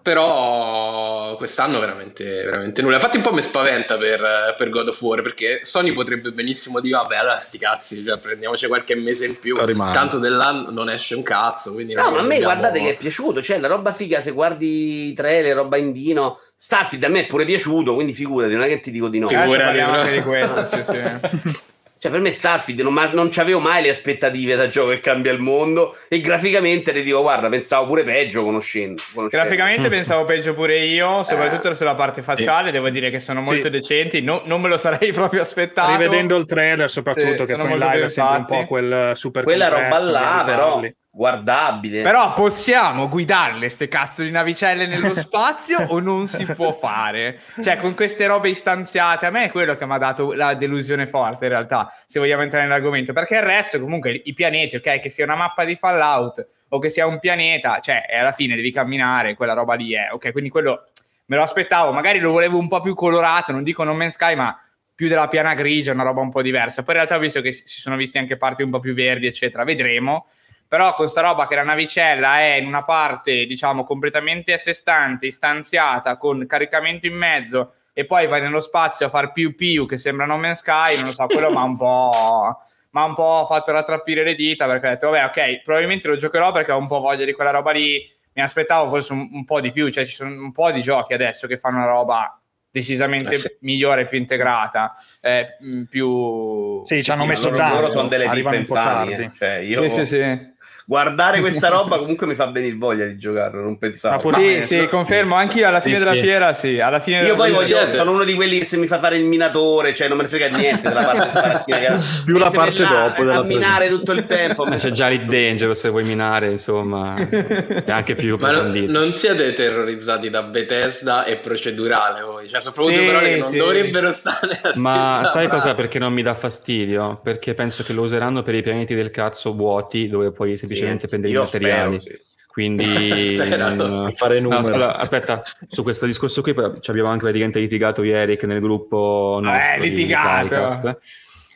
Però 0.10 1.36
quest'anno 1.38 1.80
veramente, 1.80 2.24
veramente 2.26 2.82
nulla. 2.82 2.96
Infatti 2.96 3.18
un 3.18 3.24
po' 3.24 3.32
mi 3.32 3.42
spaventa 3.44 3.96
per, 3.96 4.56
per 4.58 4.70
God 4.70 4.88
of 4.88 5.00
War 5.02 5.22
perché 5.22 5.62
Sony 5.64 5.92
potrebbe 5.92 6.32
benissimo 6.32 6.80
dire 6.80 6.98
vabbè 6.98 7.16
allora 7.16 7.38
sti 7.38 7.58
cazzi, 7.60 8.04
cioè, 8.04 8.18
prendiamoci 8.18 8.66
qualche 8.66 8.96
mese 8.96 9.28
in 9.28 9.38
più. 9.38 9.56
Rimane. 9.64 9.94
Tanto 9.94 10.18
dell'anno 10.18 10.72
non 10.72 10.90
esce 10.90 11.14
un 11.14 11.22
cazzo. 11.22 11.72
No, 11.72 11.78
ma 11.78 11.84
a 11.84 12.10
me 12.10 12.22
dobbiamo- 12.22 12.44
guardate 12.44 12.80
che 12.80 12.90
è 12.90 12.98
piaciuto, 12.98 13.44
cioè 13.44 13.60
la 13.60 13.68
roba 13.68 13.94
figa 13.94 14.20
se 14.20 14.32
guardi 14.32 15.10
i 15.10 15.14
trailer, 15.14 15.56
roba 15.56 15.78
indino. 15.78 16.40
Starfield 16.56 17.04
a 17.04 17.08
me 17.08 17.22
è 17.22 17.26
pure 17.28 17.46
piaciuto, 17.46 17.94
quindi 17.94 18.14
figurati, 18.14 18.54
non 18.54 18.64
è 18.64 18.68
che 18.68 18.80
ti 18.80 18.90
dico 18.92 19.08
di 19.10 19.20
no. 19.20 19.30
Eh, 19.30 19.38
Figurati, 19.38 19.80
anche 19.80 20.12
di 20.12 20.22
questo, 20.22 20.66
sì, 20.66 20.84
sì. 20.84 21.58
Cioè 22.02 22.12
per 22.12 22.22
me 22.22 22.32
Starfield 22.32 22.80
non, 22.80 22.94
ma- 22.94 23.10
non 23.12 23.28
c'avevo 23.30 23.60
mai 23.60 23.82
le 23.84 23.90
aspettative 23.90 24.56
da 24.56 24.70
gioco 24.70 24.92
che 24.92 25.02
cambia 25.02 25.34
il 25.34 25.40
mondo 25.40 25.98
e 26.08 26.22
graficamente 26.22 26.94
ti 26.94 27.04
dico 27.04 27.22
guarda, 27.22 27.50
pensavo 27.50 27.88
pure 27.88 28.04
peggio 28.06 28.42
conoscendo. 28.44 29.02
conoscendo. 29.14 29.46
Graficamente 29.46 29.90
pensavo 29.90 30.24
peggio 30.24 30.54
pure 30.54 30.80
io, 30.80 31.24
soprattutto 31.24 31.74
sulla 31.76 31.96
parte 31.96 32.22
facciale, 32.22 32.72
devo 32.72 32.90
dire 32.90 33.10
che 33.10 33.20
sono 33.20 33.42
molto 33.42 33.64
Sì. 33.64 33.70
decenti, 33.70 34.22
no- 34.22 34.42
non 34.46 34.62
me 34.62 34.70
lo 34.70 34.78
sarei 34.78 35.12
proprio 35.12 35.42
aspettato. 35.42 35.92
Rivedendo 35.92 36.38
il 36.38 36.46
trailer, 36.46 36.90
soprattutto, 36.90 37.46
Sì, 37.46 37.54
che 37.54 37.56
poi 37.58 37.72
in 37.74 37.78
live 37.80 38.04
è 38.04 38.08
sempre 38.08 38.38
un 38.38 38.46
po' 38.46 38.66
quel 38.66 39.12
super 39.16 39.44
Quella 39.44 39.68
roba 39.68 40.00
là 40.00 40.44
però 40.46 40.72
parli. 40.76 40.96
Guardabile. 41.12 42.02
Però 42.02 42.34
possiamo 42.34 43.10
guidarle 43.10 43.68
ste 43.70 43.88
cazzo 43.88 44.24
di 44.24 44.32
navicelle 44.32 44.86
nello 44.86 45.16
spazio 45.20 45.80
o 45.88 46.00
non 46.00 46.28
si 46.28 46.46
può 46.46 46.72
fare? 46.72 47.40
Cioè, 47.62 47.78
con 47.78 47.96
queste 47.96 48.28
robe 48.28 48.50
istanziate, 48.50 49.26
a 49.26 49.30
me 49.30 49.46
è 49.46 49.52
quello 49.52 49.76
che 49.76 49.86
mi 49.86 49.94
ha 49.94 49.98
dato 49.98 50.34
la 50.34 50.54
delusione 50.54 51.08
forte 51.08 51.46
in 51.46 51.52
realtà, 51.52 51.94
se 52.06 52.20
vogliamo 52.20 52.44
entrare 52.44 52.66
nell'argomento, 52.66 53.14
perché 53.14 53.36
il 53.36 53.44
resto 53.44 53.80
comunque 53.80 54.22
i 54.24 54.34
pianeti, 54.34 54.76
ok, 54.76 55.00
che 55.00 55.10
sia 55.10 55.26
una 55.26 55.36
mappa 55.36 55.66
di 55.66 55.76
Fallout 55.76 56.48
o 56.70 56.80
che 56.80 56.90
sia 56.90 57.06
un 57.08 57.20
pianeta, 57.20 57.80
cioè, 57.80 58.06
alla 58.18 58.32
fine 58.32 58.56
devi 58.56 58.72
camminare, 58.72 59.36
quella 59.36 59.54
roba 59.54 59.74
lì 59.74 59.94
è, 59.94 60.10
ok, 60.12 60.32
quindi 60.32 60.50
quello 60.50 60.90
me 61.26 61.36
lo 61.36 61.44
aspettavo, 61.44 61.92
magari 61.92 62.20
lo 62.20 62.32
volevo 62.32 62.58
un 62.58 62.68
po' 62.68 62.82
più 62.82 62.94
colorato, 62.94 63.52
non 63.52 63.64
dico 63.64 63.84
No 63.84 63.94
Man's 63.94 64.14
Sky, 64.14 64.36
ma 64.36 64.58
più 64.96 65.08
della 65.08 65.28
piana 65.30 65.54
grigia, 65.54 65.94
una 65.94 66.04
roba 66.04 66.20
un 66.22 66.30
po' 66.30 66.42
diversa. 66.42 66.82
Poi 66.84 66.94
in 66.94 67.02
realtà 67.02 67.16
ho 67.16 67.20
visto 67.20 67.40
che 67.40 67.54
si 67.54 67.64
si 67.66 67.80
sono 67.80 67.96
visti 67.96 68.18
anche 68.18 68.36
parti 68.36 68.64
un 68.64 68.70
po' 68.70 68.80
più 68.80 68.94
verdi, 68.94 69.28
eccetera, 69.28 69.64
vedremo. 69.64 70.26
Però 70.70 70.94
con 70.94 71.10
sta 71.10 71.22
roba 71.22 71.48
che 71.48 71.56
la 71.56 71.64
navicella 71.64 72.40
è 72.42 72.54
in 72.54 72.68
una 72.68 72.84
parte, 72.84 73.46
diciamo, 73.46 73.84
completamente 73.84 74.54
a 74.54 74.58
sé 74.58 74.72
stante, 74.72 75.26
istanziata, 75.26 76.16
con 76.16 76.46
caricamento 76.46 77.08
in 77.08 77.16
mezzo, 77.16 77.74
e 77.92 78.06
poi 78.06 78.28
vai 78.28 78.40
nello 78.40 78.60
spazio 78.60 79.08
a 79.08 79.10
far 79.10 79.32
più 79.32 79.56
più 79.56 79.88
che 79.88 79.98
sembra 79.98 80.28
No 80.28 80.38
Man's 80.38 80.60
Sky, 80.60 80.96
non 80.98 81.06
lo 81.06 81.12
so, 81.12 81.26
quello 81.26 81.50
mi 81.50 81.58
ha 81.58 81.64
un 81.64 81.76
po'... 81.76 82.58
Mi 82.92 83.02
ha 83.02 83.04
un 83.06 83.14
po' 83.14 83.46
fatto 83.48 83.72
rattrappire 83.72 84.24
le 84.24 84.34
dita 84.34 84.66
perché 84.66 84.88
ho 84.88 84.90
detto, 84.90 85.10
vabbè, 85.12 85.26
ok, 85.26 85.62
probabilmente 85.62 86.08
lo 86.08 86.16
giocherò 86.18 86.52
perché 86.52 86.72
ho 86.72 86.78
un 86.80 86.88
po' 86.88 87.00
voglia 87.00 87.24
di 87.24 87.34
quella 87.34 87.52
roba 87.52 87.70
lì. 87.70 88.02
Mi 88.34 88.42
aspettavo 88.42 88.90
forse 88.90 89.14
un, 89.14 89.30
un 89.32 89.46
po' 89.46 89.62
di 89.62 89.72
più, 89.72 89.92
cioè 89.92 90.06
ci 90.06 90.16
sono 90.16 90.32
un 90.32 90.52
po' 90.52 90.72
di 90.72 90.82
giochi 90.82 91.14
adesso 91.14 91.46
che 91.46 91.58
fanno 91.60 91.78
una 91.78 91.86
roba 91.86 92.42
decisamente 92.72 93.36
Eh 93.36 93.38
sì. 93.38 93.58
migliore, 93.60 94.06
più 94.06 94.18
integrata, 94.18 94.92
eh, 95.22 95.50
più... 95.88 96.84
Sì, 96.84 97.04
ci 97.04 97.12
hanno 97.12 97.22
Sì, 97.22 97.28
messo 97.28 97.50
loro, 97.52 97.58
tanto. 97.58 97.76
loro 97.76 97.92
sono 97.92 98.08
delle 98.08 98.26
po' 98.66 98.76
infami, 98.76 99.10
tardi. 99.10 99.24
eh. 99.24 99.32
Cioè, 99.38 99.54
io 99.58 99.84
Sì, 99.84 99.90
sì, 99.90 100.06
sì. 100.08 100.58
Guardare 100.90 101.40
questa 101.42 101.68
roba 101.68 102.00
comunque 102.00 102.26
mi 102.26 102.34
fa 102.34 102.48
venire 102.48 102.76
voglia 102.76 103.06
di 103.06 103.16
giocarlo, 103.16 103.62
non 103.62 103.78
pensavo. 103.78 104.32
Sì, 104.34 104.40
me, 104.40 104.64
sì, 104.64 104.88
confermo, 104.90 105.36
anch'io 105.36 105.68
alla 105.68 105.82
fine 105.82 105.96
Sì, 105.98 106.04
della 106.04 106.16
sì. 106.16 106.20
fiera, 106.22 106.54
sì, 106.56 106.80
alla 106.80 107.00
fine 107.00 107.22
Io 107.22 107.36
poi 107.36 107.52
voglio, 107.52 107.92
sono 107.92 108.12
uno 108.12 108.24
di 108.24 108.34
quelli 108.34 108.58
che 108.58 108.66
se 108.66 108.78
mi 108.78 108.88
fa 108.88 108.98
fare 109.00 109.18
il 109.18 109.26
minatore, 109.26 109.94
cioè 109.94 110.08
non 110.08 110.18
me 110.18 110.24
ne 110.24 110.30
frega 110.30 110.48
niente 110.48 110.88
della 110.88 111.04
parte 111.04 111.64
che- 111.70 111.98
Più 112.26 112.38
la 112.38 112.50
parte 112.50 112.82
là 112.82 112.90
dopo 113.10 113.24
della 113.24 113.44
minare 113.44 113.88
tutto 113.90 114.14
il 114.14 114.26
tempo. 114.26 114.66
Eh, 114.66 114.78
C'è 114.78 114.90
già 114.90 115.10
il 115.10 115.22
Danger 115.22 115.76
se 115.76 115.90
vuoi 115.90 116.04
minare, 116.04 116.48
insomma, 116.50 117.14
è 117.16 117.92
anche 117.92 118.16
più 118.16 118.36
Ma 118.40 118.48
no- 118.50 118.58
approfondito. 118.58 118.92
non 118.92 119.14
siete 119.14 119.54
terrorizzati 119.54 120.30
da 120.32 120.42
Bethesda 120.44 121.24
e 121.24 121.38
procedurale 121.38 122.22
voi? 122.24 122.48
Cioè, 122.48 122.60
sono 122.62 122.74
proprio 122.74 122.96
Sì, 122.98 123.04
due 123.04 123.12
parole 123.14 123.30
che 123.34 123.38
non 123.40 123.52
sì. 123.52 123.58
dovrebbero 123.58 124.12
stare 124.12 124.60
Ma 124.76 125.22
sai 125.26 125.48
cosa? 125.48 125.62
frase. 125.68 125.76
Perché 125.76 126.00
non 126.00 126.14
mi 126.14 126.24
dà 126.24 126.34
fastidio? 126.34 127.20
Perché 127.22 127.54
penso 127.54 127.84
che 127.84 127.94
lo 127.94 128.02
useranno 128.02 128.42
per 128.42 128.56
i 128.56 128.64
pianeti 128.64 128.96
del 128.96 129.12
cazzo 129.12 129.54
vuoti 129.54 130.08
dove 130.10 130.32
puoi 130.32 130.58
semplicemente 130.58 130.78
prendere 131.08 131.34
i 131.34 131.38
materiali. 131.38 132.00
spero, 132.00 132.16
sì. 132.18 132.28
Quindi 132.48 132.84
Spero. 133.38 133.74
non- 133.74 134.12
Fare 134.14 134.40
No, 134.40 134.50
numero. 134.50 134.74
allora, 134.74 134.96
aspetta, 134.98 135.42
su 135.68 135.84
questo 135.84 136.06
discorso 136.06 136.42
qui 136.42 136.54
ci 136.80 136.90
abbiamo 136.90 137.10
anche 137.10 137.24
praticamente 137.24 137.60
litigato 137.60 138.04
ieri 138.04 138.36
che 138.38 138.48
nel 138.48 138.60
gruppo 138.60 139.40
nostro 139.42 139.84
Eh, 139.84 139.88
litigato. 139.88 141.00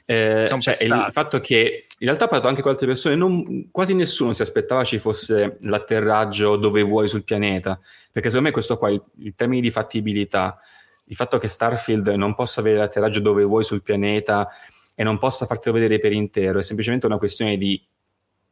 Eh, 0.05 0.53
cioè, 0.59 0.84
il 0.84 1.07
fatto 1.11 1.39
che 1.39 1.86
in 1.97 2.07
realtà 2.07 2.26
ho 2.26 2.28
parlato 2.28 2.49
anche 2.49 2.61
con 2.61 2.71
altre 2.71 2.88
persone, 2.88 3.15
non- 3.15 3.69
quasi 3.71 3.93
nessuno 3.93 4.34
si 4.34 4.41
aspettava 4.41 4.84
ci 4.84 4.97
fosse 4.99 5.55
l'atterraggio 5.61 6.57
dove 6.57 6.82
vuoi 6.82 7.07
sul 7.07 7.24
pianeta, 7.24 7.80
perché 8.11 8.28
secondo 8.30 8.47
me 8.49 8.53
questo 8.53 8.78
qua, 8.78 8.89
il, 8.89 9.01
il 9.19 9.34
termine 9.36 9.61
di 9.61 9.71
fattibilità, 9.71 10.59
il 11.05 11.15
fatto 11.15 11.38
che 11.38 11.47
Starfield 11.47 12.07
non 12.09 12.36
possa 12.36 12.59
avere 12.59 12.78
l'atterraggio 12.80 13.19
dove 13.21 13.43
vuoi 13.43 13.63
sul 13.63 13.82
pianeta 13.82 14.47
e 14.95 15.03
non 15.03 15.17
possa 15.17 15.45
fartelo 15.45 15.74
vedere 15.76 15.99
per 15.99 16.11
intero, 16.11 16.59
è 16.59 16.63
semplicemente 16.63 17.05
una 17.05 17.17
questione 17.17 17.55
di 17.57 17.82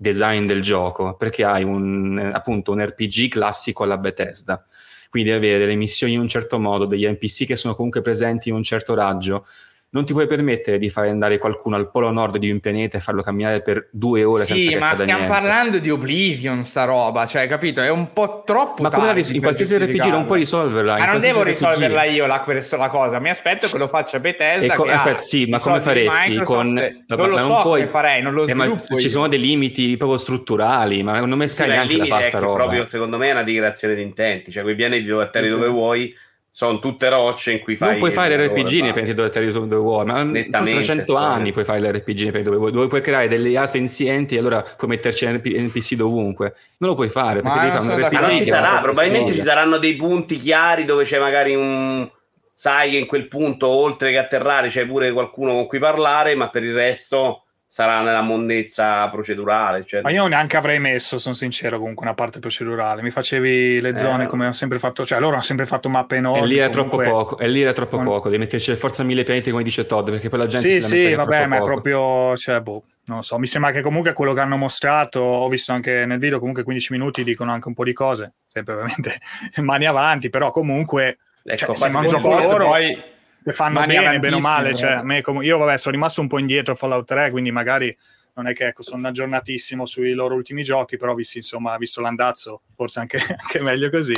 design 0.01 0.47
del 0.47 0.63
gioco, 0.63 1.13
perché 1.15 1.43
hai 1.45 1.63
un, 1.63 2.17
eh, 2.17 2.31
appunto 2.33 2.71
un 2.71 2.83
RPG 2.83 3.27
classico 3.29 3.83
alla 3.83 3.99
Bethesda, 3.99 4.65
quindi 5.11 5.29
avere 5.29 5.59
delle 5.59 5.75
missioni 5.75 6.13
in 6.13 6.19
un 6.19 6.27
certo 6.27 6.59
modo, 6.59 6.85
degli 6.85 7.07
NPC 7.07 7.45
che 7.45 7.55
sono 7.55 7.75
comunque 7.75 8.01
presenti 8.01 8.49
in 8.49 8.55
un 8.55 8.63
certo 8.63 8.95
raggio, 8.95 9.45
non 9.93 10.05
ti 10.05 10.13
puoi 10.13 10.25
permettere 10.25 10.77
di 10.77 10.89
fare 10.89 11.09
andare 11.09 11.37
qualcuno 11.37 11.75
al 11.75 11.91
polo 11.91 12.11
nord 12.11 12.37
di 12.37 12.49
un 12.49 12.61
pianeta 12.61 12.95
e 12.97 13.01
farlo 13.01 13.21
camminare 13.21 13.61
per 13.61 13.89
due 13.91 14.23
ore 14.23 14.45
senza 14.45 14.61
Sì, 14.61 14.69
che 14.69 14.79
ma 14.79 14.93
stiamo 14.95 15.19
niente. 15.25 15.27
parlando 15.33 15.79
di 15.79 15.89
Oblivion, 15.89 16.63
sta 16.63 16.85
roba, 16.85 17.25
cioè, 17.25 17.45
capito? 17.47 17.81
È 17.81 17.89
un 17.89 18.13
po' 18.13 18.43
troppo 18.45 18.81
Ma 18.83 18.89
come 18.89 19.07
la 19.07 19.11
ris- 19.11 19.31
in 19.31 19.41
qualsiasi 19.41 19.77
RPG 19.77 20.05
non 20.05 20.25
puoi 20.25 20.39
risolverla. 20.39 20.97
Ma 20.97 21.05
non 21.07 21.19
devo 21.19 21.41
RPG. 21.41 21.47
risolverla 21.47 22.03
io 22.05 22.25
la, 22.25 22.39
questa- 22.39 22.77
la 22.77 22.87
cosa, 22.87 23.19
mi 23.19 23.29
aspetto 23.29 23.67
che 23.67 23.77
lo 23.77 23.87
faccia 23.89 24.19
Bethesda. 24.21 24.75
Co- 24.75 24.83
aspetta, 24.85 25.19
sì, 25.19 25.45
ma 25.47 25.59
come 25.59 25.81
faresti? 25.81 26.37
Con... 26.41 26.73
Non 26.73 27.29
lo 27.29 27.35
ma 27.35 27.41
so 27.41 27.59
puoi- 27.61 27.79
come 27.81 27.87
farei, 27.91 28.21
non 28.21 28.33
lo 28.33 28.47
Eh, 28.47 28.53
ma 28.53 28.63
sviluppo 28.63 28.97
ci 28.97 29.05
io. 29.07 29.11
sono 29.11 29.27
dei 29.27 29.39
limiti 29.41 29.97
proprio 29.97 30.17
strutturali, 30.17 31.03
ma 31.03 31.19
non 31.19 31.37
mi 31.37 31.47
Sì, 31.49 31.59
ma 31.61 31.65
il 31.67 31.71
neanche 31.73 32.05
fare 32.05 32.25
è 32.25 32.27
sta 32.29 32.39
roba. 32.39 32.55
proprio 32.55 32.85
secondo 32.85 33.17
me 33.17 33.27
è 33.27 33.31
una 33.31 33.43
dichiarazione 33.43 33.95
di 33.95 34.01
intenti, 34.03 34.51
cioè 34.51 34.63
quei 34.63 34.75
pianeti 34.75 35.03
dove 35.03 35.23
atterri 35.23 35.47
Sì, 35.47 35.51
sì. 35.51 35.59
dove 35.59 35.69
vuoi 35.71 36.15
sono 36.53 36.79
tutte 36.79 37.07
rocce 37.07 37.53
in 37.53 37.61
cui 37.61 37.77
fai 37.77 37.91
non 37.91 37.99
puoi 37.99 38.11
fare 38.11 38.35
l'RPG 38.35 38.81
nei 38.81 38.91
pianeti 38.91 39.13
dove 39.13 39.29
atterri 39.29 39.49
dove 39.51 39.75
vuoi, 39.77 40.05
ma 40.05 40.29
tra 40.49 40.65
100 40.65 41.05
sì. 41.05 41.17
anni 41.17 41.53
puoi 41.53 41.63
fare 41.63 41.79
l'RPG 41.79 42.05
nei 42.05 42.31
pianeti 42.31 42.43
dove 42.43 42.57
vuoi, 42.57 42.71
dove 42.71 42.87
puoi 42.87 43.01
creare 43.01 43.29
delle 43.29 43.49
IA 43.49 43.65
senzienti 43.65 44.35
e 44.35 44.39
allora 44.39 44.61
puoi 44.61 44.89
metterci 44.89 45.25
NP- 45.25 45.57
NPC 45.57 45.95
dovunque. 45.95 46.55
Non 46.79 46.89
lo 46.89 46.95
puoi 46.95 47.07
fare 47.07 47.41
perché 47.41 47.57
Ma 47.57 47.63
devi 47.63 47.75
non 47.75 47.85
fare 47.85 47.93
un 47.93 47.99
sono 47.99 48.07
RPG. 48.07 48.21
Ma 48.21 48.27
non 48.27 48.37
ci 48.37 48.45
sarà, 48.45 48.81
probabilmente 48.81 49.33
ci 49.33 49.41
saranno 49.41 49.77
dei 49.77 49.95
punti 49.95 50.35
chiari 50.35 50.83
dove 50.83 51.05
c'è 51.05 51.19
magari 51.19 51.55
un 51.55 52.09
sai 52.51 52.91
che 52.91 52.97
in 52.97 53.05
quel 53.05 53.27
punto 53.27 53.67
oltre 53.67 54.11
che 54.11 54.17
atterrare 54.17 54.67
c'è 54.67 54.85
pure 54.85 55.11
qualcuno 55.13 55.53
con 55.53 55.67
cui 55.67 55.79
parlare, 55.79 56.35
ma 56.35 56.49
per 56.49 56.63
il 56.63 56.73
resto 56.73 57.45
sarà 57.73 58.01
nella 58.01 58.19
mondezza 58.21 59.09
procedurale, 59.09 59.85
cioè... 59.85 60.01
Ma 60.01 60.09
io 60.09 60.27
neanche 60.27 60.57
avrei 60.57 60.77
messo, 60.81 61.17
sono 61.17 61.33
sincero, 61.33 61.79
comunque 61.79 62.03
una 62.05 62.13
parte 62.13 62.39
procedurale. 62.39 63.01
Mi 63.01 63.11
facevi 63.11 63.79
le 63.79 63.95
zone 63.95 64.25
Eh. 64.25 64.27
come 64.27 64.47
ho 64.47 64.51
sempre 64.51 64.77
fatto, 64.77 65.05
cioè 65.05 65.21
loro 65.21 65.35
hanno 65.35 65.43
sempre 65.43 65.65
fatto 65.65 65.87
mappe 65.87 66.15
E 66.15 66.17
enormi. 66.17 66.47
lì 66.47 66.57
è 66.57 66.69
comunque- 66.69 67.05
troppo 67.05 67.17
poco, 67.29 67.37
e 67.37 67.47
lì 67.47 67.61
era 67.61 67.71
troppo 67.71 67.95
con- 67.95 68.05
poco, 68.05 68.27
devi 68.27 68.41
metterci 68.43 68.75
forza 68.75 69.03
mille 69.03 69.23
pianeti 69.23 69.51
come 69.51 69.63
dice 69.63 69.85
Todd, 69.85 70.09
perché 70.09 70.27
poi 70.27 70.39
la 70.39 70.47
gente 70.47 70.69
Sì, 70.69 70.81
si 70.81 71.07
sì, 71.07 71.13
vabbè, 71.13 71.45
ma 71.45 71.55
è 71.55 71.59
poco. 71.59 71.71
proprio, 71.71 72.35
cioè, 72.35 72.59
boh, 72.59 72.83
non 73.05 73.17
lo 73.19 73.23
so. 73.23 73.39
Mi 73.39 73.47
sembra 73.47 73.71
che 73.71 73.79
comunque 73.79 74.11
quello 74.11 74.33
che 74.33 74.41
hanno 74.41 74.57
mostrato, 74.57 75.21
ho 75.21 75.47
visto 75.47 75.71
anche 75.71 76.05
nel 76.05 76.19
video, 76.19 76.39
comunque 76.39 76.63
15 76.63 76.91
minuti 76.91 77.23
dicono 77.23 77.53
anche 77.53 77.69
un 77.69 77.73
po' 77.73 77.85
di 77.85 77.93
cose, 77.93 78.33
sempre 78.51 78.73
ovviamente 78.73 79.17
mani 79.63 79.85
avanti, 79.85 80.29
però 80.29 80.51
comunque 80.51 81.19
Ecco, 81.43 81.73
cioè, 81.73 81.89
gioco 82.05 82.19
può- 82.19 82.37
loro 82.41 82.65
Poi 82.65 83.01
che 83.43 83.51
fanno 83.51 83.79
mani 83.79 83.95
bene, 83.95 84.19
bene 84.19 84.35
o 84.35 84.39
male. 84.39 84.75
Cioè, 84.75 85.01
me 85.01 85.21
com- 85.21 85.41
io, 85.41 85.57
vabbè, 85.57 85.77
sono 85.77 85.95
rimasto 85.95 86.21
un 86.21 86.27
po' 86.27 86.39
indietro 86.39 86.73
a 86.73 86.75
Fallout 86.75 87.07
3, 87.07 87.31
quindi 87.31 87.51
magari 87.51 87.95
non 88.33 88.47
è 88.47 88.53
che 88.53 88.67
ecco, 88.67 88.81
sono 88.81 89.07
aggiornatissimo 89.07 89.85
sui 89.85 90.13
loro 90.13 90.35
ultimi 90.35 90.63
giochi, 90.63 90.97
però 90.97 91.13
visto, 91.13 91.37
insomma, 91.37 91.77
visto 91.77 92.01
l'andazzo, 92.01 92.61
forse 92.75 92.99
anche, 92.99 93.17
anche 93.37 93.61
meglio 93.61 93.89
così. 93.89 94.15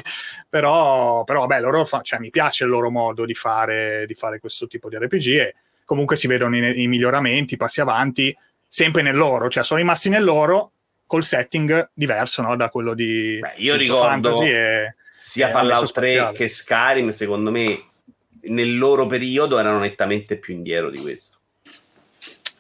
Però, 0.50 1.24
però 1.24 1.42
vabbè, 1.42 1.62
loro 1.62 1.86
fa- 1.86 2.02
cioè, 2.02 2.20
mi 2.20 2.30
piace 2.30 2.64
il 2.64 2.70
loro 2.70 2.92
modo 2.92 3.26
di 3.26 3.34
fare, 3.34 4.06
di 4.06 4.14
fare 4.14 4.40
questo 4.40 4.68
tipo 4.68 4.90
di 4.90 4.98
RPG 4.98 5.28
e 5.28 5.56
comunque 5.86 6.16
si 6.16 6.28
vedono 6.28 6.56
i, 6.58 6.82
i 6.84 6.88
miglioramenti, 6.88 7.56
i 7.56 7.58
passi 7.58 7.82
avanti, 7.82 8.36
sempre 8.68 9.02
nel 9.02 9.16
loro, 9.16 9.50
cioè 9.50 9.64
sono 9.64 9.80
rimasti 9.80 10.10
nel 10.10 10.24
loro 10.24 10.72
col 11.06 11.24
setting 11.24 11.92
diverso 11.94 12.42
no? 12.42 12.56
da 12.56 12.70
quello 12.70 12.94
di 12.94 13.38
Beh, 13.40 13.54
io 13.58 13.76
ricordo 13.76 14.08
fantasy 14.08 14.50
e 14.50 14.96
sia 15.14 15.50
eh, 15.50 15.52
Fallout 15.52 15.82
messo 15.82 15.94
3 15.94 16.12
spaziale. 16.12 16.38
che 16.38 16.48
Skyrim, 16.48 17.10
secondo 17.10 17.52
me, 17.52 17.84
nel 18.44 18.78
loro 18.78 19.08
periodo 19.08 19.60
erano 19.60 19.80
nettamente 19.80 20.38
più 20.38 20.54
indietro 20.54 20.90
di 20.90 21.00
questo. 21.00 21.43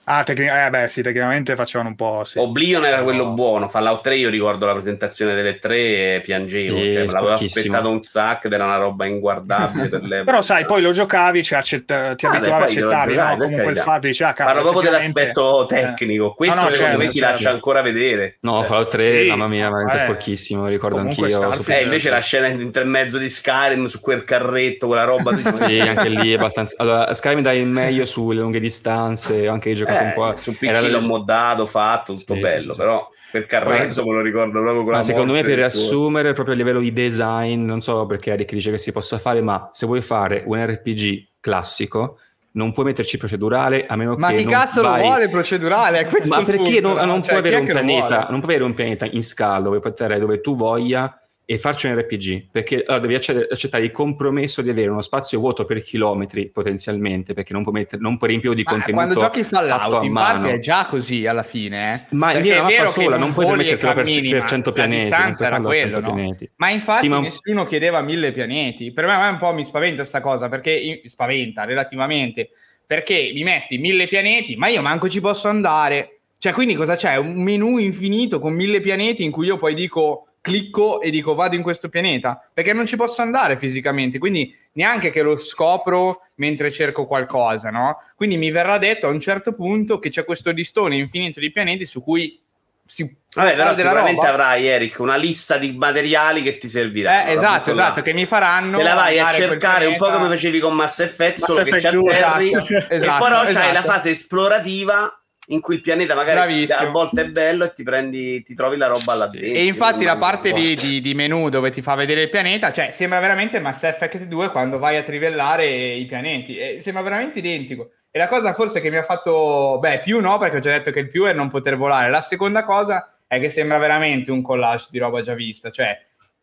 Ah, 0.06 0.24
tecnic- 0.24 0.50
eh, 0.52 0.70
beh, 0.70 0.88
sì, 0.90 1.02
tecnicamente 1.02 1.56
facevano 1.56 1.90
un 1.90 1.96
po'. 1.96 2.24
Sì. 2.26 2.38
Oblivion 2.38 2.84
era 2.86 2.98
No. 2.98 3.04
quello 3.04 3.28
buono, 3.30 3.70
Fallout 3.70 4.02
3 4.04 4.18
io 4.18 4.30
ricordo 4.30 4.66
la 4.66 4.74
presentazione 4.74 5.34
delle 5.34 5.60
tre 5.60 6.16
e 6.16 6.22
piangevo, 6.22 6.76
Eh, 6.78 6.92
cioè, 6.94 7.06
l'avevo 7.06 7.34
aspettato 7.36 7.90
un 7.90 8.00
sacco 8.00 8.48
ed 8.48 8.54
era 8.54 8.66
una 8.66 8.76
roba 8.76 9.08
inguardabile 9.08 9.88
per 9.88 10.02
l'epoca. 10.04 10.24
Però, 10.26 10.42
sai, 10.42 10.66
poi 10.66 10.82
lo 10.82 10.92
giocavi, 10.92 11.42
cioè, 11.42 11.60
accetta- 11.60 12.16
ti 12.16 12.26
Ah, 12.26 12.32
abituavi 12.32 12.50
beh, 12.50 12.64
a 12.64 12.66
accettavi, 12.66 13.14
giocavi, 13.14 13.38
no? 13.38 13.44
Comunque 13.46 13.72
il 13.72 13.78
fatto 13.78 14.08
dici, 14.08 14.24
ah, 14.24 14.34
cavolo, 14.34 14.56
Parlo 14.56 14.72
proprio 14.72 14.92
dell'aspetto 14.92 15.64
eh. 15.64 15.68
tecnico, 15.68 16.34
questo 16.34 16.56
No, 16.56 16.62
no, 16.64 16.68
secondo 16.68 16.90
certo, 16.92 17.04
me 17.06 17.10
si 17.10 17.20
certo. 17.20 17.34
lascia 17.36 17.50
ancora 17.52 17.82
vedere. 17.82 18.38
No, 18.42 18.62
Eh. 18.62 18.66
Fallout 18.66 18.90
3, 18.90 19.22
Sì, 19.24 19.28
mamma 19.30 19.48
mia, 19.48 19.70
veramente 19.70 19.96
eh, 19.96 20.00
sporchissimo, 20.00 20.68
ricordo 20.68 20.98
comunque 20.98 21.34
anch'io. 21.34 21.64
Eh, 21.74 21.84
invece 21.84 22.10
la 22.10 22.20
scena 22.20 22.48
in 22.48 22.60
intermezzo 22.60 23.18
di 23.18 23.30
Skyrim 23.30 23.86
su 23.86 24.02
quel 24.02 24.26
carretto, 24.26 24.88
quella 24.88 25.06
roba 25.06 25.32
Sì, 25.54 25.80
anche 25.80 26.10
lì 26.10 26.32
è 26.34 26.36
abbastanza. 26.36 26.76
Allora, 26.80 27.14
Skyrim 27.14 27.42
dà 27.42 27.54
il 27.54 27.66
meglio 27.68 28.04
sulle 28.06 28.42
lunghe 28.42 28.60
distanze, 28.60 29.48
anche 29.48 29.70
giocato 29.94 30.04
eh, 30.04 30.06
un 30.08 30.14
po'. 30.32 30.36
su 30.38 30.58
Era 30.62 30.80
PC 30.80 30.84
la- 30.92 30.98
l'ho 31.00 31.06
moddato, 31.06 31.66
fatto, 31.66 32.14
tutto 32.14 32.34
Sì, 32.36 32.40
bello, 32.40 32.74
sì, 32.74 32.80
però 32.80 33.08
quel 33.32 33.46
carretto 33.46 34.06
me 34.06 34.14
lo 34.14 34.22
ricordo 34.22 34.52
proprio 34.62 34.84
con 34.84 34.92
Ma 34.92 34.98
la 34.98 35.04
secondo 35.04 35.34
me 35.34 35.42
per 35.42 35.50
del 35.56 35.56
tuo- 35.72 35.80
riassumere 35.82 36.34
proprio 36.34 36.54
a 36.54 36.58
livello 36.58 36.80
di 36.80 36.94
design, 36.94 37.64
non 37.66 37.82
so 37.82 38.06
perché 38.06 38.32
Eric 38.32 38.52
dice 38.54 38.72
che 38.72 38.78
si 38.78 38.92
possa 38.92 39.18
fare, 39.18 39.42
ma 39.42 39.70
se 39.72 39.86
vuoi 39.86 40.02
fare 40.02 40.44
un 40.46 40.64
RPG 40.66 41.28
classico, 41.40 42.20
non 42.56 42.72
puoi 42.72 42.86
metterci 42.86 43.18
procedurale 43.18 43.86
a 43.88 43.96
meno 43.96 44.16
Ma 44.16 44.30
che 44.30 44.36
chi 44.38 44.44
non 44.44 44.54
cazzo 44.54 44.82
vai- 44.84 45.02
lo 45.02 45.08
vuole 45.08 45.30
procedurale? 45.30 46.00
a 46.00 46.06
questo 46.06 46.28
Ma 46.36 46.44
perché 46.44 46.82
punto, 46.82 46.88
non, 46.88 46.96
no? 46.98 47.06
non 47.06 47.22
Cioè, 47.24 47.30
puoi 47.32 47.42
chi 47.42 47.48
avere 47.48 47.62
un 47.62 47.66
pianeta, 47.66 48.28
non 48.30 48.40
puoi 48.42 48.54
avere 48.56 48.70
un 48.70 48.74
pianeta 48.76 49.08
in 49.10 49.24
scala 49.24 49.62
dove 49.64 49.80
puoi 49.80 49.92
atterrare 49.92 50.20
dove 50.20 50.40
tu 50.42 50.56
voglia 50.56 51.18
e 51.46 51.58
farci 51.58 51.88
un 51.88 51.98
RPG? 52.00 52.48
Perché 52.52 52.84
allora, 52.86 53.00
devi 53.00 53.16
acce- 53.16 53.48
accettare 53.52 53.84
il 53.84 53.92
compromesso 53.92 54.62
di 54.62 54.70
avere 54.70 54.88
uno 54.90 55.02
spazio 55.02 55.40
vuoto 55.40 55.66
per 55.66 55.82
chilometri 55.82 56.50
potenzialmente, 56.50 57.34
perché 57.34 57.52
non 57.54 57.64
puoi, 57.64 57.74
mettere, 57.76 58.02
non 58.02 58.18
puoi 58.18 58.30
riempirlo 58.30 58.56
di 58.56 58.64
Ma 58.64 58.72
contenuto. 58.72 59.04
quando 59.04 59.20
giochi 59.22 59.44
Fallout 59.44 60.04
in 60.04 60.12
mano. 60.12 60.40
parte 60.40 60.54
è 60.56 60.60
già 60.60 60.86
così 60.86 61.26
alla 61.28 61.44
fine 61.44 61.80
eh? 61.82 61.84
S- 61.84 62.12
ma 62.12 62.28
Perché 62.32 62.42
lì 62.44 62.50
è 62.50 62.60
una 62.60 62.70
mappa 62.70 62.88
sola, 62.88 63.18
non 63.18 63.34
puoi 63.34 63.46
voli 63.46 63.68
e 63.70 63.76
permettertelo 63.78 63.94
per, 63.94 64.30
per 64.32 64.40
ma 64.42 64.46
100 64.48 64.70
la 64.70 64.76
pianeti. 64.76 65.10
non 65.10 65.10
distanza 65.10 65.36
puoi 65.36 65.48
era 65.48 65.62
quello 65.62 65.98
100 65.98 66.00
no? 66.10 66.14
pianeti. 66.16 66.52
ma 66.56 66.70
infatti 66.70 67.00
Sì, 67.00 67.08
ma- 67.10 67.20
nessuno 67.20 67.66
chiedeva 67.66 68.02
mille 68.02 68.32
pianeti 68.32 68.92
per 68.94 69.06
me, 69.06 69.12
a 69.12 69.22
me 69.24 69.28
un 69.30 69.38
po' 69.38 69.54
mi 69.54 69.66
spaventa 69.66 70.04
sta 70.06 70.22
cosa 70.22 70.48
perché 70.50 71.02
spaventa 71.06 71.66
relativamente 71.66 72.50
perché 72.86 73.32
mi 73.34 73.44
metti 73.44 73.78
mille 73.78 74.08
pianeti 74.08 74.56
ma 74.56 74.68
io 74.68 74.82
manco 74.82 75.10
ci 75.10 75.20
posso 75.20 75.48
andare 75.50 76.20
cioè 76.38 76.54
quindi 76.54 76.76
cosa 76.76 76.96
c'è? 76.96 77.16
un 77.18 77.42
menu 77.42 77.78
infinito 77.78 78.40
con 78.40 78.54
mille 78.54 78.80
pianeti 78.80 79.24
in 79.24 79.32
cui 79.32 79.48
io 79.48 79.58
poi 79.58 79.74
dico 79.74 80.28
clicco 80.44 81.00
e 81.00 81.10
dico 81.10 81.36
vado 81.36 81.56
in 81.56 81.62
questo 81.62 81.88
pianeta 81.88 82.50
perché 82.54 82.74
non 82.74 82.86
ci 82.86 82.98
posso 82.98 83.22
andare 83.22 83.56
fisicamente 83.56 84.20
quindi 84.20 84.54
neanche 84.74 85.10
che 85.10 85.22
lo 85.22 85.38
scopro 85.38 86.28
mentre 86.36 86.70
cerco 86.70 87.08
qualcosa 87.08 87.70
no? 87.70 88.00
quindi 88.18 88.36
mi 88.36 88.52
verrà 88.52 88.78
detto 88.78 89.08
a 89.08 89.10
un 89.10 89.22
certo 89.22 89.54
punto 89.54 90.00
che 90.00 90.10
c'è 90.10 90.26
questo 90.26 90.52
listone 90.52 90.98
infinito 90.98 91.40
di 91.40 91.50
pianeti 91.50 91.86
su 91.86 92.04
cui 92.04 92.42
si 92.86 93.16
Vabbè, 93.36 93.56
però 93.56 93.76
sicuramente 93.76 94.22
roba. 94.22 94.30
avrai, 94.30 94.68
Eric, 94.68 95.00
una 95.00 95.16
lista 95.16 95.58
di 95.58 95.72
materiali 95.76 96.44
che 96.44 96.60
ti 96.60 96.70
servirà. 96.70 97.26
Eh, 97.26 97.34
esatto, 97.34 97.72
esatto, 97.72 98.02
che 98.04 98.14
mi 98.14 98.28
faranno 98.28 98.78
Te 98.78 98.84
la 98.84 98.94
vai 98.94 99.18
a 99.18 99.32
cercare 99.32 99.88
un 99.88 99.98
po' 99.98 100.12
come 100.12 100.28
facevi 100.28 100.60
con 100.60 100.76
Mass 100.76 101.00
Effect, 101.00 101.40
Mass 101.40 101.50
solo 101.50 101.64
che 101.64 101.70
Effect 101.70 101.94
due, 101.94 102.22
atterri 102.22 102.54
esatto, 102.54 102.94
e 102.94 102.96
esatto, 102.98 103.24
però 103.24 103.42
c'hai 103.42 103.50
esatto. 103.50 103.74
la 103.74 103.82
fase 103.82 104.10
esplorativa 104.12 105.23
in 105.48 105.60
cui 105.60 105.76
il 105.76 105.82
pianeta 105.82 106.16
magari 106.16 106.66
a 106.72 106.90
volte 106.90 107.22
è 107.22 107.30
bello 107.30 107.66
e 107.66 107.74
ti 107.74 107.84
prendi, 107.84 108.44
ti 108.44 108.54
trovi 108.54 108.78
la 108.78 108.88
roba 108.88 109.14
là 109.14 109.28
dentro. 109.28 109.50
E 109.50 109.66
infatti 109.66 110.06
la 110.06 110.18
parte 110.18 110.54
di, 110.54 110.76
di- 110.76 111.02
di 111.02 111.14
menu 111.14 111.50
dove 111.50 111.70
ti 111.72 111.82
fa 111.82 111.96
vedere 111.96 112.24
il 112.24 112.30
pianeta, 112.30 112.72
cioè 112.72 112.92
sembra 112.92 113.20
veramente 113.20 113.60
Mass 113.60 113.84
Effect 113.84 114.24
2 114.24 114.50
quando 114.52 114.78
vai 114.80 114.98
a 114.98 115.04
trivellare 115.04 115.66
i 115.66 116.06
pianeti, 116.06 116.58
e 116.58 116.80
sembra 116.80 117.04
veramente 117.04 117.40
identico. 117.40 117.92
E 118.10 118.20
la 118.20 118.28
cosa 118.28 118.54
forse 118.54 118.80
che 118.80 118.90
mi 118.90 118.98
ha 118.98 119.04
fatto, 119.04 119.80
beh, 119.80 120.00
più 120.00 120.22
no, 120.22 120.38
perché 120.38 120.58
ho 120.58 120.60
già 120.60 120.70
detto 120.70 120.92
che 120.92 121.00
il 121.00 121.08
più 121.08 121.26
è 121.26 121.34
non 121.34 121.50
poter 121.50 121.76
volare. 121.76 122.10
La 122.10 122.22
seconda 122.22 122.64
cosa 122.64 123.18
è 123.26 123.40
che 123.40 123.50
sembra 123.50 123.80
veramente 123.80 124.32
un 124.32 124.44
collage 124.44 124.88
di 124.92 125.00
roba 125.00 125.22
già 125.22 125.34
vista, 125.34 125.72
cioè 125.72 126.00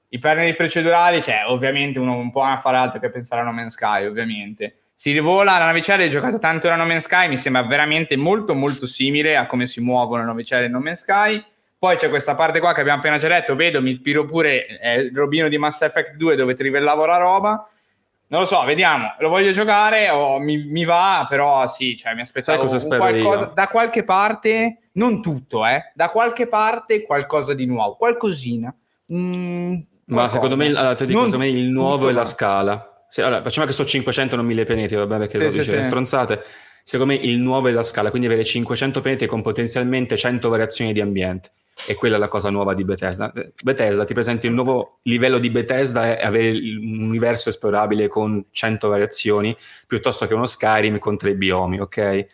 i 0.09 0.18
pianeti 0.18 0.57
procedurali, 0.57 1.22
cioè 1.22 1.44
ovviamente 1.46 2.01
uno 2.01 2.16
non 2.16 2.32
può 2.32 2.44
fare 2.59 2.76
altro 2.76 2.98
che 2.98 3.11
pensare 3.11 3.42
a 3.42 3.44
No 3.44 3.53
Man's 3.53 3.74
Sky, 3.74 4.07
ovviamente. 4.07 4.80
Si 5.01 5.12
rivola 5.12 5.57
la 5.57 5.64
navicella, 5.64 6.03
hai 6.03 6.11
giocato 6.11 6.38
tanto 6.38 6.68
a 6.68 6.76
No 6.76 6.84
Man's 6.84 7.04
Sky, 7.04 7.26
mi 7.26 7.38
sembra 7.38 7.62
veramente 7.62 8.18
molto 8.18 8.54
molto 8.54 8.87
simile 8.87 9.34
a 9.34 9.46
come 9.46 9.66
si 9.66 9.80
muovono 9.80 10.20
le 10.20 10.26
navicelle 10.26 10.66
in 10.66 10.72
No 10.72 10.80
Man's 10.80 11.00
Sky. 11.00 11.42
Poi 11.79 11.96
c'è 11.96 12.11
questa 12.11 12.34
parte 12.34 12.61
qua 12.61 12.75
che 12.75 12.83
abbiamo 12.83 12.99
appena 12.99 13.16
già 13.16 13.26
detto, 13.29 13.57
vedo, 13.57 13.80
mi 13.80 13.92
ispiro 13.92 14.26
pure, 14.26 14.66
il 14.99 15.16
robino 15.16 15.49
di 15.49 15.57
Mass 15.57 15.80
Effect 15.80 16.16
2 16.16 16.37
dove 16.37 16.53
trivellavo 16.53 17.07
la 17.07 17.16
roba. 17.16 17.66
Non 18.26 18.41
lo 18.41 18.46
so, 18.46 18.62
vediamo, 18.64 19.14
lo 19.20 19.30
voglio 19.30 19.53
giocare, 19.53 20.11
o 20.11 20.38
mi, 20.38 20.66
mi 20.66 20.84
va, 20.84 21.25
però 21.26 21.66
sì, 21.66 21.96
cioè 21.96 22.14
mi 22.14 22.20
aspettavo 22.20 22.66
qualcosa, 22.66 23.53
da 23.54 23.68
qualche 23.68 24.04
parte, 24.04 24.91
non 24.92 25.22
tutto, 25.22 25.64
eh, 25.64 25.92
da 25.95 26.11
qualche 26.11 26.46
parte 26.46 27.04
qualcosa 27.04 27.54
di 27.54 27.64
nuovo, 27.64 27.96
qualcosina. 27.96 28.70
Mm, 29.14 29.76
Ma 30.08 30.29
secondo 30.29 30.58
me, 30.58 30.66
allora, 30.66 30.92
dico, 30.92 31.11
secondo 31.11 31.38
me 31.38 31.49
il 31.49 31.70
nuovo 31.70 32.11
è 32.11 32.12
la 32.12 32.25
scala. 32.25 32.89
Se- 33.12 33.22
allora, 33.22 33.42
facciamo 33.42 33.66
che 33.66 33.72
sto 33.72 33.84
500 33.84 34.37
non 34.37 34.46
1000 34.46 34.62
pianeti, 34.62 34.95
vabbè, 34.95 35.18
perché 35.18 35.37
Sì, 35.37 35.42
lo 35.42 35.50
sì, 35.50 35.58
dice 35.58 35.76
sì. 35.78 35.82
stronzate. 35.82 36.45
Secondo 36.84 37.12
me 37.12 37.18
il 37.18 37.38
nuovo 37.38 37.66
è 37.66 37.72
la 37.72 37.82
scala, 37.82 38.08
quindi 38.11 38.28
avere 38.28 38.45
500 38.45 39.00
pianeti 39.00 39.26
con 39.26 39.42
potenzialmente 39.42 40.16
100 40.16 40.49
variazioni 40.49 40.92
di 40.92 41.00
ambiente. 41.00 41.50
E 41.88 41.96
quella 41.96 42.14
è 42.16 42.18
la 42.20 42.28
cosa 42.28 42.50
nuova 42.50 42.72
di 42.72 42.84
Bethesda. 42.84 43.32
Bethesda 43.64 44.04
ti 44.04 44.12
presenta 44.14 44.46
il 44.46 44.53
nuovo 44.53 44.99
livello 45.03 45.38
di 45.38 45.50
Bethesda 45.50 46.16
è 46.16 46.24
avere 46.24 46.50
un 46.50 47.03
universo 47.03 47.49
esplorabile 47.49 48.07
con 48.07 48.45
100 48.50 48.88
variazioni 48.88 49.57
piuttosto 49.88 50.26
che 50.28 50.34
uno 50.34 50.46
Skyrim 50.46 50.99
con 50.99 51.16
tre 51.16 51.34
biomi, 51.34 51.80
ok? 51.80 52.26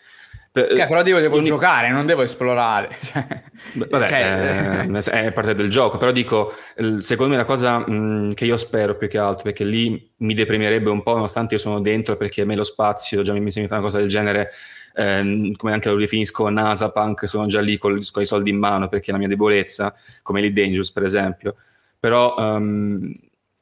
Che 0.65 0.87
però 0.89 1.03
devo, 1.03 1.19
devo 1.19 1.31
quindi- 1.33 1.49
giocare, 1.51 1.91
non 1.91 2.07
devo 2.07 2.23
esplorare. 2.23 2.97
Cioè, 3.67 3.89
Vabbè, 3.89 4.09
cioè, 4.09 5.11
eh, 5.11 5.27
è 5.27 5.33
parte 5.33 5.55
del 5.55 5.69
gioco, 5.71 5.99
però 5.99 6.13
dico, 6.13 6.55
secondo 6.99 7.33
me 7.33 7.37
la 7.39 7.45
cosa 7.45 7.79
mh, 7.79 8.35
che 8.35 8.45
io 8.45 8.57
spero 8.57 8.97
più 8.97 9.09
che 9.09 9.19
altro, 9.19 9.45
perché 9.45 9.65
lì 9.65 10.13
mi 10.19 10.35
deprimerebbe 10.35 10.89
un 10.91 11.03
po', 11.03 11.15
nonostante 11.15 11.55
io 11.55 11.61
sono 11.61 11.81
dentro, 11.81 12.17
perché 12.17 12.43
a 12.43 12.45
me 12.45 12.55
lo 12.55 12.65
spazio, 12.65 13.23
già 13.23 13.33
mi, 13.33 13.41
mi 13.41 13.51
sembra 13.51 13.77
una 13.77 13.85
cosa 13.85 13.99
del 13.99 14.09
genere, 14.09 14.51
ehm, 14.95 15.53
come 15.57 15.73
anche 15.73 15.89
lo 15.89 15.97
definisco 15.97 16.49
NASA 16.49 16.93
Punk, 16.93 17.27
sono 17.27 17.47
già 17.47 17.61
lì 17.61 17.77
col- 17.79 18.05
con 18.11 18.23
i 18.23 18.27
soldi 18.27 18.51
in 18.51 18.59
mano, 18.59 18.89
perché 18.89 19.09
è 19.09 19.13
la 19.13 19.19
mia 19.19 19.29
debolezza, 19.29 19.95
come 20.23 20.39
Elite 20.41 20.61
Dangerous 20.61 20.93
per 20.93 21.03
esempio, 21.03 21.57
però 21.99 22.35
ehm, 22.39 23.15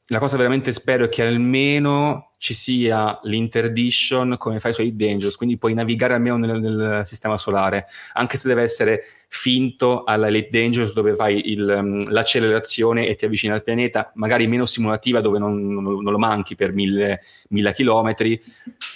la 0.07 0.19
cosa 0.19 0.37
veramente 0.37 0.71
spero 0.71 1.05
è 1.05 1.09
che 1.09 1.23
almeno 1.25 2.33
ci 2.45 2.53
sia 2.53 3.19
l'interdiction 3.23 4.37
come 4.37 4.59
fai 4.59 4.71
su 4.71 4.81
Elite 4.81 5.03
Dangerous, 5.03 5.35
quindi 5.35 5.57
puoi 5.57 5.73
navigare 5.73 6.13
almeno 6.13 6.37
nel, 6.37 6.59
nel 6.59 7.01
sistema 7.03 7.39
solare, 7.39 7.87
anche 8.13 8.37
se 8.37 8.47
deve 8.47 8.61
essere 8.61 9.03
finto 9.27 10.03
alla 10.03 10.27
Elite 10.27 10.49
Dangerous 10.51 10.93
dove 10.93 11.15
fai 11.15 11.51
il, 11.51 11.61
um, 11.77 12.09
l'accelerazione 12.11 13.07
e 13.07 13.15
ti 13.15 13.25
avvicini 13.25 13.53
al 13.53 13.63
pianeta, 13.63 14.11
magari 14.15 14.47
meno 14.47 14.65
simulativa 14.65 15.21
dove 15.21 15.39
non, 15.39 15.67
non- 15.67 15.83
non 15.83 16.11
lo 16.11 16.17
manchi 16.17 16.55
per 16.55 16.73
mille, 16.73 17.21
mille 17.49 17.73
chilometri, 17.73 18.41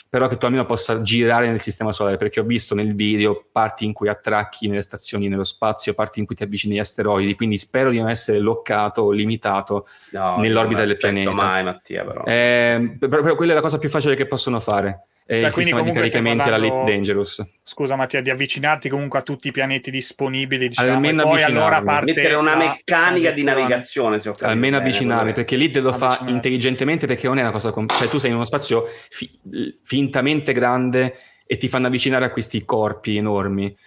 però 0.07 0.27
che 0.27 0.37
tu 0.37 0.45
almeno 0.45 0.65
possa 0.65 1.01
girare 1.01 1.47
nel 1.47 1.59
sistema 1.59 1.91
solare, 1.91 2.17
perché 2.17 2.39
ho 2.39 2.43
visto 2.43 2.73
nel 2.75 2.95
video 2.95 3.45
parti 3.51 3.85
in 3.85 3.93
cui 3.93 4.07
attracchi 4.07 4.67
nelle 4.67 4.81
stazioni 4.81 5.27
nello 5.27 5.43
spazio, 5.43 5.93
parti 5.93 6.19
in 6.19 6.25
cui 6.25 6.35
ti 6.35 6.43
avvicini 6.43 6.73
agli 6.73 6.79
asteroidi, 6.79 7.35
quindi 7.35 7.57
spero 7.57 7.89
di 7.89 7.99
non 7.99 8.09
essere 8.09 8.39
loccato 8.39 9.01
o 9.03 9.11
limitato 9.11 9.87
No, 10.11 10.37
nell'orbita 10.37 10.85
del 10.85 10.97
pianeta. 10.97 11.31
mai, 11.31 11.63
Mattia, 11.63 12.03
però. 12.03 12.23
Eh, 12.23 12.95
però, 12.99 13.21
però 13.21 13.35
quella 13.35 13.51
è 13.51 13.55
la 13.55 13.61
cosa 13.61 13.77
più 13.77 13.89
facile 13.89 14.15
che 14.15 14.25
possono 14.27 14.59
fare. 14.59 15.03
È 15.29 15.33
Cioè, 15.33 15.45
il 15.45 15.53
quindi 15.53 15.69
sistema 15.71 15.83
di 15.83 15.89
comunque 15.89 16.07
stiamo 16.07 16.27
caricamenti 16.29 16.41
alla 16.41 16.57
Elite 16.57 16.73
parlando- 16.73 16.91
Dangerous. 16.91 17.59
Scusa 17.61 17.95
Mattia, 17.95 18.21
di 18.21 18.29
avvicinarti 18.31 18.89
comunque 18.89 19.19
a 19.19 19.21
tutti 19.21 19.49
i 19.49 19.51
pianeti 19.51 19.91
disponibili, 19.91 20.67
diciamo, 20.69 20.91
Almeno 20.91 21.21
e 21.21 21.25
poi 21.25 21.43
allora 21.43 21.83
parte 21.83 22.13
Mettere 22.13 22.33
una 22.33 22.51
la 22.53 22.57
meccanica 22.57 23.29
di 23.29 23.43
navigazione, 23.43 24.19
se 24.19 24.29
ho 24.29 24.31
capito 24.31 24.49
Almeno 24.49 24.77
avvicinarmi, 24.77 25.33
perché 25.33 25.55
lì 25.55 25.69
te 25.69 25.81
lo 25.81 25.93
fa 25.93 26.23
intelligentemente 26.25 27.05
perché 27.05 27.27
non 27.27 27.37
è 27.37 27.41
una 27.41 27.51
cosa... 27.51 27.69
com- 27.69 27.85
cioè 27.85 28.07
tu 28.07 28.17
sei 28.17 28.31
in 28.31 28.37
uno 28.37 28.45
spazio 28.45 28.87
fi- 29.09 29.39
fintamente 29.83 30.51
grande 30.51 31.15
e 31.45 31.57
ti 31.57 31.67
fanno 31.67 31.85
avvicinare 31.85 32.25
a 32.25 32.31
questi 32.31 32.65
corpi 32.65 33.15
enormi. 33.17 33.77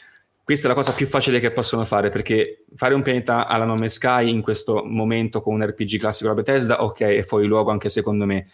Questa 0.44 0.66
è 0.66 0.68
la 0.68 0.76
cosa 0.76 0.92
più 0.92 1.08
facile 1.08 1.40
che 1.40 1.50
possono 1.50 1.84
fare 1.84 2.10
perché 2.10 2.66
fare 2.76 2.94
un 2.94 3.02
pianeta 3.02 3.48
alla 3.48 3.64
Nome 3.64 3.88
Sky 3.88 4.28
in 4.28 4.42
questo 4.42 4.84
momento 4.86 5.40
con 5.40 5.54
un 5.54 5.66
RPG 5.66 5.98
classico 5.98 6.28
da 6.28 6.34
Bethesda, 6.36 6.84
ok, 6.84 7.00
è 7.00 7.22
fuori 7.22 7.46
luogo 7.48 7.72
anche 7.72 7.88
secondo 7.88 8.26
me. 8.26 8.46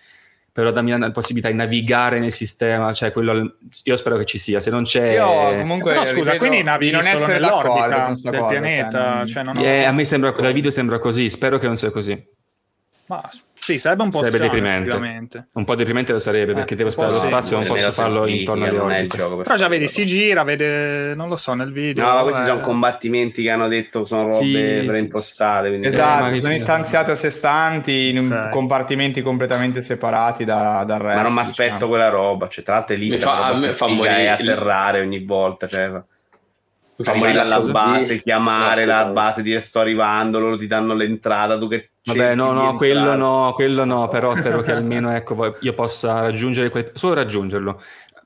Però 0.53 0.71
dammi 0.73 0.97
la 0.99 1.11
possibilità 1.13 1.51
di 1.51 1.57
navigare 1.57 2.19
nel 2.19 2.33
sistema, 2.33 2.93
cioè 2.93 3.13
quello 3.13 3.57
io 3.85 3.97
spero 3.97 4.17
che 4.17 4.25
ci 4.25 4.39
sia, 4.39 4.59
se 4.61 4.71
non 4.71 4.83
c'è... 4.83 5.13
Io 5.13 5.59
comunque 5.59 5.93
Però 5.93 6.05
scusa, 6.05 6.37
quindi 6.37 6.57
di 6.59 6.63
navighi 6.65 6.93
non 6.93 7.03
solo 7.05 7.27
nell'orbita 7.27 7.87
del 8.15 8.31
cosa, 8.33 8.47
pianeta, 8.49 8.91
cioè, 8.99 9.13
non- 9.13 9.27
cioè, 9.29 9.43
non 9.45 9.57
ho- 9.59 9.63
Eh, 9.63 9.85
a 9.85 9.93
me 9.93 10.05
sembra, 10.05 10.31
dal 10.33 10.53
video 10.53 10.71
sembra 10.73 10.99
così, 10.99 11.31
spero 11.31 11.59
che 11.59 11.67
non 11.67 11.77
sia 11.77 11.91
così. 11.91 12.21
Ma 13.07 13.31
sì, 13.73 13.79
sarebbe 13.79 14.03
un 14.05 14.09
po' 14.11 14.25
Sarebbe 14.25 14.47
strano, 14.47 14.85
deprimente. 14.85 15.49
Un 15.53 15.65
po' 15.65 15.75
deprimente 15.75 16.13
lo 16.13 16.19
sarebbe 16.19 16.55
perché 16.55 16.73
Eh, 16.75 16.77
devo 16.77 16.89
un 16.89 16.95
po' 16.95 17.01
sparare 17.03 17.15
lo 17.17 17.21
sì. 17.23 17.29
spazio, 17.29 17.57
non 17.57 17.65
Le 17.65 17.69
posso 17.71 17.93
farlo 17.93 18.27
intorno 18.27 18.65
alle 18.65 18.79
orbite. 18.79 19.17
Però 19.43 19.55
già 19.57 19.69
vedi, 19.69 19.89
si 19.89 20.07
gira, 20.07 20.43
vede, 20.45 21.15
non 21.15 21.29
lo 21.29 21.37
so, 21.37 21.53
nel 21.55 21.71
video. 21.73 22.05
No, 22.11 22.23
questi 22.23 22.43
eh, 22.43 22.47
sono 22.47 22.61
combattimenti 22.61 23.43
che 23.43 23.51
hanno 23.51 23.69
detto 23.69 24.05
sono 24.05 24.23
robe 24.23 24.33
Sì, 24.35 24.85
preimpostate. 24.87 25.69
quindi- 25.69 25.87
Esatto, 25.89 26.27
Eh, 26.29 26.31
ma- 26.33 26.39
sono 26.41 26.55
istanziate 26.55 27.11
a 27.11 27.15
sé 27.15 27.31
stanti 27.31 28.09
in 28.09 28.31
Ok. 28.33 28.51
compartimenti 28.51 29.21
completamente 29.23 29.83
separati 29.83 30.45
da- 30.45 30.85
dal 30.87 30.99
resto. 31.01 31.17
Ma 31.17 31.23
non 31.23 31.33
mi 31.35 31.41
aspetto 31.41 31.73
diciamo. 31.75 31.89
quella 31.91 32.09
roba. 32.09 32.49
Cioè, 32.49 32.65
tra 32.65 32.75
l'altro 32.75 32.95
è 32.95 32.99
lì 32.99 33.09
Mi 33.11 33.17
che 33.17 33.23
fa- 33.23 33.55
fa 33.73 33.87
morire- 33.89 34.31
atterrare 34.31 35.01
ogni 35.01 35.25
volta. 35.25 35.67
Cioè, 35.69 35.91
fa 37.05 37.15
morire 37.15 37.41
alla 37.41 37.61
base, 37.61 38.15
di- 38.15 38.21
chiamare 38.21 38.85
No, 38.85 38.93
la 38.93 39.07
base, 39.07 39.43
dire 39.43 39.61
sto 39.61 39.81
arrivando, 39.81 40.39
loro 40.39 40.59
ti 40.59 40.67
danno 40.67 40.95
l'entrata, 40.95 41.59
tu 41.59 41.69
che 41.69 41.91
Vabbè, 42.09 42.35
no, 42.35 42.53
no, 42.53 42.75
quello 42.77 43.13
entrare. 43.13 43.19
no, 43.19 43.53
quello 43.55 43.85
no, 43.85 44.09
però 44.09 44.35
spero 44.35 44.63
che 44.63 44.73
almeno 44.73 45.11
ecco, 45.15 45.57
io 45.61 45.75
possa 45.75 46.21
raggiungere 46.23 46.71
quel... 46.71 46.91
solo 46.95 47.13
raggiungerlo. 47.15 47.81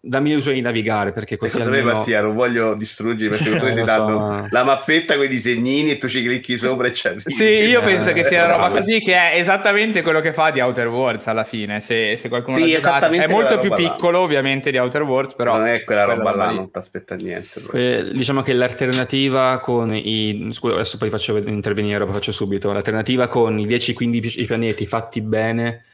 Dammi 0.04 0.30
l'illusione 0.30 0.56
di 0.56 0.62
navigare 0.62 1.12
perché 1.12 1.36
così 1.36 1.52
Secondo 1.52 1.70
me 1.74 1.78
almeno... 1.78 1.98
Mattia 1.98 2.20
non 2.22 2.34
voglio 2.34 2.74
distruggere 2.74 3.30
perché 3.30 3.44
secondo 3.52 3.66
me 3.66 3.70
Eh, 3.70 3.74
ti 3.74 3.80
lo 3.80 3.86
danno 3.86 4.38
so. 4.42 4.46
la 4.50 4.64
mappetta 4.64 5.14
con 5.14 5.24
i 5.24 5.28
disegnini 5.28 5.92
e 5.92 5.98
tu 5.98 6.08
ci 6.08 6.24
clicchi 6.24 6.58
sopra 6.58 6.88
e 6.88 6.92
ci 6.92 7.06
arrivi. 7.06 7.30
Sì, 7.30 7.44
io 7.44 7.80
Eh, 7.80 7.84
penso 7.84 8.12
che 8.12 8.24
sia 8.24 8.44
una 8.44 8.56
roba 8.56 8.70
così 8.70 8.98
che 8.98 9.14
è 9.14 9.38
esattamente 9.38 10.02
quello 10.02 10.20
che 10.20 10.32
fa 10.32 10.50
di 10.50 10.58
Outer 10.60 10.88
Worlds 10.88 11.28
alla 11.28 11.44
fine. 11.44 11.80
Se, 11.80 12.16
se 12.16 12.28
qualcuno 12.28 12.56
Sì, 12.56 12.72
è 12.72 13.28
molto 13.28 13.58
più 13.60 13.68
roba 13.68 13.80
là. 13.80 13.90
piccolo, 13.90 14.18
ovviamente, 14.18 14.72
di 14.72 14.78
Outer 14.78 15.02
Worlds, 15.02 15.34
però 15.34 15.56
non 15.56 15.68
è 15.68 15.84
quella 15.84 16.02
roba 16.02 16.34
là, 16.34 16.48
lì. 16.50 16.56
non 16.56 16.68
ti 16.72 16.78
aspetta 16.78 17.14
niente. 17.14 17.60
Eh, 17.72 18.04
diciamo 18.12 18.42
che 18.42 18.54
l'alternativa 18.54 19.60
con 19.60 19.94
i... 19.94 20.48
Scusa, 20.50 20.74
adesso 20.74 20.98
poi 20.98 21.10
faccio 21.10 21.36
intervenire, 21.36 22.02
poi 22.04 22.14
faccio 22.14 22.32
subito. 22.32 22.72
L'alternativa 22.72 23.28
con 23.28 23.56
i 23.56 23.68
10-15 23.68 24.46
pianeti 24.46 24.84
fatti 24.84 25.20
bene 25.20 25.84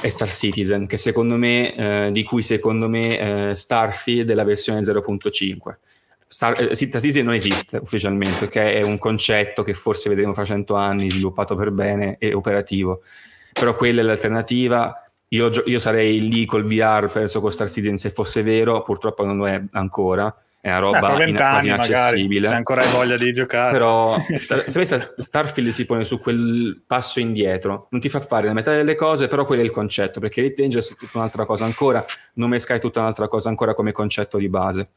è 0.00 0.08
Star 0.08 0.30
Citizen, 0.30 0.86
me, 1.36 1.74
eh, 1.74 2.12
di 2.12 2.22
cui 2.22 2.42
secondo 2.42 2.88
me 2.88 3.50
eh, 3.50 3.54
Starfield 3.54 4.30
è 4.30 4.34
la 4.34 4.44
versione 4.44 4.80
0.5. 4.80 5.76
Star, 6.26 6.60
eh, 6.60 6.74
Star 6.74 7.00
Citizen 7.00 7.24
non 7.24 7.34
esiste 7.34 7.76
ufficialmente, 7.76 8.44
ok? 8.46 8.54
È 8.54 8.82
un 8.82 8.98
concetto 8.98 9.62
che 9.62 9.74
forse 9.74 10.08
vedremo 10.08 10.32
fra 10.32 10.44
100 10.44 10.74
anni, 10.74 11.10
sviluppato 11.10 11.54
per 11.54 11.70
bene 11.70 12.16
e 12.18 12.32
operativo. 12.32 13.02
Però 13.52 13.74
quella 13.76 14.00
è 14.00 14.04
l'alternativa. 14.04 15.10
Io, 15.28 15.50
io 15.66 15.78
sarei 15.78 16.28
lì 16.28 16.44
col 16.46 16.64
VR 16.64 17.10
penso 17.10 17.40
con 17.40 17.52
Star 17.52 17.68
Citizen 17.68 17.96
se 17.96 18.10
fosse 18.10 18.42
vero, 18.42 18.82
purtroppo 18.82 19.24
non 19.24 19.36
lo 19.36 19.48
è 19.48 19.62
ancora. 19.72 20.34
È 20.62 20.68
una 20.68 20.78
roba 20.78 21.24
in- 21.24 21.34
quasi 21.34 21.68
magari, 21.70 21.86
inaccessibile. 21.86 22.48
se 22.48 22.54
ancora 22.54 22.82
hai 22.82 22.92
voglia 22.92 23.16
di 23.16 23.32
giocare. 23.32 23.72
Però 23.72 24.14
Star- 24.36 25.14
Starfield 25.16 25.70
si 25.70 25.86
pone 25.86 26.04
su 26.04 26.20
quel 26.20 26.82
passo 26.86 27.18
indietro, 27.18 27.86
non 27.90 28.00
ti 28.00 28.10
fa 28.10 28.20
fare 28.20 28.46
la 28.46 28.52
metà 28.52 28.72
delle 28.72 28.94
cose, 28.94 29.26
però 29.26 29.46
quello 29.46 29.62
è 29.62 29.64
il 29.64 29.70
concetto, 29.70 30.20
perché 30.20 30.40
Elite 30.40 30.60
Dangerous 30.60 30.92
è 30.92 30.96
tutta 30.96 31.16
un'altra 31.18 31.46
cosa 31.46 31.64
ancora, 31.64 32.04
Nome 32.34 32.58
Sky 32.58 32.76
è 32.76 32.78
tutta 32.78 33.00
un'altra 33.00 33.26
cosa 33.26 33.48
ancora 33.48 33.72
come 33.72 33.92
concetto 33.92 34.36
di 34.36 34.48
base. 34.50 34.90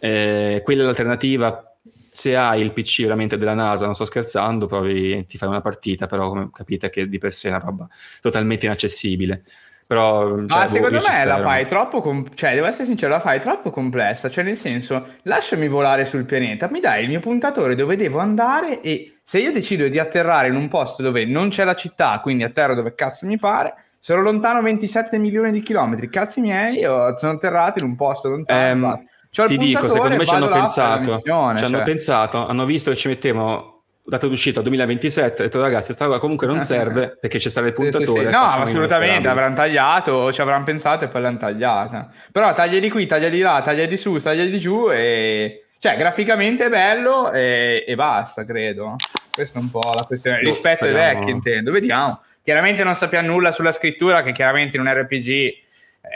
Eh, 0.00 0.60
quella 0.64 0.82
è 0.82 0.84
l'alternativa. 0.84 1.64
Se 2.12 2.36
hai 2.36 2.60
il 2.60 2.72
PC 2.72 3.02
veramente 3.02 3.36
della 3.38 3.54
NASA, 3.54 3.84
non 3.86 3.94
sto 3.94 4.04
scherzando, 4.04 4.66
provi, 4.66 5.26
ti 5.26 5.38
fai 5.38 5.48
una 5.48 5.60
partita, 5.60 6.06
però 6.06 6.50
capite 6.50 6.90
che 6.90 7.08
di 7.08 7.18
per 7.18 7.32
sé 7.32 7.48
è 7.48 7.50
una 7.52 7.60
roba 7.60 7.88
totalmente 8.20 8.66
inaccessibile. 8.66 9.42
Però, 9.90 10.28
cioè, 10.28 10.44
Ma 10.46 10.62
boh, 10.62 10.68
secondo 10.68 11.00
me 11.04 11.24
la 11.24 11.38
fai 11.40 11.66
troppo, 11.66 12.00
com- 12.00 12.24
cioè 12.36 12.54
devo 12.54 12.68
essere 12.68 12.84
sincero, 12.84 13.10
la 13.10 13.18
fai 13.18 13.40
troppo 13.40 13.72
complessa, 13.72 14.30
cioè 14.30 14.44
nel 14.44 14.56
senso, 14.56 15.14
lasciami 15.22 15.66
volare 15.66 16.04
sul 16.04 16.24
pianeta, 16.24 16.68
mi 16.70 16.78
dai 16.78 17.02
il 17.02 17.08
mio 17.08 17.18
puntatore 17.18 17.74
dove 17.74 17.96
devo 17.96 18.20
andare 18.20 18.80
e 18.82 19.16
se 19.20 19.40
io 19.40 19.50
decido 19.50 19.88
di 19.88 19.98
atterrare 19.98 20.46
in 20.46 20.54
un 20.54 20.68
posto 20.68 21.02
dove 21.02 21.24
non 21.24 21.48
c'è 21.48 21.64
la 21.64 21.74
città, 21.74 22.20
quindi 22.22 22.44
atterro 22.44 22.76
dove 22.76 22.94
cazzo 22.94 23.26
mi 23.26 23.36
pare, 23.36 23.74
sono 23.98 24.22
lontano 24.22 24.62
27 24.62 25.18
milioni 25.18 25.50
di 25.50 25.60
chilometri, 25.60 26.08
cazzi 26.08 26.40
miei, 26.40 26.78
io 26.78 27.18
sono 27.18 27.32
atterrato 27.32 27.80
in 27.80 27.86
un 27.86 27.96
posto 27.96 28.28
lontano, 28.28 28.60
Ehm, 28.60 29.06
il 29.32 29.46
ti 29.48 29.58
dico, 29.58 29.88
secondo 29.88 30.14
me 30.14 30.24
ci 30.24 30.32
hanno 30.32 30.50
pensato, 30.50 31.18
ci 31.18 31.30
hanno 31.30 31.56
cioè. 31.56 31.82
pensato, 31.82 32.46
hanno 32.46 32.64
visto 32.64 32.90
che 32.90 32.96
ci 32.96 33.08
mettiamo 33.08 33.79
data 34.10 34.26
d'uscita 34.26 34.60
2027, 34.60 35.40
ho 35.40 35.44
detto 35.46 35.60
ragazzi, 35.62 35.92
sta 35.94 36.04
roba 36.04 36.18
comunque 36.18 36.46
non 36.46 36.60
serve 36.60 37.16
perché 37.18 37.38
ci 37.38 37.48
sarà 37.48 37.68
il 37.68 37.74
Sì, 37.74 37.82
sì, 37.84 37.90
puntatore. 37.90 38.26
sì. 38.26 38.30
No, 38.32 38.42
assolutamente, 38.42 39.28
avranno 39.28 39.54
tagliato, 39.54 40.32
ci 40.32 40.40
avranno 40.42 40.64
pensato 40.64 41.04
e 41.04 41.08
poi 41.08 41.22
l'hanno 41.22 41.38
tagliata. 41.38 42.10
Però 42.30 42.52
taglia 42.52 42.78
di 42.78 42.90
qui, 42.90 43.06
taglia 43.06 43.28
di 43.30 43.40
là, 43.40 43.62
taglia 43.64 43.86
di 43.86 43.96
su, 43.96 44.18
taglia 44.18 44.44
di 44.44 44.58
giù 44.58 44.90
e... 44.90 45.64
Cioè, 45.78 45.96
graficamente 45.96 46.66
è 46.66 46.68
bello 46.68 47.32
e, 47.32 47.84
e 47.86 47.94
basta, 47.94 48.44
credo. 48.44 48.96
Questa 49.32 49.58
è 49.58 49.62
un 49.62 49.70
po' 49.70 49.92
la 49.94 50.02
questione. 50.02 50.40
Boh, 50.42 50.50
Rispetto 50.50 50.84
ai 50.84 50.90
speriamo. 50.90 51.18
vecchi, 51.20 51.30
intendo. 51.30 51.70
Vediamo. 51.72 52.20
Chiaramente 52.42 52.84
non 52.84 52.94
sappiamo 52.94 53.28
nulla 53.28 53.50
sulla 53.50 53.72
scrittura, 53.72 54.20
che 54.22 54.32
chiaramente 54.32 54.76
in 54.76 54.82
un 54.82 54.92
RPG 54.92 55.28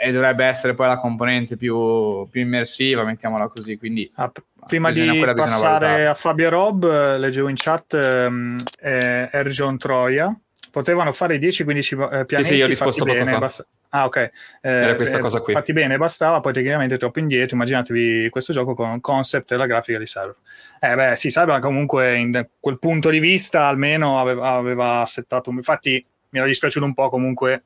eh, 0.03 0.11
dovrebbe 0.11 0.45
essere 0.45 0.75
poi 0.75 0.85
la 0.87 0.97
componente 0.99 1.57
più, 1.57 2.27
più 2.29 2.41
immersiva, 2.41 3.03
mettiamola 3.03 3.47
così. 3.47 3.75
Quindi 3.77 4.11
Ah, 4.15 4.31
prima 4.67 4.91
bisogna- 4.91 5.33
di 5.33 5.33
passare 5.35 6.07
a 6.07 6.13
Fabio 6.13 6.47
e 6.47 6.49
Rob, 6.49 6.83
eh, 6.85 7.17
leggevo 7.19 7.47
in 7.49 7.55
chat 7.55 7.93
ehm, 7.93 8.55
eh, 8.81 9.29
Erjon 9.31 9.77
Troia. 9.77 10.37
Potevano 10.71 11.13
fare 11.13 11.35
i 11.35 11.39
10-15 11.39 12.09
eh, 12.11 12.25
pianeti 12.25 12.49
sì, 12.51 12.55
io 12.55 12.65
ho 12.65 12.67
risposto 12.67 13.05
poco 13.05 13.17
bene, 13.17 13.31
fa. 13.31 13.37
basta- 13.39 13.65
Ah, 13.89 14.03
ok. 14.05 14.15
Eh, 14.17 14.31
Era 14.61 14.95
questa 14.95 15.17
eh, 15.17 15.21
cosa 15.21 15.39
qui. 15.39 15.53
Fatti 15.53 15.71
bene, 15.71 15.95
bastava, 15.95 16.41
poi 16.41 16.51
tecnicamente 16.51 16.97
troppo 16.97 17.19
indietro. 17.19 17.55
Immaginatevi 17.55 18.27
questo 18.29 18.51
gioco 18.51 18.73
con 18.73 18.89
un 18.89 18.99
concept 18.99 19.53
e 19.53 19.55
la 19.55 19.67
grafica 19.67 19.97
di 19.97 20.03
Cyber. 20.03 20.35
Eh 20.81 20.95
beh, 20.95 21.15
sì, 21.15 21.29
Cyber 21.29 21.59
comunque 21.61 22.15
in 22.17 22.45
quel 22.59 22.77
punto 22.77 23.09
di 23.09 23.19
vista 23.19 23.67
almeno 23.67 24.19
aveva, 24.19 24.49
aveva 24.49 25.05
settato... 25.07 25.49
Infatti 25.51 26.03
mi 26.31 26.39
era 26.39 26.47
dispiaciuto 26.47 26.83
un 26.83 26.93
po' 26.93 27.07
comunque 27.09 27.63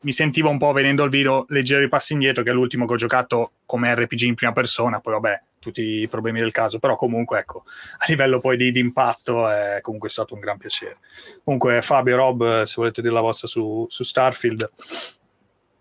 mi 0.00 0.12
sentivo 0.12 0.48
un 0.48 0.58
po' 0.58 0.72
vedendo 0.72 1.04
il 1.04 1.10
video 1.10 1.44
leggere 1.48 1.84
i 1.84 1.88
passi 1.88 2.14
indietro, 2.14 2.42
che 2.42 2.48
è 2.50 2.52
l'ultimo 2.54 2.86
che 2.86 2.94
ho 2.94 2.96
giocato 2.96 3.52
come 3.66 3.94
RPG 3.94 4.22
in 4.22 4.34
prima 4.34 4.52
persona, 4.52 5.00
poi 5.00 5.12
vabbè, 5.12 5.42
tutti 5.62 5.80
i 6.00 6.08
problemi 6.08 6.40
del 6.40 6.50
caso, 6.50 6.80
però 6.80 6.96
comunque 6.96 7.38
ecco, 7.38 7.62
a 7.98 8.04
livello 8.08 8.40
poi 8.40 8.56
di, 8.56 8.72
di 8.72 8.80
impatto 8.80 9.48
è 9.48 9.78
comunque 9.80 10.08
stato 10.08 10.34
un 10.34 10.40
gran 10.40 10.58
piacere. 10.58 10.98
Comunque 11.44 11.80
Fabio, 11.82 12.16
Rob, 12.16 12.64
se 12.64 12.74
volete 12.76 13.00
dire 13.00 13.14
la 13.14 13.20
vostra 13.20 13.46
su, 13.46 13.86
su 13.88 14.02
Starfield. 14.02 14.70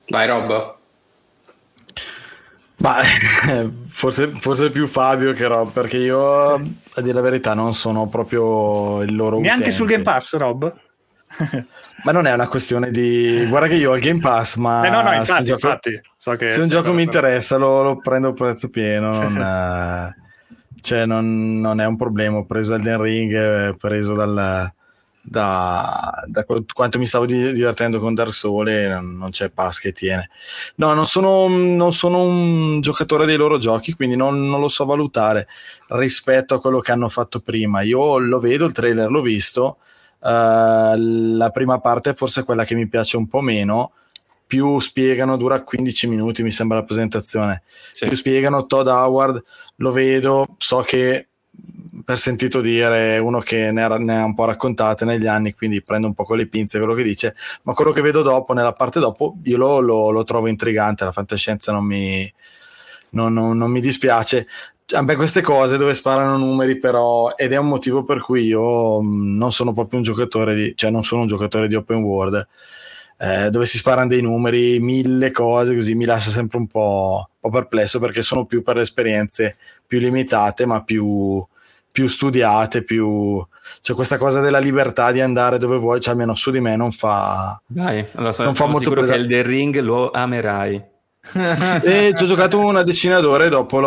Vai 0.07 0.27
Rob. 0.27 0.75
Ma 2.77 2.95
forse, 3.89 4.27
forse 4.37 4.69
più 4.69 4.87
Fabio 4.87 5.33
che 5.33 5.47
Rob, 5.47 5.71
perché 5.71 5.97
io 5.97 6.53
a 6.53 7.01
dire 7.01 7.13
la 7.13 7.21
verità 7.21 7.53
non 7.53 7.73
sono 7.73 8.07
proprio 8.07 9.01
il 9.01 9.15
loro 9.15 9.39
Neanche 9.39 9.63
utente. 9.63 9.71
sul 9.71 9.87
Game 9.87 10.03
Pass, 10.03 10.35
Rob? 10.35 10.75
Ma 12.03 12.11
non 12.11 12.25
è 12.25 12.33
una 12.33 12.47
questione 12.47 12.89
di 12.91 13.45
guarda 13.47 13.67
che 13.67 13.75
io 13.75 13.91
ho 13.91 13.95
il 13.95 14.01
Game 14.01 14.19
Pass, 14.19 14.55
ma 14.55 14.85
Eh, 14.85 14.89
no, 14.89 15.01
no, 15.01 15.09
se 15.09 15.13
un 15.13 15.19
infatti, 15.19 15.43
gioco, 15.43 15.67
infatti. 15.67 16.01
So 16.17 16.35
se 16.37 16.59
un 16.61 16.69
gioco 16.69 16.93
mi 16.93 17.03
interessa 17.03 17.57
lo, 17.57 17.83
lo 17.83 17.97
prendo 17.99 18.29
a 18.29 18.33
prezzo 18.33 18.69
pieno, 18.69 19.11
non, 19.29 20.15
cioè 20.81 21.05
non, 21.05 21.59
non 21.59 21.79
è 21.79 21.85
un 21.85 21.97
problema. 21.97 22.37
Ho 22.37 22.45
preso 22.45 22.73
Elden 22.73 23.01
Ring, 23.01 23.33
eh, 23.33 23.75
preso 23.77 24.13
dal, 24.13 24.71
da, 25.21 26.23
da 26.25 26.43
qu- 26.43 26.73
quanto 26.73 26.97
mi 26.97 27.05
stavo 27.05 27.25
di- 27.27 27.53
divertendo 27.53 27.99
con 27.99 28.15
Dark 28.15 28.33
Souls 28.33 28.89
non, 28.89 29.17
non 29.17 29.29
c'è 29.29 29.49
pass 29.49 29.79
che 29.79 29.91
tiene. 29.91 30.29
No, 30.75 30.93
non 30.93 31.05
sono, 31.05 31.47
non 31.47 31.93
sono 31.93 32.23
un 32.23 32.81
giocatore 32.81 33.25
dei 33.25 33.37
loro 33.37 33.57
giochi, 33.59 33.93
quindi 33.93 34.15
non, 34.15 34.47
non 34.47 34.59
lo 34.59 34.67
so 34.67 34.85
valutare 34.85 35.47
rispetto 35.89 36.55
a 36.55 36.59
quello 36.59 36.79
che 36.79 36.91
hanno 36.91 37.09
fatto 37.09 37.39
prima. 37.39 37.81
Io 37.81 38.17
lo 38.17 38.39
vedo, 38.39 38.65
il 38.65 38.73
trailer 38.73 39.09
l'ho 39.09 39.21
visto. 39.21 39.77
Eh, 40.23 40.95
la 40.97 41.49
prima 41.51 41.79
parte 41.79 42.11
è 42.11 42.13
forse 42.13 42.43
quella 42.43 42.63
che 42.65 42.75
mi 42.75 42.87
piace 42.87 43.17
un 43.17 43.27
po' 43.27 43.41
meno. 43.41 43.91
Più 44.45 44.79
spiegano, 44.79 45.37
dura 45.37 45.61
15 45.61 46.07
minuti, 46.07 46.43
mi 46.43 46.51
sembra 46.51 46.77
la 46.79 46.83
presentazione. 46.83 47.63
Sì. 47.91 48.05
Più 48.05 48.15
spiegano 48.17 48.65
Todd 48.65 48.87
Howard, 48.87 49.41
lo 49.77 49.91
vedo, 49.91 50.45
so 50.57 50.79
che 50.81 51.27
per 52.03 52.17
sentito 52.17 52.59
dire 52.61 53.17
uno 53.19 53.39
che 53.39 53.71
ne 53.71 53.83
ha, 53.83 53.97
ne 53.97 54.19
ha 54.19 54.25
un 54.25 54.33
po' 54.35 54.45
raccontate 54.45 55.05
negli 55.05 55.27
anni, 55.27 55.53
quindi 55.53 55.81
prendo 55.81 56.07
un 56.07 56.13
po' 56.13 56.23
con 56.25 56.35
le 56.37 56.47
pinze 56.47 56.79
quello 56.79 56.93
che 56.93 57.03
dice, 57.03 57.35
ma 57.63 57.73
quello 57.73 57.91
che 57.91 58.01
vedo 58.01 58.21
dopo, 58.23 58.53
nella 58.53 58.73
parte 58.73 58.99
dopo, 58.99 59.37
io 59.43 59.57
lo, 59.57 59.79
lo- 59.79 60.09
lo 60.09 60.23
trovo 60.23 60.47
intrigante, 60.47 61.05
la 61.05 61.11
fantascienza 61.13 61.71
non 61.71 61.85
mi, 61.85 62.29
non, 63.11 63.33
non- 63.33 63.57
non 63.57 63.71
mi 63.71 63.79
dispiace. 63.79 64.47
Me 64.99 65.15
queste 65.15 65.41
cose 65.41 65.77
dove 65.77 65.93
sparano 65.93 66.37
numeri 66.37 66.77
però, 66.77 67.33
ed 67.35 67.53
è 67.53 67.57
un 67.57 67.67
motivo 67.67 68.03
per 68.03 68.19
cui 68.19 68.43
io 68.45 69.01
mh, 69.01 69.37
non 69.37 69.51
sono 69.51 69.71
proprio 69.73 69.99
un 69.99 70.03
giocatore 70.03 70.53
di, 70.53 70.73
cioè 70.75 70.89
non 70.91 71.03
sono 71.03 71.21
un 71.21 71.27
giocatore 71.27 71.67
di 71.67 71.75
open 71.75 72.01
world, 72.03 72.47
eh, 73.17 73.49
dove 73.49 73.65
si 73.65 73.77
sparano 73.77 74.07
dei 74.07 74.21
numeri, 74.21 74.79
mille 74.79 75.31
cose, 75.31 75.75
così 75.75 75.95
mi 75.95 76.05
lascia 76.05 76.29
sempre 76.29 76.57
un 76.57 76.67
po', 76.67 77.29
un 77.29 77.39
po' 77.39 77.57
perplesso 77.57 77.99
perché 77.99 78.21
sono 78.21 78.45
più 78.45 78.63
per 78.63 78.75
le 78.75 78.81
esperienze 78.81 79.57
più 79.85 79.99
limitate, 79.99 80.65
ma 80.65 80.81
più, 80.83 81.45
più 81.91 82.07
studiate, 82.07 82.83
più... 82.83 83.45
Cioè 83.79 83.95
questa 83.95 84.17
cosa 84.17 84.41
della 84.41 84.59
libertà 84.59 85.11
di 85.11 85.21
andare 85.21 85.57
dove 85.57 85.77
vuoi, 85.77 86.01
cioè 86.01 86.13
almeno 86.13 86.35
su 86.35 86.51
di 86.51 86.59
me 86.59 86.75
non 86.75 86.91
fa... 86.91 87.61
Dai, 87.65 88.05
allora 88.15 88.35
Non 88.43 88.55
fa 88.55 88.65
molto 88.65 88.79
sicuro 88.79 89.01
presa- 89.01 89.13
che 89.13 89.19
Elden 89.19 89.43
Ring 89.43 89.79
lo 89.79 90.09
amerai. 90.11 90.89
E 91.83 92.13
ci 92.15 92.23
ho 92.23 92.25
giocato 92.25 92.57
una 92.57 92.81
decina 92.81 93.19
d'ore 93.19 93.47
dopo 93.47 93.79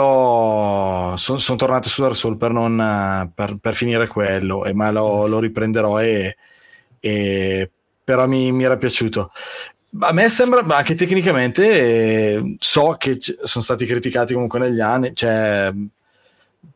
sono 1.16 1.58
tornato 1.58 1.88
su 1.88 2.00
Dark 2.00 2.14
Souls 2.14 2.38
per, 2.38 2.52
non, 2.52 2.80
eh, 2.80 3.30
per, 3.34 3.56
per 3.60 3.74
finire 3.74 4.06
quello, 4.06 4.64
e, 4.64 4.72
ma 4.72 4.90
lo, 4.90 5.26
lo 5.26 5.40
riprenderò 5.40 6.00
e, 6.00 6.36
e- 7.00 7.70
però 8.04 8.26
mi, 8.26 8.52
mi 8.52 8.64
era 8.64 8.76
piaciuto. 8.76 9.32
A 10.00 10.12
me 10.12 10.28
sembra 10.28 10.62
ma 10.62 10.82
che 10.82 10.94
tecnicamente 10.94 12.34
eh, 12.34 12.56
so 12.58 12.96
che 12.98 13.16
c- 13.16 13.38
sono 13.42 13.64
stati 13.64 13.86
criticati 13.86 14.32
comunque 14.34 14.58
negli 14.58 14.80
anni, 14.80 15.12
cioè 15.14 15.72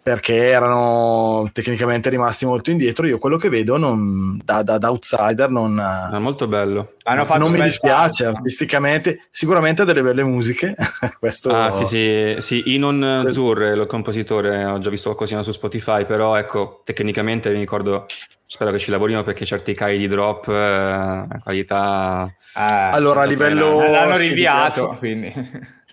perché 0.02 0.34
erano 0.46 1.50
tecnicamente 1.52 2.08
rimasti 2.08 2.46
molto 2.46 2.70
indietro. 2.70 3.06
Io 3.06 3.18
quello 3.18 3.36
che 3.36 3.48
vedo 3.50 3.76
non, 3.76 4.40
da, 4.42 4.62
da- 4.62 4.78
da 4.78 4.88
outsider 4.88 5.50
non, 5.50 5.78
È 5.78 6.18
molto 6.18 6.46
bello. 6.46 6.94
Hanno 7.04 7.26
fatto 7.26 7.40
non 7.40 7.50
mi 7.52 7.60
dispiace 7.60 8.24
salto. 8.24 8.38
artisticamente. 8.38 9.20
Sicuramente 9.30 9.82
ha 9.82 9.84
delle 9.84 10.02
belle 10.02 10.22
musiche. 10.22 10.74
Questo 11.18 11.54
Ah, 11.54 11.70
sì, 11.70 11.84
sì, 11.84 12.36
sì, 12.38 12.74
Inon 12.74 13.26
Zur, 13.28 13.62
il 13.62 13.86
compositore, 13.86 14.64
ho 14.64 14.78
già 14.78 14.88
visto 14.90 15.08
qualcosina 15.08 15.42
su 15.42 15.52
Spotify, 15.52 16.06
però 16.06 16.36
ecco, 16.36 16.80
tecnicamente 16.84 17.50
mi 17.50 17.58
ricordo, 17.58 18.06
spero 18.46 18.70
che 18.70 18.78
ci 18.78 18.90
lavorino 18.90 19.22
perché 19.24 19.44
certi 19.44 19.74
cai 19.74 19.98
di 19.98 20.06
drop, 20.08 20.48
eh, 20.48 21.26
qualità... 21.42 22.26
Ah, 22.54 22.88
Allora, 22.90 23.22
a 23.22 23.24
livello- 23.26 23.78
frenare. 23.78 23.92
l'hanno 24.06 24.14
sì, 24.16 24.96
quindi... 24.98 25.32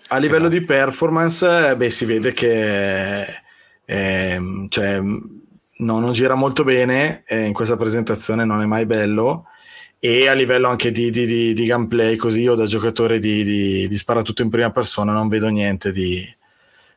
A 0.10 0.18
livello 0.18 0.48
di 0.49 0.61
performance, 0.61 1.69
eh, 1.69 1.76
beh, 1.76 1.90
si 1.90 2.06
vede 2.06 2.32
che 2.32 3.26
ehm, 3.86 4.68
cioè, 4.70 4.99
no, 4.99 5.99
non 5.99 6.12
gira 6.12 6.36
molto 6.36 6.64
bene, 6.64 7.24
eh, 7.26 7.45
in 7.45 7.53
questa 7.53 7.78
presentazione 7.78 8.45
non 8.45 8.62
è 8.62 8.66
mai 8.66 8.86
bello. 8.86 9.45
E 9.98 10.28
a 10.28 10.34
livello 10.34 10.68
anche 10.68 10.91
di, 10.91 11.10
di- 11.10 11.26
di- 11.26 11.53
di 11.53 11.66
gameplay, 11.66 12.16
così 12.16 12.41
io 12.41 12.53
da 12.53 12.66
giocatore 12.66 13.18
di, 13.18 13.44
di, 13.44 13.88
di 13.88 13.95
sparatutto 13.98 14.44
in 14.44 14.49
prima 14.49 14.70
persona 14.70 15.12
non 15.14 15.28
vedo 15.30 15.48
niente 15.48 15.91
di, 15.91 16.24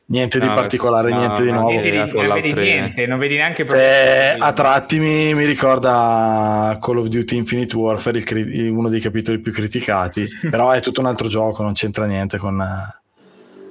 niente 0.07 0.39
di 0.39 0.47
No, 0.47 0.53
particolare, 0.53 1.09
no, 1.11 1.19
niente 1.21 1.43
di 1.43 1.51
no, 1.51 1.61
nuovo. 1.61 1.81
Di- 1.81 1.89
eh, 1.89 1.97
non 1.97 2.09
Fallout 2.09 2.35
vedi 2.35 2.51
3. 2.51 2.63
niente, 2.65 3.07
non 3.07 3.19
vedi 3.19 3.35
neanche 3.37 3.65
proprio- 3.65 4.45
a 4.45 4.53
tratti 4.53 4.99
mi, 4.99 5.33
mi 5.33 5.47
ricorda 5.47 6.77
Call 6.83 6.99
of 6.99 7.07
Duty 7.07 7.37
Infinite 7.37 7.77
Warfare, 7.77 8.19
il 8.19 8.71
uno 8.71 8.91
dei 8.91 9.01
capitoli 9.01 9.39
più 9.39 9.53
criticati, 9.53 10.27
però 10.51 10.73
è 10.73 10.81
tutto 10.81 11.01
un 11.01 11.07
altro 11.07 11.29
gioco, 11.29 11.63
non 11.63 11.73
c'entra 11.73 12.05
niente 12.05 12.37
con... 12.37 12.63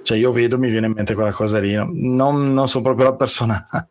Cioè 0.08 0.18
io 0.18 0.32
vedo, 0.32 0.58
mi 0.58 0.70
viene 0.70 0.88
in 0.88 0.94
mente 0.94 1.14
quella 1.14 1.34
cosa 1.34 1.60
lì, 1.60 1.74
no? 1.74 1.90
non, 1.92 2.42
non 2.44 2.70
sono 2.70 2.82
proprio 2.82 3.10
la 3.10 3.16
persona 3.16 3.68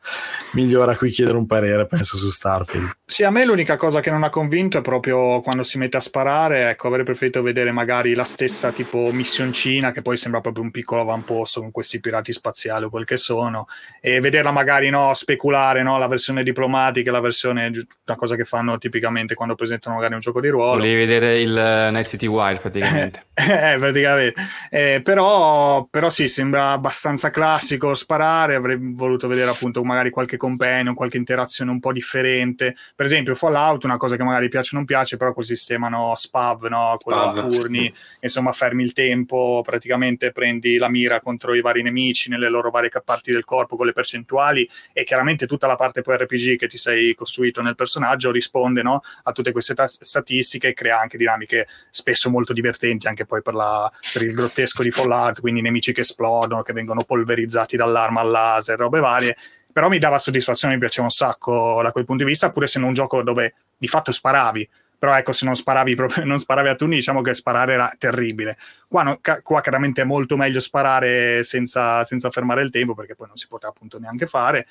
migliore 0.55 0.93
a 0.93 0.97
cui 0.97 1.11
chiedere 1.11 1.37
un 1.37 1.45
parere, 1.45 1.87
penso 1.87 2.17
su 2.17 2.31
Starfield. 2.31 2.89
Sì, 3.09 3.23
a 3.23 3.31
me 3.31 3.47
l'unica 3.47 3.77
cosa 3.77 4.01
che 4.01 4.11
non 4.11 4.25
ha 4.25 4.31
convinto 4.31 4.79
è 4.79 4.83
proprio 4.83 5.41
quando 5.41 5.63
si 5.63 5.79
mette 5.79 5.97
a 5.97 6.01
sparare. 6.01 6.71
Ecco, 6.71 6.89
avrei 6.89 7.05
preferito 7.05 7.41
vedere 7.41 7.71
magari 7.71 8.15
la 8.15 8.25
stessa 8.25 8.73
tipo 8.73 9.13
missioncina, 9.13 9.93
che 9.93 10.03
poi 10.03 10.17
sembra 10.17 10.41
proprio 10.41 10.65
un 10.65 10.73
piccolo 10.73 11.03
avamposto 11.03 11.61
con 11.61 11.71
questi 11.71 12.01
pirati 12.01 12.33
spaziali 12.33 12.87
o 12.87 12.91
quel 12.91 13.05
che 13.05 13.17
sono, 13.17 13.69
e 14.01 14.19
vederla 14.19 14.51
magari 14.51 14.91
no, 14.91 15.15
speculare 15.15 15.85
no, 15.85 15.99
la 15.99 16.09
versione 16.09 16.43
diplomatica, 16.43 17.13
la 17.13 17.21
versione, 17.21 17.71
una 18.07 18.17
cosa 18.17 18.35
che 18.35 18.45
fanno 18.45 18.77
tipicamente 18.77 19.35
quando 19.35 19.55
presentano 19.55 19.95
magari 19.95 20.15
un 20.15 20.21
gioco 20.21 20.41
di 20.41 20.49
ruolo. 20.49 20.81
Volevi 20.81 20.97
vedere 20.97 21.41
il 21.41 21.57
eh, 21.57 21.91
Night 21.93 22.07
City 22.07 22.27
Wild 22.27 22.61
praticamente. 22.61 23.23
Eh, 23.37 23.77
praticamente. 23.79 24.41
Eh, 24.71 25.01
però, 25.05 25.87
però 25.91 26.09
sì, 26.09 26.27
sembra 26.27 26.71
abbastanza 26.71 27.31
classico 27.31 27.95
sparare. 27.95 28.55
Avrei 28.55 28.79
voluto 28.81 29.29
vedere 29.29 29.51
appunto 29.51 29.85
magari 29.85 30.09
qualche 30.09 30.39
companion, 30.39 30.95
qualche 30.95 31.19
interazione 31.19 31.71
un 31.71 31.79
po' 31.79 31.93
differente. 31.93 32.75
Per 32.97 33.05
esempio, 33.05 33.35
Fallout, 33.35 33.85
una 33.85 33.99
cosa 33.99 34.17
che 34.17 34.25
magari 34.25 34.49
piace 34.49 34.75
o 34.75 34.79
non 34.79 34.87
piace, 34.87 35.19
però 35.19 35.35
col 35.35 35.45
sistema 35.45 35.89
no, 35.89 36.15
SPAV, 36.15 36.65
no, 36.69 36.97
quello 36.99 37.21
a 37.29 37.35
Spav. 37.35 37.51
turni, 37.51 37.93
insomma, 38.21 38.53
fermi 38.53 38.83
il 38.85 38.95
tempo, 38.95 39.61
praticamente 39.63 40.33
prendi 40.33 40.79
la 40.79 40.89
mira 40.89 41.21
contro 41.21 41.53
i 41.53 41.61
vari 41.61 41.83
nemici 41.83 42.31
nelle 42.31 42.49
loro 42.49 42.71
varie 42.71 42.91
parti 43.05 43.33
del 43.33 43.45
corpo 43.45 43.77
con 43.77 43.85
le 43.85 43.93
percentuali 43.93 44.67
e 44.95 45.05
chiaramente 45.05 45.47
tutta 45.47 45.67
la 45.67 45.77
parte 45.77 46.01
poi 46.01 46.17
RPG 46.17 46.57
che 46.57 46.69
ti 46.69 46.79
sei 46.79 47.15
costruito 47.15 47.61
nel 47.61 47.75
personaggio 47.75 48.31
risponde 48.31 48.81
no, 48.81 49.03
a 49.25 49.33
tutte 49.33 49.53
queste 49.53 49.75
ta- 49.75 49.87
statistiche 49.87 50.69
e 50.69 50.73
crea 50.73 50.99
anche 50.99 51.19
dinamiche 51.19 51.69
spesso 51.91 52.31
molto 52.31 52.55
divertenti 52.55 53.07
anche 53.09 53.27
poi 53.27 53.43
per, 53.43 53.53
la- 53.53 53.93
per 54.11 54.23
il 54.23 54.33
grottesco 54.33 54.83
di 54.83 54.91
Fallout, 54.91 55.41
quindi 55.41 55.61
nemici 55.61 55.93
che 55.93 56.01
esplodono, 56.01 56.63
che 56.63 56.73
vengono 56.73 57.05
polverizzati 57.05 57.77
dall'arma 57.77 58.23
al 58.23 58.31
laser, 58.31 58.79
robe 58.79 59.01
varie. 59.01 59.37
Però 59.77 59.91
mi 59.91 59.99
dava 59.99 60.19
soddisfazione, 60.19 60.73
mi 60.73 60.81
piaceva 60.81 61.05
un 61.05 61.11
sacco 61.11 61.83
da 61.83 61.93
quel 61.93 62.07
punto 62.07 62.25
di 62.25 62.31
vista, 62.31 62.51
pur 62.51 62.65
essendo 62.65 62.89
un 62.89 62.95
gioco 62.95 63.23
dove 63.23 63.57
di 63.77 63.89
fatto 63.89 64.11
sparavi. 64.11 64.67
Però 64.99 65.15
ecco, 65.15 65.33
se 65.33 65.45
non 65.45 65.55
sparavi, 65.55 65.95
proprio, 65.95 66.25
non 66.25 66.39
sparavi 66.39 66.69
a 66.69 66.75
turni, 66.75 66.95
diciamo 66.95 67.21
che 67.21 67.35
sparare 67.35 67.75
era 67.75 67.95
terribile. 67.99 68.57
Qua, 68.89 69.03
no- 69.03 69.21
qua 69.43 69.61
chiaramente 69.61 70.01
è 70.01 70.05
molto 70.07 70.39
meglio 70.39 70.61
sparare 70.61 71.45
senza, 71.45 72.05
senza 72.05 72.31
fermare 72.31 72.63
il 72.63 72.71
tempo, 72.71 72.95
perché 72.95 73.15
poi 73.15 73.27
non 73.27 73.37
si 73.37 73.49
poteva 73.49 73.71
appunto 73.71 73.99
neanche 73.99 74.27
fare 74.27 74.67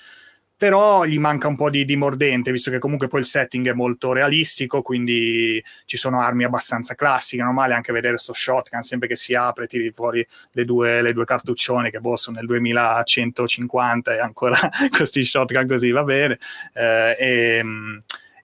però 0.58 1.04
gli 1.04 1.20
manca 1.20 1.48
un 1.48 1.56
po' 1.56 1.70
di, 1.70 1.84
di 1.84 1.96
mordente, 1.96 2.52
visto 2.52 2.72
che 2.72 2.80
comunque 2.80 3.08
poi 3.08 3.20
il 3.20 3.26
setting 3.26 3.70
è 3.70 3.74
molto 3.74 4.14
realistico, 4.14 4.82
quindi 4.82 5.64
ci 5.86 5.98
sono 5.98 6.22
armi 6.22 6.44
abbastanza 6.46 6.96
classiche, 6.96 7.44
normale 7.44 7.74
anche 7.74 7.92
vedere 7.92 8.18
sto 8.18 8.34
shotgun, 8.34 8.82
sempre 8.82 9.08
che 9.08 9.18
si 9.18 9.34
apre, 9.34 9.68
tiri 9.68 9.92
fuori 9.92 10.26
le 10.52 10.66
due, 10.66 11.02
le 11.02 11.14
due 11.14 11.26
cartuccione 11.26 11.90
che 11.90 12.00
boh, 12.00 12.16
sono 12.16 12.38
nel 12.38 12.46
2150 12.46 14.16
e 14.16 14.20
ancora 14.20 14.58
questi 14.96 15.24
shotgun 15.24 15.68
così, 15.68 15.92
va 15.92 16.04
bene. 16.04 16.40
Eh, 16.74 17.16
e, 17.20 17.64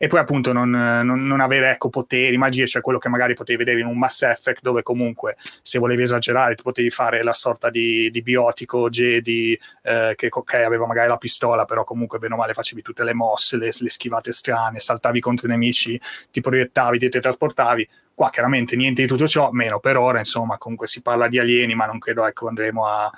e 0.04 0.08
poi 0.08 0.18
appunto 0.18 0.52
non, 0.52 0.72
non- 0.72 1.28
non 1.28 1.42
avere 1.42 1.70
ecco, 1.70 1.90
poteri, 1.90 2.36
magie, 2.36 2.66
cioè 2.66 2.82
quello 2.82 2.98
che 2.98 3.08
magari 3.08 3.36
potevi 3.36 3.60
vedere 3.60 3.82
in 3.82 3.86
un 3.86 4.00
Mass 4.00 4.24
Effect 4.24 4.64
dove 4.64 4.82
comunque 4.82 5.38
se 5.62 5.78
volevi 5.78 6.02
esagerare 6.02 6.56
tu 6.56 6.64
potevi 6.64 6.90
fare 6.90 7.22
la 7.22 7.34
sorta 7.34 7.70
di, 7.70 8.10
di 8.10 8.24
biotico 8.24 8.90
Jedi 8.90 9.56
eh, 9.84 10.14
che 10.16 10.28
ok 10.32 10.54
aveva 10.56 10.88
magari 10.88 11.08
la 11.08 11.18
pistola 11.18 11.66
però 11.66 11.84
comunque 11.84 12.18
bene 12.18 12.34
o 12.34 12.38
male 12.38 12.54
facevi 12.54 12.82
tutte 12.82 13.04
le 13.04 13.14
mosse, 13.14 13.58
le, 13.58 13.70
le 13.78 13.90
schivate 13.92 14.32
strane, 14.32 14.80
saltavi 14.80 15.20
contro 15.20 15.46
i 15.46 15.52
nemici, 15.52 16.02
ti 16.32 16.42
proiettavi, 16.42 16.98
ti 16.98 17.08
teletrasportavi. 17.08 17.90
Qua 18.16 18.32
chiaramente 18.32 18.76
niente 18.76 19.04
di 19.04 19.08
tutto 19.08 19.28
ciò, 19.28 19.52
meno 19.52 19.80
per 19.80 19.98
ora, 19.98 20.18
insomma 20.18 20.58
comunque 20.58 20.88
si 20.88 21.04
parla 21.04 21.28
di 21.28 21.38
alieni 21.38 21.76
ma 21.76 21.86
non 21.86 22.00
credo 22.00 22.26
ecco 22.26 22.48
andremo 22.48 22.88
a 22.88 23.12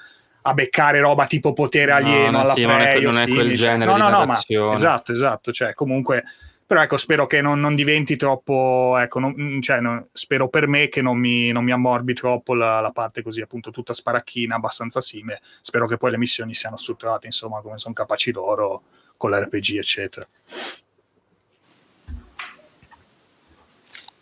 a 0.45 0.53
beccare 0.53 0.99
roba 0.99 1.25
tipo 1.25 1.53
potere 1.53 1.91
No, 1.91 1.97
alieno 1.97 2.31
no, 2.31 2.39
alla 2.41 2.53
sì, 2.53 2.65
non 2.65 2.81
è 2.81 2.99
non 2.99 3.17
è 3.17 3.25
quel 3.25 3.55
genere 3.55 3.85
no, 3.89 3.95
di 3.95 4.01
no, 4.01 4.09
no, 4.09 4.25
ma 4.25 4.37
esatto, 4.73 5.13
esatto, 5.13 5.53
cioè 5.53 5.73
comunque 5.73 6.25
Però 6.73 6.85
ecco, 6.85 6.97
spero 6.97 7.27
che 7.27 7.39
non, 7.39 7.59
non 7.59 7.75
diventi 7.75 8.15
troppo, 8.15 8.97
ecco, 8.97 9.19
non- 9.19 9.61
cioè, 9.61 9.79
non- 9.79 10.03
spero 10.11 10.49
per 10.49 10.67
me 10.67 10.89
che 10.89 11.03
non 11.03 11.19
mi, 11.19 11.51
non 11.51 11.63
mi 11.63 11.71
ammorbi 11.71 12.15
troppo 12.15 12.55
la, 12.55 12.79
la 12.79 12.89
parte 12.91 13.21
così 13.21 13.41
appunto 13.41 13.69
tutta 13.69 13.93
sparacchina, 13.93 14.55
abbastanza 14.55 14.99
simile. 14.99 15.39
Spero 15.61 15.85
che 15.85 15.97
poi 15.97 16.09
le 16.09 16.17
missioni 16.17 16.55
siano 16.55 16.75
strutturate, 16.75 17.27
insomma, 17.27 17.61
come 17.61 17.77
sono 17.77 17.93
capaci 17.93 18.31
loro 18.31 18.85
con 19.17 19.29
l'RPG, 19.29 19.77
eccetera. 19.77 20.27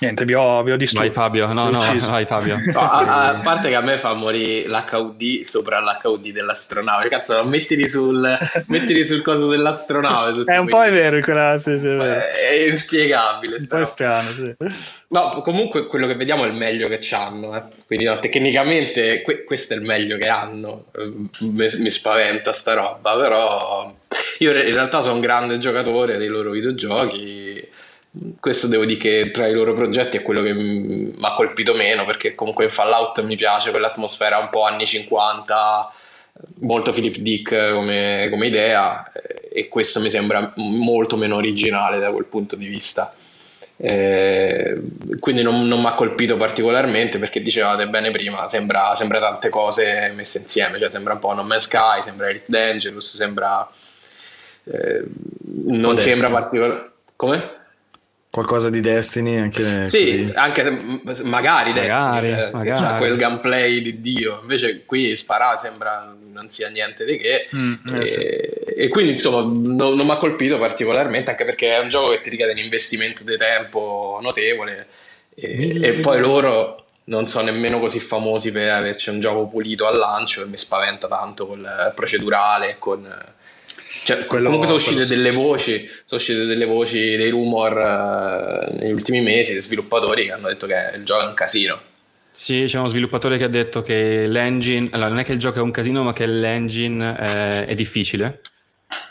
Niente, 0.01 0.25
vi 0.25 0.33
ho, 0.33 0.63
vi 0.63 0.71
ho 0.71 0.77
distrutto. 0.77 1.05
Vai 1.05 1.13
Fabio, 1.13 1.45
no, 1.53 1.69
no, 1.69 1.77
vai 2.09 2.25
Fabio. 2.25 2.57
No, 2.73 2.79
a, 2.79 3.27
a 3.29 3.35
parte 3.35 3.69
che 3.69 3.75
a 3.75 3.81
me 3.81 3.97
fa 3.97 4.13
morire 4.13 4.67
l'HUD 4.67 5.43
sopra 5.43 5.79
l'HUD 5.79 6.29
dell'astronave. 6.31 7.07
Cazzo, 7.07 7.35
ma 7.35 7.43
mettili 7.43 7.87
sul, 7.87 8.37
mettili 8.65 9.05
sul 9.05 9.21
coso 9.21 9.47
dell'astronave. 9.47 10.43
È 10.45 10.57
un 10.57 10.65
po' 10.65 10.81
è 10.81 10.91
vero, 10.91 11.19
quella, 11.19 11.59
sì, 11.59 11.77
sì, 11.77 11.85
è 11.85 11.95
vero. 11.95 12.03
È 12.03 12.51
inspiegabile. 12.67 13.57
Un 13.57 13.67
po' 13.67 13.85
strano, 13.85 14.31
sì. 14.31 14.55
No, 15.09 15.41
comunque 15.43 15.85
quello 15.85 16.07
che 16.07 16.15
vediamo 16.15 16.45
è 16.45 16.47
il 16.47 16.55
meglio 16.55 16.87
che 16.87 16.99
hanno. 17.11 17.55
Eh. 17.55 17.63
Quindi 17.85 18.05
no, 18.05 18.17
tecnicamente 18.17 19.21
que- 19.21 19.43
questo 19.43 19.75
è 19.75 19.77
il 19.77 19.83
meglio 19.83 20.17
che 20.17 20.27
hanno. 20.27 20.85
Eh, 20.97 21.13
Mi, 21.41 21.69
mi 21.77 21.89
spaventa 21.91 22.51
sta 22.51 22.73
roba, 22.73 23.15
però 23.17 23.93
io 24.39 24.51
in 24.51 24.73
realtà 24.73 25.01
sono 25.01 25.13
un 25.13 25.19
grande 25.19 25.59
giocatore 25.59 26.17
dei 26.17 26.27
loro 26.27 26.49
videogiochi. 26.49 27.67
Questo 28.39 28.67
devo 28.67 28.83
dire 28.83 28.99
che 28.99 29.31
tra 29.31 29.47
i 29.47 29.53
loro 29.53 29.71
progetti 29.71 30.17
è 30.17 30.21
quello 30.21 30.41
che 30.41 30.51
mi 30.53 31.15
ha 31.21 31.33
colpito 31.33 31.73
meno 31.73 32.05
perché 32.05 32.35
comunque 32.35 32.65
in 32.65 32.69
Fallout 32.69 33.23
mi 33.23 33.37
piace 33.37 33.71
quell'atmosfera 33.71 34.37
un 34.37 34.49
po' 34.49 34.65
anni 34.65 34.85
50, 34.85 35.93
molto 36.59 36.91
Philip 36.91 37.15
Dick 37.17 37.71
come, 37.71 38.27
come 38.29 38.47
idea 38.47 39.09
eh, 39.13 39.49
e 39.53 39.67
questo 39.69 40.01
mi 40.01 40.09
sembra 40.09 40.51
molto 40.55 41.15
meno 41.15 41.37
originale 41.37 41.99
da 41.99 42.11
quel 42.11 42.25
punto 42.25 42.57
di 42.57 42.67
vista. 42.67 43.13
Eh, 43.77 44.79
quindi 45.19 45.41
non, 45.41 45.65
non 45.67 45.79
mi 45.79 45.87
ha 45.87 45.93
colpito 45.93 46.35
particolarmente 46.35 47.17
perché 47.17 47.41
dicevate 47.41 47.87
bene 47.87 48.11
prima, 48.11 48.45
sembra, 48.49 48.93
sembra 48.93 49.19
tante 49.19 49.47
cose 49.47 50.11
messe 50.13 50.39
insieme, 50.39 50.77
cioè 50.79 50.89
sembra 50.89 51.13
un 51.13 51.19
po' 51.19 51.33
No 51.33 51.43
Man's 51.43 51.63
Sky, 51.63 52.01
sembra 52.01 52.29
Elite 52.29 52.45
Dangerous, 52.47 53.15
sembra... 53.15 53.67
eh, 54.65 55.03
non 55.65 55.95
Destiny. 55.95 56.13
sembra 56.13 56.29
particolare... 56.29 56.91
Come? 57.15 57.59
Qualcosa 58.31 58.69
di 58.69 58.79
Destiny 58.79 59.37
anche 59.37 59.85
Sì, 59.85 60.05
così. 60.23 60.31
anche 60.35 60.63
se- 60.63 60.69
m- 60.69 61.01
magari, 61.23 61.73
Destiny, 61.73 61.91
Magari, 61.99 62.27
cioè, 62.33 62.49
che 62.49 62.55
magari. 62.57 62.81
c'ha 62.81 62.95
quel 62.95 63.17
gameplay 63.17 63.81
di 63.81 63.99
Dio, 63.99 64.39
invece 64.41 64.85
qui 64.85 65.17
spara 65.17 65.57
sembra 65.57 66.15
non 66.31 66.49
sia 66.49 66.69
niente 66.69 67.03
di 67.03 67.17
che. 67.17 67.49
Mm, 67.53 67.73
eh, 67.93 67.99
e, 68.01 68.05
sì. 68.05 68.19
e 68.21 68.87
quindi 68.87 69.11
insomma 69.11 69.41
non, 69.41 69.95
non 69.95 70.05
mi 70.05 70.11
ha 70.11 70.15
colpito 70.15 70.57
particolarmente 70.57 71.29
anche 71.29 71.43
perché 71.43 71.75
è 71.75 71.79
un 71.81 71.89
gioco 71.89 72.11
che 72.11 72.21
ti 72.21 72.29
richiede 72.29 72.53
un 72.53 72.57
investimento 72.59 73.25
di 73.25 73.35
tempo 73.35 74.17
notevole 74.21 74.87
e, 75.35 75.77
e 75.85 75.93
poi 75.99 76.19
loro 76.21 76.85
non 77.05 77.27
sono 77.27 77.51
nemmeno 77.51 77.79
così 77.81 77.99
famosi 77.99 78.53
per 78.53 78.69
averci 78.69 79.09
un 79.09 79.19
gioco 79.19 79.45
pulito 79.47 79.85
al 79.87 79.97
lancio 79.97 80.41
e 80.43 80.45
mi 80.45 80.55
spaventa 80.55 81.09
tanto 81.09 81.47
col 81.47 81.91
procedurale 81.93 82.77
con 82.79 83.05
cioè, 84.03 84.25
Quello- 84.25 84.45
comunque 84.45 84.65
sono 84.67 84.77
uscite 84.79 84.95
quello 84.95 85.07
sì. 85.09 85.15
delle 85.15 85.31
voci 85.31 85.87
sono 86.05 86.19
uscite 86.21 86.45
delle 86.45 86.65
voci 86.65 87.15
dei 87.15 87.29
rumor 87.29 87.77
eh, 87.77 88.75
negli 88.79 88.91
ultimi 88.91 89.21
mesi 89.21 89.51
dei 89.53 89.61
sviluppatori 89.61 90.25
che 90.25 90.31
hanno 90.31 90.47
detto 90.47 90.65
che 90.67 90.75
il 90.95 91.03
gioco 91.03 91.23
è 91.23 91.27
un 91.27 91.33
casino 91.33 91.79
Sì, 92.31 92.63
c'è 92.65 92.77
uno 92.79 92.87
sviluppatore 92.87 93.37
che 93.37 93.43
ha 93.43 93.49
detto 93.49 93.81
che 93.81 94.25
l'engine, 94.27 94.87
allora 94.91 95.09
non 95.09 95.19
è 95.19 95.23
che 95.23 95.33
il 95.33 95.39
gioco 95.39 95.59
è 95.59 95.61
un 95.61 95.71
casino, 95.71 96.01
ma 96.03 96.13
che 96.13 96.25
l'engine 96.25 97.17
eh, 97.19 97.65
è 97.65 97.75
difficile. 97.75 98.39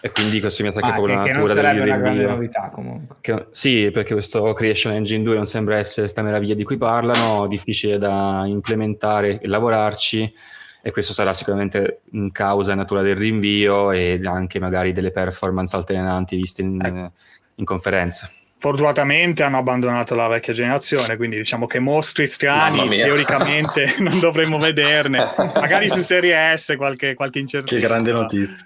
E 0.03 0.11
quindi 0.11 0.41
questo 0.41 0.62
mi 0.62 0.73
sa 0.73 0.81
che 0.81 0.87
è 0.87 0.91
Ah, 0.91 0.95
proprio 0.95 1.15
che, 1.17 1.21
la 1.21 1.27
natura 1.35 1.55
del 1.55 1.62
sarebbe 1.65 1.83
una 1.85 1.97
grande 1.99 2.25
novità 2.25 2.71
comunque. 2.75 3.17
Che- 3.21 3.47
sì, 3.51 3.91
perché 3.91 4.12
questo 4.15 4.53
Creation 4.55 4.95
Engine 4.95 5.23
2 5.23 5.35
non 5.35 5.47
sembra 5.47 5.77
essere 5.77 6.07
sta 6.09 6.23
meraviglia 6.23 6.55
di 6.55 6.65
cui 6.65 6.79
parlano, 6.79 7.47
difficile 7.47 7.99
da 7.99 8.43
implementare 8.47 9.39
e 9.41 9.47
lavorarci, 9.49 10.35
e 10.82 10.90
questo 10.93 11.12
sarà 11.12 11.32
sicuramente 11.35 12.01
in 12.12 12.32
causa 12.32 12.74
natura 12.74 13.02
del 13.02 13.16
rinvio 13.16 13.90
e 13.93 14.20
anche 14.24 14.59
magari 14.59 14.93
delle 14.93 15.11
performance 15.11 15.77
alternanti 15.77 16.36
viste 16.36 16.62
in, 16.62 17.11
in 17.55 17.65
conferenza. 17.65 18.31
Fortunatamente 18.59 19.43
hanno 19.43 19.57
abbandonato 19.59 20.15
la 20.15 20.28
vecchia 20.28 20.52
generazione, 20.52 21.16
quindi 21.16 21.36
diciamo 21.39 21.66
che 21.66 21.78
mostri 21.78 22.27
strani 22.27 22.89
teoricamente 22.89 23.94
non 24.01 24.20
dovremmo 24.20 24.59
vederne. 24.59 25.32
Magari 25.55 25.89
su 25.89 26.02
Serie 26.02 26.55
S 26.57 26.74
qualche, 26.77 27.15
qualche 27.15 27.39
incertezza. 27.39 27.74
Che 27.74 27.81
grande 27.81 28.12
notizia. 28.12 28.57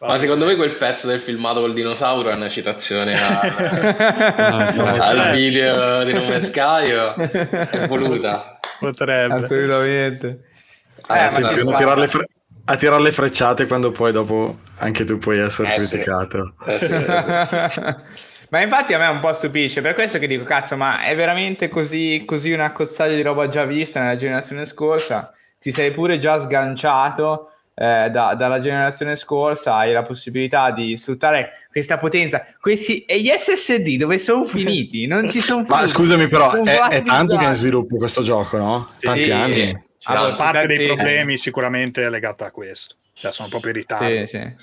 ma 0.00 0.16
secondo 0.18 0.44
me 0.44 0.54
quel 0.54 0.76
pezzo 0.76 1.06
del 1.08 1.18
filmato 1.18 1.60
col 1.60 1.72
dinosauro 1.72 2.30
è 2.30 2.34
una 2.34 2.48
citazione 2.48 3.14
a- 3.18 4.66
sbaglio. 4.70 5.02
al 5.02 5.32
video 5.34 6.04
di 6.04 6.12
No 6.12 6.24
Man's 6.24 6.46
Sky 6.46 6.92
o- 6.92 7.14
è 7.16 7.86
voluta 7.88 8.58
Potrebbe. 8.78 9.34
Assolutamente. 9.34 10.40
Ah, 11.06 11.16
Eh, 11.18 11.22
Attenzione 11.24 11.72
a 11.74 11.76
tirare, 11.76 12.00
le 12.00 12.08
fre- 12.08 12.28
a 12.64 12.76
tirare 12.76 13.02
le 13.02 13.12
frecciate 13.12 13.66
quando 13.66 13.90
poi 13.90 14.12
dopo 14.12 14.58
anche 14.78 15.04
tu 15.04 15.18
puoi 15.18 15.38
essere 15.38 15.74
Eh, 15.74 15.80
sì. 15.80 15.88
criticato. 15.96 16.54
Eh 16.66 16.78
sì, 16.78 16.92
eh 16.92 17.68
sì. 17.68 17.80
ma 18.50 18.60
infatti 18.60 18.94
a 18.94 18.98
me 18.98 19.06
un 19.06 19.18
po' 19.18 19.32
stupisce, 19.32 19.80
per 19.80 19.94
questo 19.94 20.18
che 20.18 20.26
dico, 20.26 20.44
cazzo, 20.44 20.76
ma 20.76 21.02
è 21.02 21.14
veramente 21.16 21.68
così, 21.68 22.22
così 22.26 22.52
una 22.52 22.72
cozzaglia 22.72 23.16
di 23.16 23.22
roba 23.22 23.48
già 23.48 23.64
vista 23.64 24.00
nella 24.00 24.16
generazione 24.16 24.64
scorsa? 24.64 25.32
Ti 25.58 25.70
sei 25.72 25.90
pure 25.92 26.18
già 26.18 26.40
sganciato 26.40 27.48
eh, 27.74 28.10
da- 28.10 28.34
dalla 28.34 28.58
generazione 28.58 29.16
scorsa, 29.16 29.76
hai 29.76 29.92
la 29.92 30.02
possibilità 30.02 30.70
di 30.72 30.96
sfruttare 30.96 31.66
questa 31.70 31.96
potenza. 31.96 32.44
Questi, 32.60 33.04
e 33.04 33.20
gli 33.20 33.28
SSD 33.28 33.96
dove 33.96 34.18
sono 34.18 34.44
finiti? 34.44 35.06
Non 35.06 35.28
ci 35.30 35.40
sono 35.40 35.64
più. 35.64 35.72
Ma 35.74 35.86
scusami 35.86 36.28
però, 36.28 36.52
è, 36.52 36.78
è 36.88 37.02
tanto 37.02 37.36
che 37.36 37.44
è 37.44 37.48
in 37.48 37.54
sviluppo 37.54 37.96
questo 37.96 38.22
gioco, 38.22 38.58
no? 38.58 38.88
Tanti 39.00 39.24
Sì. 39.48 39.90
Anni. 40.04 40.18
Allora, 40.18 40.34
Parte 40.36 40.66
dei 40.66 40.86
problemi 40.86 41.36
sicuramente 41.36 42.04
è 42.04 42.08
legata 42.08 42.46
a 42.46 42.50
questo. 42.50 42.96
Cioè, 43.14 43.32
sono 43.32 43.48
proprio 43.48 43.70
in 43.72 43.76
ritardo. 43.78 44.06
Sì, 44.06 44.26
sì. 44.26 44.54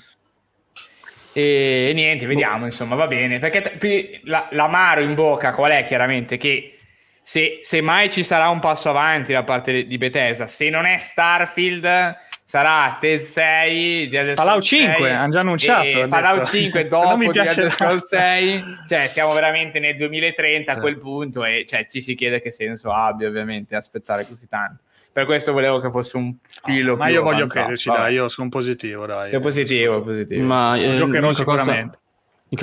E 1.32 1.92
niente, 1.94 2.26
vediamo, 2.26 2.64
insomma, 2.64 2.96
va 2.96 3.06
bene. 3.06 3.38
Perché 3.38 3.60
t- 3.62 4.20
la- 4.24 4.48
l'amaro 4.50 5.00
in 5.00 5.14
bocca 5.14 5.52
qual 5.52 5.70
è? 5.70 5.84
Chiaramente 5.86 6.36
che 6.36 6.76
se, 7.22 7.60
se 7.62 7.80
mai 7.80 8.10
ci 8.10 8.24
sarà 8.24 8.48
un 8.48 8.58
passo 8.58 8.88
avanti 8.90 9.32
da 9.32 9.44
parte 9.44 9.86
di 9.86 9.98
Bethesda, 9.98 10.48
se 10.48 10.68
non 10.70 10.86
è 10.86 10.98
Starfield, 10.98 12.16
sarà 12.44 12.98
TES 13.00 13.30
6 13.30 14.08
di 14.08 14.16
Elder 14.16 14.34
Fallout 14.34 14.62
Scrolls 14.64 14.84
6, 14.84 14.94
5, 14.94 15.10
hanno 15.12 15.30
già 15.32 15.40
annunciato, 15.40 16.06
Fallout 16.08 16.38
detto. 16.38 16.50
5 16.56 16.80
Se 16.82 16.88
dopo 16.88 17.16
mi 17.16 17.30
piace 17.30 17.50
Elder 17.60 17.72
Scrolls 17.72 18.12
la- 18.12 18.18
6 18.18 18.62
cioè 18.88 19.06
siamo 19.06 19.32
veramente 19.32 19.78
nel 19.78 19.94
2030 19.94 20.72
a 20.72 20.76
quel 20.78 20.98
punto 20.98 21.44
e 21.44 21.64
cioè, 21.68 21.86
ci 21.86 22.00
si 22.00 22.16
chiede 22.16 22.42
che 22.42 22.50
senso 22.50 22.90
abbia 22.90 23.28
ovviamente 23.28 23.76
aspettare 23.76 24.26
così 24.26 24.48
tanto 24.48 24.82
per 25.20 25.28
questo 25.28 25.52
volevo 25.52 25.78
che 25.80 25.90
fosse 25.90 26.16
un 26.16 26.34
filo 26.42 26.96
Ma 26.96 27.06
più 27.06 27.14
io 27.14 27.22
voglio 27.22 27.36
avanzato. 27.36 27.60
crederci, 27.60 27.88
Vabbè. 27.88 28.00
dai, 28.00 28.14
io 28.14 28.28
sono 28.28 28.48
positivo, 28.48 29.06
dai. 29.06 29.30
Sei 29.30 29.40
positivo, 29.40 30.02
positivo. 30.02 30.44
Ma 30.46 30.76
eh, 30.76 30.94
Giocherò 30.94 31.32
sicuramente. 31.32 31.98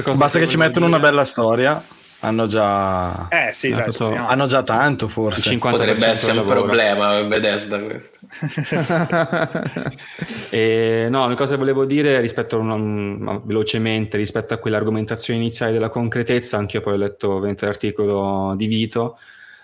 cosa 0.04 0.18
Basta 0.18 0.40
che 0.40 0.48
ci 0.48 0.58
mettono 0.58 0.86
una 0.88 0.98
dire- 0.98 1.10
bella 1.10 1.26
storia. 1.26 1.84
Hanno 2.22 2.48
già, 2.48 3.28
Eh 3.30 3.50
sì, 3.54 3.70
dai, 3.70 3.84
fatto- 3.84 4.12
hanno 4.12 4.48
già 4.48 4.64
tanto 4.64 5.08
forse. 5.08 5.52
50% 5.56 5.60
potrebbe 5.70 6.08
essere 6.08 6.40
un 6.40 6.48
problema 6.48 7.22
Bethesda 7.22 7.80
questo 7.84 8.22
E, 10.50 11.06
no, 11.12 11.26
una 11.26 11.36
cosa 11.36 11.54
che 11.54 11.60
volevo 11.60 11.86
dire 11.86 12.20
rispetto 12.20 12.56
a 12.56 12.60
una- 12.60 12.76
ma 12.76 13.40
velocemente 13.44 14.18
rispetto 14.18 14.56
a 14.56 14.58
quell'argomentazione 14.58 15.40
iniziale 15.40 15.72
della 15.72 15.90
concretezza, 15.90 16.58
anche 16.58 16.78
io 16.78 16.84
poi 16.84 16.94
ho 16.94 16.98
letto 16.98 17.40
l'articolo 17.66 18.56
di 18.58 18.66
Vito. 18.66 19.20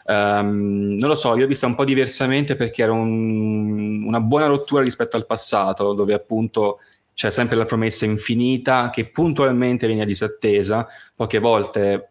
Ehm, 0.05 0.95
non 0.99 1.09
lo 1.09 1.15
so, 1.15 1.35
io 1.35 1.45
ho 1.45 1.47
vista 1.47 1.65
un 1.67 1.75
po' 1.75 1.85
diversamente 1.85 2.55
perché 2.55 2.83
era 2.83 2.91
un- 2.91 4.03
una 4.05 4.19
buona 4.19 4.47
rottura 4.47 4.83
rispetto 4.83 5.15
al 5.17 5.25
passato, 5.25 5.93
dove 5.93 6.13
appunto 6.13 6.79
c'è 7.13 7.29
sempre 7.29 7.55
la 7.55 7.65
promessa 7.65 8.05
infinita 8.05 8.89
che 8.89 9.09
puntualmente 9.09 9.87
viene 9.87 10.05
disattesa, 10.05 10.87
poche 11.15 11.39
volte 11.39 12.09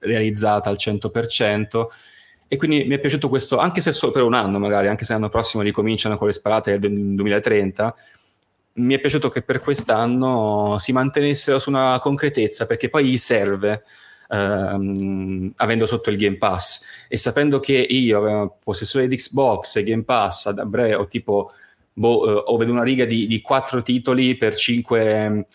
realizzata 0.00 0.68
al 0.70 0.78
100%. 0.78 1.90
E 2.46 2.56
quindi 2.56 2.84
mi 2.84 2.94
è 2.94 3.00
piaciuto 3.00 3.28
questo, 3.28 3.56
anche 3.58 3.80
se 3.80 3.92
solo 3.92 4.12
per 4.12 4.22
un 4.22 4.34
anno, 4.34 4.58
magari, 4.58 4.86
anche 4.86 5.04
se 5.04 5.12
l'anno 5.12 5.28
prossimo 5.28 5.62
ricominciano 5.62 6.16
con 6.16 6.26
le 6.28 6.32
sparate 6.32 6.78
del 6.78 7.14
2030, 7.14 7.94
mi 8.74 8.94
è 8.94 9.00
piaciuto 9.00 9.28
che 9.28 9.42
per 9.42 9.60
quest'anno 9.60 10.76
si 10.78 10.92
mantenessero 10.92 11.58
su 11.58 11.70
una 11.70 11.98
concretezza, 12.00 12.66
perché 12.66 12.88
poi 12.90 13.06
gli 13.06 13.16
serve, 13.16 13.84
ehm, 14.28 15.52
avendo 15.56 15.86
sotto 15.86 16.10
il 16.10 16.16
Game 16.16 16.36
Pass 16.36 17.06
e 17.08 17.16
sapendo 17.16 17.60
che 17.60 17.74
io, 17.74 18.58
possessore 18.62 19.08
di 19.08 19.16
Xbox 19.16 19.76
e 19.76 19.84
Game 19.84 20.04
Pass, 20.04 20.46
a 20.46 20.64
breve 20.64 20.94
ho 20.94 21.06
tipo, 21.06 21.52
boh, 21.92 22.28
eh, 22.28 22.42
ho 22.46 22.56
vedo 22.56 22.72
una 22.72 22.82
riga 22.82 23.04
di, 23.04 23.40
quattro 23.42 23.82
titoli 23.82 24.36
per 24.36 24.54
cinque... 24.54 25.46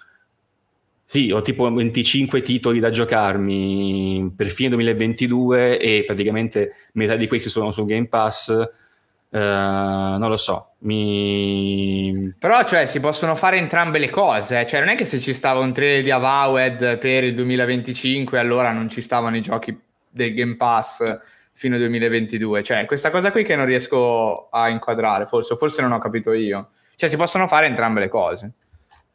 Sì, 1.10 1.32
ho 1.32 1.41
tipo 1.41 1.72
25 1.74 2.44
titoli 2.44 2.80
da 2.80 2.91
giocarmi 2.91 4.32
per 4.36 4.46
fine 4.50 4.70
2022 4.70 5.80
e 5.80 6.04
praticamente 6.06 6.74
metà 6.94 7.16
di 7.16 7.28
questi 7.28 7.50
sono 7.50 7.72
su 7.72 7.84
Game 7.84 8.08
Pass. 8.08 8.56
Eh, 9.31 9.38
non 9.39 10.27
lo 10.27 10.38
so, 10.38 10.73
mi... 10.80 12.34
Però, 12.39 12.64
cioè, 12.64 12.88
si 12.88 12.99
possono 12.99 13.35
fare 13.35 13.57
entrambe 13.57 13.99
le 13.99 14.10
cose. 14.10 14.61
eh. 14.61 14.65
Cioè, 14.65 14.80
non 14.80 14.89
è 14.89 14.95
che 14.95 15.06
se 15.06 15.19
ci 15.19 15.34
stava 15.34 15.60
un 15.60 15.72
trailer 15.72 16.03
di 16.03 16.11
Avowed 16.11 16.97
per 16.97 17.23
il 17.23 17.35
2025, 17.35 18.39
allora 18.39 18.72
non 18.72 18.89
ci 18.89 19.01
stavano 19.01 19.38
i 19.38 19.41
giochi 19.41 19.77
del 20.10 20.34
Game 20.34 20.56
Pass 20.56 21.19
fino 21.53 21.76
al 21.76 21.81
2022. 21.81 22.64
Cioè, 22.64 22.85
questa 22.85 23.11
cosa 23.11 23.31
qui 23.31 23.43
che 23.43 23.56
non 23.56 23.65
riesco 23.65 24.49
a 24.49 24.69
inquadrare, 24.69 25.26
forse, 25.27 25.56
forse 25.57 25.81
non 25.81 25.91
ho 25.91 25.99
capito 25.99 26.34
io. 26.34 26.69
Cioè, 26.95 27.10
si 27.10 27.18
possono 27.18 27.47
fare 27.47 27.68
entrambe 27.68 27.99
le 27.99 28.07
cose. 28.07 28.51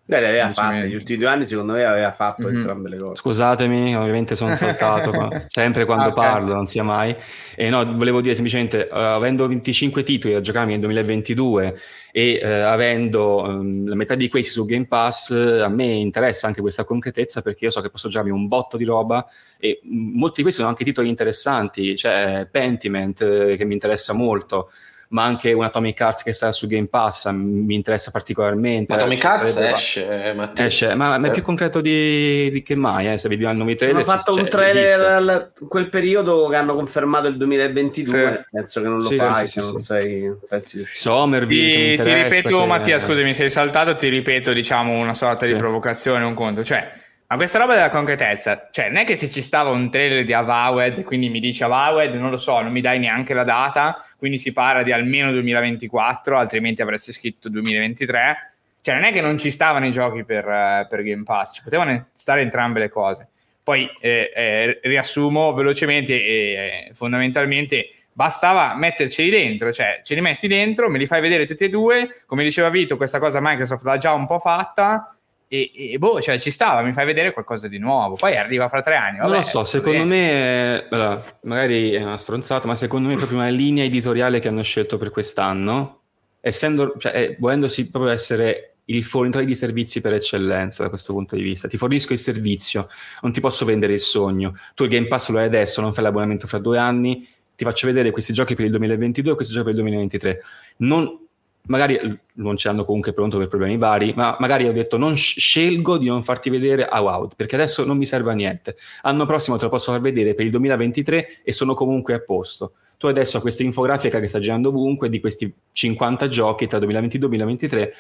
Beh, 0.06 0.20
le 0.20 0.28
aveva 0.28 0.52
fatte, 0.52 0.86
gli 0.88 0.94
ultimi 0.94 1.18
due 1.18 1.28
anni 1.28 1.46
secondo 1.46 1.72
me 1.72 1.82
aveva 1.82 2.12
fatto 2.12 2.46
Mhm. 2.46 2.56
entrambe 2.56 2.88
le 2.90 2.98
cose. 2.98 3.14
Scusatemi, 3.16 3.96
ovviamente 3.96 4.36
sono 4.36 4.54
saltato 4.54 5.10
qua, 5.12 5.30
sempre 5.48 5.86
quando 5.86 6.08
Ok. 6.10 6.14
parlo, 6.14 6.52
non 6.52 6.66
sia 6.66 6.82
mai. 6.82 7.16
E 7.56 7.70
no, 7.70 7.84
volevo 7.96 8.20
dire 8.20 8.34
semplicemente, 8.34 8.86
eh, 8.86 8.90
avendo 8.92 9.46
25 9.48 10.02
titoli 10.02 10.34
da 10.34 10.42
giocarmi 10.42 10.72
nel 10.72 10.80
2022 10.80 11.74
e 12.12 12.38
eh, 12.42 12.46
avendo 12.46 13.48
ehm, 13.48 13.88
la 13.88 13.94
metà 13.94 14.14
di 14.14 14.28
questi 14.28 14.50
su 14.52 14.66
Game 14.66 14.86
Pass, 14.86 15.30
a 15.30 15.68
me 15.68 15.84
interessa 15.84 16.46
anche 16.48 16.60
questa 16.60 16.84
concretezza 16.84 17.40
perché 17.40 17.64
io 17.64 17.70
so 17.70 17.80
che 17.80 17.88
posso 17.88 18.08
giocarmi 18.08 18.30
un 18.30 18.46
botto 18.46 18.76
di 18.76 18.84
roba 18.84 19.26
e 19.58 19.80
mh, 19.82 20.18
molti 20.18 20.34
di 20.36 20.42
questi 20.42 20.60
sono 20.60 20.68
anche 20.70 20.84
titoli 20.84 21.08
interessanti, 21.08 21.94
c'è 21.94 22.46
Pentiment 22.50 23.22
eh, 23.22 23.56
che 23.56 23.64
mi 23.64 23.72
interessa 23.72 24.12
molto. 24.12 24.70
Ma 25.08 25.22
anche 25.24 25.52
un 25.52 25.62
Atomic 25.62 26.00
Hearts 26.00 26.22
che 26.22 26.32
sta 26.32 26.50
su 26.50 26.66
Game 26.66 26.88
Pass 26.88 27.28
mi 27.30 27.74
interessa 27.74 28.10
particolarmente. 28.10 28.92
Atomic 28.94 29.18
Ci 29.20 29.26
Hearts 29.26 29.48
sarebbe- 29.52 29.74
esce, 29.74 30.24
eh, 30.24 30.32
Mattia. 30.34 30.64
Esce, 30.64 30.94
ma, 30.94 31.16
ma 31.18 31.28
è 31.28 31.30
più 31.30 31.42
concreto 31.42 31.80
di, 31.80 32.50
di 32.50 32.62
che 32.62 32.74
mai, 32.74 33.12
eh, 33.12 33.18
se 33.18 33.28
vedi 33.28 33.44
il 33.44 33.54
nuovi 33.54 33.76
trailer. 33.76 33.96
Hanno 34.02 34.04
fatto 34.04 34.32
un 34.32 34.38
cioè, 34.38 34.48
trailer 34.48 35.00
al- 35.00 35.52
in 35.60 35.68
quel 35.68 35.88
periodo 35.88 36.48
che 36.48 36.56
hanno 36.56 36.74
confermato 36.74 37.26
il 37.28 37.36
2022. 37.36 38.44
Sì. 38.48 38.56
Penso 38.56 38.80
che 38.80 38.88
non 38.88 38.96
lo 38.98 39.08
Sì, 39.08 39.16
fai 39.16 39.46
sì, 39.46 39.60
se 39.60 39.60
sì, 39.60 39.66
non 39.72 39.78
sì. 39.78 39.84
sei 39.84 40.06
di. 40.08 40.86
Somerville 40.92 41.96
Ti, 41.96 42.02
ti 42.02 42.14
ripeto, 42.14 42.60
che- 42.60 42.66
Mattia, 42.66 42.98
scusami, 42.98 43.24
mi 43.24 43.34
sei 43.34 43.50
saltato, 43.50 43.94
ti 43.94 44.08
ripeto, 44.08 44.52
diciamo, 44.52 44.98
una 44.98 45.14
sorta 45.14 45.46
di 45.46 45.54
provocazione, 45.54 46.24
un 46.24 46.34
conto. 46.34 46.64
Cioè, 46.64 46.90
ma 47.26 47.36
questa 47.36 47.58
roba 47.58 47.74
della 47.74 47.88
concretezza, 47.90 48.68
cioè, 48.70 48.86
non 48.88 48.98
è 48.98 49.04
che 49.04 49.16
se 49.16 49.28
ci 49.30 49.42
stava 49.42 49.70
un 49.70 49.90
trailer 49.90 50.24
di 50.24 50.32
Avowed, 50.32 51.02
quindi 51.04 51.28
mi 51.30 51.40
dice 51.40 51.64
Avowed, 51.64 52.14
non 52.14 52.30
lo 52.30 52.36
so, 52.36 52.60
non 52.60 52.70
mi 52.70 52.80
dai 52.80 52.98
neanche 52.98 53.32
la 53.34 53.44
data, 53.44 54.04
quindi 54.24 54.40
si 54.40 54.54
parla 54.54 54.82
di 54.82 54.90
almeno 54.90 55.30
2024, 55.32 56.38
altrimenti 56.38 56.80
avresti 56.80 57.12
scritto 57.12 57.50
2023. 57.50 58.52
Cioè, 58.80 58.94
non 58.94 59.04
è 59.04 59.12
che 59.12 59.20
non 59.20 59.36
ci 59.36 59.50
stavano 59.50 59.84
i 59.84 59.92
giochi 59.92 60.24
per, 60.24 60.48
eh, 60.48 60.86
per 60.88 61.02
Game 61.02 61.24
Pass, 61.24 61.56
ci 61.56 61.62
potevano 61.62 62.08
stare 62.14 62.40
entrambe 62.40 62.80
le 62.80 62.88
cose. 62.88 63.28
Poi 63.62 63.86
eh, 64.00 64.32
eh, 64.34 64.80
riassumo 64.82 65.52
velocemente 65.52 66.14
e 66.14 66.28
eh, 66.28 66.90
fondamentalmente 66.94 67.90
bastava 68.14 68.74
metterceli 68.74 69.28
dentro, 69.28 69.70
cioè 69.74 70.00
ce 70.02 70.14
li 70.14 70.22
metti 70.22 70.48
dentro, 70.48 70.88
me 70.88 70.96
li 70.96 71.06
fai 71.06 71.20
vedere 71.20 71.44
tutti 71.46 71.64
e 71.64 71.68
due, 71.68 72.08
come 72.24 72.44
diceva 72.44 72.70
Vito, 72.70 72.96
questa 72.96 73.18
cosa 73.18 73.40
Microsoft 73.42 73.84
l'ha 73.84 73.98
già 73.98 74.14
un 74.14 74.24
po' 74.24 74.38
fatta 74.38 75.13
e, 75.48 75.70
e 75.74 75.98
boh, 75.98 76.20
cioè 76.20 76.38
ci 76.38 76.50
stava, 76.50 76.82
mi 76.82 76.92
fai 76.92 77.06
vedere 77.06 77.32
qualcosa 77.32 77.68
di 77.68 77.78
nuovo, 77.78 78.16
poi 78.16 78.36
arriva 78.36 78.68
fra 78.68 78.80
tre 78.80 78.96
anni. 78.96 79.18
Non 79.18 79.28
vabbè, 79.28 79.38
lo 79.38 79.42
so, 79.42 79.64
secondo 79.64 79.98
bene. 79.98 80.84
me, 80.84 80.86
allora, 80.90 81.24
magari 81.42 81.90
è 81.90 82.02
una 82.02 82.16
stronzata, 82.16 82.66
ma 82.66 82.74
secondo 82.74 83.08
me 83.08 83.14
è 83.14 83.16
proprio 83.16 83.38
una 83.38 83.48
linea 83.48 83.84
editoriale 83.84 84.40
che 84.40 84.48
hanno 84.48 84.62
scelto 84.62 84.98
per 84.98 85.10
quest'anno, 85.10 86.00
essendo, 86.40 86.94
cioè, 86.98 87.14
eh, 87.14 87.36
volendosi 87.38 87.90
proprio 87.90 88.12
essere 88.12 88.74
il 88.86 89.02
fornitore 89.02 89.44
di 89.44 89.54
servizi 89.54 90.00
per 90.00 90.12
eccellenza 90.12 90.82
da 90.82 90.88
questo 90.88 91.12
punto 91.12 91.36
di 91.36 91.42
vista. 91.42 91.68
Ti 91.68 91.76
fornisco 91.76 92.12
il 92.12 92.18
servizio, 92.18 92.88
non 93.22 93.32
ti 93.32 93.40
posso 93.40 93.64
vendere 93.64 93.94
il 93.94 94.00
sogno. 94.00 94.54
Tu 94.74 94.84
il 94.84 94.90
Game 94.90 95.06
Pass 95.06 95.30
lo 95.30 95.38
hai 95.38 95.46
adesso, 95.46 95.80
non 95.80 95.92
fai 95.92 96.04
l'abbonamento 96.04 96.46
fra 96.46 96.58
due 96.58 96.78
anni, 96.78 97.26
ti 97.56 97.64
faccio 97.64 97.86
vedere 97.86 98.10
questi 98.10 98.32
giochi 98.32 98.54
per 98.54 98.64
il 98.64 98.72
2022 98.72 99.32
e 99.32 99.34
questi 99.34 99.52
giochi 99.52 99.66
per 99.66 99.74
il 99.74 99.80
2023. 99.80 100.42
Non, 100.78 101.23
magari 101.66 101.98
non 102.34 102.56
ce 102.56 102.68
l'hanno 102.68 102.84
comunque 102.84 103.12
pronto 103.12 103.38
per 103.38 103.48
problemi 103.48 103.78
vari, 103.78 104.12
ma 104.14 104.36
magari 104.38 104.66
ho 104.68 104.72
detto 104.72 104.96
non 104.96 105.16
sc- 105.16 105.38
scelgo 105.38 105.96
di 105.98 106.06
non 106.06 106.22
farti 106.22 106.50
vedere 106.50 106.86
a 106.86 107.00
wow, 107.00 107.28
perché 107.34 107.54
adesso 107.54 107.84
non 107.84 107.96
mi 107.96 108.04
serve 108.04 108.32
a 108.32 108.34
niente. 108.34 108.76
Anno 109.02 109.26
prossimo 109.26 109.56
te 109.56 109.64
lo 109.64 109.70
posso 109.70 109.92
far 109.92 110.00
vedere 110.00 110.34
per 110.34 110.44
il 110.44 110.50
2023 110.50 111.42
e 111.42 111.52
sono 111.52 111.74
comunque 111.74 112.14
a 112.14 112.20
posto. 112.20 112.72
Tu 112.98 113.06
adesso 113.06 113.36
hai 113.36 113.42
questa 113.42 113.62
infografica 113.62 114.20
che 114.20 114.26
sta 114.26 114.38
girando 114.38 114.68
ovunque 114.68 115.08
di 115.08 115.20
questi 115.20 115.52
50 115.72 116.28
giochi 116.28 116.66
tra 116.66 116.78
2022 116.78 117.26
e 117.26 117.28
2023 117.28 117.94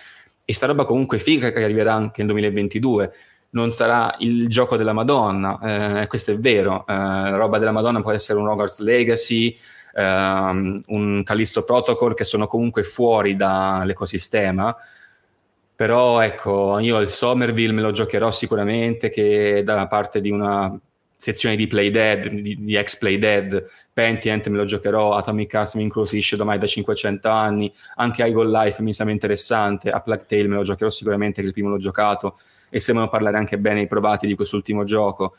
e 0.44 0.52
sta 0.52 0.66
roba 0.66 0.84
comunque 0.84 1.18
figa 1.18 1.50
che 1.50 1.62
arriverà 1.62 1.94
anche 1.94 2.22
nel 2.22 2.32
2022 2.32 3.12
non 3.54 3.70
sarà 3.70 4.14
il 4.18 4.48
gioco 4.48 4.76
della 4.76 4.92
Madonna, 4.92 6.02
eh, 6.02 6.06
questo 6.08 6.32
è 6.32 6.38
vero, 6.38 6.84
eh, 6.88 6.92
la 6.92 7.36
roba 7.36 7.58
della 7.58 7.70
Madonna 7.70 8.02
può 8.02 8.10
essere 8.10 8.40
un 8.40 8.48
Hogwarts 8.48 8.80
Legacy, 8.80 9.56
ehm, 9.94 10.82
un 10.86 11.22
Callisto 11.22 11.62
Protocol 11.62 12.14
che 12.14 12.24
sono 12.24 12.46
comunque 12.46 12.82
fuori 12.82 13.36
dall'ecosistema, 13.36 14.74
però 15.76 16.20
ecco, 16.20 16.78
io 16.78 17.00
il 17.00 17.08
Somerville 17.08 17.72
me 17.72 17.82
lo 17.82 17.90
giocherò 17.90 18.30
sicuramente 18.30 19.10
che 19.10 19.62
da 19.64 19.86
parte 19.88 20.20
di 20.20 20.30
una 20.30 20.78
sezione 21.16 21.56
di 21.56 21.66
Play 21.66 21.90
Dead, 21.90 22.28
di, 22.28 22.62
di 22.62 22.76
ex 22.76 22.98
Play 22.98 23.18
Dead, 23.18 23.64
Pentient 23.92 24.46
me 24.48 24.58
lo 24.58 24.64
giocherò, 24.64 25.14
Atomic 25.16 25.52
Hearts 25.54 25.74
mi 25.74 25.82
incuriosisce 25.82 26.36
ormai 26.36 26.58
da 26.58 26.66
500 26.66 27.28
anni, 27.28 27.72
anche 27.96 28.22
Eagle 28.22 28.50
Life 28.50 28.82
mi 28.82 28.92
sembra 28.92 29.14
interessante, 29.14 29.90
a 29.90 30.00
Plague 30.00 30.26
Tale 30.26 30.48
me 30.48 30.56
lo 30.56 30.62
giocherò 30.62 30.90
sicuramente 30.90 31.40
che 31.40 31.46
il 31.46 31.52
primo 31.54 31.70
l'ho 31.70 31.78
giocato 31.78 32.36
e 32.68 32.78
sembrano 32.78 33.08
parlare 33.08 33.36
anche 33.36 33.58
bene 33.58 33.80
i 33.80 33.86
provati 33.86 34.26
di 34.26 34.34
quest'ultimo 34.34 34.84
gioco. 34.84 35.34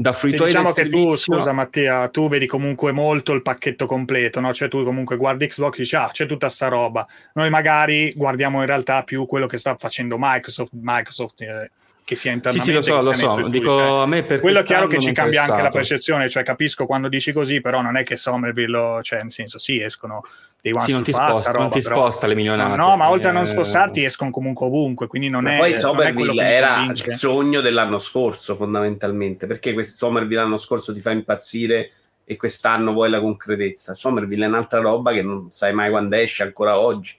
Da 0.00 0.14
Sì, 0.14 0.18
fruitore 0.20 0.46
diciamo 0.46 0.72
del 0.72 0.74
che 0.84 0.88
tu, 0.88 0.98
servizio- 1.10 1.34
scusa 1.34 1.52
Mattia, 1.52 2.08
tu 2.08 2.26
vedi 2.30 2.46
comunque 2.46 2.90
molto 2.90 3.34
il 3.34 3.42
pacchetto 3.42 3.84
completo, 3.84 4.40
no? 4.40 4.50
Cioè 4.54 4.68
tu 4.68 4.82
comunque 4.82 5.18
guardi 5.18 5.46
Xbox 5.46 5.74
e 5.74 5.82
dici, 5.82 5.94
ah, 5.94 6.08
c'è 6.10 6.24
tutta 6.24 6.48
sta 6.48 6.68
roba. 6.68 7.06
Noi 7.34 7.50
magari 7.50 8.10
guardiamo 8.16 8.60
in 8.60 8.66
realtà 8.66 9.02
più 9.02 9.26
quello 9.26 9.44
che 9.46 9.58
sta 9.58 9.76
facendo 9.78 10.16
Microsoft, 10.18 10.70
Microsoft 10.72 11.42
eh, 11.42 11.70
che 12.02 12.16
sia 12.16 12.30
Sì, 12.30 12.36
internamente. 12.38 12.82
sì, 12.82 12.90
lo 12.92 13.02
so, 13.02 13.26
lo 13.26 13.42
so. 13.42 13.48
Dico, 13.50 13.76
cioè. 13.76 14.00
a 14.00 14.06
me 14.06 14.22
per 14.24 14.40
Quello 14.40 14.60
è 14.60 14.64
chiaro 14.64 14.86
che 14.86 14.98
ci 15.00 15.12
cambia 15.12 15.42
anche 15.42 15.60
la 15.60 15.68
percezione, 15.68 16.30
cioè 16.30 16.44
capisco 16.44 16.86
quando 16.86 17.08
dici 17.08 17.30
così, 17.32 17.60
però 17.60 17.82
non 17.82 17.96
è 17.98 18.02
che 18.02 18.16
Somerville, 18.16 19.00
cioè 19.02 19.20
nel 19.20 19.30
senso 19.30 19.58
sì, 19.58 19.82
escono 19.82 20.24
dei 20.62 20.72
one 20.72 20.82
Sì, 20.82 20.92
non 20.92 21.02
ti 21.02 21.12
sposta, 21.12 21.42
sta 21.42 21.52
non 21.52 21.62
roba, 21.62 21.74
ti 21.76 21.82
però- 21.82 21.96
sposta 21.96 22.26
le 22.26 22.34
milionate. 22.34 22.76
No, 22.76 22.96
ma 22.96 23.10
oltre 23.10 23.30
a 23.30 23.32
non 23.32 23.42
Eh, 23.42 23.46
spostarti 23.46 24.04
escono 24.04 24.30
comunque 24.30 24.66
ovunque, 24.66 25.06
quindi 25.06 25.28
non 25.28 25.44
Ma 25.44 25.54
è 25.54 25.58
poi 25.58 25.76
Somerville 25.78 26.42
era 26.42 26.84
il 26.84 26.96
sogno 27.14 27.60
dell'anno 27.60 27.98
scorso, 27.98 28.56
fondamentalmente. 28.56 29.46
Perché 29.46 29.72
questo 29.72 29.96
Somerville 30.06 30.40
l'anno 30.42 30.56
scorso 30.58 30.92
ti 30.92 31.00
fa 31.00 31.10
impazzire 31.10 31.90
e 32.24 32.36
quest'anno 32.36 32.92
vuoi 32.92 33.10
la 33.10 33.20
concretezza? 33.20 33.94
Somerville 33.94 34.44
è 34.44 34.48
un'altra 34.48 34.80
roba 34.80 35.12
che 35.12 35.22
non 35.22 35.50
sai 35.50 35.72
mai 35.72 35.90
quando 35.90 36.16
esce, 36.16 36.42
ancora 36.42 36.78
oggi. 36.78 37.16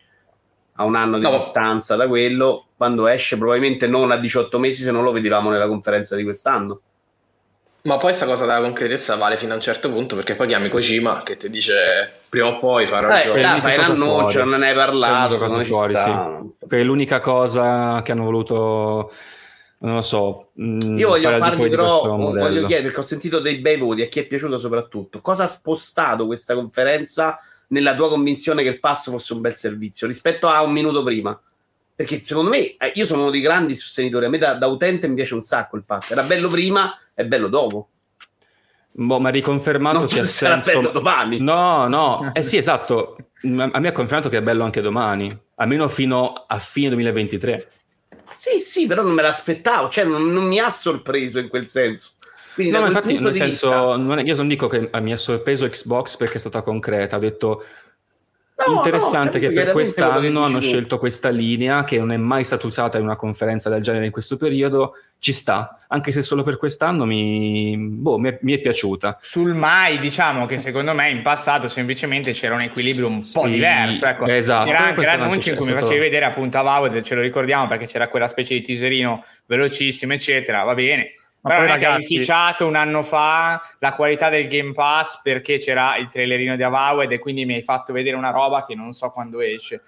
A 0.76 0.84
un 0.86 0.96
anno 0.96 1.18
di 1.18 1.24
No. 1.24 1.32
distanza 1.32 1.96
da 1.96 2.08
quello, 2.08 2.68
quando 2.78 3.08
esce, 3.08 3.38
probabilmente 3.38 3.88
non 3.88 4.10
a 4.12 4.18
18 4.18 4.58
mesi, 4.58 4.84
se 4.84 4.92
non 4.92 5.04
lo 5.04 5.12
vedevamo 5.12 5.50
nella 5.50 5.68
conferenza 5.68 6.16
di 6.16 6.24
quest'anno. 6.24 6.80
Ma 7.84 7.98
poi 7.98 8.14
sta 8.14 8.28
cosa 8.28 8.46
della 8.46 8.62
concretezza 8.62 9.16
vale 9.16 9.38
fino 9.38 9.54
a 9.54 9.56
un 9.56 9.62
certo 9.62 9.90
punto 9.92 10.16
perché 10.16 10.36
poi 10.36 10.46
chiami 10.46 10.70
Kojima 10.70 11.24
che 11.24 11.36
ti 11.36 11.50
dice 11.50 12.20
prima 12.30 12.48
o 12.48 12.60
poi 12.60 12.86
farò 12.86 13.08
il 13.10 13.16
Eh, 13.20 13.24
gioco. 13.24 13.34
dai, 13.34 13.44
l'unica 13.44 13.62
fai 13.62 13.78
l'annuncio, 13.78 14.44
non 14.44 14.60
ne 14.60 14.70
hai 14.70 14.76
parlato, 14.76 15.38
cosa 15.38 15.64
fuori, 15.64 15.96
sta. 15.96 16.42
Che 16.70 16.80
è 16.80 16.84
l'unica 16.84 17.20
cosa 17.22 18.02
che 18.04 18.12
hanno 18.12 18.24
voluto, 18.26 19.12
non 19.80 19.96
lo 19.96 20.02
so. 20.04 20.50
mh, 20.54 20.98
Io 21.00 21.08
voglio 21.08 21.36
farvi 21.38 21.70
però, 21.70 22.18
voglio 22.18 22.66
chiedere 22.68 22.82
perché 22.84 23.00
ho 23.00 23.04
sentito 23.04 23.40
dei 23.40 23.58
bei 23.58 23.78
voti, 23.78 24.04
a 24.04 24.08
chi 24.08 24.20
è 24.20 24.24
piaciuto 24.26 24.60
soprattutto. 24.60 25.20
Cosa 25.22 25.44
ha 25.46 25.48
spostato 25.48 26.28
questa 26.28 26.54
conferenza 26.54 27.40
nella 27.70 27.96
tua 27.96 28.10
convinzione 28.10 28.62
che 28.62 28.70
il 28.70 28.80
pass 28.80 29.10
fosse 29.10 29.34
un 29.34 29.42
bel 29.42 29.56
servizio 29.56 30.06
rispetto 30.06 30.48
a 30.48 30.62
un 30.62 30.72
minuto 30.72 31.02
prima? 31.04 31.40
Perché 31.96 32.22
secondo 32.26 32.50
me, 32.50 32.76
eh, 32.78 32.92
io 32.96 33.06
sono 33.06 33.22
uno 33.24 33.32
dei 33.32 33.42
grandi 33.42 33.76
sostenitori, 33.76 34.26
a 34.26 34.30
me 34.30 34.38
da, 34.38 34.54
da 34.56 34.68
utente 34.68 35.08
mi 35.08 35.16
piace 35.16 35.34
un 35.36 35.44
sacco 35.44 35.76
il 35.76 35.84
pass, 35.84 36.12
era 36.12 36.24
bello 36.24 36.48
prima 36.48 36.98
e 37.14 37.26
bello 37.26 37.48
dopo. 37.48 37.90
Boh, 38.94 39.20
ma 39.20 39.30
riconfermato 39.30 40.00
Non 40.00 40.08
che 40.08 40.26
sarà 40.26 40.62
senso. 40.62 40.80
bello 40.80 40.92
domani. 40.92 41.40
No, 41.40 41.88
no, 41.88 42.32
eh 42.36 42.44
sì, 42.44 42.58
esatto. 42.58 43.16
A 43.44 43.80
me 43.80 43.88
ha 43.88 43.92
confermato 43.92 44.30
che 44.30 44.38
è 44.38 44.42
bello 44.42 44.64
anche 44.64 44.82
domani, 44.82 45.36
almeno 45.56 45.88
fino 45.88 46.34
a 46.48 46.60
fine 46.60 46.90
2023. 46.90 47.72
Sì, 48.38 48.60
sì, 48.60 48.88
però 48.88 49.04
non 49.04 49.14
me 49.14 49.22
l'aspettavo, 49.22 49.90
cioè 49.90 50.04
non, 50.04 50.32
non 50.34 50.46
mi 50.46 50.60
ha 50.60 50.70
sorpreso 50.72 51.40
in 51.40 51.48
quel 51.48 51.68
senso. 51.68 52.12
Quindi 52.54 52.74
No, 52.74 52.86
infatti, 52.86 53.18
nel 53.18 53.34
senso, 53.34 53.70
vista- 53.70 53.98
non 53.98 54.20
è- 54.20 54.24
io 54.24 54.36
non 54.36 54.48
dico 54.48 54.68
che 54.68 54.90
mi 55.00 55.14
ha 55.14 55.18
sorpreso 55.18 55.70
Xbox 55.70 56.18
perché 56.18 56.36
è 56.36 56.40
stata 56.40 56.62
concreta, 56.62 57.16
ho 57.16 57.20
detto 57.20 57.64
No, 58.68 58.76
interessante 58.76 59.40
no, 59.40 59.48
che 59.48 59.54
per 59.54 59.72
quest'anno 59.72 60.20
che 60.20 60.28
hanno 60.28 60.62
scelto 60.62 60.98
questa 61.00 61.30
linea 61.30 61.84
che 61.84 61.98
non 61.98 62.12
è 62.12 62.18
mai 62.18 62.44
stata 62.44 62.68
usata 62.68 62.98
in 62.98 63.04
una 63.04 63.16
conferenza 63.16 63.70
del 63.70 63.82
genere 63.82 64.06
in 64.06 64.12
questo 64.12 64.38
periodo, 64.38 64.96
ci 65.20 65.32
sta, 65.32 65.80
anche 65.88 66.12
se 66.12 66.22
solo 66.22 66.44
per 66.44 66.58
quest'anno 66.58 67.06
mi, 67.06 67.76
boh, 67.78 68.18
mi, 68.18 68.30
è, 68.30 68.40
mi 68.42 68.54
è 68.54 68.60
piaciuta. 68.60 69.20
Sul 69.22 69.54
mai, 69.54 70.00
diciamo 70.00 70.46
che 70.46 70.60
secondo 70.60 70.94
me 70.94 71.10
in 71.10 71.22
passato 71.22 71.70
semplicemente 71.70 72.32
c'era 72.34 72.56
un 72.56 72.62
equilibrio 72.62 73.08
un 73.08 73.22
po' 73.22 73.44
Sì, 73.46 73.52
diverso. 73.52 74.06
Ecco. 74.06 74.26
esatto. 74.26 74.66
C'era 74.66 74.80
anche 74.80 75.06
l'annuncio 75.06 75.52
in 75.52 75.56
cui 75.56 75.72
mi 75.72 75.80
facevi 75.80 76.00
vedere 76.00 76.26
appunto 76.26 76.58
Avowed, 76.58 77.02
ce 77.04 77.16
lo 77.16 77.22
ricordiamo 77.22 77.68
perché 77.68 77.86
c'era 77.86 78.08
quella 78.08 78.28
specie 78.28 78.56
di 78.56 78.62
teaserino 78.62 79.24
velocissimo, 79.46 80.14
eccetera. 80.14 80.64
Va 80.64 80.74
bene. 80.74 81.14
Ma 81.42 81.50
Però 81.50 81.62
poi 81.62 81.72
ragazzi, 81.72 82.14
inficiato 82.14 82.68
un 82.68 82.76
anno 82.76 83.02
fa 83.02 83.62
la 83.80 83.94
qualità 83.94 84.30
del 84.30 84.48
Game 84.48 84.74
Pass 84.74 85.22
perché 85.24 85.58
c'era 85.58 85.98
il 85.98 86.10
trailerino 86.10 86.56
di 86.56 86.62
Avowed 86.62 87.12
e 87.12 87.18
quindi 87.20 87.46
mi 87.46 87.56
hai 87.56 87.64
fatto 87.64 87.94
vedere 87.94 88.16
una 88.16 88.30
roba 88.30 88.64
che 88.64 88.76
non 88.76 88.94
so 88.94 89.10
quando 89.10 89.42
esce. 89.42 89.82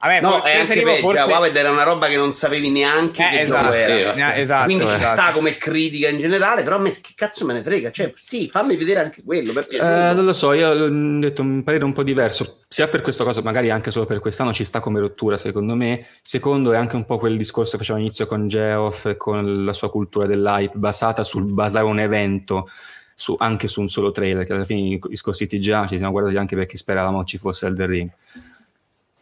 Me 0.00 0.20
No, 0.20 0.42
è 0.42 0.56
anche 0.58 0.80
peggio. 0.82 1.00
forse- 1.00 1.20
Avowed 1.22 1.56
era 1.56 1.72
una 1.72 1.82
roba 1.82 2.06
che 2.06 2.16
non 2.16 2.32
sapevi 2.32 2.70
neanche 2.70 3.26
Eh, 3.26 3.30
che 3.30 3.40
esatto, 3.42 3.62
gioco 3.64 3.74
era. 3.74 4.34
eh, 4.34 4.40
esatto, 4.42 4.64
Quindi 4.66 4.86
ci 4.86 4.94
esatto. 4.94 5.20
sta 5.20 5.32
come 5.32 5.56
critica 5.56 6.08
in 6.08 6.18
generale, 6.18 6.62
però 6.62 6.76
a 6.76 6.78
me 6.78 6.90
che 6.90 7.12
cazzo 7.16 7.44
me 7.44 7.52
ne 7.54 7.62
frega? 7.64 7.90
Cioè, 7.90 8.12
sì, 8.14 8.48
fammi 8.48 8.76
vedere 8.76 9.00
anche 9.00 9.22
quello. 9.24 9.50
Eh, 9.68 9.78
non 10.14 10.24
lo 10.24 10.32
so, 10.32 10.52
io 10.52 10.68
ho 10.70 10.88
detto 11.18 11.42
un 11.42 11.64
parere 11.64 11.84
un 11.84 11.92
po' 11.92 12.04
diverso, 12.04 12.60
sia 12.68 12.86
per 12.86 13.02
questo 13.02 13.24
cosa, 13.24 13.42
magari 13.42 13.70
anche 13.70 13.90
solo 13.90 14.04
per 14.06 14.20
quest'anno 14.20 14.52
ci 14.52 14.62
sta 14.64 14.78
come 14.78 15.00
rottura 15.00 15.36
secondo 15.36 15.74
me, 15.74 16.06
secondo 16.22 16.70
è 16.72 16.76
anche 16.76 16.94
un 16.94 17.04
po' 17.04 17.18
quel 17.18 17.36
discorso 17.36 17.72
che 17.72 17.78
faceva 17.78 17.98
all'inizio 17.98 18.26
con 18.26 18.46
Geoff 18.46 19.06
e 19.06 19.16
con 19.16 19.64
la 19.64 19.72
sua 19.72 19.90
cultura 19.90 20.26
dell'hype 20.26 20.76
basata 20.78 21.24
sul 21.24 21.42
basare 21.52 21.84
un 21.86 21.98
evento 21.98 22.68
su- 23.16 23.34
anche 23.36 23.66
su 23.66 23.80
un 23.80 23.88
solo 23.88 24.12
trailer, 24.12 24.44
che 24.46 24.52
alla 24.52 24.62
fine 24.64 25.00
i 25.10 25.16
scorsi 25.16 25.48
TGA 25.48 25.88
ci 25.88 25.96
siamo 25.96 26.12
guardati 26.12 26.36
anche 26.36 26.54
perché 26.54 26.76
speravamo 26.76 27.24
ci 27.24 27.36
fosse 27.36 27.66
Elden 27.66 27.86
Ring. 27.88 28.08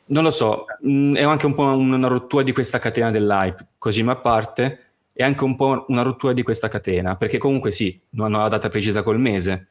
Non 0.08 0.22
lo 0.22 0.30
so, 0.30 0.66
mh, 0.80 1.14
è 1.16 1.22
anche 1.22 1.46
un 1.46 1.54
po' 1.54 1.62
una 1.64 2.06
rottura 2.08 2.42
di 2.42 2.52
questa 2.52 2.78
catena 2.78 3.10
dell'hype, 3.10 3.66
Kojima 3.78 4.12
a 4.12 4.16
parte, 4.16 4.80
è 5.12 5.22
anche 5.24 5.42
un 5.44 5.56
po' 5.56 5.84
una 5.88 6.02
rottura 6.02 6.32
di 6.32 6.42
questa 6.42 6.68
catena, 6.68 7.16
perché 7.16 7.38
comunque 7.38 7.72
sì, 7.72 7.98
non 8.10 8.26
hanno 8.26 8.42
la 8.42 8.48
data 8.48 8.68
precisa 8.68 9.02
col 9.02 9.18
mese. 9.18 9.66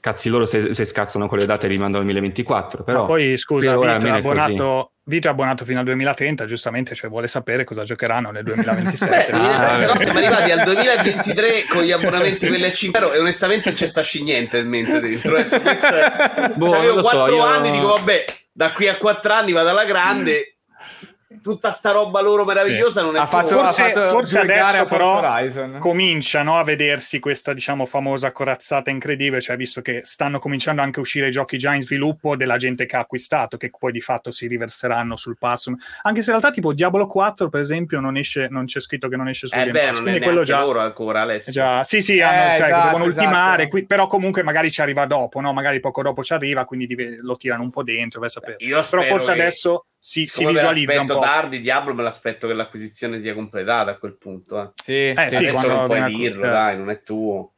Cazzi 0.00 0.28
loro 0.28 0.46
se, 0.46 0.72
se 0.72 0.84
scazzano 0.84 1.26
con 1.26 1.38
le 1.38 1.44
date 1.44 1.66
e 1.66 1.68
rimandano 1.68 1.98
al 1.98 2.04
2024, 2.04 2.84
però 2.84 3.00
Ma 3.00 3.06
poi 3.06 3.36
scusa, 3.36 3.76
per 3.76 3.78
Vito 3.78 3.90
è, 3.90 3.98
così. 3.98 4.08
abbonato, 4.16 4.90
Vito 5.02 5.26
è 5.26 5.30
abbonato 5.32 5.64
fino 5.64 5.80
al 5.80 5.84
2030, 5.86 6.46
giustamente, 6.46 6.94
cioè 6.94 7.10
vuole 7.10 7.26
sapere 7.26 7.64
cosa 7.64 7.82
giocheranno 7.82 8.30
nel 8.30 8.44
Beh, 8.46 8.54
2027. 8.54 9.32
mi 9.32 9.38
viene 9.40 9.54
Ah, 9.54 9.58
vabbè. 9.72 9.86
no, 9.86 9.96
siamo 9.98 10.18
arrivati 10.18 10.50
al 10.52 10.62
2023 10.64 11.64
con 11.68 11.82
gli 11.82 11.90
abbonamenti 11.90 12.46
quelli 12.46 12.64
a 12.64 12.72
5 12.72 13.00
euro 13.00 13.12
e 13.12 13.18
onestamente 13.18 13.68
non 13.70 13.76
c'è 13.78 13.86
sta 13.86 14.02
niente 14.22 14.58
in 14.58 14.68
mente 14.68 15.00
dentro. 15.00 15.36
eh, 15.36 15.44
questo 15.60 15.86
è- 15.88 16.52
Boh, 16.54 16.68
Cioè, 16.68 16.78
avevo 16.78 16.94
lo 16.94 17.02
so, 17.02 17.08
4 17.10 17.34
io- 17.34 17.44
anni 17.44 17.70
dico 17.72 17.86
vabbè, 17.88 18.24
da 18.58 18.72
qui 18.72 18.88
a 18.88 18.98
4 18.98 19.32
anni 19.32 19.52
vado 19.52 19.68
alla 19.68 19.84
grande. 19.84 20.56
Tutta 21.42 21.72
sta 21.72 21.90
roba 21.90 22.22
loro 22.22 22.46
meravigliosa 22.46 23.02
non 23.02 23.14
è 23.14 23.18
Ha 23.18 23.26
fatto- 23.26 23.48
forse, 23.48 23.82
ha 23.82 23.90
fatto 23.90 24.08
forse 24.08 24.38
adesso 24.38 24.86
però 24.86 25.18
Horizon. 25.18 25.76
cominciano 25.78 26.56
a 26.56 26.64
vedersi 26.64 27.18
questa 27.18 27.52
diciamo 27.52 27.84
famosa 27.84 28.32
corazzata 28.32 28.88
incredibile, 28.88 29.42
cioè 29.42 29.56
visto 29.56 29.82
che 29.82 30.00
stanno 30.04 30.38
cominciando 30.38 30.80
anche 30.80 31.00
a 31.00 31.02
uscire 31.02 31.28
giochi 31.28 31.58
già 31.58 31.74
in 31.74 31.82
sviluppo 31.82 32.34
della 32.34 32.56
gente 32.56 32.86
che 32.86 32.96
ha 32.96 33.00
acquistato, 33.00 33.58
che 33.58 33.70
poi 33.78 33.92
di 33.92 34.00
fatto 34.00 34.30
si 34.30 34.46
riverseranno 34.46 35.16
sul 35.16 35.36
pass. 35.38 35.66
Anche 36.04 36.22
se 36.22 36.30
in 36.30 36.38
realtà 36.38 36.50
tipo 36.50 36.72
Diablo 36.72 37.06
4 37.06 37.50
per 37.50 37.60
esempio 37.60 38.00
non 38.00 38.16
esce, 38.16 38.48
non 38.50 38.64
c'è 38.64 38.80
scritto 38.80 39.08
che 39.08 39.16
non 39.16 39.28
esce 39.28 39.48
su 39.48 39.54
Eh 39.54 39.58
Game 39.58 39.72
beh, 39.72 39.80
Pass, 39.80 39.94
non 39.96 40.02
quindi 40.04 40.20
quello 40.22 40.44
già... 40.44 40.60
loro 40.62 40.80
ancora 40.80 41.20
Alessio. 41.20 41.52
Già, 41.52 41.84
sì, 41.84 42.00
sì, 42.00 42.16
Eh, 42.16 42.22
hanno, 42.22 42.52
cioè, 42.56 42.66
esatto, 42.68 42.84
devono 42.86 43.04
ultimare, 43.04 43.54
esatto. 43.64 43.68
qui- 43.68 43.84
però 43.84 44.06
comunque 44.06 44.42
magari 44.42 44.70
ci 44.70 44.80
arriva 44.80 45.04
dopo, 45.04 45.40
no? 45.42 45.52
Magari 45.52 45.78
poco 45.80 46.00
dopo 46.00 46.24
ci 46.24 46.32
arriva, 46.32 46.64
quindi 46.64 47.18
lo 47.20 47.36
tirano 47.36 47.62
un 47.64 47.70
po' 47.70 47.82
dentro, 47.82 48.22
a 48.24 48.28
sapere. 48.30 48.56
Io 48.60 48.82
Però 48.88 49.02
forse 49.02 49.34
che- 49.34 49.40
adesso 49.40 49.84
si, 49.98 50.26
si 50.26 50.44
visualizza 50.46 50.92
un 50.92 51.06
l'aspetto 51.06 51.14
po'. 51.20 51.24
tardi, 51.26 51.60
Diablo 51.60 51.94
me 51.94 52.02
l'aspetto 52.02 52.46
che 52.46 52.54
l'acquisizione 52.54 53.20
sia 53.20 53.34
completata 53.34 53.90
a 53.90 53.96
quel 53.98 54.16
punto. 54.16 54.62
Eh. 54.62 54.70
Sì, 54.82 54.92
Eh, 55.08 55.14
sì. 55.30 55.46
Adesso 55.46 55.66
non 55.66 55.86
puoi 55.86 56.04
dirlo, 56.14 56.44
eh. 56.44 56.48
dai, 56.50 56.76
non 56.76 56.90
è 56.90 57.02
tuo. 57.02 57.54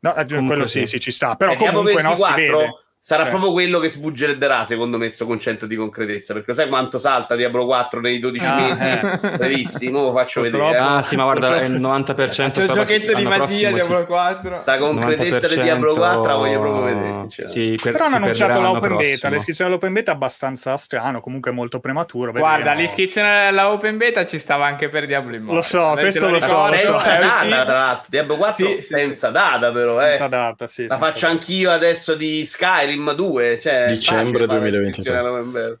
No, 0.00 0.12
Comunque 0.14 0.46
quello 0.46 0.66
sì, 0.66 0.80
sì. 0.80 0.86
sì, 0.86 1.00
ci 1.00 1.12
sta. 1.12 1.36
Però 1.36 1.54
Diablo 1.54 1.80
comunque 1.80 2.02
no, 2.02 2.16
si 2.16 2.22
24 2.22 2.58
vede. 2.58 2.81
Sarà 3.04 3.22
Cioè. 3.22 3.30
proprio 3.32 3.50
quello 3.50 3.80
che 3.80 3.90
sbuggeretterà 3.90 4.64
secondo 4.64 4.96
me 4.96 5.10
sto 5.10 5.26
concetto 5.26 5.66
di 5.66 5.74
concretezza 5.74 6.34
perché 6.34 6.54
sai 6.54 6.68
quanto 6.68 6.98
salta 6.98 7.34
Diablo 7.34 7.66
4 7.66 7.98
nei 7.98 8.20
12 8.20 8.44
Ah, 8.44 8.54
mesi 8.60 8.84
eh. 8.84 9.18
bravissimo 9.38 10.02
lo 10.04 10.12
faccio 10.12 10.40
Purtroppo. 10.42 10.66
vedere 10.66 10.84
eh. 10.84 10.88
Ah 10.98 11.02
sì, 11.02 11.16
ma 11.16 11.24
guarda, 11.24 11.60
è 11.60 11.64
il 11.64 11.80
90% 11.80 12.14
C'è 12.30 12.44
il 12.46 12.52
sarà- 12.52 12.72
giochetto 12.72 13.12
di 13.14 13.22
magia 13.24 13.36
prossimo, 13.38 13.74
Diablo 13.74 13.98
sì. 13.98 14.04
4. 14.06 14.60
sta 14.60 14.78
concretezza 14.78 15.48
di 15.48 15.62
Diablo 15.62 15.94
4 15.94 16.22
la 16.26 16.34
voglio 16.36 16.60
proprio 16.60 16.82
vedere. 16.84 17.26
Sì, 17.48 17.76
que- 17.80 17.90
Però 17.90 18.04
hanno 18.04 18.16
annunciato 18.16 18.60
l'open 18.60 18.96
beta, 18.96 19.28
l'iscrizione 19.30 19.70
all'open 19.70 19.92
beta 19.92 20.12
è 20.12 20.14
abbastanza 20.14 20.76
strano, 20.76 21.20
comunque 21.20 21.50
molto 21.50 21.80
prematuro. 21.80 22.30
Guarda, 22.30 22.56
vedremo. 22.58 22.80
l'iscrizione 22.82 23.46
alla 23.48 23.72
open 23.72 23.96
beta 23.96 24.24
ci 24.26 24.38
stava 24.38 24.66
anche 24.66 24.88
per 24.88 25.06
Diablo 25.06 25.34
Immortal. 25.34 25.56
Lo 25.56 25.62
so, 25.62 25.96
questo 25.98 26.26
te 26.26 26.32
lo 26.32 26.40
so, 26.40 26.46
ricorda? 26.68 26.76
lo 26.92 26.98
so. 26.98 27.04
senza 27.04 27.40
È 27.42 27.48
data 27.48 27.64
tra 27.64 27.78
l'altro 27.80 28.04
Diablo 28.08 28.36
4 28.36 28.66
Sì, 28.66 28.76
sì, 28.78 28.82
senza 28.94 29.30
data 29.30 29.72
però 29.72 30.00
eh. 30.00 30.08
Senza 30.10 30.28
data, 30.28 30.66
sì. 30.68 30.82
la 30.86 30.88
senza 30.94 31.06
faccio 31.06 31.26
anch'io 31.26 31.70
adesso 31.72 32.14
di 32.14 32.44
Skyrim 32.46 32.90
2 32.96 33.60
cioè, 33.60 33.86
Dicembre 33.88 34.46
facile 34.46 34.46
fare 34.46 34.70
2023. 34.70 34.80
l'iscrizione 34.84 35.18
all'open 35.18 35.50
beta. 35.52 35.78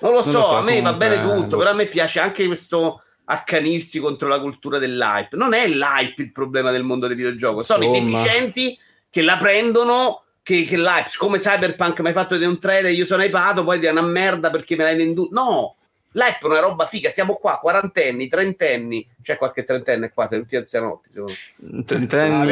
Non 0.00 0.12
lo 0.12 0.22
so, 0.22 0.32
lo 0.32 0.44
so, 0.44 0.56
a 0.56 0.62
me 0.62 0.80
va 0.80 0.92
bene 0.94 1.20
tutto, 1.20 1.48
boh. 1.48 1.58
però 1.58 1.70
a 1.70 1.74
me 1.74 1.86
piace 1.86 2.20
anche 2.20 2.46
questo 2.46 3.02
accanirsi 3.24 3.98
contro 4.00 4.28
la 4.28 4.40
cultura 4.40 4.78
dell'hype. 4.78 5.36
Non 5.36 5.52
è 5.52 5.66
l'hype 5.68 6.22
il 6.22 6.32
problema 6.32 6.70
del 6.70 6.84
mondo 6.84 7.06
del 7.06 7.16
videogioco, 7.16 7.62
sono 7.62 7.84
i 7.84 7.86
Insomma. 7.86 8.22
deficienti 8.22 8.78
che 9.08 9.22
la 9.22 9.36
prendono. 9.36 10.22
Che, 10.42 10.64
che 10.64 10.78
l'hype, 10.78 11.10
come 11.18 11.38
Cyberpunk 11.38 12.00
mi 12.00 12.08
hai 12.08 12.12
fatto 12.14 12.30
vedere 12.30 12.50
un 12.50 12.58
trailer, 12.58 12.90
io 12.92 13.04
sono 13.04 13.22
hypato, 13.22 13.62
poi 13.62 13.78
ti 13.78 13.84
è 13.86 13.90
una 13.90 14.00
merda 14.00 14.48
perché 14.48 14.74
me 14.74 14.84
l'hai 14.84 14.96
venduto. 14.96 15.34
No, 15.34 15.76
l'hype 16.12 16.38
è 16.40 16.44
una 16.46 16.60
roba 16.60 16.86
figa. 16.86 17.10
Siamo 17.10 17.34
qua, 17.34 17.58
quarantenni, 17.58 18.28
trentenni. 18.28 19.08
C'è 19.22 19.36
qualche 19.36 19.64
trentenne 19.64 20.10
qua, 20.12 20.26
siamo 20.26 20.42
tutti 20.44 20.56
anzianotti. 20.56 21.10
secondo 21.12 21.32
me. 21.56 21.80
Ah, 21.80 21.84
Trentenni, 21.84 22.36
non 22.36 22.46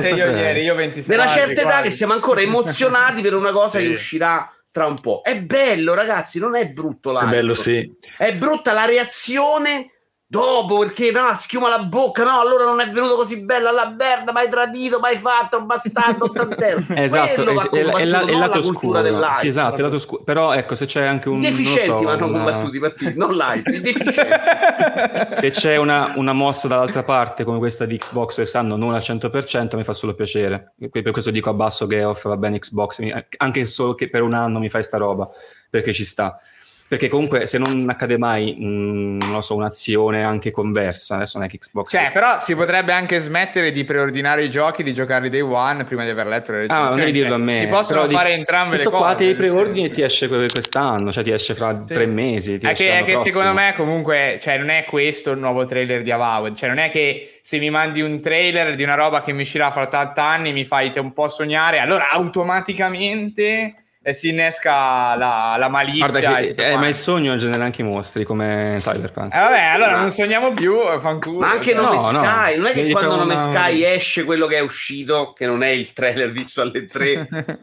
27 0.00 0.14
io 0.20 0.36
ieri, 0.36 0.62
io 0.62 0.74
26. 0.74 1.16
Nella 1.16 1.28
certa 1.28 1.60
età 1.62 1.80
che 1.82 1.90
siamo 1.90 2.12
ancora 2.12 2.40
emozionati 2.42 3.22
per 3.22 3.34
una 3.34 3.52
cosa 3.52 3.78
Sì. 3.78 3.86
che 3.86 3.92
uscirà 3.92 4.52
tra 4.70 4.86
un 4.86 5.00
po'. 5.00 5.22
È 5.24 5.40
bello, 5.40 5.94
ragazzi, 5.94 6.38
non 6.38 6.54
è 6.54 6.68
brutto 6.68 7.10
È 7.10 7.14
l'hype. 7.24 7.30
bello, 7.36 7.54
sì. 7.54 7.92
È 8.16 8.32
brutta 8.34 8.72
la 8.72 8.84
reazione 8.84 9.90
dopo 10.30 10.78
perché 10.78 11.10
no, 11.10 11.34
schiuma 11.34 11.68
la 11.68 11.80
bocca, 11.80 12.22
no, 12.22 12.38
allora 12.38 12.64
non 12.64 12.78
è 12.78 12.86
venuto 12.86 13.16
così 13.16 13.40
bella 13.40 13.72
la 13.72 13.88
merda, 13.88 14.30
mi 14.30 14.38
hai 14.38 14.48
tradito, 14.48 15.00
mi 15.00 15.08
hai 15.08 15.16
fatto, 15.16 15.60
bastardo, 15.62 16.30
tant'è. 16.30 16.76
Esatto, 17.00 17.42
è, 17.42 17.78
è, 17.78 17.82
è, 17.82 18.04
la- 18.04 18.20
è 18.24 18.32
lato 18.34 18.92
la 18.92 19.02
dell'hype. 19.02 19.34
Sì, 19.34 19.48
esatto, 19.48 19.80
è 19.80 19.80
lato 19.80 19.96
oscuro. 19.96 20.22
Però 20.22 20.52
ecco, 20.52 20.76
se 20.76 20.86
c'è 20.86 21.04
anche 21.04 21.28
un... 21.28 21.38
I 21.38 21.50
deficienti 21.50 21.86
so, 21.86 22.02
vanno 22.02 22.26
una- 22.26 22.60
combattuti, 22.60 23.14
non 23.16 23.34
l'hype, 23.34 23.70
i 23.70 23.80
deficienti. 23.80 24.28
Se 25.40 25.50
c'è 25.50 25.76
una, 25.76 26.12
una 26.14 26.32
mossa 26.32 26.68
dall'altra 26.68 27.02
parte 27.02 27.42
come 27.42 27.58
questa 27.58 27.84
di 27.84 27.96
Xbox 27.96 28.36
che 28.36 28.46
sanno 28.46 28.76
non 28.76 28.94
al 28.94 29.00
100% 29.00 29.74
mi 29.76 29.82
fa 29.84 29.92
solo 29.92 30.14
piacere. 30.14 30.74
Per 30.90 31.10
questo 31.10 31.30
dico 31.32 31.50
abbasso 31.50 31.86
Geoff, 31.88 32.28
va 32.28 32.36
bene 32.36 32.58
Xbox, 32.60 33.00
anche 33.38 33.66
solo 33.66 33.94
che 33.94 34.08
per 34.08 34.22
un 34.22 34.34
anno 34.34 34.60
mi 34.60 34.68
fai 34.68 34.82
sta 34.84 34.96
roba, 34.96 35.28
perché 35.68 35.92
ci 35.92 36.04
sta. 36.04 36.38
Perché 36.90 37.06
comunque 37.06 37.46
se 37.46 37.56
non 37.56 37.86
accade 37.88 38.18
mai, 38.18 38.52
mh, 38.58 39.18
non 39.20 39.30
lo 39.34 39.40
so, 39.42 39.54
un'azione 39.54 40.24
anche 40.24 40.50
conversa, 40.50 41.14
adesso 41.14 41.38
non 41.38 41.46
è 41.46 41.48
che 41.48 41.58
Xbox... 41.58 41.92
Cioè, 41.92 42.10
però 42.12 42.40
si 42.40 42.56
potrebbe 42.56 42.92
anche 42.92 43.20
smettere 43.20 43.70
di 43.70 43.84
preordinare 43.84 44.42
i 44.42 44.50
giochi, 44.50 44.82
di 44.82 44.92
giocarli 44.92 45.30
day 45.30 45.38
one 45.40 45.84
prima 45.84 46.02
di 46.02 46.10
aver 46.10 46.26
letto 46.26 46.50
le 46.50 46.66
Ah, 46.66 46.86
non 46.88 46.96
devi 46.96 47.12
recensioni. 47.12 47.12
dirlo 47.12 47.34
a 47.34 47.38
Cioè, 47.38 47.46
me. 47.46 47.58
Si 47.60 47.66
possono 47.68 47.94
però 48.00 48.06
di- 48.08 48.14
fare 48.16 48.32
entrambe 48.32 48.62
le 48.64 48.70
questo 48.70 48.90
cose. 48.90 49.02
qua 49.04 49.14
ti 49.14 49.24
nel 49.26 49.36
preordini 49.36 49.86
e 49.86 49.90
ti 49.90 50.02
esce 50.02 50.26
que- 50.26 50.48
quest'anno, 50.48 51.12
cioè 51.12 51.22
ti 51.22 51.30
esce 51.30 51.54
fra 51.54 51.80
Sì. 51.86 51.92
tre 51.94 52.06
mesi. 52.06 52.58
Ti 52.58 52.66
È 52.66 52.74
che, 52.74 52.98
è 52.98 53.04
che 53.04 53.18
secondo 53.20 53.52
me 53.52 53.72
comunque 53.76 54.40
cioè, 54.42 54.58
non 54.58 54.70
è 54.70 54.84
questo 54.84 55.30
il 55.30 55.38
nuovo 55.38 55.64
trailer 55.66 56.02
di 56.02 56.10
Avowed 56.10 56.56
cioè 56.56 56.68
non 56.68 56.78
è 56.78 56.90
che 56.90 57.38
se 57.40 57.58
mi 57.58 57.70
mandi 57.70 58.00
un 58.00 58.20
trailer 58.20 58.74
di 58.74 58.82
una 58.82 58.94
roba 58.96 59.22
che 59.22 59.30
mi 59.32 59.42
uscirà 59.42 59.70
fra 59.70 59.82
80 59.82 60.24
anni 60.24 60.52
mi 60.52 60.64
fai 60.64 60.90
un 60.96 61.12
po' 61.12 61.28
sognare 61.28 61.78
allora 61.78 62.10
automaticamente 62.10 63.74
eh, 64.02 64.14
si 64.14 64.28
innesca 64.30 65.14
la, 65.16 65.56
la 65.58 65.68
malizia 65.68 66.08
Guarda, 66.08 66.38
e 66.38 66.54
che, 66.54 66.70
eh, 66.70 66.76
ma 66.76 66.88
il 66.88 66.94
sogno 66.94 67.36
genera 67.36 67.64
anche 67.64 67.82
i 67.82 67.84
mostri 67.84 68.24
come 68.24 68.76
Cyberpunk. 68.78 69.34
Eh, 69.34 69.38
vabbè 69.38 69.60
allora 69.60 69.92
Ma- 69.92 70.00
non 70.00 70.10
sogniamo 70.10 70.52
più 70.52 70.78
fanculo 71.00 71.40
Ma 71.40 71.50
anche 71.50 71.74
No, 71.74 71.82
Nome 71.82 71.96
no. 72.12 72.22
Sky, 72.24 72.56
non 72.56 72.66
è 72.66 72.70
che 72.72 72.80
Devi 72.80 72.92
quando 72.92 73.10
fare 73.10 73.20
Nome 73.22 73.34
una- 73.34 73.44
Sky 73.44 73.84
esce 73.84 74.24
quello 74.24 74.46
che 74.46 74.56
è 74.56 74.60
uscito, 74.60 75.32
che 75.32 75.46
non 75.46 75.62
è 75.62 75.68
il 75.68 75.92
trailer 75.92 76.30
visto 76.30 76.62
alle 76.62 76.86
3, 76.86 77.28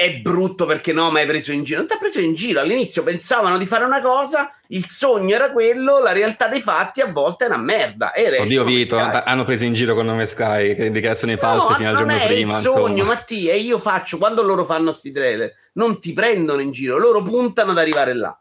è 0.00 0.14
brutto 0.20 0.64
perché 0.64 0.92
no, 0.92 1.10
ma 1.10 1.18
hai 1.18 1.26
preso 1.26 1.50
in 1.50 1.64
giro. 1.64 1.78
Non 1.80 1.88
ti 1.88 1.94
ha 1.94 1.98
preso 1.98 2.20
in 2.20 2.34
giro. 2.34 2.60
All'inizio 2.60 3.02
pensavano 3.02 3.58
di 3.58 3.66
fare 3.66 3.84
una 3.84 4.00
cosa, 4.00 4.52
il 4.68 4.86
sogno 4.86 5.34
era 5.34 5.50
quello, 5.50 5.98
la 5.98 6.12
realtà 6.12 6.46
dei 6.46 6.60
fatti 6.60 7.00
a 7.00 7.10
volte 7.10 7.46
è 7.46 7.48
una 7.48 7.56
merda. 7.56 8.12
E 8.12 8.22
esce 8.26 8.40
Oddio 8.42 8.62
Vito, 8.62 8.96
Sky. 8.96 9.08
ha- 9.16 9.22
hanno 9.24 9.42
preso 9.42 9.64
in 9.64 9.72
giro 9.72 9.96
con 9.96 10.06
nome 10.06 10.26
Sky, 10.26 10.76
che 10.76 10.84
indicazioni 10.84 11.36
false 11.36 11.70
No, 11.72 11.76
fino 11.78 11.88
al 11.90 11.96
giorno 11.96 12.16
è 12.16 12.26
prima. 12.28 12.58
il 12.58 12.62
sogno, 12.62 12.88
insomma. 12.92 13.12
Mattia, 13.14 13.52
e 13.54 13.58
io 13.58 13.80
faccio 13.80 14.18
quando 14.18 14.42
loro 14.42 14.64
fanno 14.64 14.92
sti 14.92 15.10
trailer, 15.10 15.52
non 15.72 15.98
ti 15.98 16.12
prendono 16.12 16.60
in 16.60 16.70
giro, 16.70 16.96
loro 16.96 17.20
puntano 17.20 17.72
ad 17.72 17.78
arrivare 17.78 18.14
là. 18.14 18.38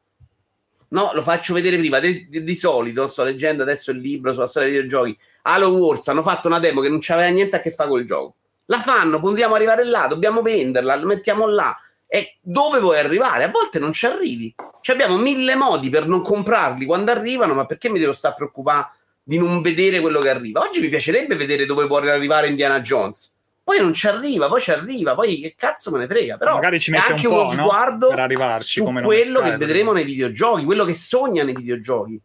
No, 0.90 1.10
lo 1.16 1.24
faccio 1.24 1.56
vedere 1.56 1.78
prima. 1.80 2.00
Di, 2.00 2.28
di- 2.30 2.44
di 2.44 2.56
solito, 2.56 3.08
sto 3.08 3.24
leggendo 3.24 3.64
adesso 3.64 3.90
il 3.90 3.98
libro 3.98 4.32
sulla 4.32 4.46
storia 4.46 4.70
dei 4.70 4.82
videogiochi. 4.82 5.18
Halo 5.42 5.70
Wars 5.70 6.08
hanno 6.08 6.22
fatto 6.22 6.48
una 6.48 6.60
demo 6.60 6.82
che 6.82 6.90
non 6.90 7.00
c'aveva 7.02 7.30
niente 7.30 7.56
a 7.56 7.62
che 7.62 7.72
fare 7.72 7.90
col 7.90 8.06
gioco. 8.06 8.36
La 8.68 8.80
fanno, 8.80 9.20
puntiamo 9.20 9.56
ad 9.56 9.62
arrivare 9.62 9.86
là, 9.86 10.08
dobbiamo 10.08 10.42
venderla, 10.42 10.96
lo 10.96 11.08
mettiamo 11.08 11.48
là. 11.48 11.76
E 12.06 12.38
dove 12.42 12.80
vuoi 12.80 13.00
arrivare? 13.00 13.44
A 13.44 13.50
volte 13.50 13.80
non 13.80 13.92
ci 13.92 14.06
arrivi. 14.06 14.54
Ci 14.82 14.92
abbiamo 14.92 15.18
mille 15.18 15.56
modi 15.56 15.90
per 15.90 16.08
non 16.08 16.22
comprarli 16.22 16.86
quando 16.86 17.12
arrivano, 17.12 17.54
ma 17.54 17.66
perché 17.66 17.90
mi 17.90 18.00
devo 18.00 18.14
stare 18.14 18.34
a 18.34 18.38
preoccupare 18.38 18.88
di 19.24 19.38
non 19.38 19.62
vedere 19.62 20.00
quello 20.00 20.20
che 20.20 20.30
arriva? 20.30 20.62
Oggi 20.62 20.80
mi 20.80 20.88
piacerebbe 20.90 21.36
vedere 21.36 21.66
dove 21.66 21.86
può 21.88 21.98
arrivare 21.98 22.48
Indiana 22.48 22.80
Jones. 22.80 23.34
Poi 23.64 23.80
non 23.80 23.94
ci 23.94 24.08
arriva, 24.08 24.48
poi 24.48 24.62
ci 24.62 24.72
arriva, 24.72 25.14
poi 25.14 25.42
che 25.42 25.54
cazzo 25.58 25.92
me 25.92 26.00
ne 26.00 26.08
frega. 26.08 26.38
Però 26.38 26.54
Magari 26.54 26.80
ci 26.80 26.92
mette 26.92 27.12
anche 27.12 27.28
un 27.28 27.34
po', 27.34 27.42
uno 27.48 27.54
no? 27.54 27.64
sguardo 27.64 28.08
Per 28.08 28.20
arrivarci, 28.20 28.80
su 28.80 28.86
come 28.86 29.02
quello 29.02 29.42
che 29.42 29.58
vedremo 29.58 29.92
nei 29.92 30.06
videogiochi, 30.06 30.64
quello 30.64 30.86
che 30.86 30.94
sogna 30.94 31.44
nei 31.44 31.54
videogiochi. 31.54 32.18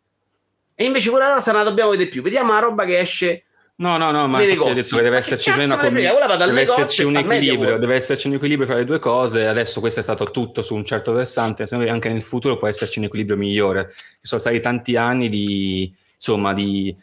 E 0.77 0.85
invece 0.85 1.11
quella 1.11 1.35
cosa 1.35 1.51
non 1.51 1.65
la 1.65 1.69
dobbiamo 1.69 1.91
vedere 1.91 2.11
più. 2.11 2.23
Vediamo 2.23 2.53
la 2.53 2.61
roba 2.61 2.85
che 2.85 2.99
esce 2.99 3.45
No, 3.75 3.97
no, 3.97 4.11
no, 4.11 4.29
ma 4.29 4.43
infatti 4.43 4.71
ho 4.71 4.75
detto 4.75 4.97
che 4.97 5.03
deve 5.03 5.17
Ma 5.17 5.17
esserci 5.19 5.51
che 5.51 5.61
una 5.65 5.75
al 5.75 6.47
deve 6.47 6.61
esserci 6.61 7.03
un 7.03 7.17
equilibrio, 7.17 7.79
deve 7.79 7.95
esserci 7.95 8.27
un 8.29 8.35
equilibrio 8.35 8.67
fra 8.67 8.77
le 8.77 8.85
due 8.85 8.99
cose. 8.99 9.47
Adesso 9.47 9.81
questo 9.81 10.01
è 10.01 10.03
stato 10.03 10.31
tutto 10.31 10.63
su 10.63 10.75
un 10.75 10.85
certo 10.85 11.13
versante, 11.13 11.65
anche 11.71 12.09
nel 12.11 12.23
futuro 12.23 12.57
può 12.57 12.69
esserci 12.69 12.99
un 12.99 13.07
equilibrio 13.07 13.37
migliore. 13.37 13.89
Ci 13.91 14.19
sono 14.23 14.41
stati 14.41 14.61
tanti 14.61 14.97
anni 14.97 15.29
di 15.29 15.93
insomma 16.15 16.53
di 16.53 16.95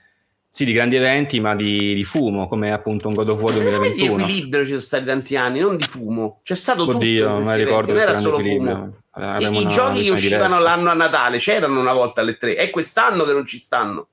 sì, 0.51 0.65
di 0.65 0.73
grandi 0.73 0.95
eventi, 0.95 1.39
ma 1.39 1.55
di, 1.55 1.93
di 1.93 2.03
fumo, 2.03 2.47
come 2.47 2.71
appunto 2.71 3.07
un 3.07 3.13
God 3.13 3.29
of 3.29 3.41
War 3.41 3.53
Veramente 3.53 3.89
di 3.89 4.07
2021. 4.07 4.23
equilibrio 4.23 4.61
ci 4.61 4.67
sono 4.69 4.79
stati 4.81 5.05
tanti 5.05 5.35
anni, 5.35 5.59
non 5.59 5.77
di 5.77 5.83
fumo. 5.83 6.39
C'è 6.43 6.55
stato 6.55 6.85
tutto. 6.85 6.97
Oddio, 6.97 7.27
non 7.27 7.37
me 7.37 7.43
questi 7.43 7.63
ricordo 7.63 7.91
questo 7.91 8.09
era 8.09 8.19
solo 8.19 8.39
equilibrio. 8.39 8.75
fumo. 8.75 8.97
Allora, 9.11 9.37
I, 9.37 9.67
giochi 9.67 10.01
che 10.01 10.11
uscivano 10.11 10.57
diversa. 10.57 10.63
l'anno 10.63 10.89
a 10.89 10.93
Natale 10.93 11.37
c'erano 11.37 11.79
una 11.79 11.93
volta 11.93 12.21
alle 12.21 12.37
tre, 12.37 12.55
è 12.55 12.69
quest'anno 12.71 13.25
che 13.25 13.33
non 13.33 13.45
ci 13.45 13.59
stanno. 13.59 14.07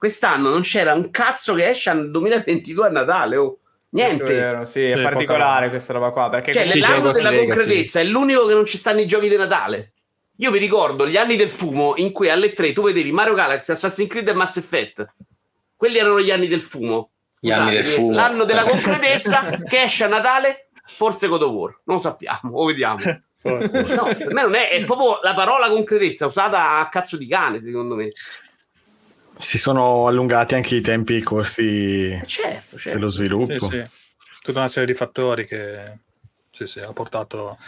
Quest'anno 0.00 0.48
non 0.48 0.62
c'era 0.62 0.94
un 0.94 1.10
cazzo 1.10 1.52
che 1.54 1.68
esce 1.68 1.92
nel 1.92 2.10
2022 2.10 2.86
a 2.86 2.90
Natale. 2.90 3.36
Oh. 3.36 3.58
Questo 3.90 4.06
è 4.06 4.16
Niente. 4.16 4.34
vero, 4.34 4.64
sì, 4.64 4.82
è 4.82 4.96
Sì, 4.96 5.02
particolare 5.02 5.58
poca- 5.58 5.68
questa 5.68 5.92
roba 5.92 6.10
qua. 6.10 6.30
Perché 6.30 6.54
Cioè, 6.54 6.74
l'anno 6.78 7.12
della 7.12 7.28
Legacy. 7.28 7.46
concretezza 7.48 8.00
è 8.00 8.04
l'unico 8.04 8.46
che 8.46 8.54
non 8.54 8.64
ci 8.64 8.78
stanno 8.78 9.00
i 9.00 9.06
giochi 9.06 9.28
di 9.28 9.36
Natale. 9.36 9.92
Io 10.36 10.50
vi 10.50 10.58
ricordo 10.58 11.06
gli 11.06 11.18
anni 11.18 11.36
del 11.36 11.50
fumo 11.50 11.92
in 11.96 12.12
cui 12.12 12.30
alle 12.30 12.54
3 12.54 12.72
tu 12.72 12.82
vedevi 12.84 13.12
Mario 13.12 13.34
Galaxy, 13.34 13.72
Assassin's 13.72 14.08
Creed 14.08 14.26
e 14.28 14.32
Mass 14.32 14.56
Effect. 14.56 15.06
Quelli 15.76 15.98
erano 15.98 16.18
gli 16.18 16.30
anni 16.30 16.48
del 16.48 16.62
fumo. 16.62 17.10
Gli 17.38 17.50
anni 17.50 17.72
del 17.72 17.84
fumo. 17.84 18.14
L'anno 18.14 18.44
della 18.44 18.62
concretezza 18.62 19.50
che 19.68 19.82
esce 19.82 20.04
a 20.04 20.08
Natale, 20.08 20.68
forse 20.86 21.26
God 21.26 21.42
of 21.42 21.50
War. 21.52 21.78
Non 21.84 21.96
lo 21.96 22.02
sappiamo, 22.02 22.52
o 22.56 22.64
vediamo. 22.64 22.98
No, 23.42 23.56
per 23.56 24.32
me 24.34 24.42
non 24.42 24.54
è, 24.54 24.68
è 24.68 24.84
proprio 24.84 25.18
la 25.22 25.32
parola 25.32 25.70
concretezza 25.70 26.26
usata 26.26 26.78
a 26.78 26.88
cazzo 26.90 27.16
di 27.16 27.26
cane, 27.26 27.58
secondo 27.58 27.94
me. 27.94 28.08
Si 29.40 29.58
sono 29.58 30.06
allungati 30.06 30.54
anche 30.54 30.76
i 30.76 30.80
tempi 30.80 31.14
e 31.14 31.16
i 31.16 31.22
costi 31.22 32.10
Eh, 32.10 32.22
Certo, 32.26 32.76
certo. 32.78 32.98
dello 32.98 33.08
sviluppo. 33.10 33.52
Sì, 33.52 33.76
sì. 33.76 33.82
Tutta 34.42 34.58
una 34.60 34.68
serie 34.68 34.86
di 34.86 34.94
fattori 34.94 35.46
che 35.46 35.98
sì, 36.52 36.66
sì, 36.66 36.80
ha 36.80 36.92
portato 36.92 37.58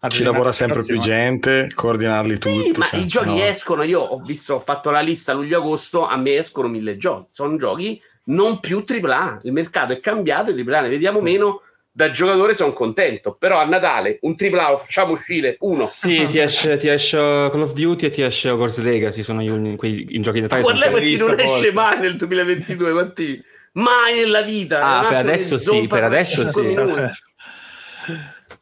a 0.00 0.08
Ci 0.08 0.22
lavora 0.22 0.52
sempre 0.52 0.84
più 0.84 0.98
gente, 1.00 1.68
coordinarli 1.74 2.38
tutti. 2.38 2.72
Sì, 2.72 2.78
ma 2.78 2.84
senza- 2.84 3.04
i 3.04 3.06
giochi 3.06 3.38
no. 3.38 3.44
escono, 3.44 3.82
io 3.82 4.00
ho 4.00 4.18
visto, 4.18 4.54
ho 4.54 4.60
fatto 4.60 4.90
la 4.90 5.00
lista 5.00 5.32
luglio-agosto, 5.32 6.06
a 6.06 6.16
me 6.16 6.36
escono 6.36 6.68
mille 6.68 6.96
giochi, 6.96 7.26
sono 7.30 7.56
giochi 7.56 8.00
non 8.24 8.60
più 8.60 8.84
AAA, 8.86 9.40
il 9.44 9.52
mercato 9.52 9.92
è 9.92 10.00
cambiato, 10.00 10.50
i 10.50 10.54
AAA 10.54 10.82
ne 10.82 10.88
vediamo 10.88 11.20
meno, 11.20 11.62
da 11.90 12.10
giocatore 12.10 12.54
sono 12.54 12.72
contento, 12.72 13.34
però 13.34 13.58
a 13.58 13.64
Natale 13.64 14.18
un 14.22 14.36
lo 14.70 14.78
facciamo 14.78 15.12
uscire 15.14 15.56
uno. 15.60 15.88
Sì, 15.90 16.26
ti 16.28 16.38
esce, 16.40 16.76
ti 16.76 16.88
esce 16.88 17.16
Call 17.16 17.62
of 17.62 17.72
Duty 17.72 18.06
e 18.06 18.10
ti 18.10 18.22
esce 18.22 18.50
Hogwarts 18.50 18.78
Legacy, 18.78 19.22
sono 19.22 19.42
gli 19.42 19.76
quei 19.76 20.06
i 20.08 20.20
giochi 20.20 20.40
di 20.40 20.42
Ma 20.48 20.56
Natale. 20.56 20.62
quelli. 20.62 20.78
Legacy 20.78 21.16
non 21.16 21.30
visto, 21.30 21.42
esce 21.42 21.46
forse. 21.46 21.72
mai 21.72 21.98
nel 21.98 22.16
2022, 22.16 22.92
Matti. 22.92 23.42
Mai 23.72 24.16
nella 24.16 24.42
vita. 24.42 24.82
Ah, 24.82 25.08
per 25.08 25.18
adesso 25.18 25.58
sì, 25.58 25.86
per 25.86 26.04
adesso 26.04 26.44
sì. 26.46 26.74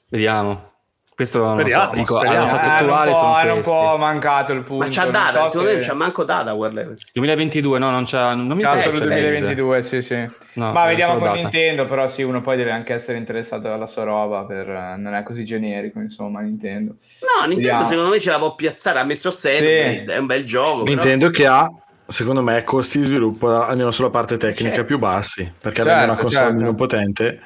Vediamo. 0.09 0.76
Questo 1.17 1.39
non 1.39 1.47
lo 1.47 1.55
so, 1.55 1.61
Speriamo, 1.63 1.93
dico, 1.95 2.15
speriamo. 2.15 2.37
allo 2.37 2.47
stato 2.47 2.63
hanno 2.69 2.75
un 2.85 2.91
attuale 2.93 3.41
hanno 3.49 3.55
un 3.55 3.63
po' 3.63 3.97
mancato 3.97 4.53
il 4.53 4.63
punto. 4.65 4.87
Ma 4.87 4.93
c'ha 4.93 5.07
data, 5.07 5.31
so 5.45 5.49
secondo 5.49 5.63
me 5.63 5.69
se- 5.71 5.77
non 5.79 5.87
c'ha 5.89 5.95
manco 5.95 6.25
data 6.25 6.53
War 6.53 6.73
Legacy. 6.75 7.05
2022, 7.15 7.79
no, 7.79 7.91
non 7.91 8.05
c'ha 8.05 8.35
non 8.35 8.47
mi 8.55 8.63
Ah, 8.63 8.75
c'è 8.77 8.87
Lens. 8.91 8.99
2022, 9.01 9.83
sì, 9.83 10.03
sì. 10.03 10.29
No, 10.53 10.73
Ma 10.73 10.85
vediamo 10.85 11.15
con 11.15 11.23
data. 11.23 11.37
Nintendo, 11.37 11.87
però 11.87 12.07
sì, 12.07 12.21
uno 12.23 12.43
poi 12.43 12.59
deve 12.59 12.71
anche 12.71 12.93
essere 12.93 13.17
interessato 13.17 13.73
alla 13.73 13.87
sua 13.87 14.05
roba, 14.05 14.45
per, 14.45 14.69
eh, 14.69 14.95
non 14.99 15.15
è 15.15 15.23
così 15.23 15.43
generico, 15.47 16.01
insomma, 16.01 16.41
Nintendo. 16.41 16.93
No, 17.23 17.47
Nintendo 17.47 17.55
Vediamo. 17.57 17.89
secondo 17.89 18.11
me 18.11 18.21
ce 18.21 18.31
la 18.31 18.39
può 18.39 18.55
piazzare, 18.55 18.99
ha 18.99 19.05
messo 19.05 19.31
7, 19.31 20.05
Sì. 20.07 20.13
è 20.13 20.19
un 20.19 20.27
bel 20.27 20.45
gioco. 20.45 20.83
però- 20.83 20.95
Nintendo 20.97 21.31
che 21.31 21.47
ha, 21.47 21.67
secondo 22.07 22.43
me, 22.43 22.63
costi 22.63 22.99
di 22.99 23.05
sviluppo 23.05 23.59
almeno 23.63 23.91
sulla 23.91 24.11
parte 24.11 24.37
tecnica 24.37 24.71
Certo. 24.75 24.85
più 24.85 24.99
bassi, 24.99 25.51
perché 25.59 25.79
Certo, 25.83 25.91
avendo 25.93 26.13
una 26.13 26.21
console 26.21 26.45
certo. 26.45 26.59
meno 26.61 26.75
potente, 26.75 27.41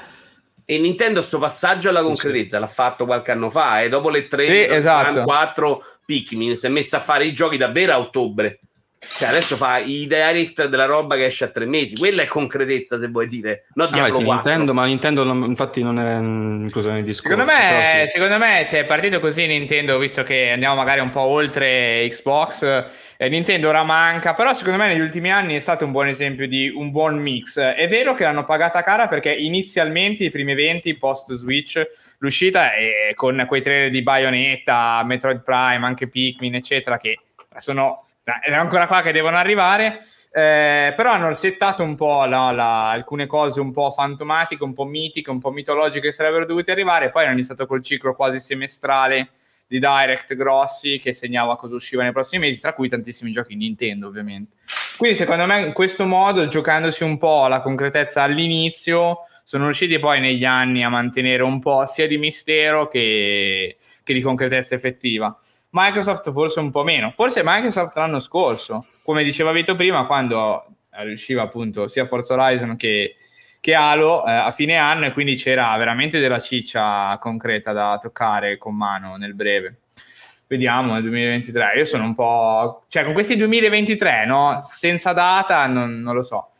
E 0.70 0.78
Nintendo 0.78 1.20
sto 1.20 1.40
passaggio 1.40 1.88
alla 1.88 2.00
concretezza 2.00 2.60
l'ha 2.60 2.68
fatto 2.68 3.04
qualche 3.04 3.32
anno 3.32 3.50
fa 3.50 3.82
e 3.82 3.88
dopo 3.88 4.08
le 4.08 4.28
3 4.28 4.46
Sì, 4.46 4.72
esatto. 4.72 5.24
4 5.24 5.84
Pikmin 6.04 6.56
si 6.56 6.66
è 6.66 6.68
messa 6.68 6.98
a 6.98 7.00
fare 7.00 7.24
i 7.24 7.32
giochi 7.32 7.56
davvero 7.56 7.92
a 7.92 7.98
ottobre 7.98 8.60
cioè 9.00 9.28
adesso 9.28 9.56
fa 9.56 9.78
i 9.78 10.06
direct 10.06 10.66
della 10.66 10.84
roba 10.84 11.16
che 11.16 11.24
esce 11.24 11.44
a 11.44 11.48
tre 11.48 11.64
mesi 11.64 11.96
quella 11.96 12.22
è 12.22 12.26
concretezza 12.26 12.98
se 12.98 13.08
vuoi 13.08 13.26
dire 13.28 13.66
no 13.74 13.84
Ah, 13.84 13.88
beh, 13.88 14.12
sì, 14.12 14.22
4 14.24 14.32
Nintendo, 14.32 14.74
ma 14.74 14.84
Nintendo 14.84 15.24
non- 15.24 15.42
infatti 15.44 15.82
non 15.82 15.98
è 15.98 16.18
mm, 16.18 16.62
incluso 16.62 16.90
nel 16.90 17.02
discorso. 17.02 17.36
Secondo 17.36 17.52
me, 17.52 18.04
sì. 18.06 18.12
secondo 18.12 18.38
me, 18.38 18.62
se 18.64 18.80
è 18.80 18.84
partito 18.84 19.20
così 19.20 19.46
Nintendo, 19.46 19.98
visto 19.98 20.22
che 20.22 20.50
andiamo 20.50 20.74
magari 20.76 21.00
un 21.00 21.10
po' 21.10 21.20
oltre 21.22 22.06
Xbox, 22.08 22.62
eh, 23.16 23.28
Nintendo 23.28 23.68
ora 23.68 23.82
manca, 23.82 24.34
però 24.34 24.54
secondo 24.54 24.78
me 24.78 24.88
negli 24.88 25.00
ultimi 25.00 25.30
anni 25.30 25.54
è 25.56 25.58
stato 25.58 25.84
un 25.84 25.92
buon 25.92 26.06
esempio 26.08 26.46
di 26.46 26.68
un 26.74 26.90
buon 26.90 27.16
mix. 27.16 27.58
È 27.58 27.86
vero 27.88 28.14
che 28.14 28.24
l'hanno 28.24 28.44
pagata 28.44 28.82
cara 28.82 29.08
perché 29.08 29.32
inizialmente 29.32 30.24
i 30.24 30.30
primi 30.30 30.52
eventi 30.52 30.96
post 30.96 31.32
Switch, 31.34 31.82
l'uscita 32.18 32.72
è 32.74 33.12
con 33.14 33.44
quei 33.48 33.60
trailer 33.60 33.90
di 33.90 34.02
Bayonetta, 34.02 35.02
Metroid 35.04 35.42
Prime, 35.42 35.84
anche 35.84 36.08
Pikmin, 36.08 36.54
eccetera, 36.54 36.96
che 36.96 37.18
sono 37.56 38.04
ancora 38.54 38.86
qua 38.86 39.02
che 39.02 39.12
devono 39.12 39.36
arrivare. 39.36 40.00
Eh, 40.32 40.94
però 40.96 41.10
hanno 41.10 41.32
settato 41.32 41.82
un 41.82 41.96
po' 41.96 42.24
no, 42.26 42.52
la- 42.52 42.90
alcune 42.90 43.26
cose 43.26 43.60
un 43.60 43.72
po' 43.72 43.90
fantomatiche, 43.90 44.62
un 44.62 44.72
po' 44.72 44.84
mitiche, 44.84 45.30
un 45.30 45.40
po' 45.40 45.50
mitologiche 45.50 46.08
che 46.08 46.12
sarebbero 46.12 46.46
dovute 46.46 46.70
arrivare. 46.70 47.10
Poi 47.10 47.24
hanno 47.24 47.32
iniziato 47.32 47.66
col 47.66 47.82
ciclo 47.82 48.14
quasi 48.14 48.38
semestrale 48.38 49.30
di 49.66 49.78
direct 49.78 50.34
grossi 50.34 50.98
che 50.98 51.12
segnava 51.12 51.56
cosa 51.56 51.74
usciva 51.76 52.02
nei 52.02 52.12
prossimi 52.12 52.46
mesi, 52.46 52.60
tra 52.60 52.72
cui 52.74 52.88
tantissimi 52.88 53.30
giochi 53.30 53.54
Nintendo, 53.54 54.08
ovviamente. 54.08 54.56
Quindi, 54.96 55.16
secondo 55.16 55.46
me, 55.46 55.62
in 55.62 55.72
questo 55.72 56.06
modo, 56.06 56.46
giocandosi 56.46 57.04
un 57.04 57.18
po' 57.18 57.46
la 57.46 57.60
concretezza 57.60 58.22
all'inizio, 58.22 59.20
sono 59.44 59.64
riusciti 59.64 59.98
poi 59.98 60.20
negli 60.20 60.44
anni 60.44 60.84
a 60.84 60.88
mantenere 60.88 61.42
un 61.42 61.58
po' 61.58 61.86
sia 61.86 62.06
di 62.06 62.18
mistero 62.18 62.88
che, 62.88 63.78
che 64.02 64.12
di 64.12 64.20
concretezza 64.20 64.74
effettiva. 64.74 65.36
Microsoft 65.70 66.32
forse 66.32 66.60
un 66.60 66.70
po' 66.70 66.82
meno, 66.82 67.12
forse 67.14 67.42
Microsoft 67.44 67.96
l'anno 67.96 68.20
scorso, 68.20 68.86
come 69.02 69.22
diceva 69.22 69.52
Vito 69.52 69.76
prima, 69.76 70.04
quando 70.04 70.66
riusciva 71.02 71.42
appunto 71.42 71.88
sia 71.88 72.06
Forza 72.06 72.34
Horizon 72.34 72.76
che, 72.76 73.14
che 73.60 73.74
Halo 73.74 74.26
eh, 74.26 74.30
a 74.30 74.50
fine 74.50 74.76
anno 74.76 75.06
e 75.06 75.12
quindi 75.12 75.36
c'era 75.36 75.76
veramente 75.76 76.18
della 76.18 76.40
ciccia 76.40 77.16
concreta 77.20 77.72
da 77.72 77.98
toccare 78.00 78.58
con 78.58 78.74
mano 78.76 79.16
nel 79.16 79.34
breve. 79.34 79.80
Vediamo 80.48 80.94
nel 80.94 81.02
2023. 81.02 81.74
Io 81.76 81.84
sono 81.84 82.02
un 82.02 82.14
po'. 82.14 82.84
cioè, 82.88 83.04
con 83.04 83.12
questi 83.12 83.36
2023, 83.36 84.26
no? 84.26 84.66
Senza 84.68 85.12
data, 85.12 85.64
non, 85.68 86.00
non 86.00 86.16
lo 86.16 86.22
so. 86.22 86.50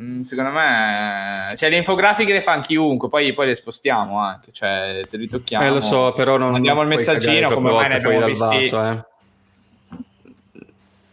Mm, 0.00 0.22
Secondo 0.22 0.50
me, 0.52 1.52
cioè, 1.56 1.68
le 1.68 1.76
infografiche 1.76 2.32
le 2.32 2.40
fa 2.40 2.58
chiunque, 2.60 3.08
poi, 3.10 3.32
poi 3.34 3.46
le 3.48 3.54
spostiamo 3.54 4.18
anche, 4.18 4.50
cioè, 4.52 5.02
te 5.10 5.16
li 5.18 5.28
tocchiamo. 5.28 5.64
Eh, 5.66 5.68
lo 5.70 5.80
so, 5.82 6.12
però 6.12 6.38
non 6.38 6.52
Mandiamo 6.52 6.80
il 6.80 6.86
puoi 6.86 6.96
messaggino 6.98 7.50
come 7.50 7.70
mai 7.72 7.88
ne 7.88 7.94
abbiamo 7.96 8.24
visti. 8.26 8.44
vaso, 8.44 8.84
eh. 8.90 9.04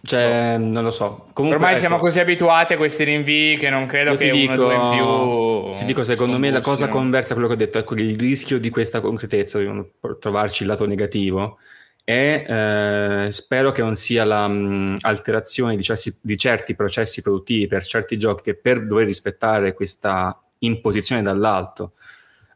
Cioè, 0.02 0.56
non 0.58 0.84
lo 0.84 0.92
so. 0.92 1.28
Comunque, 1.34 1.58
Ormai 1.60 1.72
ecco, 1.74 1.80
siamo 1.82 1.98
così 1.98 2.20
abituati 2.20 2.74
a 2.74 2.78
questi 2.78 3.04
rinvii 3.04 3.58
che 3.58 3.70
non 3.70 3.86
credo 3.86 4.16
che 4.16 4.32
ti 4.32 4.46
uno 4.46 4.54
o 4.54 4.56
due 4.56 4.74
in 4.74 4.90
dico, 4.92 5.64
più. 5.68 5.74
ti 5.76 5.86
dico, 5.86 6.04
secondo 6.04 6.40
me 6.40 6.50
la 6.50 6.62
cosa 6.62 6.88
conversa 6.88 7.32
a 7.32 7.34
quello 7.34 7.48
che 7.48 7.54
ho 7.54 7.58
detto, 7.58 7.78
ecco, 7.78 7.94
il 7.96 8.18
rischio 8.18 8.60
di 8.60 8.70
questa 8.72 9.02
concretezza, 9.02 9.60
di 9.60 9.70
trovarci 10.20 10.64
il 10.64 10.70
lato 10.70 10.88
negativo, 10.88 11.58
è, 12.04 13.26
eh, 13.26 13.32
spero 13.32 13.72
che 13.72 13.82
non 13.82 13.96
sia 13.96 14.24
l'alterazione 14.26 15.76
di, 15.76 15.84
certi- 15.84 16.18
di 16.22 16.38
certi 16.38 16.76
processi 16.76 17.22
produttivi 17.22 17.68
per 17.68 17.84
certi 17.84 18.18
giochi 18.18 18.44
che 18.44 18.56
per 18.56 18.86
dover 18.86 19.06
rispettare 19.06 19.74
questa 19.74 20.40
imposizione 20.60 21.22
dall'alto 21.22 21.94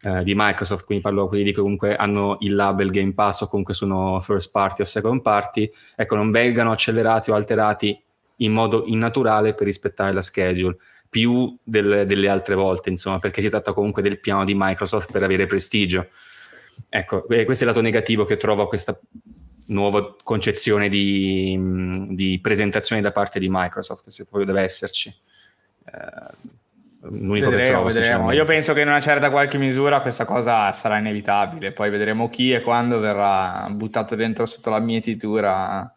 eh, 0.02 0.24
di 0.24 0.34
Microsoft, 0.36 0.86
quindi 0.86 1.04
parlo 1.04 1.28
quelli 1.28 1.52
che 1.52 1.62
comunque 1.62 1.96
hanno 1.96 2.38
il 2.42 2.56
label 2.56 2.90
Game 2.90 3.14
Pass 3.14 3.42
o 3.42 3.48
comunque 3.48 3.74
sono 3.74 4.20
first 4.20 4.52
party 4.52 4.82
o 4.82 4.86
second 4.86 5.22
party, 5.22 5.70
ecco, 5.96 6.16
non 6.16 6.32
vengano 6.32 6.72
accelerati 6.72 7.32
o 7.32 7.36
alterati 7.36 7.98
in 8.38 8.52
modo 8.52 8.84
innaturale 8.88 9.54
per 9.54 9.66
rispettare 9.66 10.12
la 10.12 10.22
schedule 10.22 10.78
più 11.10 11.56
del- 11.64 12.06
delle 12.08 12.28
altre 12.28 12.56
volte, 12.56 12.90
insomma, 12.90 13.20
perché 13.20 13.40
si 13.40 13.50
tratta 13.50 13.72
comunque 13.72 14.02
del 14.02 14.20
piano 14.20 14.44
di 14.44 14.56
Microsoft 14.56 15.12
per 15.12 15.22
avere 15.22 15.46
prestigio. 15.46 16.08
Ecco, 16.90 17.24
questo 17.24 17.52
è 17.52 17.62
il 17.62 17.66
lato 17.66 17.82
negativo 17.82 18.26
che 18.26 18.38
trovo 18.38 18.64
a 18.64 18.68
questa 18.68 18.98
nuova 19.68 20.16
concezione 20.22 20.90
di, 20.90 21.58
di 22.10 22.40
presentazione 22.42 23.02
da 23.02 23.12
parte 23.12 23.40
di 23.40 23.48
Microsoft, 23.50 24.10
se 24.10 24.26
proprio 24.26 24.46
deve 24.46 24.62
esserci. 24.62 25.10
Eh, 25.86 26.52
l'unico 27.02 27.50
che 27.50 27.56
Vedremo, 27.56 27.80
trovo, 27.80 27.94
vedremo. 27.94 28.32
Io 28.32 28.46
penso 28.46 28.74
che 28.74 28.82
in 28.82 28.88
una 28.88 29.02
certa 29.02 29.30
qualche 29.30 29.58
misura 29.58 30.02
questa 30.02 30.26
cosa 30.26 30.72
sarà 30.72 30.98
inevitabile. 30.98 31.72
Poi 31.72 31.90
vedremo 31.90 32.30
chi 32.30 32.54
e 32.54 32.62
quando 32.62 33.00
verrà 33.00 33.68
buttato 33.72 34.16
dentro 34.16 34.46
sotto 34.46 34.70
la 34.70 34.80
mietitura 34.80 35.94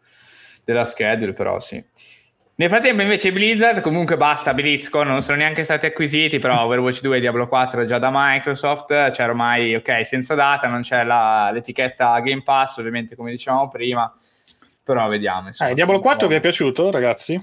della 0.63 0.85
schedule, 0.85 1.33
però 1.33 1.59
sì. 1.59 1.83
Nel 2.59 2.69
frattempo 2.69 3.03
invece 3.03 3.31
Blizzard 3.31 3.81
comunque 3.81 4.17
basta 4.17 4.55
BlizzCon, 4.55 5.05
non 5.05 5.21
sono 5.21 5.37
neanche 5.37 5.63
stati 5.63 5.85
acquisiti, 5.85 6.39
però 6.39 6.63
Overwatch 6.63 7.01
2 7.01 7.17
e 7.17 7.19
Diablo 7.19 7.47
4 7.47 7.81
è 7.81 7.85
già 7.85 7.99
da 7.99 8.09
Microsoft, 8.11 9.11
c'è 9.11 9.23
ormai, 9.25 9.75
ok, 9.75 10.03
senza 10.03 10.33
data, 10.33 10.67
non 10.67 10.81
c'è 10.81 11.03
la- 11.03 11.51
l'etichetta 11.53 12.19
Game 12.19 12.41
Pass, 12.41 12.77
ovviamente 12.77 13.15
come 13.15 13.29
dicevamo 13.29 13.67
prima, 13.67 14.11
però 14.83 15.07
vediamo. 15.07 15.49
Eh, 15.55 15.73
Diablo 15.75 15.99
4 15.99 16.27
vi 16.27 16.33
è 16.33 16.39
piaciuto, 16.41 16.89
ragazzi? 16.89 17.39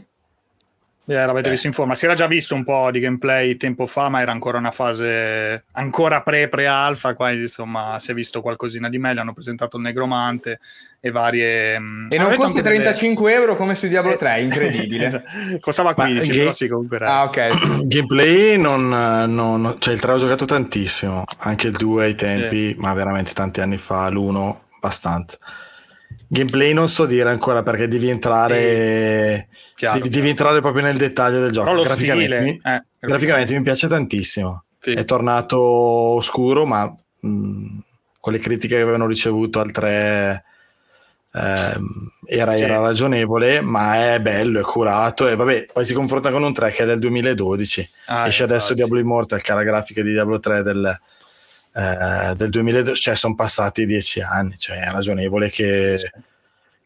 Eh, 1.06 1.12
l'avete 1.26 1.48
Eh. 1.48 1.50
visto 1.50 1.66
in 1.66 1.74
forma. 1.74 1.94
Si 1.94 2.06
era 2.06 2.14
già 2.14 2.26
visto 2.26 2.54
un 2.54 2.64
po' 2.64 2.90
di 2.90 2.98
gameplay 2.98 3.56
tempo 3.58 3.86
fa, 3.86 4.08
ma 4.08 4.22
era 4.22 4.32
ancora 4.32 4.56
una 4.56 4.70
fase 4.70 5.64
ancora 5.72 6.22
pre-pre-alfa. 6.22 7.14
Qua 7.14 7.30
insomma 7.30 7.98
si 8.00 8.10
è 8.10 8.14
visto 8.14 8.40
qualcosina 8.40 8.88
di 8.88 8.98
meglio. 8.98 9.20
Hanno 9.20 9.34
presentato 9.34 9.76
il 9.76 9.82
negromante 9.82 10.60
e 11.00 11.10
varie. 11.10 11.78
mm, 11.78 12.06
E 12.08 12.16
non 12.16 12.28
costa 12.28 12.46
anche 12.46 12.62
delle- 12.62 12.74
35 12.76 13.32
euro 13.34 13.54
come 13.56 13.74
su 13.74 13.86
Diablo 13.86 14.12
Eh, 14.12 14.16
3, 14.16 14.40
incredibile. 14.40 15.06
esatto. 15.08 15.28
Costava 15.60 15.92
Ma 15.94 16.04
15, 16.06 16.30
che- 16.30 16.38
però 16.38 16.52
sì, 16.54 16.68
comunque 16.68 16.96
era. 16.96 17.14
ah, 17.18 17.22
ok. 17.24 17.84
Gameplay 17.86 18.56
non, 18.56 18.88
non- 18.88 19.76
cioè 19.80 19.92
il 19.92 20.00
3 20.00 20.12
ho 20.12 20.16
giocato 20.16 20.46
tantissimo, 20.46 21.24
anche 21.40 21.66
il 21.66 21.74
2 21.76 22.04
ai 22.04 22.14
tempi, 22.14 22.74
ma 22.78 22.94
veramente 22.94 23.34
tanti 23.34 23.60
anni 23.60 23.76
fa, 23.76 24.08
l'1 24.08 24.58
abbastanza. 24.76 25.36
Gameplay 26.28 26.72
non 26.72 26.88
so 26.88 27.06
dire 27.06 27.28
ancora 27.30 27.62
perché 27.62 27.88
devi 27.88 28.08
entrare, 28.08 29.48
Chiaro, 29.76 29.98
devi, 29.98 30.08
devi 30.10 30.28
entrare 30.30 30.60
proprio 30.60 30.82
nel 30.82 30.96
dettaglio 30.96 31.40
del 31.40 31.50
gioco. 31.50 31.72
Graficamente, 31.82 32.36
stile, 32.36 32.40
mi, 32.40 32.60
eh, 32.64 32.84
graficamente 32.98 33.54
mi 33.56 33.62
piace 33.62 33.88
tantissimo. 33.88 34.64
Sì. 34.78 34.92
È 34.92 35.04
tornato 35.04 35.58
oscuro, 35.60 36.66
ma 36.66 36.84
mh, 37.20 37.78
con 38.20 38.32
le 38.32 38.38
critiche 38.38 38.76
che 38.76 38.82
avevano 38.82 39.06
ricevuto 39.06 39.60
al 39.60 39.70
3 39.70 40.44
ehm, 41.32 41.86
era, 42.26 42.54
Sì. 42.54 42.62
era 42.62 42.78
ragionevole, 42.78 43.60
ma 43.60 44.14
è 44.14 44.20
bello, 44.20 44.60
è 44.60 44.62
curato 44.62 45.28
e 45.28 45.36
vabbè, 45.36 45.66
poi 45.72 45.84
si 45.84 45.94
confronta 45.94 46.30
con 46.30 46.42
un 46.42 46.52
3 46.52 46.70
che 46.70 46.82
è 46.82 46.86
del 46.86 46.98
2012. 46.98 47.88
Ah, 48.06 48.26
Esce 48.26 48.42
adesso 48.44 48.72
infatti. 48.72 48.74
Diablo 48.74 48.98
Immortal, 49.00 49.42
che 49.42 49.52
ha 49.52 49.54
la 49.54 49.62
grafica 49.62 50.02
di 50.02 50.10
Diablo 50.12 50.38
3 50.38 50.62
del, 50.62 51.00
eh, 51.74 52.34
del 52.36 52.50
2012, 52.50 53.00
cioè 53.00 53.14
sono 53.16 53.34
passati 53.34 53.84
dieci 53.86 54.20
anni, 54.20 54.56
cioè 54.58 54.78
è 54.84 54.90
ragionevole 54.90 55.50
che, 55.50 56.12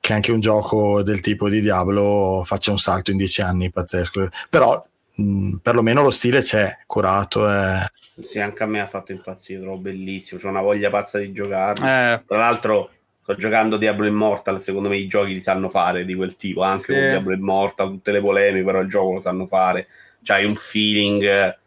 che 0.00 0.12
anche 0.12 0.32
un 0.32 0.40
gioco 0.40 1.02
del 1.02 1.20
tipo 1.20 1.48
di 1.48 1.60
Diablo 1.60 2.42
faccia 2.44 2.70
un 2.70 2.78
salto 2.78 3.10
in 3.10 3.16
dieci 3.18 3.42
anni, 3.42 3.70
pazzesco. 3.70 4.28
Però 4.48 4.82
mh, 5.14 5.56
perlomeno 5.56 6.02
lo 6.02 6.10
stile 6.10 6.40
c'è, 6.40 6.78
curato. 6.86 7.48
È... 7.48 7.80
Sì, 8.22 8.40
anche 8.40 8.62
a 8.62 8.66
me 8.66 8.80
ha 8.80 8.86
fatto 8.86 9.12
impazzire, 9.12 9.60
trovo 9.60 9.76
bellissimo. 9.76 10.40
C'ho 10.40 10.48
una 10.48 10.62
voglia 10.62 10.90
pazza 10.90 11.18
di 11.18 11.32
giocarlo. 11.32 11.84
Eh, 11.86 12.22
Tra 12.26 12.38
l'altro, 12.38 12.90
sto 13.22 13.34
giocando 13.36 13.76
Diablo 13.76 14.06
Immortal. 14.06 14.60
Secondo 14.60 14.88
me 14.88 14.96
i 14.96 15.06
giochi 15.06 15.34
li 15.34 15.40
sanno 15.40 15.68
fare 15.68 16.04
di 16.04 16.14
quel 16.14 16.36
tipo. 16.36 16.62
Anche 16.62 16.84
Sì. 16.84 16.92
con 16.92 17.08
Diablo 17.10 17.34
Immortal, 17.34 17.88
tutte 17.90 18.10
le 18.12 18.20
polemiche, 18.20 18.64
però 18.64 18.80
il 18.80 18.88
gioco 18.88 19.12
lo 19.12 19.20
sanno 19.20 19.46
fare. 19.46 19.86
C'hai 20.22 20.44
un 20.44 20.56
feeling 20.56 21.22
eh, 21.22 21.58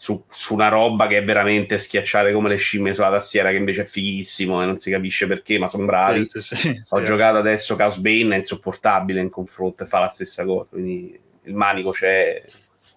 su, 0.00 0.24
su 0.30 0.54
una 0.54 0.68
roba 0.68 1.06
che 1.06 1.18
è 1.18 1.22
veramente 1.22 1.76
schiacciare 1.76 2.32
come 2.32 2.48
le 2.48 2.56
scimmie 2.56 2.94
sulla 2.94 3.10
tastiera, 3.10 3.50
che 3.50 3.56
invece 3.56 3.82
è 3.82 3.84
fighissimo 3.84 4.62
e 4.62 4.64
non 4.64 4.78
si 4.78 4.90
capisce 4.90 5.26
perché, 5.26 5.58
ma 5.58 5.68
sono 5.68 5.84
bravi. 5.84 6.24
sì, 6.24 6.40
sì, 6.40 6.56
sì, 6.56 6.82
Ho 6.88 7.02
giocato 7.02 7.36
adesso 7.36 7.76
Chaos 7.76 7.98
Bane, 7.98 8.34
è 8.34 8.38
insopportabile 8.38 9.20
in 9.20 9.28
confronto 9.28 9.82
e 9.82 9.86
fa 9.86 9.98
la 9.98 10.08
stessa 10.08 10.46
cosa. 10.46 10.70
Quindi 10.70 11.20
il 11.42 11.54
manico 11.54 11.90
c'è, 11.90 12.42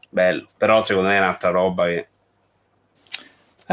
bello. 0.07 0.47
Però 0.57 0.81
secondo 0.81 1.09
me 1.09 1.17
è 1.17 1.19
un'altra 1.19 1.49
roba 1.49 1.87
che 1.87 2.07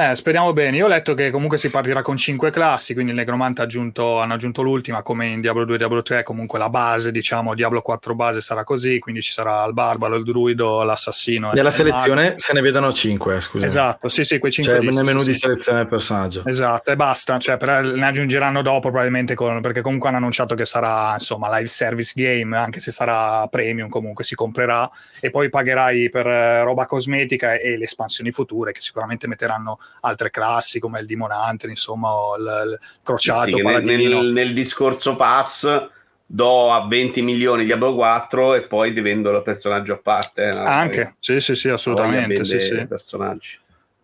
Eh, 0.00 0.16
speriamo 0.16 0.54
bene. 0.54 0.78
Io 0.78 0.86
ho 0.86 0.88
letto 0.88 1.12
che 1.12 1.30
comunque 1.30 1.58
si 1.58 1.68
partirà 1.68 2.00
con 2.00 2.16
5 2.16 2.48
classi, 2.48 2.94
quindi 2.94 3.10
il 3.10 3.18
Negromante 3.18 3.60
ha 3.60 3.64
aggiunto, 3.64 4.18
hanno 4.18 4.32
aggiunto 4.32 4.62
l'ultima, 4.62 5.02
come 5.02 5.26
in 5.26 5.42
Diablo 5.42 5.66
2 5.66 5.74
e 5.74 5.76
Diablo 5.76 6.00
3, 6.00 6.22
comunque 6.22 6.58
la 6.58 6.70
base, 6.70 7.10
diciamo, 7.12 7.54
Diablo 7.54 7.82
4 7.82 8.14
base 8.14 8.40
sarà 8.40 8.64
così, 8.64 8.98
quindi 8.98 9.20
ci 9.20 9.30
sarà 9.30 9.62
il 9.66 9.74
barbaro, 9.74 10.16
il 10.16 10.24
druido, 10.24 10.82
l'assassino. 10.84 11.52
e 11.52 11.54
Nella 11.54 11.68
il 11.68 11.74
selezione 11.74 12.22
mago. 12.22 12.38
se 12.38 12.52
ne 12.54 12.60
vedono 12.62 12.90
5, 12.90 13.40
scusa. 13.42 13.66
Esatto, 13.66 14.08
sì, 14.08 14.24
sì, 14.24 14.38
quei 14.38 14.50
5 14.52 14.72
Cioè 14.72 14.82
lì, 14.82 14.94
nel 14.94 15.04
menu 15.04 15.20
sì, 15.20 15.26
di 15.26 15.32
sì. 15.34 15.40
selezione 15.40 15.80
del 15.80 15.88
personaggio. 15.88 16.44
Esatto, 16.46 16.90
e 16.92 16.96
basta, 16.96 17.36
cioè, 17.38 17.58
però 17.58 17.82
ne 17.82 18.06
aggiungeranno 18.06 18.62
dopo 18.62 18.88
probabilmente 18.88 19.34
con- 19.34 19.60
perché 19.60 19.82
comunque 19.82 20.08
hanno 20.08 20.16
annunciato 20.16 20.54
che 20.54 20.64
sarà 20.64 21.12
insomma 21.12 21.54
live 21.58 21.68
service 21.68 22.12
game, 22.16 22.56
anche 22.56 22.80
se 22.80 22.90
sarà 22.90 23.46
premium 23.48 23.90
comunque 23.90 24.24
si 24.24 24.34
comprerà 24.34 24.90
e 25.20 25.28
poi 25.28 25.50
pagherai 25.50 26.08
per 26.08 26.26
eh, 26.26 26.62
roba 26.62 26.86
cosmetica 26.86 27.52
e, 27.52 27.72
e 27.72 27.76
le 27.76 27.84
espansioni 27.84 28.32
future 28.32 28.72
che 28.72 28.80
sicuramente 28.80 29.26
metteranno 29.26 29.78
altre 30.00 30.30
classi 30.30 30.78
come 30.78 31.00
il 31.00 31.06
Demon 31.06 31.30
Hunter, 31.32 31.70
insomma, 31.70 32.10
il, 32.38 32.70
il 32.70 32.78
crociato, 33.02 33.56
Sì, 33.56 33.62
nel, 33.62 33.82
nel- 33.82 34.32
nel 34.32 34.54
discorso 34.54 35.16
pass 35.16 35.88
do 36.32 36.72
a 36.72 36.86
20 36.86 37.22
milioni 37.22 37.64
Diablo 37.64 37.94
4 37.94 38.54
e 38.54 38.62
poi 38.62 38.94
ti 38.94 39.00
vendo 39.00 39.30
il 39.30 39.42
personaggio 39.42 39.94
a 39.94 39.98
parte. 39.98 40.48
eh, 40.48 40.52
no? 40.52 40.62
Anche, 40.64 41.16
sì, 41.18 41.40
sì, 41.40 41.54
sì, 41.56 41.68
assolutamente. 41.68 42.44
Sì, 42.44 42.60
sì. 42.60 42.86
personaggi. 42.86 43.58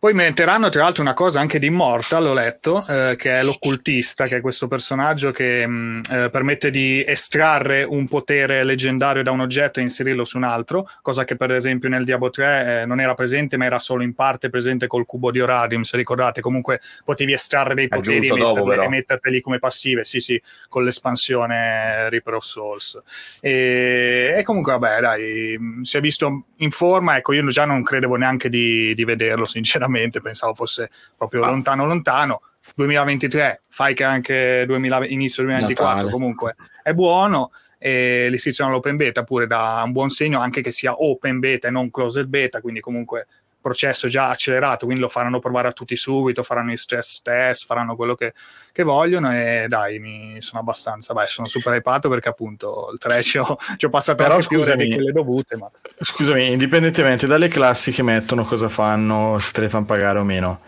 Poi 0.07 0.15
metteranno 0.15 0.69
tra 0.69 0.85
l'altro 0.85 1.03
una 1.03 1.15
cosa 1.15 1.41
anche 1.41 1.59
di 1.59 1.67
Immortal, 1.67 2.29
ho 2.29 2.33
letto, 2.33 2.87
eh, 2.89 3.17
che 3.19 3.41
è 3.41 3.43
l'occultista, 3.43 4.29
che 4.29 4.37
è 4.37 4.41
questo 4.41 4.69
personaggio 4.69 5.33
che 5.33 5.67
mh, 5.67 6.03
eh, 6.09 6.31
permette 6.31 6.71
di 6.71 7.03
estrarre 7.05 7.83
un 7.83 8.07
potere 8.07 8.63
leggendario 8.63 9.25
da 9.25 9.33
un 9.33 9.41
oggetto 9.41 9.81
e 9.81 9.83
inserirlo 9.83 10.25
su 10.25 10.37
un 10.37 10.45
altro, 10.45 10.89
cosa 11.03 11.25
che 11.25 11.35
per 11.35 11.51
esempio 11.51 11.89
nel 11.89 12.05
Diablo 12.05 12.31
3 12.31 12.83
eh, 12.83 12.87
non 12.87 13.01
era 13.01 13.15
presente, 13.15 13.57
ma 13.57 13.65
era 13.65 13.81
solo 13.81 14.05
in 14.05 14.15
parte 14.15 14.49
presente 14.49 14.87
col 14.87 15.07
cubo 15.07 15.33
di 15.33 15.41
Oradium, 15.41 15.83
se 15.83 15.97
ricordate, 15.97 16.41
comunque 16.41 16.81
potevi 17.05 17.33
estrarre 17.33 17.75
dei 17.75 17.89
poteri 17.89 18.29
e, 18.29 18.37
dopo, 18.37 18.65
metterli, 18.65 18.85
e 18.85 18.89
metterteli 18.89 19.41
come 19.41 19.59
passive, 19.59 20.05
sì 20.05 20.21
sì, 20.21 20.41
con 20.69 20.85
l'espansione 20.85 22.09
Reaper 22.11 22.35
of 22.35 22.45
Souls. 22.45 23.03
E, 23.41 24.37
e 24.39 24.43
comunque 24.45 24.71
vabbè 24.79 25.01
dai, 25.01 25.57
mh, 25.59 25.81
si 25.83 25.97
è 25.97 26.01
visto 26.01 26.45
in 26.59 26.71
forma, 26.71 27.17
ecco 27.17 27.33
io 27.33 27.45
già 27.49 27.65
non 27.65 27.83
credevo 27.83 28.15
neanche 28.15 28.49
di, 28.49 28.95
di 28.95 29.05
vederlo 29.05 29.47
sinceramente, 29.47 29.95
pensavo 30.21 30.55
fosse 30.55 30.91
proprio 31.17 31.43
Ah. 31.43 31.51
lontano 31.51 31.87
lontano. 31.87 32.41
2023, 32.75 33.63
fai 33.69 33.95
che 33.95 34.05
anche 34.05 34.65
2000 34.67 35.07
inizio 35.07 35.43
2024 35.45 35.95
Natale. 35.95 36.11
comunque 36.13 36.57
è 36.83 36.93
buono 36.93 37.53
e 37.79 38.27
l'istituzione 38.31 38.71
all'open 38.71 38.97
beta 38.97 39.23
pure 39.23 39.47
dà 39.47 39.83
un 39.85 39.93
buon 39.93 40.09
segno 40.09 40.41
anche 40.41 40.63
che 40.63 40.73
sia 40.73 40.93
open 41.01 41.39
beta 41.39 41.69
e 41.69 41.71
non 41.71 41.91
closed 41.91 42.27
beta, 42.27 42.61
quindi 42.61 42.81
comunque 42.81 43.27
processo 43.67 44.07
già 44.07 44.29
accelerato, 44.29 44.85
quindi 44.85 45.03
lo 45.03 45.09
faranno 45.09 45.41
provare 45.41 45.67
a 45.69 45.73
tutti 45.73 45.97
subito, 45.97 46.45
faranno 46.45 46.71
i 46.71 46.77
stress 46.77 47.21
test, 47.23 47.67
faranno 47.67 47.97
quello 47.97 48.15
che, 48.15 48.33
che 48.71 48.85
vogliono 48.85 49.33
e 49.33 49.67
dai, 49.69 49.99
mi 49.99 50.41
sono 50.41 50.61
abbastanza, 50.61 51.13
beh, 51.15 51.27
sono 51.27 51.49
super 51.49 51.75
hypato 51.75 52.09
perché 52.09 52.29
appunto 52.29 52.91
il 52.93 52.99
3 52.99 53.23
ci 53.25 53.39
ho, 53.39 53.57
ci 53.77 53.87
ho 53.87 53.91
passato 53.91 54.23
Però 54.23 54.35
anche 54.35 54.47
più 54.47 54.61
ore 54.61 54.77
di 54.77 54.85
scusami. 54.85 54.95
quelle 54.95 55.13
dovute, 55.13 55.57
ma 55.57 55.71
Scusami, 55.99 56.53
indipendentemente 56.53 57.27
dalle 57.27 57.49
classi 57.49 57.91
che 57.91 58.03
mettono, 58.03 58.45
cosa 58.45 58.69
fanno, 58.69 59.39
se 59.41 59.51
te 59.53 59.63
le 59.63 59.69
fanno 59.69 59.87
pagare 59.87 60.19
o 60.21 60.25
meno. 60.25 60.61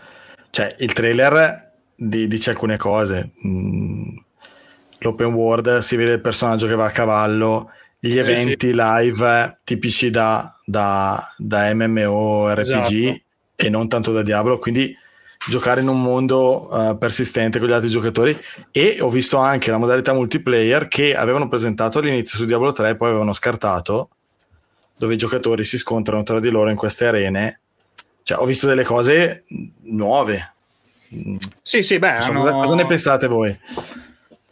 Cioè, 0.49 0.75
il 0.79 0.91
trailer 0.91 1.71
di- 1.95 2.27
dice 2.27 2.49
alcune 2.49 2.75
cose. 2.77 3.31
Mm, 3.45 4.17
L'open 5.01 5.27
world 5.33 5.77
si 5.77 5.95
vede 5.95 6.13
il 6.13 6.21
personaggio 6.21 6.67
che 6.67 6.75
va 6.75 6.87
a 6.87 6.91
cavallo, 6.91 7.71
gli 7.99 8.11
sì. 8.11 8.17
eventi 8.17 8.71
live 8.73 9.59
tipici 9.63 10.09
da, 10.09 10.58
da, 10.69 11.33
da 11.35 11.73
MMORPG 11.73 12.59
Esatto. 12.59 13.21
e 13.55 13.69
non 13.69 13.87
tanto 13.87 14.11
da 14.11 14.21
Diablo, 14.21 14.59
quindi 14.59 14.95
giocare 15.47 15.81
in 15.81 15.87
un 15.87 15.99
mondo 16.01 16.69
eh, 16.91 16.95
persistente 16.97 17.57
con 17.59 17.67
gli 17.67 17.71
altri 17.71 17.89
giocatori 17.89 18.37
e 18.71 18.97
ho 19.01 19.09
visto 19.09 19.37
anche 19.37 19.71
la 19.71 19.77
modalità 19.77 20.13
multiplayer 20.13 20.87
che 20.87 21.15
avevano 21.15 21.47
presentato 21.47 21.99
all'inizio 21.99 22.37
su 22.37 22.45
Diablo 22.45 22.71
3 22.71 22.89
e 22.89 22.95
poi 22.95 23.09
avevano 23.09 23.33
scartato 23.33 24.09
dove 24.95 25.13
i 25.13 25.17
giocatori 25.17 25.63
si 25.63 25.77
scontrano 25.77 26.21
tra 26.23 26.39
di 26.39 26.49
loro 26.49 26.69
in 26.69 26.75
queste 26.75 27.07
arene. 27.07 27.61
Cioè, 28.21 28.37
ho 28.37 28.45
visto 28.45 28.67
delle 28.67 28.83
cose 28.83 29.45
nuove. 29.83 30.53
Sì, 31.63 31.81
sì, 31.81 31.97
beh, 31.97 32.17
so, 32.21 32.29
hanno- 32.31 32.51
cosa 32.59 32.75
ne 32.75 32.85
pensate 32.85 33.27
voi? 33.27 33.57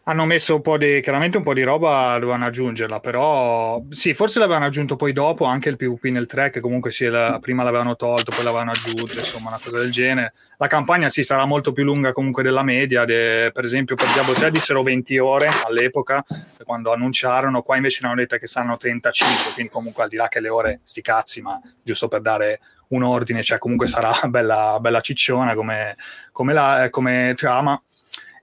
Hanno 0.10 0.24
messo 0.24 0.56
un 0.56 0.62
po' 0.62 0.78
di, 0.78 1.02
chiaramente 1.02 1.36
un 1.36 1.44
po' 1.44 1.54
di 1.54 1.64
roba, 1.64 2.14
dovevano 2.14 2.46
aggiungerla, 2.46 3.02
però 3.02 3.84
sì, 3.90 4.14
forse 4.14 4.40
l'avevano 4.40 4.64
aggiunto 4.64 4.96
poi 4.96 5.12
dopo 5.12 5.44
anche 5.44 5.68
il 5.68 5.76
PvP 5.76 6.06
nel 6.06 6.28
3, 6.28 6.50
che 6.50 6.62
comunque 6.62 6.94
sì, 6.94 7.08
la- 7.08 7.40
prima 7.42 7.62
l'avevano 7.62 7.98
tolto, 7.98 8.32
poi 8.34 8.46
l'avevano 8.46 8.72
aggiunto, 8.72 9.12
insomma, 9.12 9.50
una 9.50 9.60
cosa 9.62 9.80
del 9.80 9.92
genere. 9.92 10.32
La 10.60 10.68
campagna 10.68 11.10
sì, 11.10 11.24
sarà 11.24 11.44
molto 11.44 11.74
più 11.74 11.84
lunga 11.84 12.14
comunque 12.14 12.42
della 12.42 12.64
media, 12.64 13.04
de- 13.04 13.52
per 13.54 13.66
esempio 13.66 13.96
per 13.96 14.08
Diablo 14.14 14.32
3 14.32 14.50
dissero 14.50 14.82
20 14.82 15.18
ore 15.18 15.50
all'epoca, 15.66 16.24
quando 16.64 16.94
annunciarono, 16.94 17.62
qua 17.62 17.76
invece 17.76 18.00
ne 18.04 18.08
hanno 18.08 18.22
detto 18.22 18.38
che 18.38 18.48
saranno 18.48 18.78
35, 18.78 19.52
quindi 19.56 19.70
comunque 19.70 20.04
al 20.04 20.10
di 20.10 20.16
là 20.16 20.30
che 20.30 20.40
le 20.40 20.48
ore, 20.48 20.80
sti 20.86 21.02
cazzi, 21.02 21.42
ma 21.42 21.60
giusto 21.84 22.08
per 22.08 22.22
dare 22.22 22.62
un 22.90 23.04
ordine, 23.04 23.44
cioè 23.44 23.58
comunque 23.58 23.88
sarà 23.88 24.14
bella, 24.30 24.78
bella 24.80 25.02
cicciona 25.02 25.54
come, 25.54 25.98
come, 26.32 26.54
la, 26.54 26.88
come 26.90 27.34
trama 27.36 27.78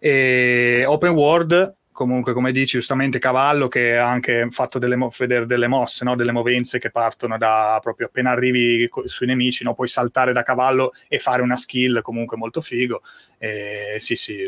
e 0.06 0.84
open 0.86 1.12
world 1.12 1.76
comunque 1.90 2.34
come 2.34 2.52
dici 2.52 2.76
giustamente 2.76 3.18
cavallo 3.18 3.68
che 3.68 3.96
ha 3.96 4.06
anche 4.06 4.48
fatto 4.50 4.78
delle, 4.78 4.96
mo- 4.96 5.10
delle 5.16 5.66
mosse 5.66 6.04
no? 6.04 6.14
delle 6.14 6.30
movenze 6.30 6.78
che 6.78 6.90
partono 6.90 7.38
da 7.38 7.78
proprio 7.80 8.08
appena 8.08 8.30
arrivi 8.32 8.86
co- 8.90 9.08
sui 9.08 9.26
nemici 9.26 9.64
no? 9.64 9.72
puoi 9.72 9.88
saltare 9.88 10.34
da 10.34 10.42
cavallo 10.42 10.92
e 11.08 11.18
fare 11.18 11.40
una 11.40 11.56
skill 11.56 12.02
comunque 12.02 12.36
molto 12.36 12.60
figo 12.60 13.00
e 13.38 13.96
sì 13.98 14.14
sì 14.14 14.46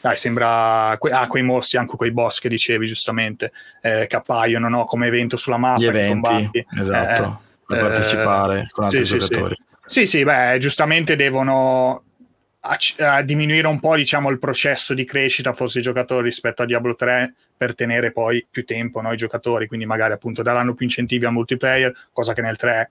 dai 0.00 0.16
sembra 0.16 0.96
que- 0.98 1.12
ah, 1.12 1.26
quei 1.26 1.42
mostri 1.42 1.76
anche 1.76 1.96
quei 1.96 2.10
boss 2.10 2.38
che 2.38 2.48
dicevi 2.48 2.86
giustamente 2.86 3.52
eh, 3.82 4.06
che 4.08 4.16
appaiono 4.16 4.70
no? 4.70 4.84
come 4.84 5.08
evento 5.08 5.36
sulla 5.36 5.58
mappa 5.58 5.78
Gli 5.82 5.86
eventi, 5.88 6.50
esatto, 6.78 7.22
Eh, 7.22 7.64
per 7.66 7.76
eh, 7.76 7.80
partecipare 7.82 8.68
con 8.70 8.84
altri 8.84 9.04
sì, 9.04 9.18
sì, 9.18 9.18
giocatori. 9.18 9.56
Sì, 9.84 10.06
sì, 10.06 10.24
beh, 10.24 10.56
giustamente 10.58 11.16
devono 11.16 12.04
a, 12.60 12.76
a 13.16 13.22
diminuire 13.22 13.66
un 13.66 13.80
po' 13.80 13.96
diciamo, 13.96 14.28
il 14.30 14.38
processo 14.38 14.94
di 14.94 15.04
crescita 15.04 15.52
forse 15.52 15.78
i 15.78 15.82
giocatori 15.82 16.24
rispetto 16.24 16.62
a 16.62 16.66
Diablo 16.66 16.94
3 16.94 17.34
per 17.56 17.74
tenere 17.74 18.12
poi 18.12 18.46
più 18.50 18.64
tempo 18.64 19.00
no, 19.00 19.12
i 19.12 19.16
giocatori, 19.16 19.66
quindi 19.66 19.86
magari 19.86 20.12
appunto 20.12 20.42
daranno 20.42 20.74
più 20.74 20.84
incentivi 20.84 21.24
al 21.24 21.32
multiplayer, 21.32 21.94
cosa 22.12 22.32
che 22.32 22.42
nel 22.42 22.56
3 22.56 22.90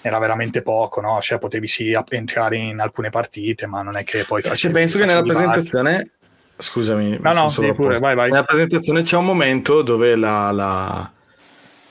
era 0.00 0.18
veramente 0.18 0.62
poco, 0.62 1.00
no? 1.00 1.20
cioè 1.20 1.38
potevi 1.38 1.68
sì 1.68 1.96
entrare 2.08 2.56
in 2.56 2.80
alcune 2.80 3.10
partite, 3.10 3.66
ma 3.66 3.82
non 3.82 3.96
è 3.96 4.04
che 4.04 4.24
poi 4.24 4.42
facevi... 4.42 4.56
Se 4.56 4.70
penso 4.70 4.98
che 4.98 5.04
nella 5.04 5.22
presentazione... 5.22 6.10
Scusami, 6.58 7.18
no, 7.20 7.32
no, 7.32 7.50
sì, 7.50 7.72
pure, 7.74 7.98
vai, 7.98 8.14
vai. 8.14 8.30
Nella 8.30 8.44
presentazione 8.44 9.02
c'è 9.02 9.16
un 9.16 9.24
momento 9.24 9.82
dove 9.82 10.14
la, 10.14 10.52
la 10.52 11.12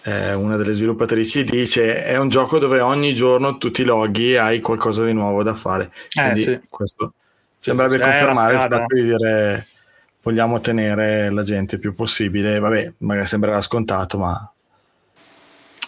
eh, 0.04 0.34
una 0.34 0.56
delle 0.56 0.74
sviluppatrici 0.74 1.44
dice 1.44 2.04
è 2.04 2.18
un 2.18 2.30
gioco 2.30 2.60
dove 2.60 2.80
ogni 2.80 3.14
giorno 3.14 3.58
tu 3.58 3.72
ti 3.72 3.84
loghi 3.84 4.34
e 4.34 4.38
hai 4.38 4.60
qualcosa 4.60 5.06
di 5.06 5.14
nuovo 5.14 5.44
da 5.44 5.54
fare. 5.54 5.92
Eh, 6.14 6.22
Quindi 6.22 6.44
sì. 6.44 6.60
questo 6.70 7.14
sembrerebbe 7.58 7.98
Eh, 7.98 8.00
confermare 8.00 8.54
il 8.54 8.60
fatto 8.60 8.96
di 8.96 9.02
dire 9.04 9.68
vogliamo 10.24 10.60
tenere 10.60 11.30
la 11.30 11.44
gente 11.44 11.76
il 11.76 11.82
più 11.82 11.94
possibile. 11.94 12.60
Vabbè, 12.60 12.94
magari 13.00 13.28
sembrerà 13.28 13.62
scontato, 13.62 14.18
ma 14.18 14.51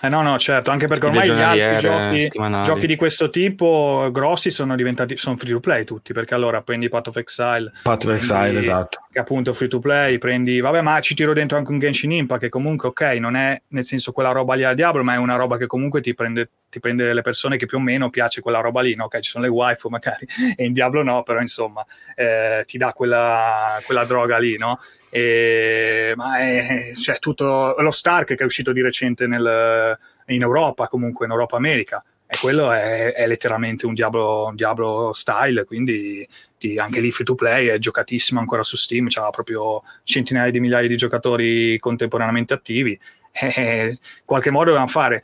Eh 0.03 0.09
no, 0.09 0.21
no, 0.21 0.37
certo, 0.37 0.69
anche 0.69 0.87
perché 0.87 1.05
ormai 1.05 1.29
gli 1.29 1.39
altri 1.39 1.77
giochi, 1.77 2.29
giochi 2.61 2.87
di 2.87 2.97
questo 2.97 3.29
tipo 3.29 4.09
grossi 4.11 4.51
sono 4.51 4.75
diventati 4.75 5.15
sono 5.15 5.37
free 5.37 5.53
to 5.53 5.61
play 5.61 5.85
tutti, 5.85 6.11
perché 6.11 6.33
allora 6.33 6.61
prendi 6.61 6.89
Path 6.89 7.07
of 7.07 7.15
Exile, 7.15 7.71
Path 7.83 8.03
of 8.03 8.15
Exile, 8.15 8.59
esatto. 8.59 9.05
che 9.09 9.19
è 9.19 9.21
appunto 9.21 9.53
free 9.53 9.69
to 9.69 9.79
play, 9.79 10.17
prendi, 10.17 10.59
vabbè, 10.59 10.81
ma 10.81 10.99
ci 10.99 11.15
tiro 11.15 11.31
dentro 11.31 11.57
anche 11.57 11.71
un 11.71 11.79
Genshin 11.79 12.11
Impact, 12.11 12.41
che 12.41 12.49
comunque, 12.49 12.89
ok, 12.89 13.01
non 13.17 13.37
è 13.37 13.61
nel 13.69 13.85
senso 13.85 14.11
quella 14.11 14.31
roba 14.31 14.55
lì 14.55 14.65
al 14.65 14.75
diavolo, 14.75 15.05
ma 15.05 15.13
è 15.13 15.17
una 15.17 15.37
roba 15.37 15.55
che 15.55 15.67
comunque 15.67 16.01
ti 16.01 16.13
prende, 16.13 16.49
ti 16.69 16.81
prende 16.81 17.13
le 17.13 17.21
persone 17.21 17.55
che 17.55 17.65
più 17.65 17.77
o 17.77 17.81
meno 17.81 18.09
piace 18.09 18.41
quella 18.41 18.59
roba 18.59 18.81
lì, 18.81 18.95
no? 18.95 19.05
Ok, 19.05 19.21
ci 19.21 19.31
sono 19.31 19.45
le 19.45 19.51
waifu 19.51 19.87
magari, 19.87 20.27
e 20.57 20.65
in 20.65 20.73
Diablo 20.73 21.01
no, 21.01 21.23
però 21.23 21.39
insomma, 21.39 21.81
eh, 22.13 22.65
ti 22.65 22.77
dà 22.77 22.91
quella, 22.91 23.79
quella 23.85 24.03
droga 24.03 24.37
lì, 24.37 24.57
no? 24.57 24.81
E, 25.15 26.13
ma 26.15 26.39
è 26.39 26.93
cioè, 26.99 27.19
tutto 27.19 27.75
lo 27.77 27.91
Stark 27.91 28.29
che 28.29 28.35
è 28.35 28.45
uscito 28.45 28.71
di 28.71 28.81
recente 28.81 29.27
nel- 29.27 29.95
in 30.27 30.41
Europa, 30.41 30.87
comunque 30.87 31.27
in 31.27 31.31
Europa 31.31 31.55
America, 31.55 32.03
e 32.25 32.35
quello 32.41 32.71
è, 32.71 33.13
è 33.13 33.27
letteralmente 33.27 33.85
un 33.85 33.93
Diablo, 33.93 34.47
un 34.47 34.55
Diablo 34.55 35.13
style, 35.13 35.65
quindi 35.65 36.27
ti- 36.57 36.79
anche 36.79 36.99
lì 36.99 37.11
free 37.11 37.27
to 37.27 37.35
play 37.35 37.67
è 37.67 37.77
giocatissimo 37.77 38.39
ancora 38.39 38.63
su 38.63 38.75
Steam, 38.75 39.05
c'ha 39.07 39.29
proprio 39.29 39.83
centinaia 40.03 40.49
di 40.49 40.59
migliaia 40.59 40.87
di 40.87 40.97
giocatori 40.97 41.77
contemporaneamente 41.77 42.55
attivi. 42.55 42.99
E 43.33 43.89
in 43.89 43.97
qualche 44.25 44.49
modo 44.49 44.65
dovevano 44.65 44.89
fare. 44.89 45.23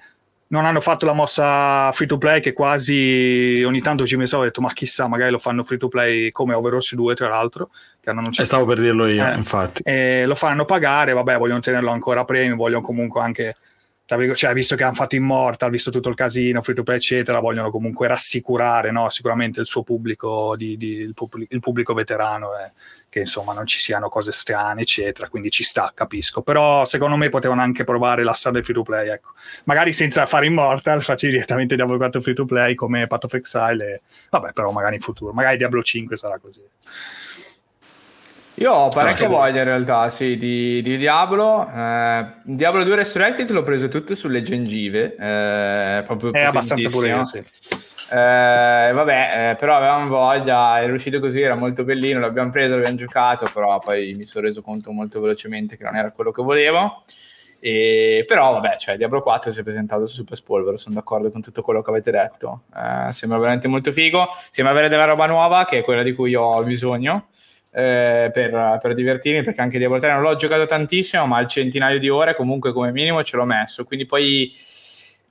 Non 0.52 0.66
hanno 0.66 0.82
fatto 0.82 1.06
la 1.06 1.14
mossa 1.14 1.92
free 1.92 2.08
to 2.08 2.18
play 2.18 2.40
che 2.40 2.54
quasi 2.54 3.62
ogni 3.64 3.82
tanto 3.82 4.08
ci 4.08 4.18
pensavo 4.18 4.42
ho 4.42 4.46
detto 4.46 4.62
ma 4.62 4.74
chissà 4.74 5.08
magari 5.08 5.30
lo 5.30 5.38
fanno 5.38 5.64
free 5.64 5.78
to 5.78 5.88
play 5.90 6.32
come 6.32 6.56
Overwatch 6.56 6.96
2 6.96 7.14
tra 7.14 7.28
l'altro 7.30 7.70
che 8.02 8.10
hanno 8.10 8.20
E 8.20 8.22
annunciato 8.22 8.48
stavo 8.48 8.66
per 8.66 8.80
dirlo 8.80 9.06
io, 9.06 9.24
Eh. 9.24 9.36
infatti. 9.36 9.84
e 9.86 10.26
lo 10.26 10.34
fanno 10.34 10.66
pagare, 10.66 11.14
vabbè, 11.14 11.38
vogliono 11.38 11.60
tenerlo 11.60 11.92
ancora 11.92 12.26
premium, 12.26 12.58
vogliono 12.58 12.82
comunque 12.82 13.22
anche, 13.22 13.56
cioè, 14.34 14.54
visto 14.54 14.76
che 14.76 14.84
hanno 14.84 14.96
fatto 14.96 15.16
Immortal, 15.16 15.70
visto 15.70 15.92
tutto 15.92 16.10
il 16.10 16.16
casino, 16.16 16.64
free 16.64 16.76
to 16.76 16.82
play, 16.82 16.98
eccetera, 16.98 17.40
vogliono 17.40 17.70
comunque 17.70 18.08
rassicurare 18.08 18.90
no, 18.90 19.08
sicuramente 19.10 19.60
il 19.60 19.68
suo 19.68 19.84
pubblico, 19.84 20.56
di, 20.56 20.78
di- 20.78 20.96
il, 20.96 21.14
pubblico, 21.14 21.54
il 21.54 21.60
pubblico 21.60 21.94
veterano, 21.94 22.58
eh, 22.58 22.72
che 23.08 23.20
insomma 23.20 23.54
non 23.54 23.68
ci 23.68 23.80
siano 23.80 24.10
cose 24.10 24.32
strane, 24.32 24.82
eccetera, 24.82 25.30
quindi 25.30 25.52
ci 25.52 25.64
sta, 25.64 25.92
capisco. 25.94 26.42
Però 26.42 26.86
secondo 26.86 27.18
me 27.18 27.30
potevano 27.30 27.62
anche 27.62 27.84
provare 27.84 28.24
la 28.24 28.34
strada 28.34 28.58
del 28.58 28.66
free 28.66 28.78
to 28.78 28.84
play, 28.84 29.10
ecco. 29.10 29.34
Magari 29.66 29.94
senza 29.94 30.26
fare 30.26 30.48
Immortal, 30.48 31.04
facili 31.04 31.34
direttamente 31.34 31.76
Diablo 31.76 31.98
4 31.98 32.20
free 32.20 32.34
to 32.34 32.46
play 32.46 32.74
come 32.74 33.06
Path 33.06 33.26
of 33.26 33.34
Exile, 33.36 33.94
e, 33.94 34.02
vabbè, 34.32 34.54
però 34.54 34.72
magari 34.72 34.96
in 34.96 35.02
futuro, 35.02 35.34
magari 35.34 35.58
Diablo 35.58 35.84
5 35.84 36.18
sarà 36.18 36.40
così. 36.40 36.62
Io 38.60 38.74
ho 38.74 38.88
parecchia 38.90 39.28
sì. 39.28 39.28
voglia 39.28 39.60
in 39.60 39.64
realtà, 39.64 40.10
sì, 40.10 40.38
di, 40.38 40.82
di 40.82 40.98
Diablo. 40.98 41.66
Eh, 41.66 42.26
Diablo 42.44 42.84
2 42.84 42.96
Resurrected 42.96 43.50
l'ho 43.52 43.64
preso 43.64 43.88
tutto 43.88 44.16
sulle 44.16 44.42
gengive. 44.42 45.16
Eh, 45.16 46.04
proprio 46.04 46.34
È 46.34 46.44
abbastanza 46.44 46.90
pure 46.90 47.08
io, 47.08 47.24
sì. 47.24 47.38
Eh, 47.38 48.92
vabbè, 48.92 49.52
eh, 49.52 49.56
però 49.56 49.78
avevamo 49.78 50.10
voglia, 50.10 50.82
è 50.82 50.92
uscito 50.92 51.22
così, 51.22 51.40
era 51.40 51.56
molto 51.56 51.86
bellino, 51.86 52.20
l'abbiamo 52.20 52.50
preso, 52.50 52.76
l'abbiamo 52.76 52.98
giocato, 52.98 53.50
però 53.54 53.80
poi 53.80 54.14
mi 54.16 54.26
sono 54.26 54.46
reso 54.46 54.62
conto 54.62 54.92
molto 54.92 55.22
velocemente 55.22 55.78
che 55.78 55.86
non 55.86 55.96
era 55.96 56.12
quello 56.12 56.32
che 56.32 56.42
volevo. 56.42 57.04
E, 57.62 58.26
però 58.28 58.54
vabbè, 58.54 58.76
cioè 58.78 58.98
Diablo 58.98 59.22
4 59.22 59.54
si 59.54 59.60
è 59.62 59.64
presentato 59.64 60.06
su 60.06 60.16
Super 60.16 60.36
Spolvero, 60.36 60.76
sono 60.76 60.96
d'accordo 60.96 61.32
con 61.32 61.42
tutto 61.42 61.62
quello 61.62 61.82
che 61.82 61.92
avete 61.92 62.12
detto. 62.12 62.64
Eh, 62.76 63.14
sembra 63.14 63.38
veramente 63.38 63.70
molto 63.70 63.94
figo, 63.94 64.28
sembra 64.52 64.74
avere 64.74 64.90
della 64.90 65.06
roba 65.06 65.28
nuova, 65.28 65.64
che 65.64 65.78
è 65.78 65.84
quella 65.84 66.04
di 66.04 66.14
cui 66.14 66.36
ho 66.36 66.62
bisogno. 66.64 67.28
Eh, 67.72 68.30
per, 68.34 68.80
per 68.82 68.94
divertirmi 68.94 69.44
perché 69.44 69.62
anche 69.62 69.78
Diablo 69.78 70.00
3 70.00 70.14
non 70.14 70.22
l'ho 70.22 70.36
giocato 70.36 70.66
tantissimo 70.66 71.26
ma 71.28 71.38
al 71.38 71.48
centinaio 71.48 72.00
di 72.00 72.10
ore 72.10 72.36
comunque 72.36 72.72
come 72.74 72.92
minimo 72.92 73.24
ce 73.24 73.38
l'ho 73.38 73.46
messo. 73.46 73.84
Quindi 73.84 74.06
poi 74.06 74.52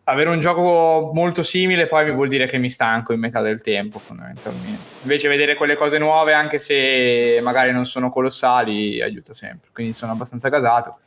avere 0.05 0.31
un 0.31 0.41
gioco 0.41 1.11
molto 1.13 1.43
simile 1.43 1.87
poi 1.87 2.11
vuol 2.13 2.29
dire 2.29 2.47
che 2.47 2.57
mi 2.59 2.71
stanco 2.71 3.13
in 3.13 3.21
metà 3.21 3.41
del 3.41 3.61
tempo 3.61 3.99
fondamentalmente. 3.99 4.97
Invece 5.03 5.29
vedere 5.29 5.55
quelle 5.55 5.77
cose 5.77 5.99
nuove 5.99 6.33
anche 6.33 6.59
se 6.59 7.41
magari 7.43 7.73
non 7.73 7.85
sono 7.87 8.09
colossali 8.09 9.03
aiuta 9.03 9.35
sempre. 9.35 9.71
Quindi 9.73 9.93
sono 9.93 10.13
abbastanza 10.13 10.49
casato. 10.49 10.99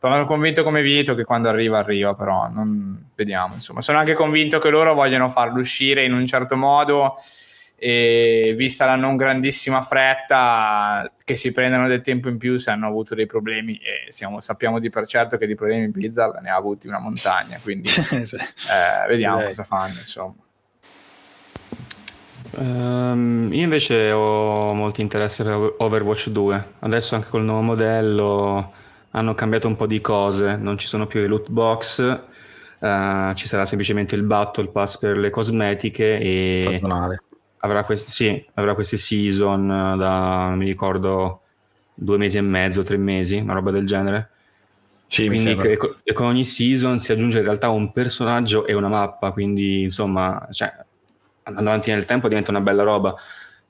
Però 0.00 0.12
sono 0.12 0.26
convinto 0.26 0.62
come 0.62 0.80
Vito 0.80 1.16
che 1.16 1.24
quando 1.24 1.48
arriva 1.48 1.78
arriva 1.78 2.14
però 2.14 2.48
non 2.48 3.06
vediamo 3.14 3.54
insomma. 3.54 3.80
Sono 3.80 3.98
anche 3.98 4.14
convinto 4.14 4.58
che 4.58 4.70
loro 4.70 4.94
vogliono 4.94 5.28
farlo 5.28 5.58
uscire 5.58 6.04
in 6.04 6.12
un 6.12 6.26
certo 6.26 6.56
modo 6.56 7.16
e 7.80 8.54
vista 8.56 8.86
la 8.86 8.96
non 8.96 9.16
grandissima 9.16 9.82
fretta 9.82 11.10
che 11.24 11.36
si 11.36 11.52
prendono 11.52 11.86
del 11.86 12.00
tempo 12.00 12.28
in 12.28 12.36
più 12.36 12.58
se 12.58 12.70
hanno 12.72 12.88
avuto 12.88 13.14
dei 13.14 13.26
problemi 13.26 13.76
e 13.76 14.10
siamo- 14.10 14.40
sappiamo 14.40 14.80
di 14.80 14.90
per 14.90 15.06
certo 15.06 15.36
che 15.36 15.46
di 15.46 15.54
problemi 15.54 15.88
Blizzard 15.88 16.40
ne 16.40 16.50
ha 16.50 16.56
avuti 16.56 16.88
una 16.88 16.98
montagna 16.98 17.58
quindi 17.62 17.86
Sì. 18.26 18.36
eh, 18.36 19.06
vediamo 19.08 19.36
direi. 19.36 19.48
cosa 19.50 19.62
fanno 19.64 19.98
insomma 19.98 20.34
Ehm, 22.56 23.50
io 23.52 23.62
invece 23.62 24.10
ho 24.10 24.72
molto 24.72 25.00
interesse 25.00 25.44
per 25.44 25.74
Overwatch 25.78 26.30
2. 26.30 26.64
Adesso 26.80 27.14
anche 27.14 27.28
col 27.28 27.44
nuovo 27.44 27.60
modello 27.60 28.72
hanno 29.10 29.34
cambiato 29.34 29.68
un 29.68 29.76
po' 29.76 29.86
di 29.86 30.00
cose, 30.00 30.56
non 30.56 30.78
ci 30.78 30.86
sono 30.86 31.06
più 31.06 31.20
le 31.20 31.26
loot 31.26 31.50
box, 31.50 32.00
eh, 32.80 33.32
ci 33.34 33.46
sarà 33.46 33.66
semplicemente 33.66 34.14
il 34.14 34.22
Battle 34.22 34.68
Pass 34.68 34.98
per 34.98 35.16
le 35.18 35.30
cosmetiche 35.30 36.18
e 36.18 36.58
Stagionale. 36.62 37.22
Avrà, 37.58 37.84
questi, 37.84 38.10
sì, 38.10 38.46
avrà 38.54 38.74
queste 38.74 38.96
season 38.96 39.70
eh, 39.70 39.96
da, 39.96 40.54
mi 40.56 40.66
ricordo, 40.66 41.42
due 41.94 42.16
mesi 42.16 42.36
e 42.36 42.42
mezzo, 42.42 42.82
tre 42.82 42.96
mesi, 42.96 43.36
una 43.36 43.54
roba 43.54 43.70
del 43.70 43.86
genere. 43.86 44.30
Sì, 45.06 45.26
Quindi 45.26 45.56
che- 45.56 45.76
co- 45.76 45.96
e 46.02 46.12
con 46.12 46.26
ogni 46.26 46.44
season 46.44 46.98
si 46.98 47.12
aggiunge 47.12 47.38
in 47.38 47.44
realtà 47.44 47.70
un 47.70 47.92
personaggio 47.92 48.66
e 48.66 48.74
una 48.74 48.88
mappa, 48.88 49.32
quindi 49.32 49.82
insomma, 49.82 50.46
cioè, 50.50 50.70
andando 51.44 51.70
avanti 51.70 51.90
nel 51.90 52.04
tempo 52.04 52.28
diventa 52.28 52.50
una 52.50 52.60
bella 52.60 52.82
roba 52.82 53.14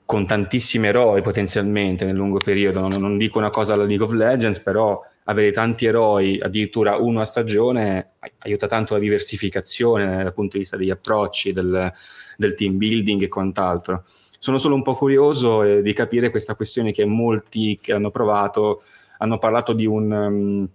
con 0.05 0.25
tantissimi 0.25 0.87
eroi 0.87 1.21
potenzialmente 1.21 2.03
nel 2.03 2.15
lungo 2.15 2.39
periodo. 2.39 2.79
Non, 2.81 2.99
non 2.99 3.17
dico 3.17 3.37
una 3.37 3.51
cosa 3.51 3.73
alla 3.73 3.83
League 3.85 4.03
of 4.03 4.11
Legends, 4.11 4.59
però 4.59 5.01
avere 5.25 5.51
tanti 5.51 5.85
eroi, 5.85 6.39
addirittura 6.41 6.95
uno 6.97 7.21
a 7.21 7.25
stagione, 7.25 8.13
ai- 8.19 8.31
aiuta 8.39 8.67
tanto 8.67 8.95
la 8.95 8.99
diversificazione 8.99 10.23
dal 10.23 10.33
punto 10.33 10.53
di 10.53 10.59
vista 10.59 10.77
degli 10.77 10.89
approcci, 10.89 11.53
del, 11.53 11.93
del 12.39 12.55
team 12.55 12.77
building 12.77 13.21
e 13.21 13.27
quant'altro. 13.27 14.03
Sono 14.39 14.57
solo 14.57 14.75
un 14.75 14.81
po' 14.81 14.95
curioso 14.95 15.61
eh, 15.63 15.81
di 15.81 15.91
capire 15.91 16.29
questa 16.29 16.55
questione 16.55 16.93
che 16.93 17.03
molti 17.03 17.77
che 17.81 17.91
hanno 17.91 18.11
provato 18.11 18.81
hanno 19.17 19.37
parlato 19.37 19.73
di, 19.73 19.85
un, 19.85 20.09
um, 20.09 20.67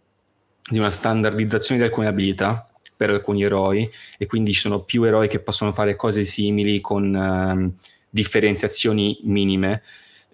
di 0.69 0.79
una 0.79 0.91
standardizzazione 0.91 1.81
di 1.81 1.87
alcune 1.87 2.09
abilità 2.09 2.69
per 2.95 3.09
alcuni 3.09 3.43
eroi 3.43 3.91
e 4.19 4.27
quindi 4.27 4.53
ci 4.53 4.61
sono 4.61 4.81
più 4.81 5.03
eroi 5.05 5.29
che 5.29 5.41
possono 5.41 5.73
fare 5.73 5.97
cose 5.97 6.25
simili 6.25 6.83
con 6.83 7.17
ehm, 7.17 7.73
differenziazioni 8.11 9.21
minime 9.23 9.83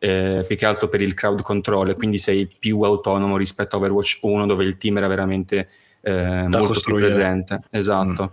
eh, 0.01 0.45
più 0.45 0.57
che 0.57 0.67
altro 0.67 0.89
per 0.89 1.01
il 1.01 1.15
crowd 1.15 1.43
control. 1.43 1.91
E 1.91 1.95
quindi 1.95 2.19
sei 2.19 2.49
più 2.49 2.81
autonomo 2.81 3.37
rispetto 3.37 3.77
a 3.77 3.79
Overwatch 3.79 4.19
1 4.23 4.47
dove 4.47 4.65
il 4.65 4.77
team 4.77 4.97
era 4.97 5.07
veramente 5.07 5.69
eh, 6.03 6.49
molto 6.49 6.81
più 6.81 6.97
presente. 6.97 7.61
Esatto 7.71 8.33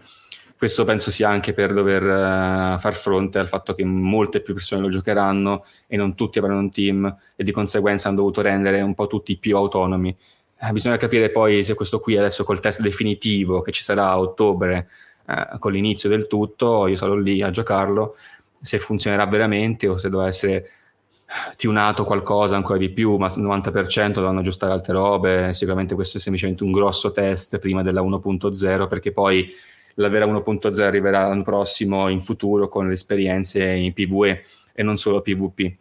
questo 0.58 0.84
penso 0.86 1.12
sia 1.12 1.30
anche 1.30 1.54
per 1.54 1.74
dover 1.74 2.02
eh, 2.04 2.80
far 2.80 2.94
fronte 2.94 3.38
al 3.38 3.48
fatto 3.48 3.76
che 3.76 3.86
molte 3.86 4.42
più 4.42 4.54
persone 4.54 4.82
lo 4.82 4.90
giocheranno 4.90 5.64
e 5.86 5.98
non 5.98 6.16
tutti 6.16 6.40
avranno 6.40 6.60
un 6.60 6.72
team 6.72 7.18
e 7.36 7.44
di 7.44 7.52
conseguenza 7.52 8.08
hanno 8.08 8.18
dovuto 8.18 8.42
rendere 8.42 8.82
un 8.82 8.96
po' 8.96 9.08
tutti 9.08 9.38
più 9.38 9.56
autonomi. 9.56 10.16
Eh, 10.60 10.72
bisogna 10.72 10.98
capire 10.98 11.30
poi 11.30 11.64
se 11.64 11.76
questo 11.76 12.00
qui 12.00 12.18
adesso 12.18 12.44
col 12.44 12.60
test 12.60 12.82
definitivo 12.82 13.62
che 13.62 13.72
ci 13.72 13.84
sarà 13.84 14.08
a 14.08 14.20
ottobre 14.20 14.90
eh, 15.28 15.60
con 15.60 15.72
l'inizio 15.72 16.10
del 16.10 16.26
tutto, 16.26 16.88
io 16.88 16.96
sarò 16.96 17.14
lì 17.14 17.44
a 17.44 17.52
giocarlo, 17.52 18.16
se 18.60 18.80
funzionerà 18.80 19.28
veramente 19.28 19.88
o 19.88 19.98
se 19.98 20.10
dovrà 20.10 20.28
essere 20.28 20.72
tunato 21.58 22.06
qualcosa 22.06 22.56
ancora 22.56 22.80
di 22.80 22.90
più, 22.90 23.18
ma 23.18 23.28
al 23.28 23.34
90% 23.38 24.14
dovranno 24.14 24.40
aggiustare 24.40 24.72
altre 24.72 24.94
robe, 24.94 25.54
sicuramente 25.54 25.94
questo 25.94 26.18
è 26.18 26.20
semplicemente 26.20 26.64
un 26.64 26.72
grosso 26.72 27.12
test 27.12 27.60
prima 27.60 27.84
della 27.84 28.02
1.0 28.02 28.88
perché 28.88 29.12
poi 29.12 29.52
la 30.00 30.10
vera 30.10 30.26
1.0 30.26 30.82
arriverà 30.82 31.28
l'anno 31.28 31.44
prossimo 31.44 32.08
in 32.10 32.22
futuro 32.22 32.68
con 32.68 32.88
le 32.88 32.94
esperienze 32.94 33.64
in 33.64 33.94
PvE 33.94 34.44
e 34.74 34.84
non 34.84 34.98
solo 34.98 35.22
PvP. 35.22 35.76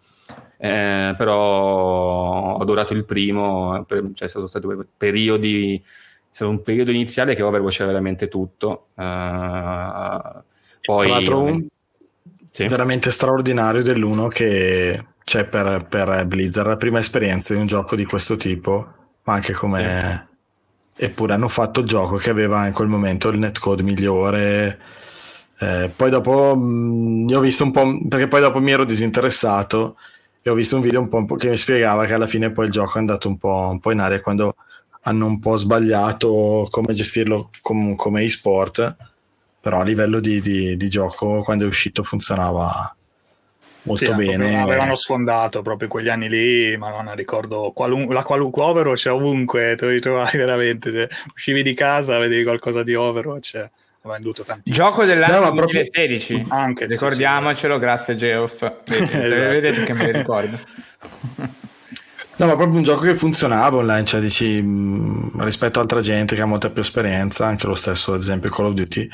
Eh, 0.59 1.15
però 1.17 1.39
ho 1.39 2.57
adorato 2.57 2.95
il 2.95 3.05
primo, 3.05 3.85
per, 3.87 4.11
cioè, 4.15 4.29
sono 4.29 4.47
stati 4.47 4.67
periodi, 4.97 5.77
è 5.77 5.89
stato 6.31 6.51
un 6.51 6.63
periodo 6.63 6.91
iniziale 6.91 7.35
che 7.35 7.43
Overwatch 7.43 7.81
era 7.81 7.89
veramente 7.89 8.29
tutto. 8.29 8.89
Uh, 8.95 10.43
poi, 10.81 11.07
Tra 11.07 11.09
l'altro, 11.09 11.43
un 11.43 11.67
sì. 12.51 12.67
veramente 12.67 13.11
straordinario 13.11 13.83
dell'uno 13.83 14.29
che 14.29 15.05
c'è 15.25 15.45
per, 15.45 15.87
per 15.89 16.25
Blizzard, 16.27 16.69
la 16.69 16.77
prima 16.77 17.01
esperienza 17.01 17.53
di 17.53 17.61
un 17.61 17.67
gioco 17.67 17.97
di 17.97 18.05
questo 18.05 18.37
tipo, 18.37 18.95
ma 19.25 19.35
anche 19.35 19.53
come... 19.53 20.27
Sì. 20.29 20.35
Eppure 20.97 21.35
hanno 21.35 21.49
fatto 21.49 21.81
il 21.81 21.87
gioco 21.87 22.17
che 22.17 22.31
aveva 22.31 22.67
in 22.67 22.73
quel 22.73 22.89
momento 22.89 23.29
il 23.29 23.39
netcode 23.39 23.83
migliore. 23.83 24.81
Eh, 25.59 25.91
poi 25.95 26.11
dopo 26.11 26.57
mh, 26.57 27.25
mm, 27.25 27.29
ho 27.35 27.41
visto 27.41 27.65
un 27.65 27.71
po', 27.71 27.99
perché 28.09 28.29
poi 28.29 28.41
dopo 28.41 28.61
mi 28.61 28.71
ero 28.73 28.85
disinteressato 28.85 29.97
e 30.43 30.51
ho 30.51 30.55
visto 30.55 30.77
un 30.77 30.83
video 30.83 31.01
un 31.01 31.09
po', 31.09 31.17
un 31.17 31.27
po', 31.27 31.37
che 31.37 31.49
mi 31.49 31.57
spiegava 31.57 32.05
che 32.07 32.15
alla 32.15 32.27
fine 32.27 32.53
poi 32.53 32.67
il 32.67 32.73
gioco 32.73 32.97
è 32.97 33.01
andato 33.01 33.29
un 33.29 33.37
po', 33.37 33.69
un 33.71 33.81
po 33.81 33.91
in 33.91 34.01
aria 34.01 34.21
quando 34.21 34.57
hanno 35.03 35.27
un 35.27 35.39
po' 35.39 35.57
sbagliato 35.57 36.69
come 36.71 36.93
gestirlo 36.95 37.51
com- 37.61 37.95
come 37.95 38.23
e-sport, 38.23 38.97
però 39.61 39.81
a 39.81 39.85
livello 39.85 40.21
di, 40.21 40.41
di, 40.41 40.77
di, 40.77 40.89
gioco 40.89 41.43
quando 41.43 41.65
è 41.65 41.67
uscito 41.67 42.03
funzionava 42.03 42.96
molto 43.87 44.05
sì, 44.05 44.13
bene. 44.13 44.61
Avevano 44.61 44.95
sfondato 44.95 45.63
proprio 45.63 45.89
quegli 45.89 46.09
anni 46.09 46.29
lì, 46.29 46.77
ma 46.77 46.91
non 46.91 47.15
ricordo 47.15 47.73
qualun- 47.75 48.13
la 48.13 48.23
qualunque 48.23 48.63
Overwatch 48.63 49.07
ovunque, 49.07 49.75
te 49.77 49.85
lo 49.87 49.91
ritrovavi 49.93 50.37
veramente, 50.37 51.09
uscivi 51.35 51.63
di 51.63 51.75
casa, 51.75 52.19
vedevi 52.19 52.43
qualcosa 52.45 52.83
di 52.83 52.95
Overwatch 52.95 53.71
venduto 54.07 54.45
tantissimo. 54.45 54.89
Gioco 54.89 55.05
dell'anno 55.05 55.47
no, 55.47 55.51
2016, 55.51 56.47
anche, 56.49 56.87
ricordiamocelo, 56.87 57.75
sì, 57.75 57.81
sì. 57.81 57.85
grazie 57.85 58.15
Geoff. 58.15 58.61
Vedete, 58.87 59.25
esatto. 59.25 59.51
vedete 59.51 59.85
che 59.85 59.93
me 59.95 60.03
ne 60.05 60.13
ricordo. 60.13 60.59
No, 62.39 62.47
ma 62.47 62.55
proprio 62.55 62.77
un 62.77 62.83
gioco 62.83 63.03
che 63.03 63.15
funzionava 63.15 63.79
online, 63.79 64.05
cioè 64.05 64.21
dici 64.21 64.61
mh, 64.61 65.43
rispetto 65.43 65.79
a 65.79 65.83
altra 65.83 66.01
gente 66.01 66.35
che 66.35 66.43
ha 66.43 66.47
molta 66.47 66.69
più 66.69 66.83
esperienza, 66.83 67.47
anche 67.47 67.67
lo 67.67 67.75
stesso 67.75 68.13
ad 68.13 68.21
esempio 68.21 68.51
Call 68.51 68.67
of 68.67 68.75
Duty, 68.75 69.09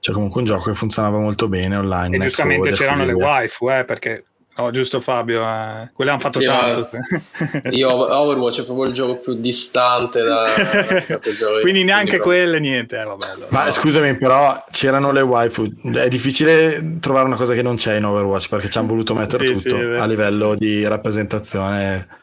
c'è 0.00 0.12
comunque 0.12 0.40
un 0.40 0.46
gioco 0.46 0.70
che 0.70 0.74
funzionava 0.74 1.18
molto 1.18 1.48
bene 1.48 1.76
online. 1.76 2.16
E 2.16 2.20
giustamente 2.20 2.72
c'erano 2.72 3.04
le 3.04 3.12
waifu, 3.12 3.70
eh, 3.70 3.84
perché 3.84 4.24
No, 4.56 4.70
giusto 4.70 5.00
Fabio, 5.00 5.42
eh. 5.42 5.90
quelle 5.92 6.12
hanno 6.12 6.20
fatto 6.20 6.38
sì, 6.38 6.46
tanto. 6.46 6.88
Io 7.70 7.90
Overwatch 7.90 8.60
è 8.60 8.64
proprio 8.64 8.86
il 8.86 8.92
gioco 8.92 9.16
più 9.16 9.34
distante 9.34 10.22
da, 10.22 10.42
da 10.46 11.60
Quindi 11.60 11.82
neanche 11.82 12.18
quelle, 12.18 12.60
niente. 12.60 13.00
Eh, 13.00 13.04
vabbè, 13.04 13.26
allora. 13.34 13.46
Ma 13.50 13.68
scusami, 13.68 14.16
però 14.16 14.64
c'erano 14.70 15.10
le 15.10 15.22
waifu. 15.22 15.68
È 15.92 16.06
difficile 16.06 16.98
trovare 17.00 17.26
una 17.26 17.34
cosa 17.34 17.52
che 17.52 17.62
non 17.62 17.74
c'è 17.74 17.96
in 17.96 18.04
Overwatch 18.04 18.48
perché 18.48 18.70
ci 18.70 18.78
hanno 18.78 18.86
voluto 18.86 19.12
mettere 19.14 19.44
sì, 19.44 19.54
tutto 19.54 19.76
sì, 19.76 19.84
a 19.86 20.06
livello 20.06 20.54
di 20.54 20.86
rappresentazione. 20.86 22.22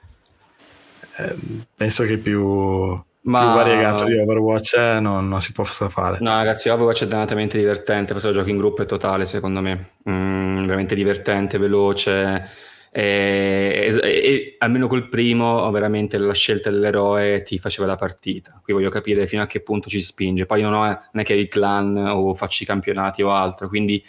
Eh, 1.22 1.36
penso 1.76 2.04
che 2.04 2.18
più 2.18 3.00
ma... 3.24 3.40
più 3.40 3.50
variegato 3.50 4.06
di 4.06 4.18
Overwatch 4.18 4.74
eh, 4.76 5.00
non, 5.00 5.28
non, 5.28 5.42
si 5.42 5.52
può 5.52 5.64
fare. 5.64 6.18
No, 6.22 6.32
ragazzi, 6.32 6.70
Overwatch 6.70 7.04
è 7.04 7.08
dannatamente 7.08 7.58
divertente. 7.58 8.12
Questo 8.12 8.32
gioco 8.32 8.50
in 8.50 8.58
gruppo 8.58 8.82
è 8.82 8.86
totale, 8.86 9.26
secondo 9.26 9.62
me. 9.62 9.92
Mm, 10.10 10.66
veramente 10.66 10.96
divertente, 10.96 11.58
veloce. 11.58 12.70
E, 12.94 13.88
e, 13.90 14.10
e, 14.10 14.56
almeno 14.58 14.88
col 14.88 15.08
primo, 15.08 15.70
veramente 15.72 16.18
la 16.18 16.34
scelta 16.34 16.70
dell'eroe 16.70 17.44
ti 17.44 17.60
faceva 17.60 17.88
la 17.88 17.96
partita. 17.96 18.60
Qui 18.64 18.74
voglio 18.74 18.90
capire 18.90 19.28
fino 19.28 19.44
a 19.44 19.48
che 19.48 19.62
punto 19.62 19.88
ci 19.88 20.02
spinge. 20.02 20.46
Poi 20.46 20.62
non, 20.62 20.74
ho, 20.74 20.84
non 20.86 21.00
è 21.12 21.24
che 21.24 21.34
il 21.34 21.48
clan 21.48 21.96
o 21.98 22.34
faccio 22.34 22.64
i 22.64 22.66
campionati 22.66 23.22
o 23.22 23.32
altro. 23.32 23.68
Quindi, 23.68 24.04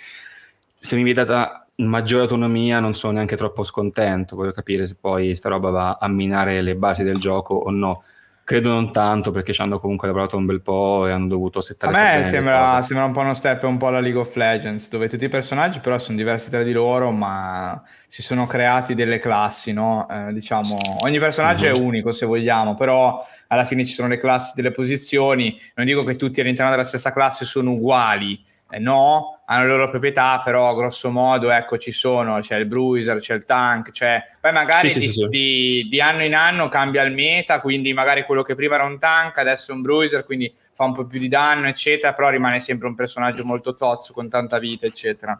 se 0.78 0.97
mi 0.97 1.02
viene 1.02 1.24
data 1.24 1.61
maggiore 1.77 2.23
autonomia, 2.23 2.81
non 2.81 2.94
sono 2.94 3.15
neanche 3.15 3.36
troppo 3.36 3.62
scontento. 3.65 4.36
Voglio 4.36 4.53
capire 4.53 4.86
se 4.86 4.97
poi 5.01 5.35
sta 5.35 5.49
roba 5.49 5.70
va 5.70 5.99
a 6.01 6.09
minare 6.09 6.61
le 6.61 6.77
basi 6.77 7.03
del 7.03 7.19
gioco 7.19 7.55
o 7.55 7.70
no 7.70 8.03
Credo 8.44 8.70
non 8.70 8.90
tanto 8.93 9.31
perché 9.31 9.53
ci 9.53 9.62
hanno 9.62 9.78
comunque 9.78 10.09
lavorato 10.09 10.36
un 10.36 10.47
bel 10.47 10.62
po' 10.62 11.07
e 11.07 11.12
hanno 11.12 11.28
dovuto 11.28 11.61
settare. 11.61 11.97
A 11.97 12.19
me 12.19 12.24
sembra, 12.24 12.82
sembra, 12.82 13.05
un 13.05 13.12
po' 13.12 13.20
uno 13.20 13.35
step 13.35 13.62
un 13.62 13.77
po' 13.77 13.86
alla 13.86 14.01
League 14.01 14.19
of 14.19 14.35
Legends, 14.35 14.89
dove 14.89 15.09
tutti 15.09 15.24
i 15.24 15.28
personaggi 15.28 15.78
però 15.78 15.97
sono 15.97 16.16
diversi 16.16 16.51
tra 16.51 16.65
di 16.65 16.73
loro, 16.73 17.12
ma 17.12 17.81
si 18.09 18.20
sono 18.20 18.49
creati 18.49 18.97
delle 18.97 19.20
classi, 19.20 19.73
no? 19.73 20.09
Eh, 20.11 20.32
diciamo, 20.32 20.77
ogni 21.05 21.20
personaggio 21.20 21.66
uh-huh. 21.66 21.77
è 21.77 21.78
mhm. 21.78 21.86
unico 21.86 22.11
se 22.11 22.27
vogliamo, 22.27 22.74
però 22.74 23.24
alla 23.47 23.65
fine 23.65 23.85
ci 23.85 23.93
sono 23.93 24.09
le 24.09 24.19
classi 24.19 24.55
delle 24.57 24.73
posizioni. 24.73 25.57
Non 25.77 25.86
dico 25.86 26.03
che 26.03 26.16
tutti 26.16 26.40
all'interno 26.40 26.73
della 26.73 26.85
stessa 26.85 27.12
classe 27.12 27.44
sono 27.44 27.70
uguali, 27.70 28.44
eh, 28.70 28.81
no, 28.81 29.41
hanno 29.53 29.65
le 29.65 29.70
loro 29.70 29.91
proprietà, 29.91 30.41
però 30.43 30.74
grosso 30.74 31.11
modo 31.11 31.51
ecco 31.51 31.77
ci 31.77 31.93
sono, 31.93 32.41
c'è 32.41 32.57
il 32.57 32.66
bruiser, 32.66 33.19
c'è 33.19 33.35
il 33.35 33.45
tank, 33.45 33.91
c'è... 33.91 34.24
poi 34.41 34.53
magari 34.53 34.89
sì, 34.89 34.99
di, 34.99 35.07
sì, 35.07 35.12
sì. 35.12 35.29
Di, 35.29 35.87
di, 35.91 36.01
anno 36.01 36.24
in 36.24 36.35
anno 36.35 36.69
cambia 36.69 37.03
il 37.03 37.12
meta, 37.12 37.61
quindi 37.61 37.93
magari 37.93 38.24
quello 38.24 38.43
che 38.43 38.55
prima 38.55 38.77
era 38.77 38.85
un 38.85 38.99
tank 38.99 39.37
adesso 39.39 39.73
è 39.73 39.74
un 39.74 39.83
bruiser, 39.83 40.24
quindi 40.24 40.53
fa 40.73 40.85
un 40.85 40.95
po' 40.95 41.05
più 41.05 41.19
di 41.19 41.29
danno, 41.29 41.69
eccetera, 41.69 42.15
però 42.15 42.31
rimane 42.31 42.61
sempre 42.61 42.89
un 42.89 42.95
personaggio 42.95 43.45
molto 43.45 43.77
tozzo, 43.77 44.15
con 44.15 44.31
tanta 44.31 44.59
vita, 44.59 44.87
eccetera. 44.87 45.39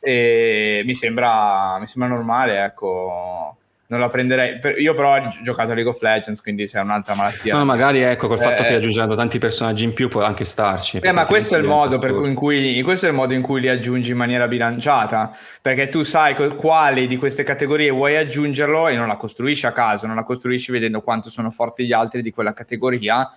E 0.00 0.82
mi 0.84 0.94
sembra, 0.94 1.78
mi 1.78 1.86
sembra 1.86 2.10
normale, 2.12 2.62
ecco 2.62 3.58
non 3.86 4.00
la 4.00 4.08
prenderei. 4.08 4.58
Io 4.78 4.94
però 4.94 5.16
ho 5.16 5.32
giocato 5.42 5.72
a 5.72 5.74
League 5.74 5.90
of 5.90 6.00
Legends, 6.00 6.40
quindi 6.40 6.66
c'è 6.66 6.80
un'altra 6.80 7.14
malattia. 7.14 7.56
No, 7.56 7.64
magari 7.64 8.00
ecco, 8.00 8.28
col 8.28 8.38
fatto 8.38 8.62
eh, 8.62 8.66
che 8.66 8.74
aggiungendo 8.74 9.14
tanti 9.14 9.38
personaggi 9.38 9.84
in 9.84 9.92
più 9.92 10.08
può 10.08 10.22
anche 10.22 10.44
starci. 10.44 10.98
Eh, 10.98 11.12
ma 11.12 11.26
questo 11.26 11.54
è, 11.54 11.58
il 11.58 11.64
modo 11.64 11.98
per 11.98 12.12
cui, 12.12 12.28
in 12.28 12.34
cui, 12.34 12.82
questo 12.82 13.06
è 13.06 13.08
il 13.10 13.14
modo 13.14 13.34
in 13.34 13.42
cui 13.42 13.60
li 13.60 13.68
aggiungi 13.68 14.10
in 14.10 14.16
maniera 14.16 14.48
bilanciata, 14.48 15.36
perché 15.60 15.88
tu 15.88 16.02
sai 16.02 16.34
quali 16.54 17.06
di 17.06 17.16
queste 17.16 17.42
categorie 17.42 17.90
vuoi 17.90 18.16
aggiungerlo 18.16 18.88
e 18.88 18.96
non 18.96 19.08
la 19.08 19.16
costruisci 19.16 19.66
a 19.66 19.72
caso, 19.72 20.06
non 20.06 20.16
la 20.16 20.24
costruisci 20.24 20.72
vedendo 20.72 21.02
quanto 21.02 21.30
sono 21.30 21.50
forti 21.50 21.84
gli 21.84 21.92
altri 21.92 22.22
di 22.22 22.30
quella 22.30 22.52
categoria 22.52 23.30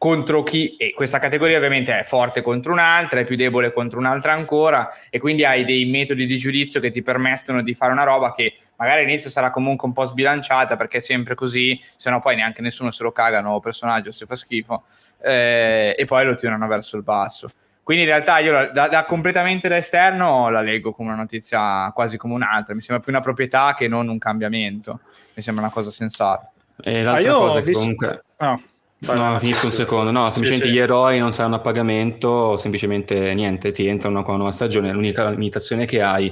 contro 0.00 0.42
chi, 0.42 0.76
e 0.76 0.94
questa 0.94 1.18
categoria 1.18 1.58
ovviamente 1.58 1.98
è 1.98 2.04
forte 2.04 2.40
contro 2.40 2.72
un'altra, 2.72 3.20
è 3.20 3.26
più 3.26 3.36
debole 3.36 3.70
contro 3.70 3.98
un'altra 3.98 4.32
ancora, 4.32 4.88
e 5.10 5.18
quindi 5.18 5.44
hai 5.44 5.66
dei 5.66 5.84
metodi 5.84 6.24
di 6.24 6.38
giudizio 6.38 6.80
che 6.80 6.90
ti 6.90 7.02
permettono 7.02 7.60
di 7.60 7.74
fare 7.74 7.92
una 7.92 8.04
roba 8.04 8.32
che 8.32 8.54
magari 8.80 9.02
all'inizio 9.02 9.28
sarà 9.28 9.50
comunque 9.50 9.86
un 9.86 9.92
po' 9.92 10.06
sbilanciata 10.06 10.76
perché 10.76 10.96
è 10.96 11.00
sempre 11.00 11.34
così, 11.34 11.78
se 11.96 12.08
no 12.08 12.18
poi 12.18 12.34
neanche 12.34 12.62
nessuno 12.62 12.90
se 12.90 13.02
lo 13.02 13.12
caga, 13.12 13.42
nuovo 13.42 13.60
personaggio, 13.60 14.10
se 14.10 14.24
fa 14.24 14.34
schifo, 14.34 14.84
eh, 15.22 15.94
e 15.96 16.04
poi 16.06 16.24
lo 16.24 16.34
tirano 16.34 16.66
verso 16.66 16.96
il 16.96 17.02
basso. 17.02 17.50
Quindi 17.82 18.04
in 18.04 18.10
realtà 18.10 18.38
io 18.38 18.70
da, 18.72 18.88
da, 18.88 19.04
completamente 19.04 19.68
da 19.68 19.76
esterno 19.76 20.48
la 20.48 20.62
leggo 20.62 20.92
come 20.92 21.10
una 21.10 21.18
notizia 21.18 21.90
quasi 21.92 22.16
come 22.16 22.32
un'altra, 22.32 22.74
mi 22.74 22.80
sembra 22.80 23.04
più 23.04 23.12
una 23.12 23.20
proprietà 23.20 23.74
che 23.76 23.86
non 23.86 24.08
un 24.08 24.18
cambiamento, 24.18 25.00
mi 25.34 25.42
sembra 25.42 25.64
una 25.64 25.72
cosa 25.72 25.90
sensata. 25.90 26.50
E 26.82 27.02
l'altra 27.02 27.32
cosa 27.32 27.60
che 27.60 27.72
comunque... 27.72 28.24
No. 28.38 28.62
No, 29.00 29.38
finisco 29.38 29.66
un 29.66 29.72
secondo. 29.72 30.10
No, 30.10 30.30
semplicemente 30.30 30.66
sì, 30.66 30.72
sì. 30.72 30.76
gli 30.76 30.82
eroi 30.82 31.18
non 31.18 31.32
saranno 31.32 31.56
a 31.56 31.60
pagamento, 31.60 32.58
semplicemente 32.58 33.32
niente, 33.32 33.70
ti 33.70 33.86
entrano 33.86 34.20
con 34.20 34.34
una 34.34 34.42
nuova 34.42 34.52
stagione. 34.52 34.92
L'unica 34.92 35.28
limitazione 35.30 35.86
che 35.86 36.02
hai, 36.02 36.30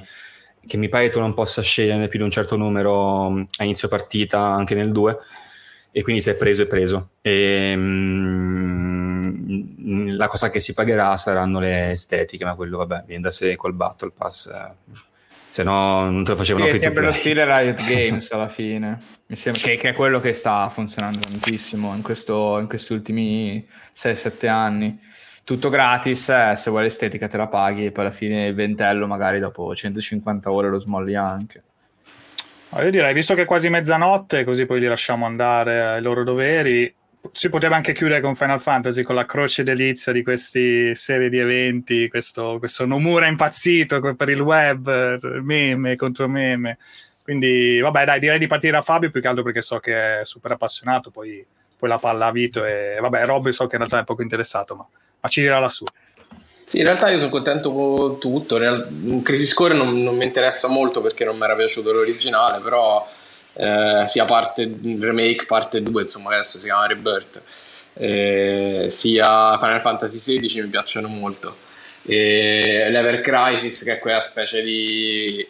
che 0.69 0.77
mi 0.77 0.89
pare 0.89 1.11
tu 1.11 1.19
non 1.19 1.35
possa 1.35 1.63
scegliere 1.63 2.07
più 2.07 2.19
di 2.19 2.25
un 2.25 2.31
certo 2.31 2.57
numero 2.57 3.31
mm, 3.31 3.43
a 3.57 3.65
inizio 3.65 3.89
partita 3.89 4.39
anche 4.39 4.77
nel 4.77 4.93
2, 4.93 5.19
e 5.91 6.03
quindi 6.03 6.21
se 6.23 6.33
è 6.33 6.37
preso 6.37 6.63
è 6.63 6.67
preso. 6.67 7.09
E, 7.21 7.75
mm, 7.77 8.99
la 10.11 10.29
cosa 10.29 10.51
che 10.51 10.61
si 10.61 10.75
pagherà 10.75 11.17
saranno 11.17 11.59
le 11.59 11.91
estetiche, 11.91 12.45
ma 12.45 12.55
quello 12.55 12.77
vabbè, 12.79 13.05
viene 13.07 13.23
da 13.23 13.31
sé 13.31 13.57
col 13.57 13.73
Battle 13.75 14.13
Pass. 14.17 14.47
Eh 14.47 15.07
se 15.51 15.63
no 15.63 16.09
non 16.11 16.25
te 16.25 16.31
lo 16.31 16.37
facevano 16.37 16.67
sì, 16.67 16.77
è 16.77 16.79
sempre 16.79 17.05
lo 17.05 17.11
stile 17.11 17.45
Riot 17.45 17.83
Games 17.89 18.31
alla 18.31 18.49
fine 18.49 19.01
mi 19.27 19.35
sembra 19.37 19.61
che, 19.63 19.77
che, 19.77 19.89
è 19.89 19.95
quello 19.95 20.21
che 20.21 20.33
sta 20.33 20.69
funzionando 20.69 21.19
tantissimo 21.19 21.95
in, 21.95 22.03
questo, 22.03 22.59
in 22.59 22.69
questi 22.69 22.93
ultimi 22.93 23.67
6-7 23.95 24.49
anni 24.49 24.99
tutto 25.49 25.71
gratis 25.71 26.29
eh, 26.29 26.53
se 26.57 26.69
vuoi 26.69 26.83
l'estetica 26.83 27.27
te 27.27 27.39
la 27.39 27.47
paghi 27.49 27.87
e 27.87 27.91
poi 27.91 28.05
alla 28.05 28.13
fine 28.13 28.49
il 28.49 28.55
ventello 28.55 29.07
magari 29.07 29.39
dopo 29.39 29.75
150 29.75 30.53
ore 30.53 30.69
lo 30.69 30.79
smolli 30.79 31.15
anche 31.15 31.63
io 32.83 32.91
direi 32.91 33.15
visto 33.15 33.33
che 33.33 33.43
è 33.43 33.47
quasi 33.47 33.71
mezzanotte 33.71 34.45
così 34.45 34.67
poi 34.67 34.81
li 34.81 34.87
lasciamo 34.87 35.25
andare 35.25 35.87
ai 35.87 36.03
loro 36.03 36.23
doveri 36.23 36.95
si 37.33 37.49
poteva 37.49 37.77
anche 37.77 37.95
chiudere 37.95 38.21
con 38.21 38.35
Final 38.35 38.61
Fantasy 38.61 39.03
con 39.03 39.15
la 39.15 39.25
croce 39.25 39.63
delizia 39.63 40.13
di 40.13 40.23
queste 40.23 40.95
serie 40.95 41.31
di 41.31 41.39
eventi, 41.39 42.09
questo, 42.09 42.59
questo 42.59 42.85
Nomura 42.85 43.27
impazzito 43.27 44.15
per 44.15 44.29
il 44.29 44.41
web, 44.41 45.41
meme 45.43 45.97
contro 45.97 46.29
meme. 46.29 46.79
Quindi, 47.23 47.81
vabbè, 47.81 48.05
dai, 48.05 48.21
direi 48.21 48.39
di 48.39 48.47
partire 48.47 48.73
da 48.73 48.83
Fabio 48.83 49.11
più 49.11 49.21
che 49.21 49.29
altro 49.29 49.43
perché 49.43 49.61
so 49.61 49.79
che 49.81 50.21
è 50.21 50.25
super 50.25 50.53
appassionato. 50.53 51.11
Poi, 51.11 51.45
poi 51.77 51.89
la 51.89 51.99
palla 51.99 52.27
a 52.27 52.33
Vito 52.33 52.65
e 52.65 52.97
vabbè, 53.01 53.27
Rob 53.27 53.49
so 53.51 53.67
che 53.67 53.75
in 53.75 53.83
realtà 53.83 54.01
è 54.01 54.05
poco 54.05 54.23
interessato, 54.23 54.75
ma, 54.75 54.89
ma 55.21 55.29
ci 55.29 55.41
dirà 55.41 55.59
la 55.59 55.69
sua. 55.69 55.89
Sì, 56.67 56.79
in 56.79 56.85
realtà 56.85 57.09
io 57.09 57.19
sono 57.19 57.31
contento 57.31 57.73
con 57.73 58.19
tutto. 58.19 58.59
Crisis 59.23 59.55
Core 59.55 59.75
non, 59.75 60.03
non 60.03 60.17
mi 60.17 60.27
interessa 60.27 60.69
molto 60.69 61.01
perché 61.01 61.25
non 61.25 61.39
mi 61.39 61.45
era 61.45 61.57
piaciuto 61.57 61.93
l'originale, 61.93 62.61
però 62.61 63.09
eh, 63.55 64.05
sia 64.07 64.25
parte 64.27 64.71
remake, 64.83 65.47
parte 65.47 65.83
2, 65.83 66.03
insomma 66.03 66.35
adesso 66.35 66.59
si 66.59 66.67
chiama 66.67 66.87
Rebirth, 66.87 67.43
eh, 67.95 68.87
sia 68.91 69.57
Final 69.59 69.81
Fantasy 69.81 70.19
XVI 70.19 70.63
mi 70.63 70.69
piacciono 70.69 71.09
molto. 71.09 71.57
E 72.03 72.89
l'Ever 72.91 73.21
Crisis, 73.21 73.83
che 73.83 73.95
è 73.95 73.99
quella 73.99 74.21
specie 74.21 74.63
di 74.63 75.47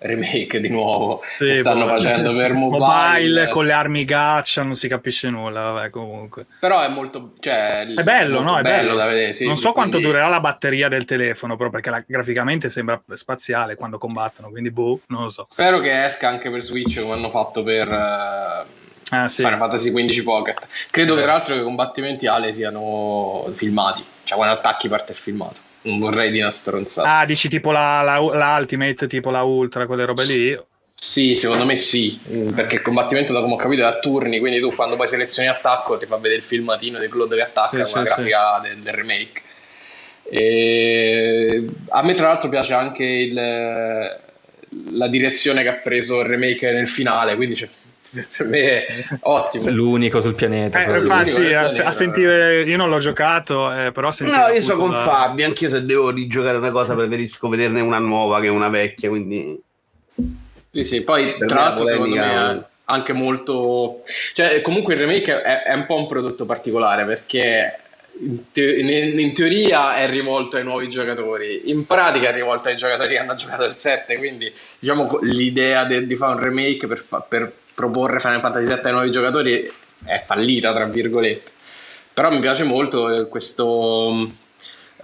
remake 0.00 0.60
di 0.60 0.68
nuovo 0.68 1.20
Sì, 1.24 1.44
che 1.46 1.60
stanno 1.60 1.84
boh. 1.84 1.90
facendo 1.90 2.34
per 2.34 2.52
mobile, 2.52 2.78
Mobile, 2.84 3.48
con 3.48 3.66
le 3.66 3.72
armi 3.72 4.04
gaccia, 4.04 4.62
non 4.62 4.74
si 4.76 4.86
capisce 4.88 5.28
nulla, 5.28 5.72
vabbè, 5.72 5.90
comunque. 5.90 6.46
però 6.60 6.82
è 6.82 6.88
molto 6.88 7.32
cioè, 7.40 7.86
È 7.96 8.02
bello, 8.04 8.40
molto 8.40 8.50
no? 8.52 8.58
È 8.58 8.62
bello. 8.62 8.94
da 8.94 9.06
vedere 9.06 9.32
sì, 9.32 9.44
non 9.46 9.54
sì, 9.56 9.60
so 9.62 9.72
quanto 9.72 9.92
quindi- 9.96 10.08
durerà 10.08 10.28
la 10.28 10.40
batteria 10.40 10.88
del 10.88 11.04
telefono, 11.04 11.56
però 11.56 11.70
perché 11.70 11.90
la- 11.90 12.04
graficamente 12.06 12.70
sembra 12.70 13.00
spaziale 13.14 13.74
quando 13.74 13.98
combattono, 13.98 14.50
quindi 14.50 14.70
boh, 14.70 15.00
non 15.08 15.24
lo 15.24 15.28
so. 15.30 15.46
spero 15.50 15.80
che 15.80 16.04
esca 16.04 16.28
anche 16.28 16.50
per 16.50 16.60
Switch 16.62 17.00
come 17.00 17.14
hanno 17.14 17.30
fatto 17.30 17.62
per 17.62 17.88
eh, 17.90 18.76
Ah, 19.10 19.26
sì. 19.30 19.40
Final 19.42 19.58
Fantasy 19.58 19.90
XV 19.90 20.22
Pocket 20.22 20.66
credo 20.90 21.14
che 21.14 21.22
tra 21.22 21.32
l'altro 21.32 21.54
che 21.54 21.60
i 21.60 21.64
combattimenti 21.64 22.26
Ale 22.26 22.52
siano 22.52 23.48
filmati 23.54 24.04
cioè 24.24 24.36
quando 24.36 24.54
attacchi 24.56 24.86
parte 24.88 25.12
il 25.12 25.18
filmato 25.18 25.62
non 25.82 25.98
vorrei 25.98 26.30
di 26.30 26.40
una 26.40 26.50
stronzata 26.50 27.18
Ah, 27.18 27.24
dici 27.26 27.48
tipo 27.48 27.70
la, 27.72 28.02
la, 28.02 28.18
la 28.34 28.56
Ultimate, 28.58 29.06
tipo 29.06 29.30
la 29.30 29.42
Ultra, 29.42 29.86
quelle 29.86 30.04
robe 30.04 30.24
lì? 30.24 30.58
Sì, 31.00 31.36
secondo 31.36 31.64
me 31.64 31.76
sì, 31.76 32.18
mm, 32.28 32.50
perché 32.50 32.74
il 32.76 32.82
combattimento, 32.82 33.32
da 33.32 33.40
come 33.40 33.54
ho 33.54 33.56
capito, 33.56 33.82
è 33.82 33.84
a 33.86 33.98
turni, 34.00 34.40
quindi 34.40 34.58
tu 34.60 34.74
quando 34.74 34.96
poi 34.96 35.06
selezioni 35.06 35.48
attacco 35.48 35.96
ti 35.96 36.06
fa 36.06 36.16
vedere 36.16 36.36
il 36.36 36.42
filmatino 36.42 36.98
di 36.98 37.08
Claude 37.08 37.36
che 37.36 37.42
attacca 37.42 37.84
Sì, 37.84 37.92
con 37.92 38.02
la 38.02 38.08
sì, 38.08 38.14
grafica 38.14 38.60
del, 38.62 38.78
del 38.78 38.94
remake. 38.94 39.42
E 40.30 41.64
a 41.90 42.02
me 42.02 42.14
tra 42.14 42.26
l'altro 42.28 42.48
piace 42.48 42.74
anche 42.74 43.04
il- 43.04 44.20
la 44.92 45.08
direzione 45.08 45.62
che 45.62 45.68
ha 45.68 45.74
preso 45.74 46.20
il 46.20 46.26
remake 46.26 46.70
nel 46.72 46.88
finale, 46.88 47.36
quindi 47.36 47.54
cioè, 47.54 47.68
per 48.36 48.46
me 48.46 48.86
è 48.86 49.04
ottimo. 49.22 49.70
L'unico 49.70 50.20
sul 50.20 50.34
pianeta. 50.34 50.82
Eh, 50.84 50.98
infatti, 50.98 51.30
sì, 51.30 51.52
a, 51.52 51.66
a 51.66 51.92
sentire, 51.92 52.62
io 52.62 52.76
non 52.76 52.88
l'ho 52.88 52.98
giocato, 52.98 53.70
eh, 53.72 53.92
però 53.92 54.10
No, 54.20 54.48
io 54.48 54.62
sono 54.62 54.78
con 54.80 54.90
la- 54.90 55.02
Fabio, 55.02 55.44
anch'io 55.46 55.68
se 55.68 55.84
devo 55.84 56.10
rigiocare 56.10 56.56
una 56.56 56.70
cosa 56.70 56.94
preferisco 56.94 57.48
vederne 57.48 57.80
una 57.80 57.98
nuova 57.98 58.40
che 58.40 58.48
una 58.48 58.68
vecchia, 58.68 59.08
quindi... 59.08 59.60
Sì, 60.70 60.84
sì, 60.84 61.00
poi 61.02 61.36
Per 61.38 61.48
tra 61.48 61.60
l'altro 61.60 61.86
secondo 61.86 62.14
me 62.16 62.32
è 62.56 62.62
anche 62.86 63.12
molto... 63.12 64.02
Cioè 64.34 64.60
comunque 64.60 64.94
il 64.94 65.00
remake 65.00 65.42
è, 65.42 65.62
è 65.62 65.74
un 65.74 65.86
po' 65.86 65.96
un 65.96 66.06
prodotto 66.06 66.44
particolare 66.46 67.04
perché 67.04 67.78
in, 68.20 68.50
te- 68.50 68.76
in- 68.78 69.32
teoria 69.34 69.96
è 69.96 70.08
rivolto 70.08 70.56
ai 70.56 70.64
nuovi 70.64 70.88
giocatori, 70.88 71.70
in 71.70 71.86
pratica 71.86 72.28
è 72.30 72.32
rivolto 72.32 72.68
ai 72.68 72.76
giocatori 72.76 73.10
che 73.14 73.18
hanno 73.18 73.34
giocato 73.34 73.64
il 73.64 73.76
7, 73.76 74.18
quindi 74.18 74.52
diciamo 74.78 75.18
l'idea 75.22 75.84
de- 75.84 76.06
di 76.06 76.16
fare 76.16 76.34
un 76.34 76.40
remake 76.40 76.86
per, 76.86 76.98
fa- 76.98 77.20
per 77.26 77.52
proporre 77.78 78.18
Final 78.18 78.40
Fantasy 78.40 78.66
7 78.66 78.88
ai 78.88 78.92
nuovi 78.92 79.10
giocatori 79.12 79.70
è 80.04 80.18
fallita, 80.18 80.74
tra 80.74 80.84
virgolette. 80.86 81.52
Però 82.12 82.28
mi 82.28 82.40
piace 82.40 82.64
molto 82.64 83.08
eh, 83.08 83.28
questo... 83.28 84.32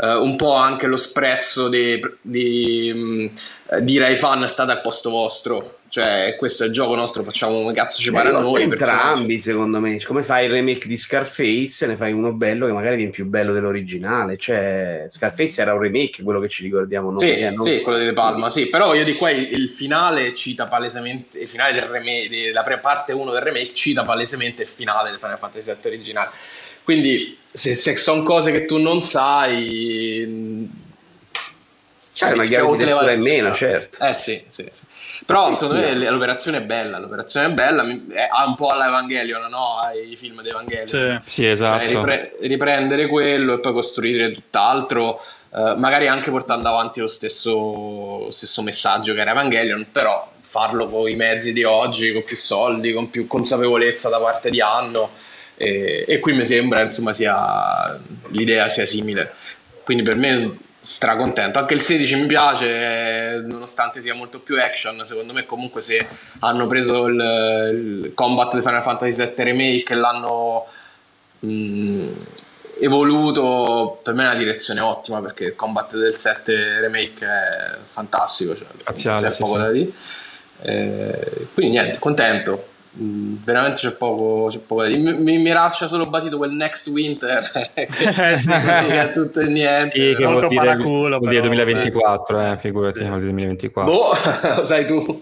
eh, 0.01 0.15
un 0.15 0.35
po' 0.35 0.55
anche 0.55 0.89
lo 0.89 0.97
sprezzo 0.97 1.69
di, 1.69 2.01
di 2.21 2.93
mh, 2.93 3.31
eh, 3.77 3.85
dire 3.85 4.07
ai 4.07 4.17
fan 4.17 4.49
state 4.49 4.73
al 4.73 4.81
posto 4.81 5.11
vostro 5.11 5.79
cioè 5.95 6.35
questo 6.37 6.65
è 6.65 6.67
il 6.67 6.73
gioco 6.73 6.97
nostro 6.97 7.23
facciamo 7.23 7.55
come 7.55 7.73
cazzo 7.73 8.01
ci 8.01 8.11
pare 8.11 8.31
a 8.31 8.41
noi 8.41 8.63
entrambi 8.63 9.39
secondo 9.39 9.79
me 9.79 10.03
come 10.03 10.25
fai 10.25 10.47
il 10.47 10.51
remake 10.51 10.89
di 10.89 10.97
Scarface 10.97 11.87
ne 11.87 11.95
fai 11.95 12.13
uno 12.13 12.33
bello 12.33 12.67
che 12.67 12.73
magari 12.73 12.97
viene 12.97 13.13
più 13.13 13.27
bello 13.27 13.53
dell'originale 13.53 14.37
cioè 14.37 15.05
Scarface 15.09 15.63
era 15.63 15.73
un 15.73 15.81
remake 15.81 16.25
quello 16.25 16.41
che 16.41 16.49
ci 16.49 16.65
ricordiamo 16.65 17.13
noi 17.13 17.21
Sì, 17.21 17.31
eh, 17.31 17.51
no? 17.51 17.63
sì, 17.63 17.81
quello 17.83 17.99
di 17.99 18.07
De 18.07 18.13
Palma, 18.13 18.51
sì, 18.51 18.69
però 18.69 18.93
io 18.93 19.05
di 19.05 19.15
qua 19.15 19.31
il, 19.31 19.53
il 19.53 19.71
finale 19.71 20.35
cita 20.35 20.67
palesemente, 20.67 21.39
il 21.39 21.49
finale 21.49 21.73
del 21.75 21.85
remake, 21.85 22.29
della 22.29 22.63
pre- 22.63 22.79
parte 22.79 23.13
1 23.13 23.31
del 23.31 23.41
remake 23.41 23.73
cita 23.73 24.03
palesemente 24.03 24.63
il 24.63 24.69
finale 24.69 25.11
del 25.11 25.21
Final 25.21 25.39
Fantasy 25.39 25.65
VII 25.65 25.93
originale. 25.93 26.31
Quindi 26.83 27.39
se, 27.53 27.77
se 27.77 27.95
sono 27.95 28.25
cose 28.25 28.51
che 28.51 28.65
tu 28.65 28.79
non 28.79 29.01
sai... 29.03 30.69
cioè, 32.13 32.33
o 32.33 32.43
di 32.43 32.79
te 32.79 32.85
le 32.85 32.93
vai- 32.93 33.15
in 33.15 33.23
meno 33.23 33.55
certo 33.55 34.03
Eh 34.05 34.13
sì, 34.15 34.43
sì, 34.49 34.67
sì. 34.73 34.83
Però 35.27 35.55
secondo 35.55 35.81
me 35.81 35.95
l'operazione 35.95 36.59
è 36.59 36.63
bella, 36.63 36.99
l'operazione 36.99 37.47
è 37.47 37.51
bella, 37.51 37.83
ha 38.31 38.47
un 38.47 38.55
po' 38.55 38.69
alla 38.69 38.89
Evangelion, 38.89 39.49
no? 39.49 39.79
Ai 39.79 40.17
film 40.17 40.43
di 40.43 40.49
Evangelion. 40.49 40.87
Sì. 40.87 41.21
Sì, 41.25 41.43
Cioè, 41.43 41.51
esatto. 41.51 41.85
ripre- 41.87 42.37
riprendere 42.41 43.07
quello 43.07 43.55
e 43.55 43.61
poi 43.61 43.73
costruire 43.73 44.33
tutt'altro, 44.33 45.21
eh, 45.55 45.75
magari 45.77 46.09
anche 46.09 46.31
portando 46.31 46.69
avanti 46.69 47.01
lo 47.01 47.07
stesso, 47.07 47.53
lo 48.25 48.31
stesso 48.31 48.63
messaggio 48.63 49.15
che 49.15 49.21
era 49.21 49.31
Evangelion, 49.31 49.87
però 49.91 50.33
farlo 50.41 50.89
con 50.89 51.09
i 51.09 51.17
mezzi 51.17 51.53
di 51.53 51.65
oggi, 51.65 52.13
con 52.13 52.23
più 52.25 52.37
soldi, 52.37 52.93
con 52.93 53.11
più 53.11 53.27
consapevolezza 53.27 54.09
da 54.09 54.21
parte 54.21 54.51
di 54.51 54.61
Anno. 54.61 55.11
E, 55.57 56.05
e 56.09 56.19
qui 56.19 56.33
mi 56.33 56.45
sembra 56.45 56.83
insomma 56.83 57.13
sia 57.13 57.99
l'idea 58.29 58.69
sia 58.69 58.87
simile. 58.87 59.35
Quindi 59.85 60.03
per 60.03 60.17
me 60.17 60.59
stracontento. 60.85 61.59
Anche 61.59 61.73
il 61.73 61.83
16 61.83 62.21
mi 62.21 62.27
piace, 62.27 63.43
nonostante 63.43 64.03
sia 64.03 64.15
molto 64.15 64.39
più 64.39 64.61
action. 64.61 65.03
Secondo 65.07 65.33
me, 65.33 65.47
comunque, 65.47 65.81
se 65.81 66.07
hanno 66.41 66.67
preso 66.67 67.07
il, 67.07 68.03
il 68.05 68.13
combat 68.15 68.55
di 68.55 68.61
Final 68.61 68.83
Fantasy 68.83 69.25
VII 69.25 69.45
Remake 69.45 69.93
e 69.93 69.97
l'hanno 69.97 70.67
mh, 71.41 72.09
evoluto, 72.81 74.01
per 74.03 74.13
me 74.13 74.25
è 74.25 74.27
una 74.27 74.37
direzione 74.37 74.81
ottima 74.81 75.23
perché 75.23 75.45
il 75.45 75.57
combat 75.57 75.97
del 75.97 76.17
7 76.17 76.81
Remake 76.81 77.27
è 77.27 77.77
fantastico. 77.85 78.55
Cioè, 78.55 78.67
Graziale, 78.83 79.27
c'è 79.27 79.33
sì, 79.33 79.43
poco 79.43 79.55
sì. 79.55 79.61
da 79.61 79.71
dire. 79.71 79.91
Eh, 80.61 81.47
quindi 81.55 81.79
niente, 81.79 81.99
contento. 81.99 82.73
Mm, 82.97 83.37
veramente 83.45 83.81
c'è 83.81 83.93
poco, 83.93 84.47
c'è 84.49 84.61
poco 84.61 84.83
da 84.83 84.89
dire. 84.89 85.01
Mi, 85.01 85.15
mi, 85.15 85.39
mi 85.39 85.51
lascia 85.51 85.89
solo 85.89 86.07
basito 86.07 86.37
quel 86.37 86.53
next 86.53 86.87
winter 86.89 87.51
che 87.75 87.89
Eh, 88.35 88.39
sì. 88.39 88.51
significa 88.51 89.09
tutto 89.09 89.41
e 89.41 89.47
niente. 89.49 89.91
Sì, 89.91 90.15
che 90.15 90.25
Molto 90.25 90.39
vuol 90.39 90.49
dire, 90.49 90.65
paraculo, 90.65 91.19
vuol 91.19 91.31
dire 91.31 91.41
però, 91.41 91.55
2024, 91.55 92.41
eh, 92.41 92.57
figurati, 92.57 92.99
dire 93.01 93.19
2024. 93.19 93.93
Boh, 93.93 94.13
lo 94.57 94.67
sai 94.67 94.87
tu. 94.87 95.21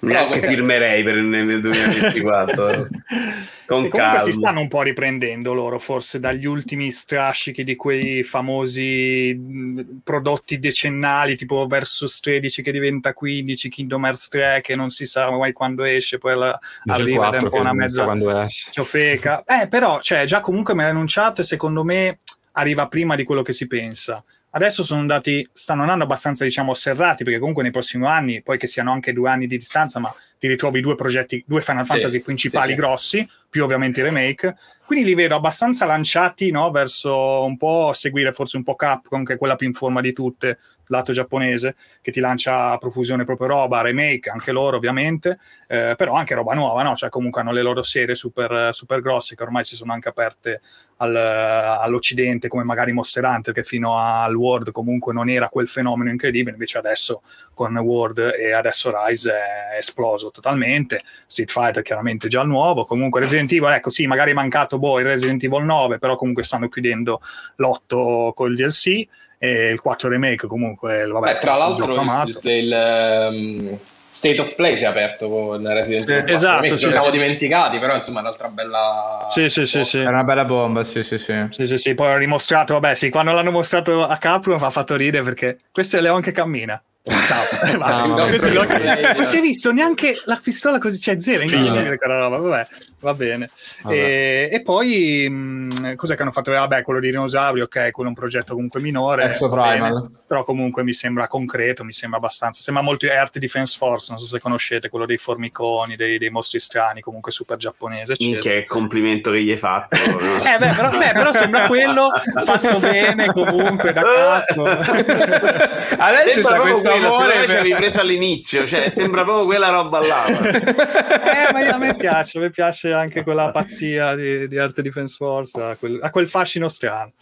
Neanche 0.00 0.38
Però- 0.38 0.48
firmerei 0.52 1.02
per 1.02 1.16
il 1.16 1.24
nel 1.24 1.60
2024 1.60 2.88
con 3.70 3.84
E 3.84 3.88
comunque 3.88 3.98
calma 4.00 4.18
si 4.20 4.32
stanno 4.32 4.60
un 4.60 4.68
po' 4.68 4.82
riprendendo 4.82 5.54
loro, 5.54 5.78
forse 5.78 6.18
dagli 6.18 6.44
ultimi 6.44 6.90
strascichi 6.90 7.62
di 7.62 7.76
quei 7.76 8.24
famosi 8.24 9.32
mh, 9.32 9.80
prodotti 10.02 10.58
decennali, 10.58 11.36
tipo 11.36 11.66
Versus 11.66 12.18
13 12.18 12.62
che 12.62 12.72
diventa 12.72 13.12
15, 13.12 13.68
Kingdom 13.68 14.04
Hearts 14.04 14.28
3 14.28 14.60
che 14.62 14.74
non 14.74 14.90
si 14.90 15.06
sa 15.06 15.30
mai 15.30 15.52
quando 15.52 15.84
esce, 15.84 16.18
poi 16.18 16.36
la, 16.36 16.58
arriva 16.86 17.28
ed 17.28 17.34
è 17.34 17.38
4 17.38 17.44
un 17.44 17.50
po' 17.50 17.60
una 17.60 17.72
mezza 17.72 18.04
quando 18.04 18.40
esce. 18.42 18.70
ciofeca. 18.72 19.44
Eh, 19.60 19.68
però, 19.68 20.00
cioè, 20.00 20.24
già 20.24 20.40
comunque 20.40 20.74
me 20.74 20.84
l'ha 20.84 20.90
annunciato 20.90 21.40
e 21.42 21.44
secondo 21.44 21.84
me 21.84 22.18
arriva 22.52 22.88
prima 22.88 23.14
di 23.14 23.24
quello 23.24 23.42
che 23.42 23.52
si 23.52 23.66
pensa. 23.66 24.24
Adesso 24.52 24.82
sono 24.82 25.00
andati, 25.00 25.48
stanno 25.52 25.82
andando 25.82 26.04
abbastanza, 26.04 26.44
diciamo, 26.44 26.74
serrati, 26.74 27.22
perché 27.22 27.38
comunque 27.38 27.62
nei 27.62 27.72
prossimi 27.72 28.06
anni, 28.06 28.42
poi 28.42 28.58
che 28.58 28.66
siano 28.66 28.90
anche 28.90 29.12
due 29.12 29.30
anni 29.30 29.46
di 29.46 29.56
distanza, 29.56 30.00
ma 30.00 30.12
ti 30.38 30.48
ritrovi 30.48 30.80
due 30.80 30.96
progetti, 30.96 31.44
due 31.46 31.60
Final 31.60 31.84
Sì, 31.84 31.92
Fantasy 31.92 32.20
principali 32.20 32.68
sì, 32.68 32.72
sì. 32.72 32.76
grossi, 32.76 33.28
più 33.48 33.62
ovviamente 33.62 34.00
i 34.00 34.02
remake. 34.02 34.56
Quindi 34.84 35.04
li 35.04 35.14
vedo 35.14 35.36
abbastanza 35.36 35.84
lanciati 35.84 36.50
no, 36.50 36.70
verso 36.72 37.44
un 37.44 37.56
po' 37.56 37.92
seguire 37.94 38.32
forse 38.32 38.56
un 38.56 38.64
po' 38.64 38.74
Capcom, 38.74 39.22
che 39.22 39.34
è 39.34 39.38
quella 39.38 39.54
più 39.54 39.68
in 39.68 39.72
forma 39.72 40.00
di 40.00 40.12
tutte, 40.12 40.58
lato 40.86 41.12
giapponese, 41.12 41.76
che 42.00 42.10
ti 42.10 42.18
lancia 42.18 42.72
a 42.72 42.78
profusione 42.78 43.24
proprio 43.24 43.46
roba, 43.46 43.82
remake, 43.82 44.30
anche 44.30 44.50
loro 44.50 44.76
ovviamente, 44.76 45.38
eh, 45.68 45.94
però 45.96 46.14
anche 46.14 46.34
roba 46.34 46.54
nuova, 46.54 46.82
no? 46.82 46.96
Cioè 46.96 47.08
comunque 47.08 47.40
hanno 47.40 47.52
le 47.52 47.62
loro 47.62 47.84
serie 47.84 48.16
super, 48.16 48.70
super 48.72 49.00
grosse 49.00 49.36
che 49.36 49.42
ormai 49.44 49.62
si 49.64 49.76
sono 49.76 49.92
anche 49.92 50.08
aperte 50.08 50.60
al- 51.02 51.16
all'Occidente, 51.16 52.48
come 52.48 52.64
magari 52.64 52.92
Monster 52.92 53.24
Hunter, 53.24 53.54
che 53.54 53.64
fino 53.64 53.98
al 53.98 54.34
World 54.34 54.70
comunque 54.70 55.12
non 55.12 55.28
era 55.28 55.48
quel 55.48 55.68
fenomeno 55.68 56.10
incredibile, 56.10 56.52
invece 56.52 56.78
adesso 56.78 57.22
con 57.54 57.76
World 57.76 58.32
e 58.38 58.52
adesso 58.52 58.92
Rise 58.94 59.30
è 59.30 59.78
esploso 59.78 60.30
totalmente. 60.30 61.02
Street 61.26 61.50
Fighter 61.50 61.82
chiaramente 61.82 62.28
già 62.28 62.42
il 62.42 62.48
nuovo, 62.48 62.84
comunque 62.84 63.20
Resident 63.20 63.50
Evil, 63.52 63.70
ecco 63.70 63.90
sì, 63.90 64.06
magari 64.06 64.32
è 64.32 64.34
mancato 64.34 64.78
boh, 64.78 64.98
il 64.98 65.06
Resident 65.06 65.42
Evil 65.42 65.64
9, 65.64 65.98
però 65.98 66.16
comunque 66.16 66.44
stanno 66.44 66.68
chiudendo 66.68 67.20
l'8 67.56 68.32
col 68.32 68.54
DLC 68.54 69.06
e 69.38 69.70
il 69.70 69.80
4 69.80 70.08
remake 70.10 70.46
comunque 70.46 71.06
vabbè, 71.06 71.32
Beh, 71.32 71.38
tra 71.38 71.52
il 71.52 71.58
l'altro 71.58 71.94
amato. 71.96 72.40
il, 72.42 72.50
il, 72.50 72.72
ehm, 72.72 73.78
State 74.12 74.40
of 74.40 74.54
Play 74.56 74.76
si 74.76 74.84
è 74.84 74.86
aperto 74.88 75.28
con 75.28 75.66
Resident 75.72 76.04
Sì. 76.04 76.10
Evil 76.10 76.24
4. 76.24 76.34
Esatto, 76.34 76.62
Remake, 76.62 76.78
sì, 76.78 76.84
ci 76.86 76.92
siamo 76.92 77.06
sì. 77.06 77.12
dimenticati, 77.12 77.78
però 77.78 77.94
insomma 77.94 78.18
è 78.18 78.22
un'altra 78.22 78.48
bella... 78.48 79.26
Sì, 79.30 79.48
sì, 79.48 79.66
sì, 79.66 79.84
sì. 79.84 79.98
Era 79.98 80.10
una 80.10 80.24
bella 80.24 80.44
bomba, 80.44 80.82
sì, 80.82 81.02
sì, 81.04 81.16
sì. 81.16 81.46
Sì, 81.50 81.66
sì, 81.66 81.78
sì, 81.78 81.94
poi 81.94 82.12
ho 82.12 82.16
rimostrato, 82.16 82.74
vabbè, 82.74 82.94
sì, 82.96 83.08
quando 83.08 83.32
l'hanno 83.32 83.52
mostrato 83.52 84.04
a 84.04 84.16
Capcom 84.16 84.58
mi 84.58 84.64
ha 84.64 84.70
fatto 84.70 84.96
ridere 84.96 85.22
perché 85.22 85.58
questo 85.70 85.96
è 85.96 86.00
Leon 86.00 86.20
che 86.20 86.32
cammina. 86.32 86.82
Ciao. 87.02 87.44
Basta. 87.78 88.04
Ah, 88.04 88.26
Questo 88.26 88.48
Non 88.50 89.24
si 89.24 89.38
è 89.38 89.40
visto 89.40 89.72
neanche 89.72 90.20
la 90.26 90.38
pistola 90.42 90.78
così, 90.78 90.98
c'è 90.98 91.18
zero, 91.18 91.38
Sì. 91.38 91.44
incredibile 91.56 91.96
quella 91.96 92.18
roba, 92.18 92.36
vabbè, 92.36 92.68
va 93.00 93.14
bene. 93.14 93.48
Vabbè. 93.82 93.94
E, 93.96 94.48
e 94.52 94.62
poi, 94.62 95.26
mh, 95.28 95.94
cos'è 95.96 96.14
che 96.14 96.22
hanno 96.22 96.30
fatto? 96.30 96.50
Vabbè, 96.50 96.82
quello 96.82 97.00
di 97.00 97.08
dinosauri, 97.10 97.62
ok, 97.62 97.90
quello 97.90 98.10
è 98.10 98.12
un 98.12 98.14
progetto 98.14 98.52
comunque 98.54 98.80
minore. 98.80 99.34
Bene, 99.40 100.10
però 100.26 100.44
comunque 100.44 100.82
mi 100.84 100.92
sembra 100.92 101.26
concreto, 101.26 101.84
mi 101.84 101.92
sembra 101.92 102.18
abbastanza. 102.18 102.60
Sembra 102.60 102.82
molto 102.82 103.06
Earth 103.06 103.38
Defense 103.38 103.76
Force, 103.78 104.08
non 104.10 104.18
so 104.18 104.26
se 104.26 104.38
conoscete, 104.38 104.90
quello 104.90 105.06
dei 105.06 105.16
formiconi, 105.16 105.96
dei, 105.96 106.18
dei 106.18 106.28
mostri 106.30 106.60
strani, 106.60 107.00
comunque 107.00 107.32
super 107.32 107.56
giapponese, 107.56 108.14
che 108.16 108.66
complimento 108.66 109.30
che 109.30 109.42
gli 109.42 109.50
hai 109.50 109.56
fatto? 109.56 109.96
Eh 110.50 110.58
beh 110.58 110.72
però, 110.74 110.90
beh, 110.90 111.12
però 111.12 111.32
sembra 111.32 111.66
quello 111.66 112.08
fatto 112.44 112.78
bene 112.78 113.26
comunque 113.32 113.92
da 113.92 114.02
cazzo. 114.46 114.64
Adesso 114.64 116.40
c'è 116.42 116.54
proprio 116.54 116.80
secondo 117.00 117.26
me 117.26 117.46
ci 117.46 117.52
avevi 117.52 117.74
preso 117.74 118.00
all'inizio, 118.00 118.66
cioè 118.66 118.90
sembra 118.92 119.22
proprio 119.22 119.44
quella 119.44 119.70
roba 119.70 120.06
là. 120.06 121.18
Eh, 121.30 121.52
ma 121.52 121.74
a 121.74 121.78
me 121.78 121.94
piace, 121.96 122.38
a 122.38 122.40
me 122.40 122.50
piace 122.50 122.92
anche 122.92 123.22
quella 123.22 123.50
pazzia 123.52 124.14
di, 124.14 124.48
di 124.48 124.58
Art 124.58 124.80
Defense 124.80 125.14
Force, 125.16 125.60
ha 125.60 125.76
quel, 125.76 125.98
ha 126.00 126.10
quel 126.10 126.28
fascino 126.28 126.68
strano. 126.68 127.12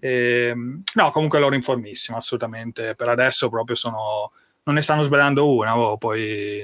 Ehm, 0.00 0.82
no, 0.94 1.10
comunque 1.10 1.38
loro 1.38 1.54
informissimo, 1.54 2.16
assolutamente. 2.16 2.94
Per 2.94 3.08
adesso 3.08 3.48
proprio 3.48 3.76
sono... 3.76 4.32
non 4.64 4.74
ne 4.74 4.82
stanno 4.82 5.02
svelando 5.02 5.52
una, 5.54 5.76
oh, 5.78 5.96
poi, 5.96 6.60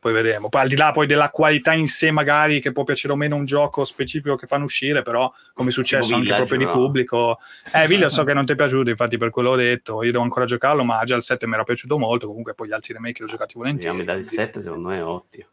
poi 0.00 0.12
vedremo. 0.14 0.48
Poi 0.48 0.62
al 0.62 0.68
di 0.68 0.76
là 0.76 0.90
poi 0.92 1.06
della 1.06 1.28
qualità 1.30 1.72
in 1.74 1.86
sé, 1.86 2.10
magari 2.10 2.58
che 2.60 2.72
può 2.72 2.84
piacere 2.84 3.12
o 3.12 3.16
meno 3.16 3.36
un 3.36 3.44
gioco 3.44 3.84
specifico 3.84 4.34
che 4.34 4.46
fanno 4.46 4.64
uscire, 4.64 5.02
però 5.02 5.30
come 5.52 5.68
è 5.68 5.72
successo 5.72 6.14
anche 6.14 6.34
proprio 6.34 6.58
di 6.58 6.66
pubblico. 6.66 7.38
Eh, 7.74 7.86
Villa 7.86 8.08
so 8.08 8.24
che 8.24 8.32
non 8.34 8.44
ti 8.46 8.52
è 8.52 8.56
piaciuto, 8.56 8.88
infatti 8.90 9.18
per 9.18 9.30
quello 9.30 9.50
ho 9.50 9.56
detto, 9.56 10.02
io 10.02 10.10
devo 10.10 10.24
ancora 10.24 10.46
giocarlo, 10.46 10.82
ma 10.82 11.00
già 11.04 11.14
il 11.16 11.22
7 11.22 11.46
mi 11.46 11.54
era 11.54 11.62
piaciuto 11.64 11.98
molto, 11.98 12.26
comunque 12.26 12.54
poi 12.54 12.68
gli 12.68 12.72
altri 12.72 12.94
remake 12.94 13.18
li 13.18 13.24
ho 13.24 13.28
giocati 13.28 13.52
La 13.54 13.60
volentieri. 13.60 13.96
metà 13.98 14.14
del 14.14 14.26
quindi- 14.26 14.42
7 14.44 14.60
secondo 14.60 14.88
me 14.88 14.96
è 14.98 15.04
ottimo. 15.04 15.44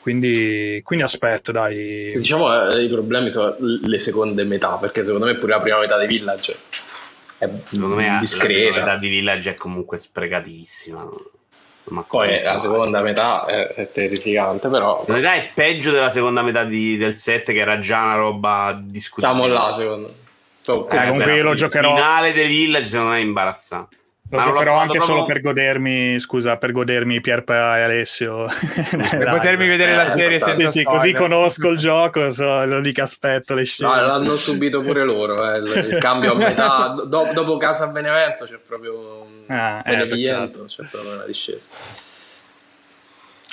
Quindi, 0.00 0.80
quindi 0.84 1.02
aspetto, 1.06 1.50
dai. 1.50 2.12
Diciamo 2.14 2.72
eh, 2.72 2.84
i 2.84 2.88
problemi 2.90 3.30
sono 3.30 3.56
le 3.58 3.98
seconde 3.98 4.44
metà, 4.44 4.76
perché 4.76 5.02
secondo 5.02 5.24
me 5.24 5.36
pure 5.38 5.52
la 5.54 5.60
prima 5.62 5.78
metà 5.78 5.98
di 5.98 6.06
Village 6.06 6.56
è 7.38 7.48
Secondo 7.70 7.94
me 7.96 8.08
la 8.08 8.18
discreta. 8.18 8.70
prima 8.72 8.84
metà 8.84 8.96
di 8.98 9.08
Village 9.08 9.50
è 9.50 9.54
comunque 9.54 9.96
sprecatissima. 9.96 11.08
Ma 11.86 12.02
Poi 12.02 12.40
la 12.42 12.56
seconda 12.58 13.00
metà 13.02 13.44
è, 13.44 13.66
è 13.74 13.90
terrificante, 13.92 14.68
però 14.68 15.04
La 15.06 15.14
metà 15.14 15.34
è 15.34 15.50
peggio 15.52 15.90
della 15.90 16.10
seconda 16.10 16.40
metà 16.42 16.64
di- 16.64 16.96
del 16.96 17.16
7 17.16 17.52
che 17.52 17.58
era 17.58 17.78
già 17.78 18.02
una 18.04 18.14
roba 18.16 18.78
discutibile. 18.80 19.34
siamo 19.34 19.52
là 19.52 19.70
secondo 19.72 20.06
me. 20.08 20.14
So- 20.62 20.88
Eh, 20.88 21.06
comunque 21.08 21.34
io 21.36 21.42
lo 21.42 21.50
il 21.50 21.56
giocherò- 21.58 21.94
finale 21.94 22.32
di 22.32 22.42
Village 22.44 22.96
me 22.96 23.14
è 23.14 23.18
imbarazzante. 23.18 23.98
Lo 24.30 24.40
giocherò 24.40 24.78
anche 24.78 25.00
solo 25.00 25.26
per 25.26 25.40
godermi, 25.40 26.18
scusa, 26.18 26.56
per 26.56 26.72
godermi 26.72 27.20
Pierpa 27.20 27.78
e 27.78 27.82
Alessio. 27.82 28.46
Per 28.50 29.28
potermi 29.30 29.68
vedere 29.68 29.94
la 29.94 30.06
Eh, 30.06 30.10
serie 30.10 30.38
sì, 30.38 30.44
Sì, 30.44 30.50
senza 30.56 30.68
sì, 30.70 30.80
spoiler. 30.80 31.00
così 31.00 31.12
conosco 31.14 31.68
il 31.68 31.78
gioco, 31.78 32.30
so, 32.32 32.64
lo 32.64 32.80
lì 32.80 32.92
che 32.92 33.02
aspetto 33.02 33.54
le 33.54 33.60
No, 33.60 33.66
scene. 33.66 34.00
l'hanno 34.00 34.36
subito 34.36 34.82
pure 34.82 35.04
loro, 35.04 35.52
eh, 35.52 35.58
il, 35.58 35.86
il 35.90 35.98
cambio 35.98 36.32
a 36.32 36.36
metà, 36.36 36.88
do- 37.06 37.30
dopo 37.32 37.56
Casa 37.58 37.86
Benevento 37.88 38.44
c'è 38.46 38.58
proprio 38.66 39.22
un 39.22 39.44
Ah, 39.48 39.82
eh, 39.84 39.90
Beneviento, 39.96 40.64
c'è 40.64 40.84
proprio 40.90 41.14
una 41.14 41.24
discesa. 41.26 41.66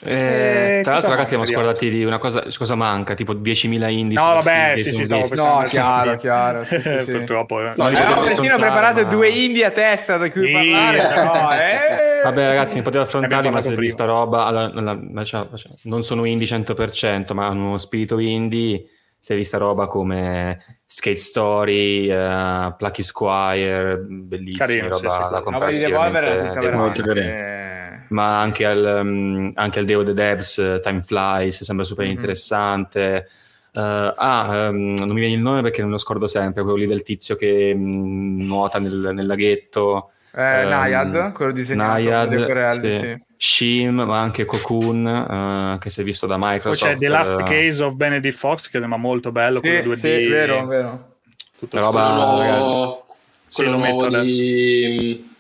Eh, 0.04 0.80
Eh, 0.80 0.82
tra 0.82 0.94
l'altro, 0.94 1.10
ragazzi, 1.12 1.30
siamo 1.30 1.46
scordati 1.46 1.90
di 1.90 2.04
una 2.04 2.18
cosa. 2.18 2.44
Cosa 2.58 2.76
manca? 2.76 3.14
Tipo 3.14 3.34
10.000 3.34 3.88
indie. 3.90 4.18
No, 4.18 4.34
vabbè, 4.34 4.74
sì, 4.78 4.92
sì, 4.94 5.06
stavo 5.06 5.28
pensando. 5.28 5.62
No, 5.62 5.66
chiaro, 5.68 6.18
chiaro, 6.18 6.64
sì, 6.64 6.82
sì, 6.82 7.04
sì. 7.04 7.12
Purtroppo. 7.12 7.60
eh. 7.62 7.74
No, 7.76 7.90
Eh, 7.90 7.94
potevo 7.94 8.22
persino 8.22 8.54
affrontare, 8.56 8.58
preparato 8.58 9.02
ma- 9.04 9.08
due 9.08 9.30
indie 9.30 9.66
a 9.66 9.72
testa 9.72 10.18
da 10.18 10.32
cui 10.32 10.46
Sì, 10.48 10.52
parlare, 10.54 10.98
però, 11.14 11.52
eh. 11.54 12.22
Vabbè, 12.24 12.48
ragazzi, 12.48 12.78
ne 12.78 12.82
poteva 12.84 13.04
affrontarli, 13.04 13.36
Abbiamo 13.38 13.56
ma 13.56 13.62
se 13.62 13.70
parlato 13.70 13.86
vista 13.88 14.06
roba. 14.06 14.46
alla- 14.46 14.72
alla- 14.74 15.00
ma 15.02 15.24
cioè, 15.24 15.46
cioè, 15.56 15.72
non 15.84 16.04
sono 16.04 16.26
indie 16.26 16.48
100%, 16.48 17.34
ma 17.34 17.48
hanno 17.48 17.68
uno 17.68 17.78
spirito 17.78 18.18
indie. 18.20 18.86
Si 19.20 19.34
è 19.34 19.36
vista 19.36 19.60
roba 19.60 19.86
come 19.86 20.80
Skate 20.84 21.16
Story, 21.16 22.10
eh, 22.10 22.74
Plucky 22.76 23.04
Squire, 23.04 23.98
bellissima 24.00 24.66
Carino, 24.66 24.88
roba 24.88 24.98
sì, 24.98 25.04
sì, 25.04 25.30
da 25.30 25.42
di 25.70 25.78
Devolver 25.78 26.24
era 26.24 26.36
tutta 26.48 26.60
veramente 26.60 26.78
molto 26.78 27.04
veramente... 27.04 27.81
ma 28.12 28.40
anche 28.40 28.66
al, 28.66 29.00
um, 29.04 29.52
anche 29.56 29.80
al 29.80 29.86
Deo 29.86 30.04
the 30.04 30.14
Devs 30.14 30.58
eh, 30.60 30.80
Time 30.82 31.02
Flies 31.02 31.64
sembra 31.64 31.84
super 31.86 32.06
Mhm. 32.06 32.12
interessante 32.12 33.28
Eh, 33.74 33.80
ah 34.18 34.68
um, 34.70 34.96
non 34.98 35.10
mi 35.12 35.22
viene 35.22 35.36
il 35.36 35.40
nome 35.42 35.62
perché 35.62 35.82
non 35.82 35.92
lo 35.92 35.98
scordo 35.98 36.28
sempre 36.28 36.62
quello 36.62 36.78
lì 36.78 36.86
del 36.86 37.04
tizio 37.04 37.38
che 37.38 37.74
mm, 37.74 38.42
nuota 38.42 38.80
nel, 38.80 39.12
nel 39.14 39.26
laghetto 39.26 40.12
Eh, 40.36 40.62
Ehm, 40.62 40.70
Naiad, 40.70 41.32
quello 41.32 41.52
disegnato 41.54 41.92
Naiad, 41.92 42.46
Corelli, 42.46 42.94
sì. 42.94 43.00
sì. 43.00 43.24
Shim 43.38 44.02
ma 44.02 44.20
anche 44.20 44.44
Cocoon 44.46 45.08
eh, 45.08 45.78
che 45.80 45.90
si 45.90 46.02
è 46.02 46.04
visto 46.04 46.28
da 46.28 46.38
Poi 46.38 46.52
Microsoft 46.52 46.92
c'è 46.92 46.98
The 46.98 47.08
Last 47.08 47.44
Case 47.44 47.82
of 47.84 47.94
Benedict 47.96 48.38
Fox, 48.38 48.70
che 48.70 48.80
sembra 48.80 48.98
molto 48.98 49.32
bello, 49.32 49.60
quello 49.62 49.94
2D. 49.94 49.96
Sì, 49.96 50.00
sì, 50.00 50.28
vero, 50.28 50.66
vero. 50.68 51.16
tutto 51.58 51.78
La 51.78 51.86
roba- 51.86 52.02
Quello 52.04 52.16
nuovo, 52.58 53.06
Sì, 53.48 53.56
quello 53.56 53.72
lo 53.72 53.78
metto 53.78 54.22
di... 54.22 55.31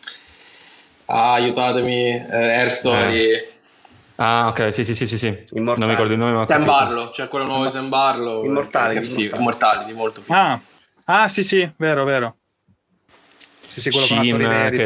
Ah, 1.14 1.34
aiutatemi, 1.34 2.08
eh, 2.08 2.54
Air 2.56 2.72
Story. 2.72 3.50
ah 4.16 4.48
ok 4.48 4.72
sì 4.72 4.86
sì 4.86 4.96
sì 4.96 5.06
sì, 5.06 5.18
sì. 5.18 5.46
non 5.52 5.76
mi 5.78 5.88
ricordo 5.88 6.14
il 6.14 6.18
nome 6.20 6.32
ma 6.32 6.48
Sam. 6.48 6.64
Barlow, 6.64 7.10
c'è 7.10 7.28
quello 7.28 7.46
nuovo 7.46 7.68
Sam 7.68 7.90
Barlow. 7.90 8.46
Immortali, 8.46 8.96
Che 8.96 9.04
figo, 9.04 9.36
Immortali. 9.36 9.42
Immortali, 9.42 9.86
di 9.86 9.94
molto 9.94 10.22
figo. 10.22 10.34
Ah, 10.34 10.60
ah, 11.06 11.28
sì, 11.28 11.44
sì, 11.44 11.70
vero, 11.76 12.06
vero. 12.06 12.36
Sì, 13.68 13.80
sì, 13.80 13.90
quello 13.90 14.22
attori 14.22 14.48
neri 14.48 14.78
che, 14.78 14.86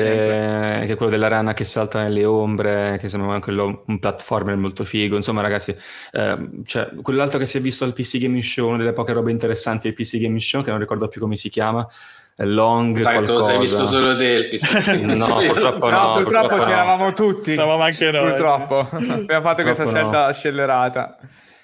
che 0.85 0.93
è 0.93 0.95
quello 0.95 1.11
della 1.11 1.27
rana 1.27 1.53
che 1.55 1.63
salta 1.63 2.01
nelle 2.03 2.23
ombre, 2.23 2.97
che 2.99 3.07
sembra 3.09 3.29
anche 3.33 3.45
quello- 3.45 3.83
un 3.87 3.99
platformer 3.99 4.55
molto 4.57 4.83
figo. 4.83 5.15
Insomma, 5.15 5.41
ragazzi, 5.41 5.75
ehm, 6.11 6.63
cioè, 6.63 6.89
quell'altro 7.01 7.39
che 7.39 7.47
si 7.47 7.57
è 7.57 7.61
visto 7.61 7.83
al 7.83 7.93
PC 7.93 8.19
Gaming 8.19 8.43
Show, 8.43 8.67
una 8.67 8.77
delle 8.77 8.93
poche 8.93 9.13
robe 9.13 9.31
interessanti 9.31 9.87
del 9.87 9.95
PC 9.95 10.17
Gaming 10.17 10.39
Show, 10.39 10.63
che 10.63 10.69
non 10.69 10.79
ricordo 10.79 11.07
più 11.07 11.19
come 11.19 11.35
si 11.35 11.49
chiama, 11.49 11.87
Long 12.37 12.99
Sai 12.99 13.23
qualcosa. 13.23 13.49
sei 13.49 13.59
visto 13.59 13.85
solo 13.85 14.15
te. 14.17 14.59
No, 15.01 15.37
purtroppo 15.37 15.89
No, 15.89 15.99
no, 15.99 16.13
purtroppo 16.13 16.23
purtroppo 16.23 16.55
no. 16.57 16.63
c'eravamo 16.63 17.13
tutti. 17.13 17.53
Stavamo 17.53 17.81
anche 17.81 18.11
noi. 18.11 18.29
Purtroppo. 18.29 18.89
Abbiamo 18.91 19.41
fatto 19.41 19.61
questa 19.63 19.83
Purtroppo 19.83 19.89
scelta 20.09 20.33
scellerata. 20.33 21.17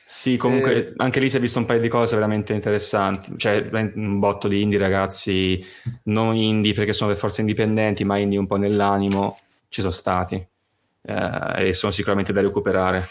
Sì, 0.03 0.35
comunque 0.38 0.73
Eh. 0.89 0.93
anche 0.98 1.19
lì 1.19 1.30
si 1.30 1.38
è 1.38 1.39
visto 1.39 1.60
un 1.60 1.65
paio 1.65 1.80
di 1.80 1.88
cose 1.89 2.15
veramente 2.15 2.53
interessanti. 2.53 3.34
Cioè, 3.38 3.69
un 3.95 4.19
botto 4.19 4.48
di 4.48 4.61
indie, 4.61 4.77
ragazzi, 4.77 5.64
non 6.03 6.35
indie 6.35 6.73
perché 6.73 6.93
sono 6.93 7.10
per 7.11 7.19
forza 7.19 7.41
indipendenti, 7.41 8.03
ma 8.06 8.18
indie 8.18 8.38
un 8.39 8.48
po' 8.48 8.57
nell'animo, 8.57 9.38
ci 9.69 9.81
sono 9.81 9.93
stati. 9.93 10.35
Eh, 11.03 11.68
e 11.68 11.73
sono 11.73 11.91
sicuramente 11.91 12.31
da 12.34 12.41
recuperare. 12.41 13.07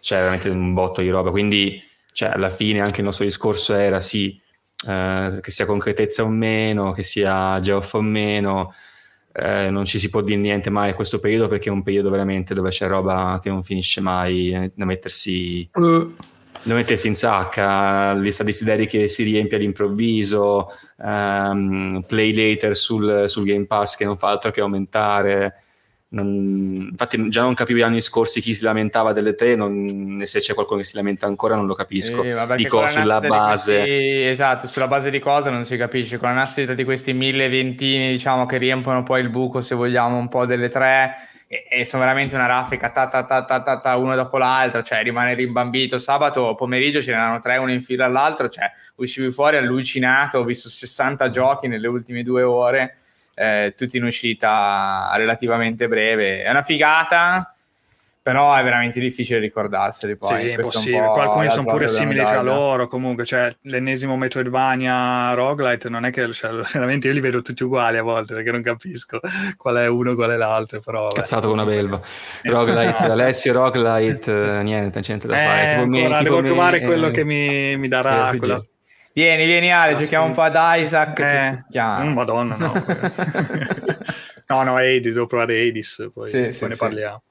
C'è 0.00 0.16
veramente 0.18 0.48
un 0.48 0.72
botto 0.74 1.00
di 1.00 1.10
roba. 1.10 1.30
Quindi, 1.30 1.80
cioè, 2.12 2.30
alla 2.30 2.50
fine 2.50 2.80
anche 2.80 3.00
il 3.00 3.06
nostro 3.06 3.24
discorso 3.24 3.74
era 3.74 4.00
sì, 4.00 4.40
eh, 4.86 5.38
che 5.40 5.50
sia 5.50 5.66
concretezza 5.66 6.22
o 6.22 6.28
meno, 6.28 6.92
che 6.92 7.02
sia 7.02 7.60
geoff 7.60 7.94
o 7.94 8.00
meno. 8.00 8.72
eh, 9.32 9.68
non 9.70 9.84
ci 9.84 9.98
si 9.98 10.10
può 10.10 10.20
dire 10.20 10.40
niente 10.40 10.70
mai 10.70 10.90
a 10.90 10.94
questo 10.94 11.18
periodo 11.18 11.48
perché 11.48 11.68
è 11.68 11.72
un 11.72 11.82
periodo 11.82 12.08
veramente 12.10 12.54
dove 12.54 12.70
c'è 12.70 12.86
roba 12.86 13.40
che 13.42 13.48
non 13.48 13.64
finisce 13.64 14.00
mai 14.00 14.50
eh, 14.52 14.72
da 14.74 14.84
mettersi 14.84 15.68
da 16.64 16.74
mettersi 16.74 17.08
in 17.08 17.14
sacca, 17.14 18.14
lista 18.14 18.42
desideri 18.42 18.86
che 18.86 19.08
si 19.08 19.22
riempie 19.22 19.58
all'improvviso, 19.58 20.70
ehm, 20.98 22.04
play 22.06 22.34
later 22.34 22.74
sul, 22.74 23.24
sul 23.28 23.44
Game 23.44 23.66
Pass 23.66 23.96
che 23.96 24.06
non 24.06 24.16
fa 24.16 24.28
altro 24.28 24.50
che 24.50 24.62
aumentare. 24.62 25.63
Non- 26.14 26.88
infatti, 26.90 27.28
già 27.28 27.42
non 27.42 27.54
capivo 27.54 27.78
gli 27.80 27.82
anni 27.82 28.00
scorsi 28.00 28.40
chi 28.40 28.54
si 28.54 28.62
lamentava 28.62 29.12
delle 29.12 29.34
tre, 29.34 29.56
non, 29.56 30.18
e 30.20 30.26
se 30.26 30.38
c'è 30.38 30.54
qualcuno 30.54 30.78
che 30.80 30.86
si 30.86 30.96
lamenta 30.96 31.26
ancora, 31.26 31.56
non 31.56 31.66
lo 31.66 31.74
capisco. 31.74 32.20
Perché 32.22 32.56
Dico 32.56 32.86
sulla 32.86 33.20
base. 33.20 33.76
questi- 33.78 34.22
esatto, 34.26 34.66
sulla 34.68 34.86
base 34.88 35.10
di 35.10 35.18
cosa 35.18 35.50
non 35.50 35.64
si 35.64 35.76
capisce. 35.76 36.18
Con 36.18 36.28
la 36.28 36.34
nascita 36.34 36.74
di 36.74 36.84
questi 36.84 37.12
mille 37.12 37.48
ventini, 37.48 38.10
diciamo, 38.12 38.46
che 38.46 38.58
riempiono 38.58 39.02
poi 39.02 39.22
il 39.22 39.30
buco, 39.30 39.60
se 39.60 39.74
vogliamo, 39.74 40.16
un 40.16 40.28
po' 40.28 40.46
delle 40.46 40.68
tre, 40.68 41.14
e, 41.46 41.66
e 41.68 41.84
sono 41.84 42.02
veramente 42.02 42.34
una 42.34 42.46
raffica, 42.46 42.90
ta, 42.90 43.08
ta, 43.08 43.24
ta, 43.24 43.44
ta, 43.44 43.62
ta, 43.62 43.80
ta, 43.80 43.96
uno 43.96 44.14
dopo 44.14 44.38
l'altro, 44.38 44.82
cioè 44.82 45.02
rimane 45.02 45.34
rimbambito. 45.34 45.98
Sabato 45.98 46.54
pomeriggio 46.54 47.02
ce 47.02 47.10
n'erano 47.10 47.38
tre, 47.40 47.56
uno 47.56 47.72
in 47.72 47.82
fila 47.82 48.06
all'altro, 48.06 48.48
cioè 48.48 48.70
uscivi 48.96 49.30
fuori 49.30 49.56
allucinato, 49.56 50.38
ho 50.38 50.44
visto 50.44 50.68
60 50.68 51.30
giochi 51.30 51.68
nelle 51.68 51.88
ultime 51.88 52.22
due 52.22 52.42
ore, 52.42 52.96
eh, 53.34 53.74
tutti 53.76 53.96
in 53.96 54.04
uscita 54.04 55.10
relativamente 55.16 55.88
breve. 55.88 56.42
È 56.42 56.50
una 56.50 56.62
figata. 56.62 57.48
Però 58.24 58.54
è 58.54 58.62
veramente 58.62 59.00
difficile 59.00 59.38
ricordarseli 59.38 60.16
poi. 60.16 60.44
Sì, 60.44 60.48
è 60.48 60.58
possibile. 60.58 61.02
po' 61.02 61.20
Alcuni 61.20 61.50
sono 61.50 61.66
pure 61.66 61.90
simili 61.90 62.24
tra 62.24 62.40
loro. 62.40 62.86
Comunque, 62.86 63.26
cioè, 63.26 63.54
l'ennesimo 63.64 64.16
Metroidvania 64.16 65.34
roguelite 65.34 65.90
non 65.90 66.06
è 66.06 66.10
che 66.10 66.32
cioè, 66.32 66.52
veramente 66.72 67.08
io 67.08 67.12
li 67.12 67.20
vedo 67.20 67.42
tutti 67.42 67.64
uguali 67.64 67.98
a 67.98 68.02
volte 68.02 68.32
perché 68.32 68.50
non 68.50 68.62
capisco 68.62 69.20
qual 69.58 69.76
è 69.76 69.88
uno, 69.88 70.14
qual 70.14 70.30
è 70.30 70.36
l'altro. 70.36 70.80
Però, 70.80 71.02
vabbè. 71.02 71.16
Cazzato 71.16 71.48
con 71.48 71.58
una 71.58 71.66
belva. 71.66 72.00
Esatto. 72.40 72.64
Roguelite, 72.64 72.96
Alessio 73.02 73.52
Roguelite, 73.52 74.58
eh, 74.58 74.62
niente, 74.62 75.02
niente 75.06 75.26
da 75.26 75.34
fare. 75.34 75.72
Eh, 75.72 75.74
Tipo 75.74 75.86
me- 75.86 75.98
ancora 75.98 76.18
tipo 76.20 76.30
devo 76.30 76.40
me- 76.40 76.46
trovare 76.46 76.80
quello 76.80 77.06
eh, 77.08 77.10
che 77.10 77.24
mi, 77.24 77.76
mi 77.76 77.88
darà 77.88 78.32
quella. 78.38 78.58
Vieni, 79.14 79.44
vieni 79.46 79.72
Ale, 79.72 79.94
giochiamo 79.94 80.26
un 80.26 80.32
po' 80.32 80.42
ad 80.42 80.56
Isaac. 80.80 81.18
Eh, 81.20 81.50
ci 81.50 81.56
si 81.56 81.64
chiama. 81.70 82.02
mm, 82.04 82.12
Madonna, 82.12 82.56
no. 82.58 82.72
no, 84.48 84.62
no, 84.64 84.76
Hades, 84.76 85.12
devo 85.12 85.26
provare 85.26 85.60
Hades, 85.60 86.10
poi, 86.12 86.28
Sì, 86.28 86.40
poi 86.40 86.52
sì, 86.52 86.64
ne 86.66 86.72
sì. 86.72 86.76
parliamo. 86.78 87.22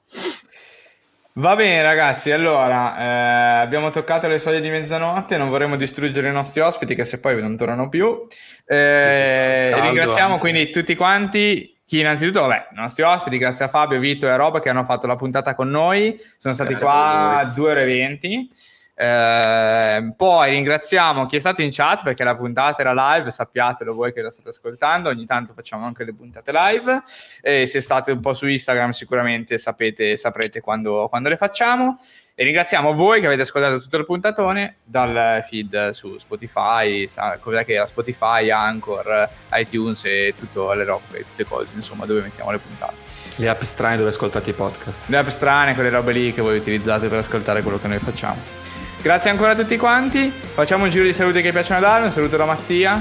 Va 1.36 1.56
bene 1.56 1.82
ragazzi, 1.82 2.30
allora 2.30 2.96
eh, 2.96 3.60
abbiamo 3.62 3.90
toccato 3.90 4.28
le 4.28 4.38
soglie 4.38 4.60
di 4.60 4.70
mezzanotte, 4.70 5.36
non 5.36 5.48
vorremmo 5.48 5.74
distruggere 5.76 6.28
i 6.28 6.32
nostri 6.32 6.60
ospiti 6.60 6.94
che 6.94 7.04
se 7.04 7.18
poi 7.20 7.40
non 7.40 7.56
tornano 7.56 7.88
più. 7.88 8.24
Eh, 8.64 9.74
ringraziamo 9.80 10.34
anche. 10.34 10.40
quindi 10.40 10.70
tutti 10.70 10.94
quanti. 10.94 11.72
Chi 11.86 11.98
innanzitutto, 12.00 12.40
vabbè, 12.40 12.68
i 12.70 12.76
nostri 12.76 13.02
ospiti, 13.02 13.36
grazie 13.36 13.66
a 13.66 13.68
Fabio, 13.68 13.98
Vito 13.98 14.26
e 14.26 14.34
Rob 14.36 14.58
che 14.60 14.70
hanno 14.70 14.84
fatto 14.84 15.06
la 15.06 15.16
puntata 15.16 15.54
con 15.54 15.68
noi. 15.68 16.16
Sono 16.38 16.54
stati 16.54 16.70
Grazie 16.72 16.86
qua. 16.86 17.52
2 17.52 17.70
ore 17.70 17.82
e 17.82 17.84
20. 17.84 18.50
Eh, 18.96 20.14
poi 20.16 20.50
ringraziamo 20.50 21.26
chi 21.26 21.36
è 21.36 21.40
stato 21.40 21.62
in 21.62 21.70
chat 21.72 22.04
perché 22.04 22.22
la 22.22 22.36
puntata 22.36 22.80
era 22.80 23.16
live, 23.16 23.30
sappiatelo 23.30 23.92
voi 23.92 24.12
che 24.12 24.22
la 24.22 24.30
state 24.30 24.50
ascoltando, 24.50 25.08
ogni 25.08 25.26
tanto 25.26 25.52
facciamo 25.52 25.84
anche 25.84 26.04
le 26.04 26.14
puntate 26.14 26.52
live 26.52 27.02
e 27.42 27.66
se 27.66 27.80
state 27.80 28.12
un 28.12 28.20
po' 28.20 28.34
su 28.34 28.46
Instagram 28.46 28.90
sicuramente 28.90 29.58
sapete, 29.58 30.16
saprete 30.16 30.60
quando, 30.60 31.08
quando 31.08 31.28
le 31.28 31.36
facciamo 31.36 31.96
e 32.36 32.44
ringraziamo 32.44 32.94
voi 32.94 33.20
che 33.20 33.26
avete 33.26 33.42
ascoltato 33.42 33.80
tutto 33.80 33.96
il 33.96 34.04
puntatone 34.04 34.76
dal 34.84 35.42
feed 35.42 35.90
su 35.90 36.16
Spotify, 36.18 37.08
cos'è 37.40 37.64
che 37.64 37.74
era 37.74 37.86
Spotify, 37.86 38.50
Anchor, 38.50 39.28
iTunes 39.54 40.04
e 40.04 40.34
tutte 40.36 40.58
le 40.76 40.84
robe, 40.84 41.24
tutte 41.24 41.44
cose 41.44 41.74
insomma 41.74 42.06
dove 42.06 42.22
mettiamo 42.22 42.52
le 42.52 42.58
puntate. 42.58 42.94
Le 43.36 43.48
app 43.48 43.62
strane 43.62 43.96
dove 43.96 44.10
ascoltate 44.10 44.50
i 44.50 44.52
podcast. 44.52 45.08
Le 45.08 45.16
app 45.16 45.28
strane, 45.28 45.74
quelle 45.74 45.90
robe 45.90 46.12
lì 46.12 46.32
che 46.32 46.42
voi 46.42 46.56
utilizzate 46.56 47.08
per 47.08 47.18
ascoltare 47.18 47.62
quello 47.62 47.80
che 47.80 47.88
noi 47.88 47.98
facciamo. 47.98 48.73
Grazie 49.04 49.28
ancora 49.28 49.50
a 49.50 49.54
tutti 49.54 49.76
quanti. 49.76 50.32
Facciamo 50.54 50.84
un 50.84 50.90
giro 50.90 51.04
di 51.04 51.12
salute 51.12 51.42
che 51.42 51.52
piacciono 51.52 51.78
dare. 51.80 52.04
Un 52.04 52.10
saluto 52.10 52.38
da 52.38 52.46
Mattia. 52.46 52.98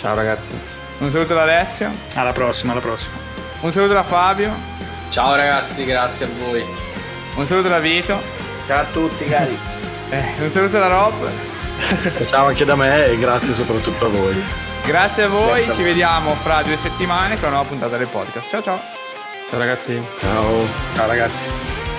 Ciao 0.00 0.14
ragazzi. 0.14 0.50
Un 1.00 1.10
saluto 1.10 1.34
da 1.34 1.42
Alessio. 1.42 1.90
Alla 2.14 2.32
prossima, 2.32 2.72
alla 2.72 2.80
prossima. 2.80 3.12
Un 3.60 3.70
saluto 3.70 3.92
da 3.92 4.02
Fabio. 4.02 4.50
Ciao 5.10 5.34
ragazzi, 5.34 5.84
grazie 5.84 6.24
a 6.24 6.28
voi. 6.42 6.64
Un 7.34 7.44
saluto 7.46 7.68
da 7.68 7.80
Vito. 7.80 8.18
Ciao 8.66 8.80
a 8.80 8.84
tutti, 8.90 9.28
cari. 9.28 9.58
Eh, 10.12 10.34
un 10.40 10.48
saluto 10.50 10.78
da 10.78 10.88
Rob. 10.88 11.30
Ciao 12.26 12.46
anche 12.46 12.66
da 12.66 12.74
me 12.76 13.06
e 13.06 13.18
grazie 13.18 13.54
soprattutto 13.54 14.04
a 14.06 14.08
voi. 14.10 14.44
Grazie 14.86 15.22
a 15.24 15.28
voi. 15.28 15.46
Grazie 15.54 15.70
a 15.70 15.74
Ci 15.74 15.82
voi. 15.82 15.90
vediamo 15.90 16.34
fra 16.34 16.62
due 16.62 16.76
settimane 16.76 17.34
con 17.36 17.44
una 17.48 17.56
nuova 17.56 17.68
puntata 17.68 17.96
del 17.98 18.08
podcast. 18.08 18.48
Ciao 18.50 18.62
ciao. 18.62 18.80
Ciao 19.48 19.58
ragazzi. 19.58 20.02
Ciao. 20.20 20.66
Ciao 20.94 21.06
ragazzi. 21.06 21.91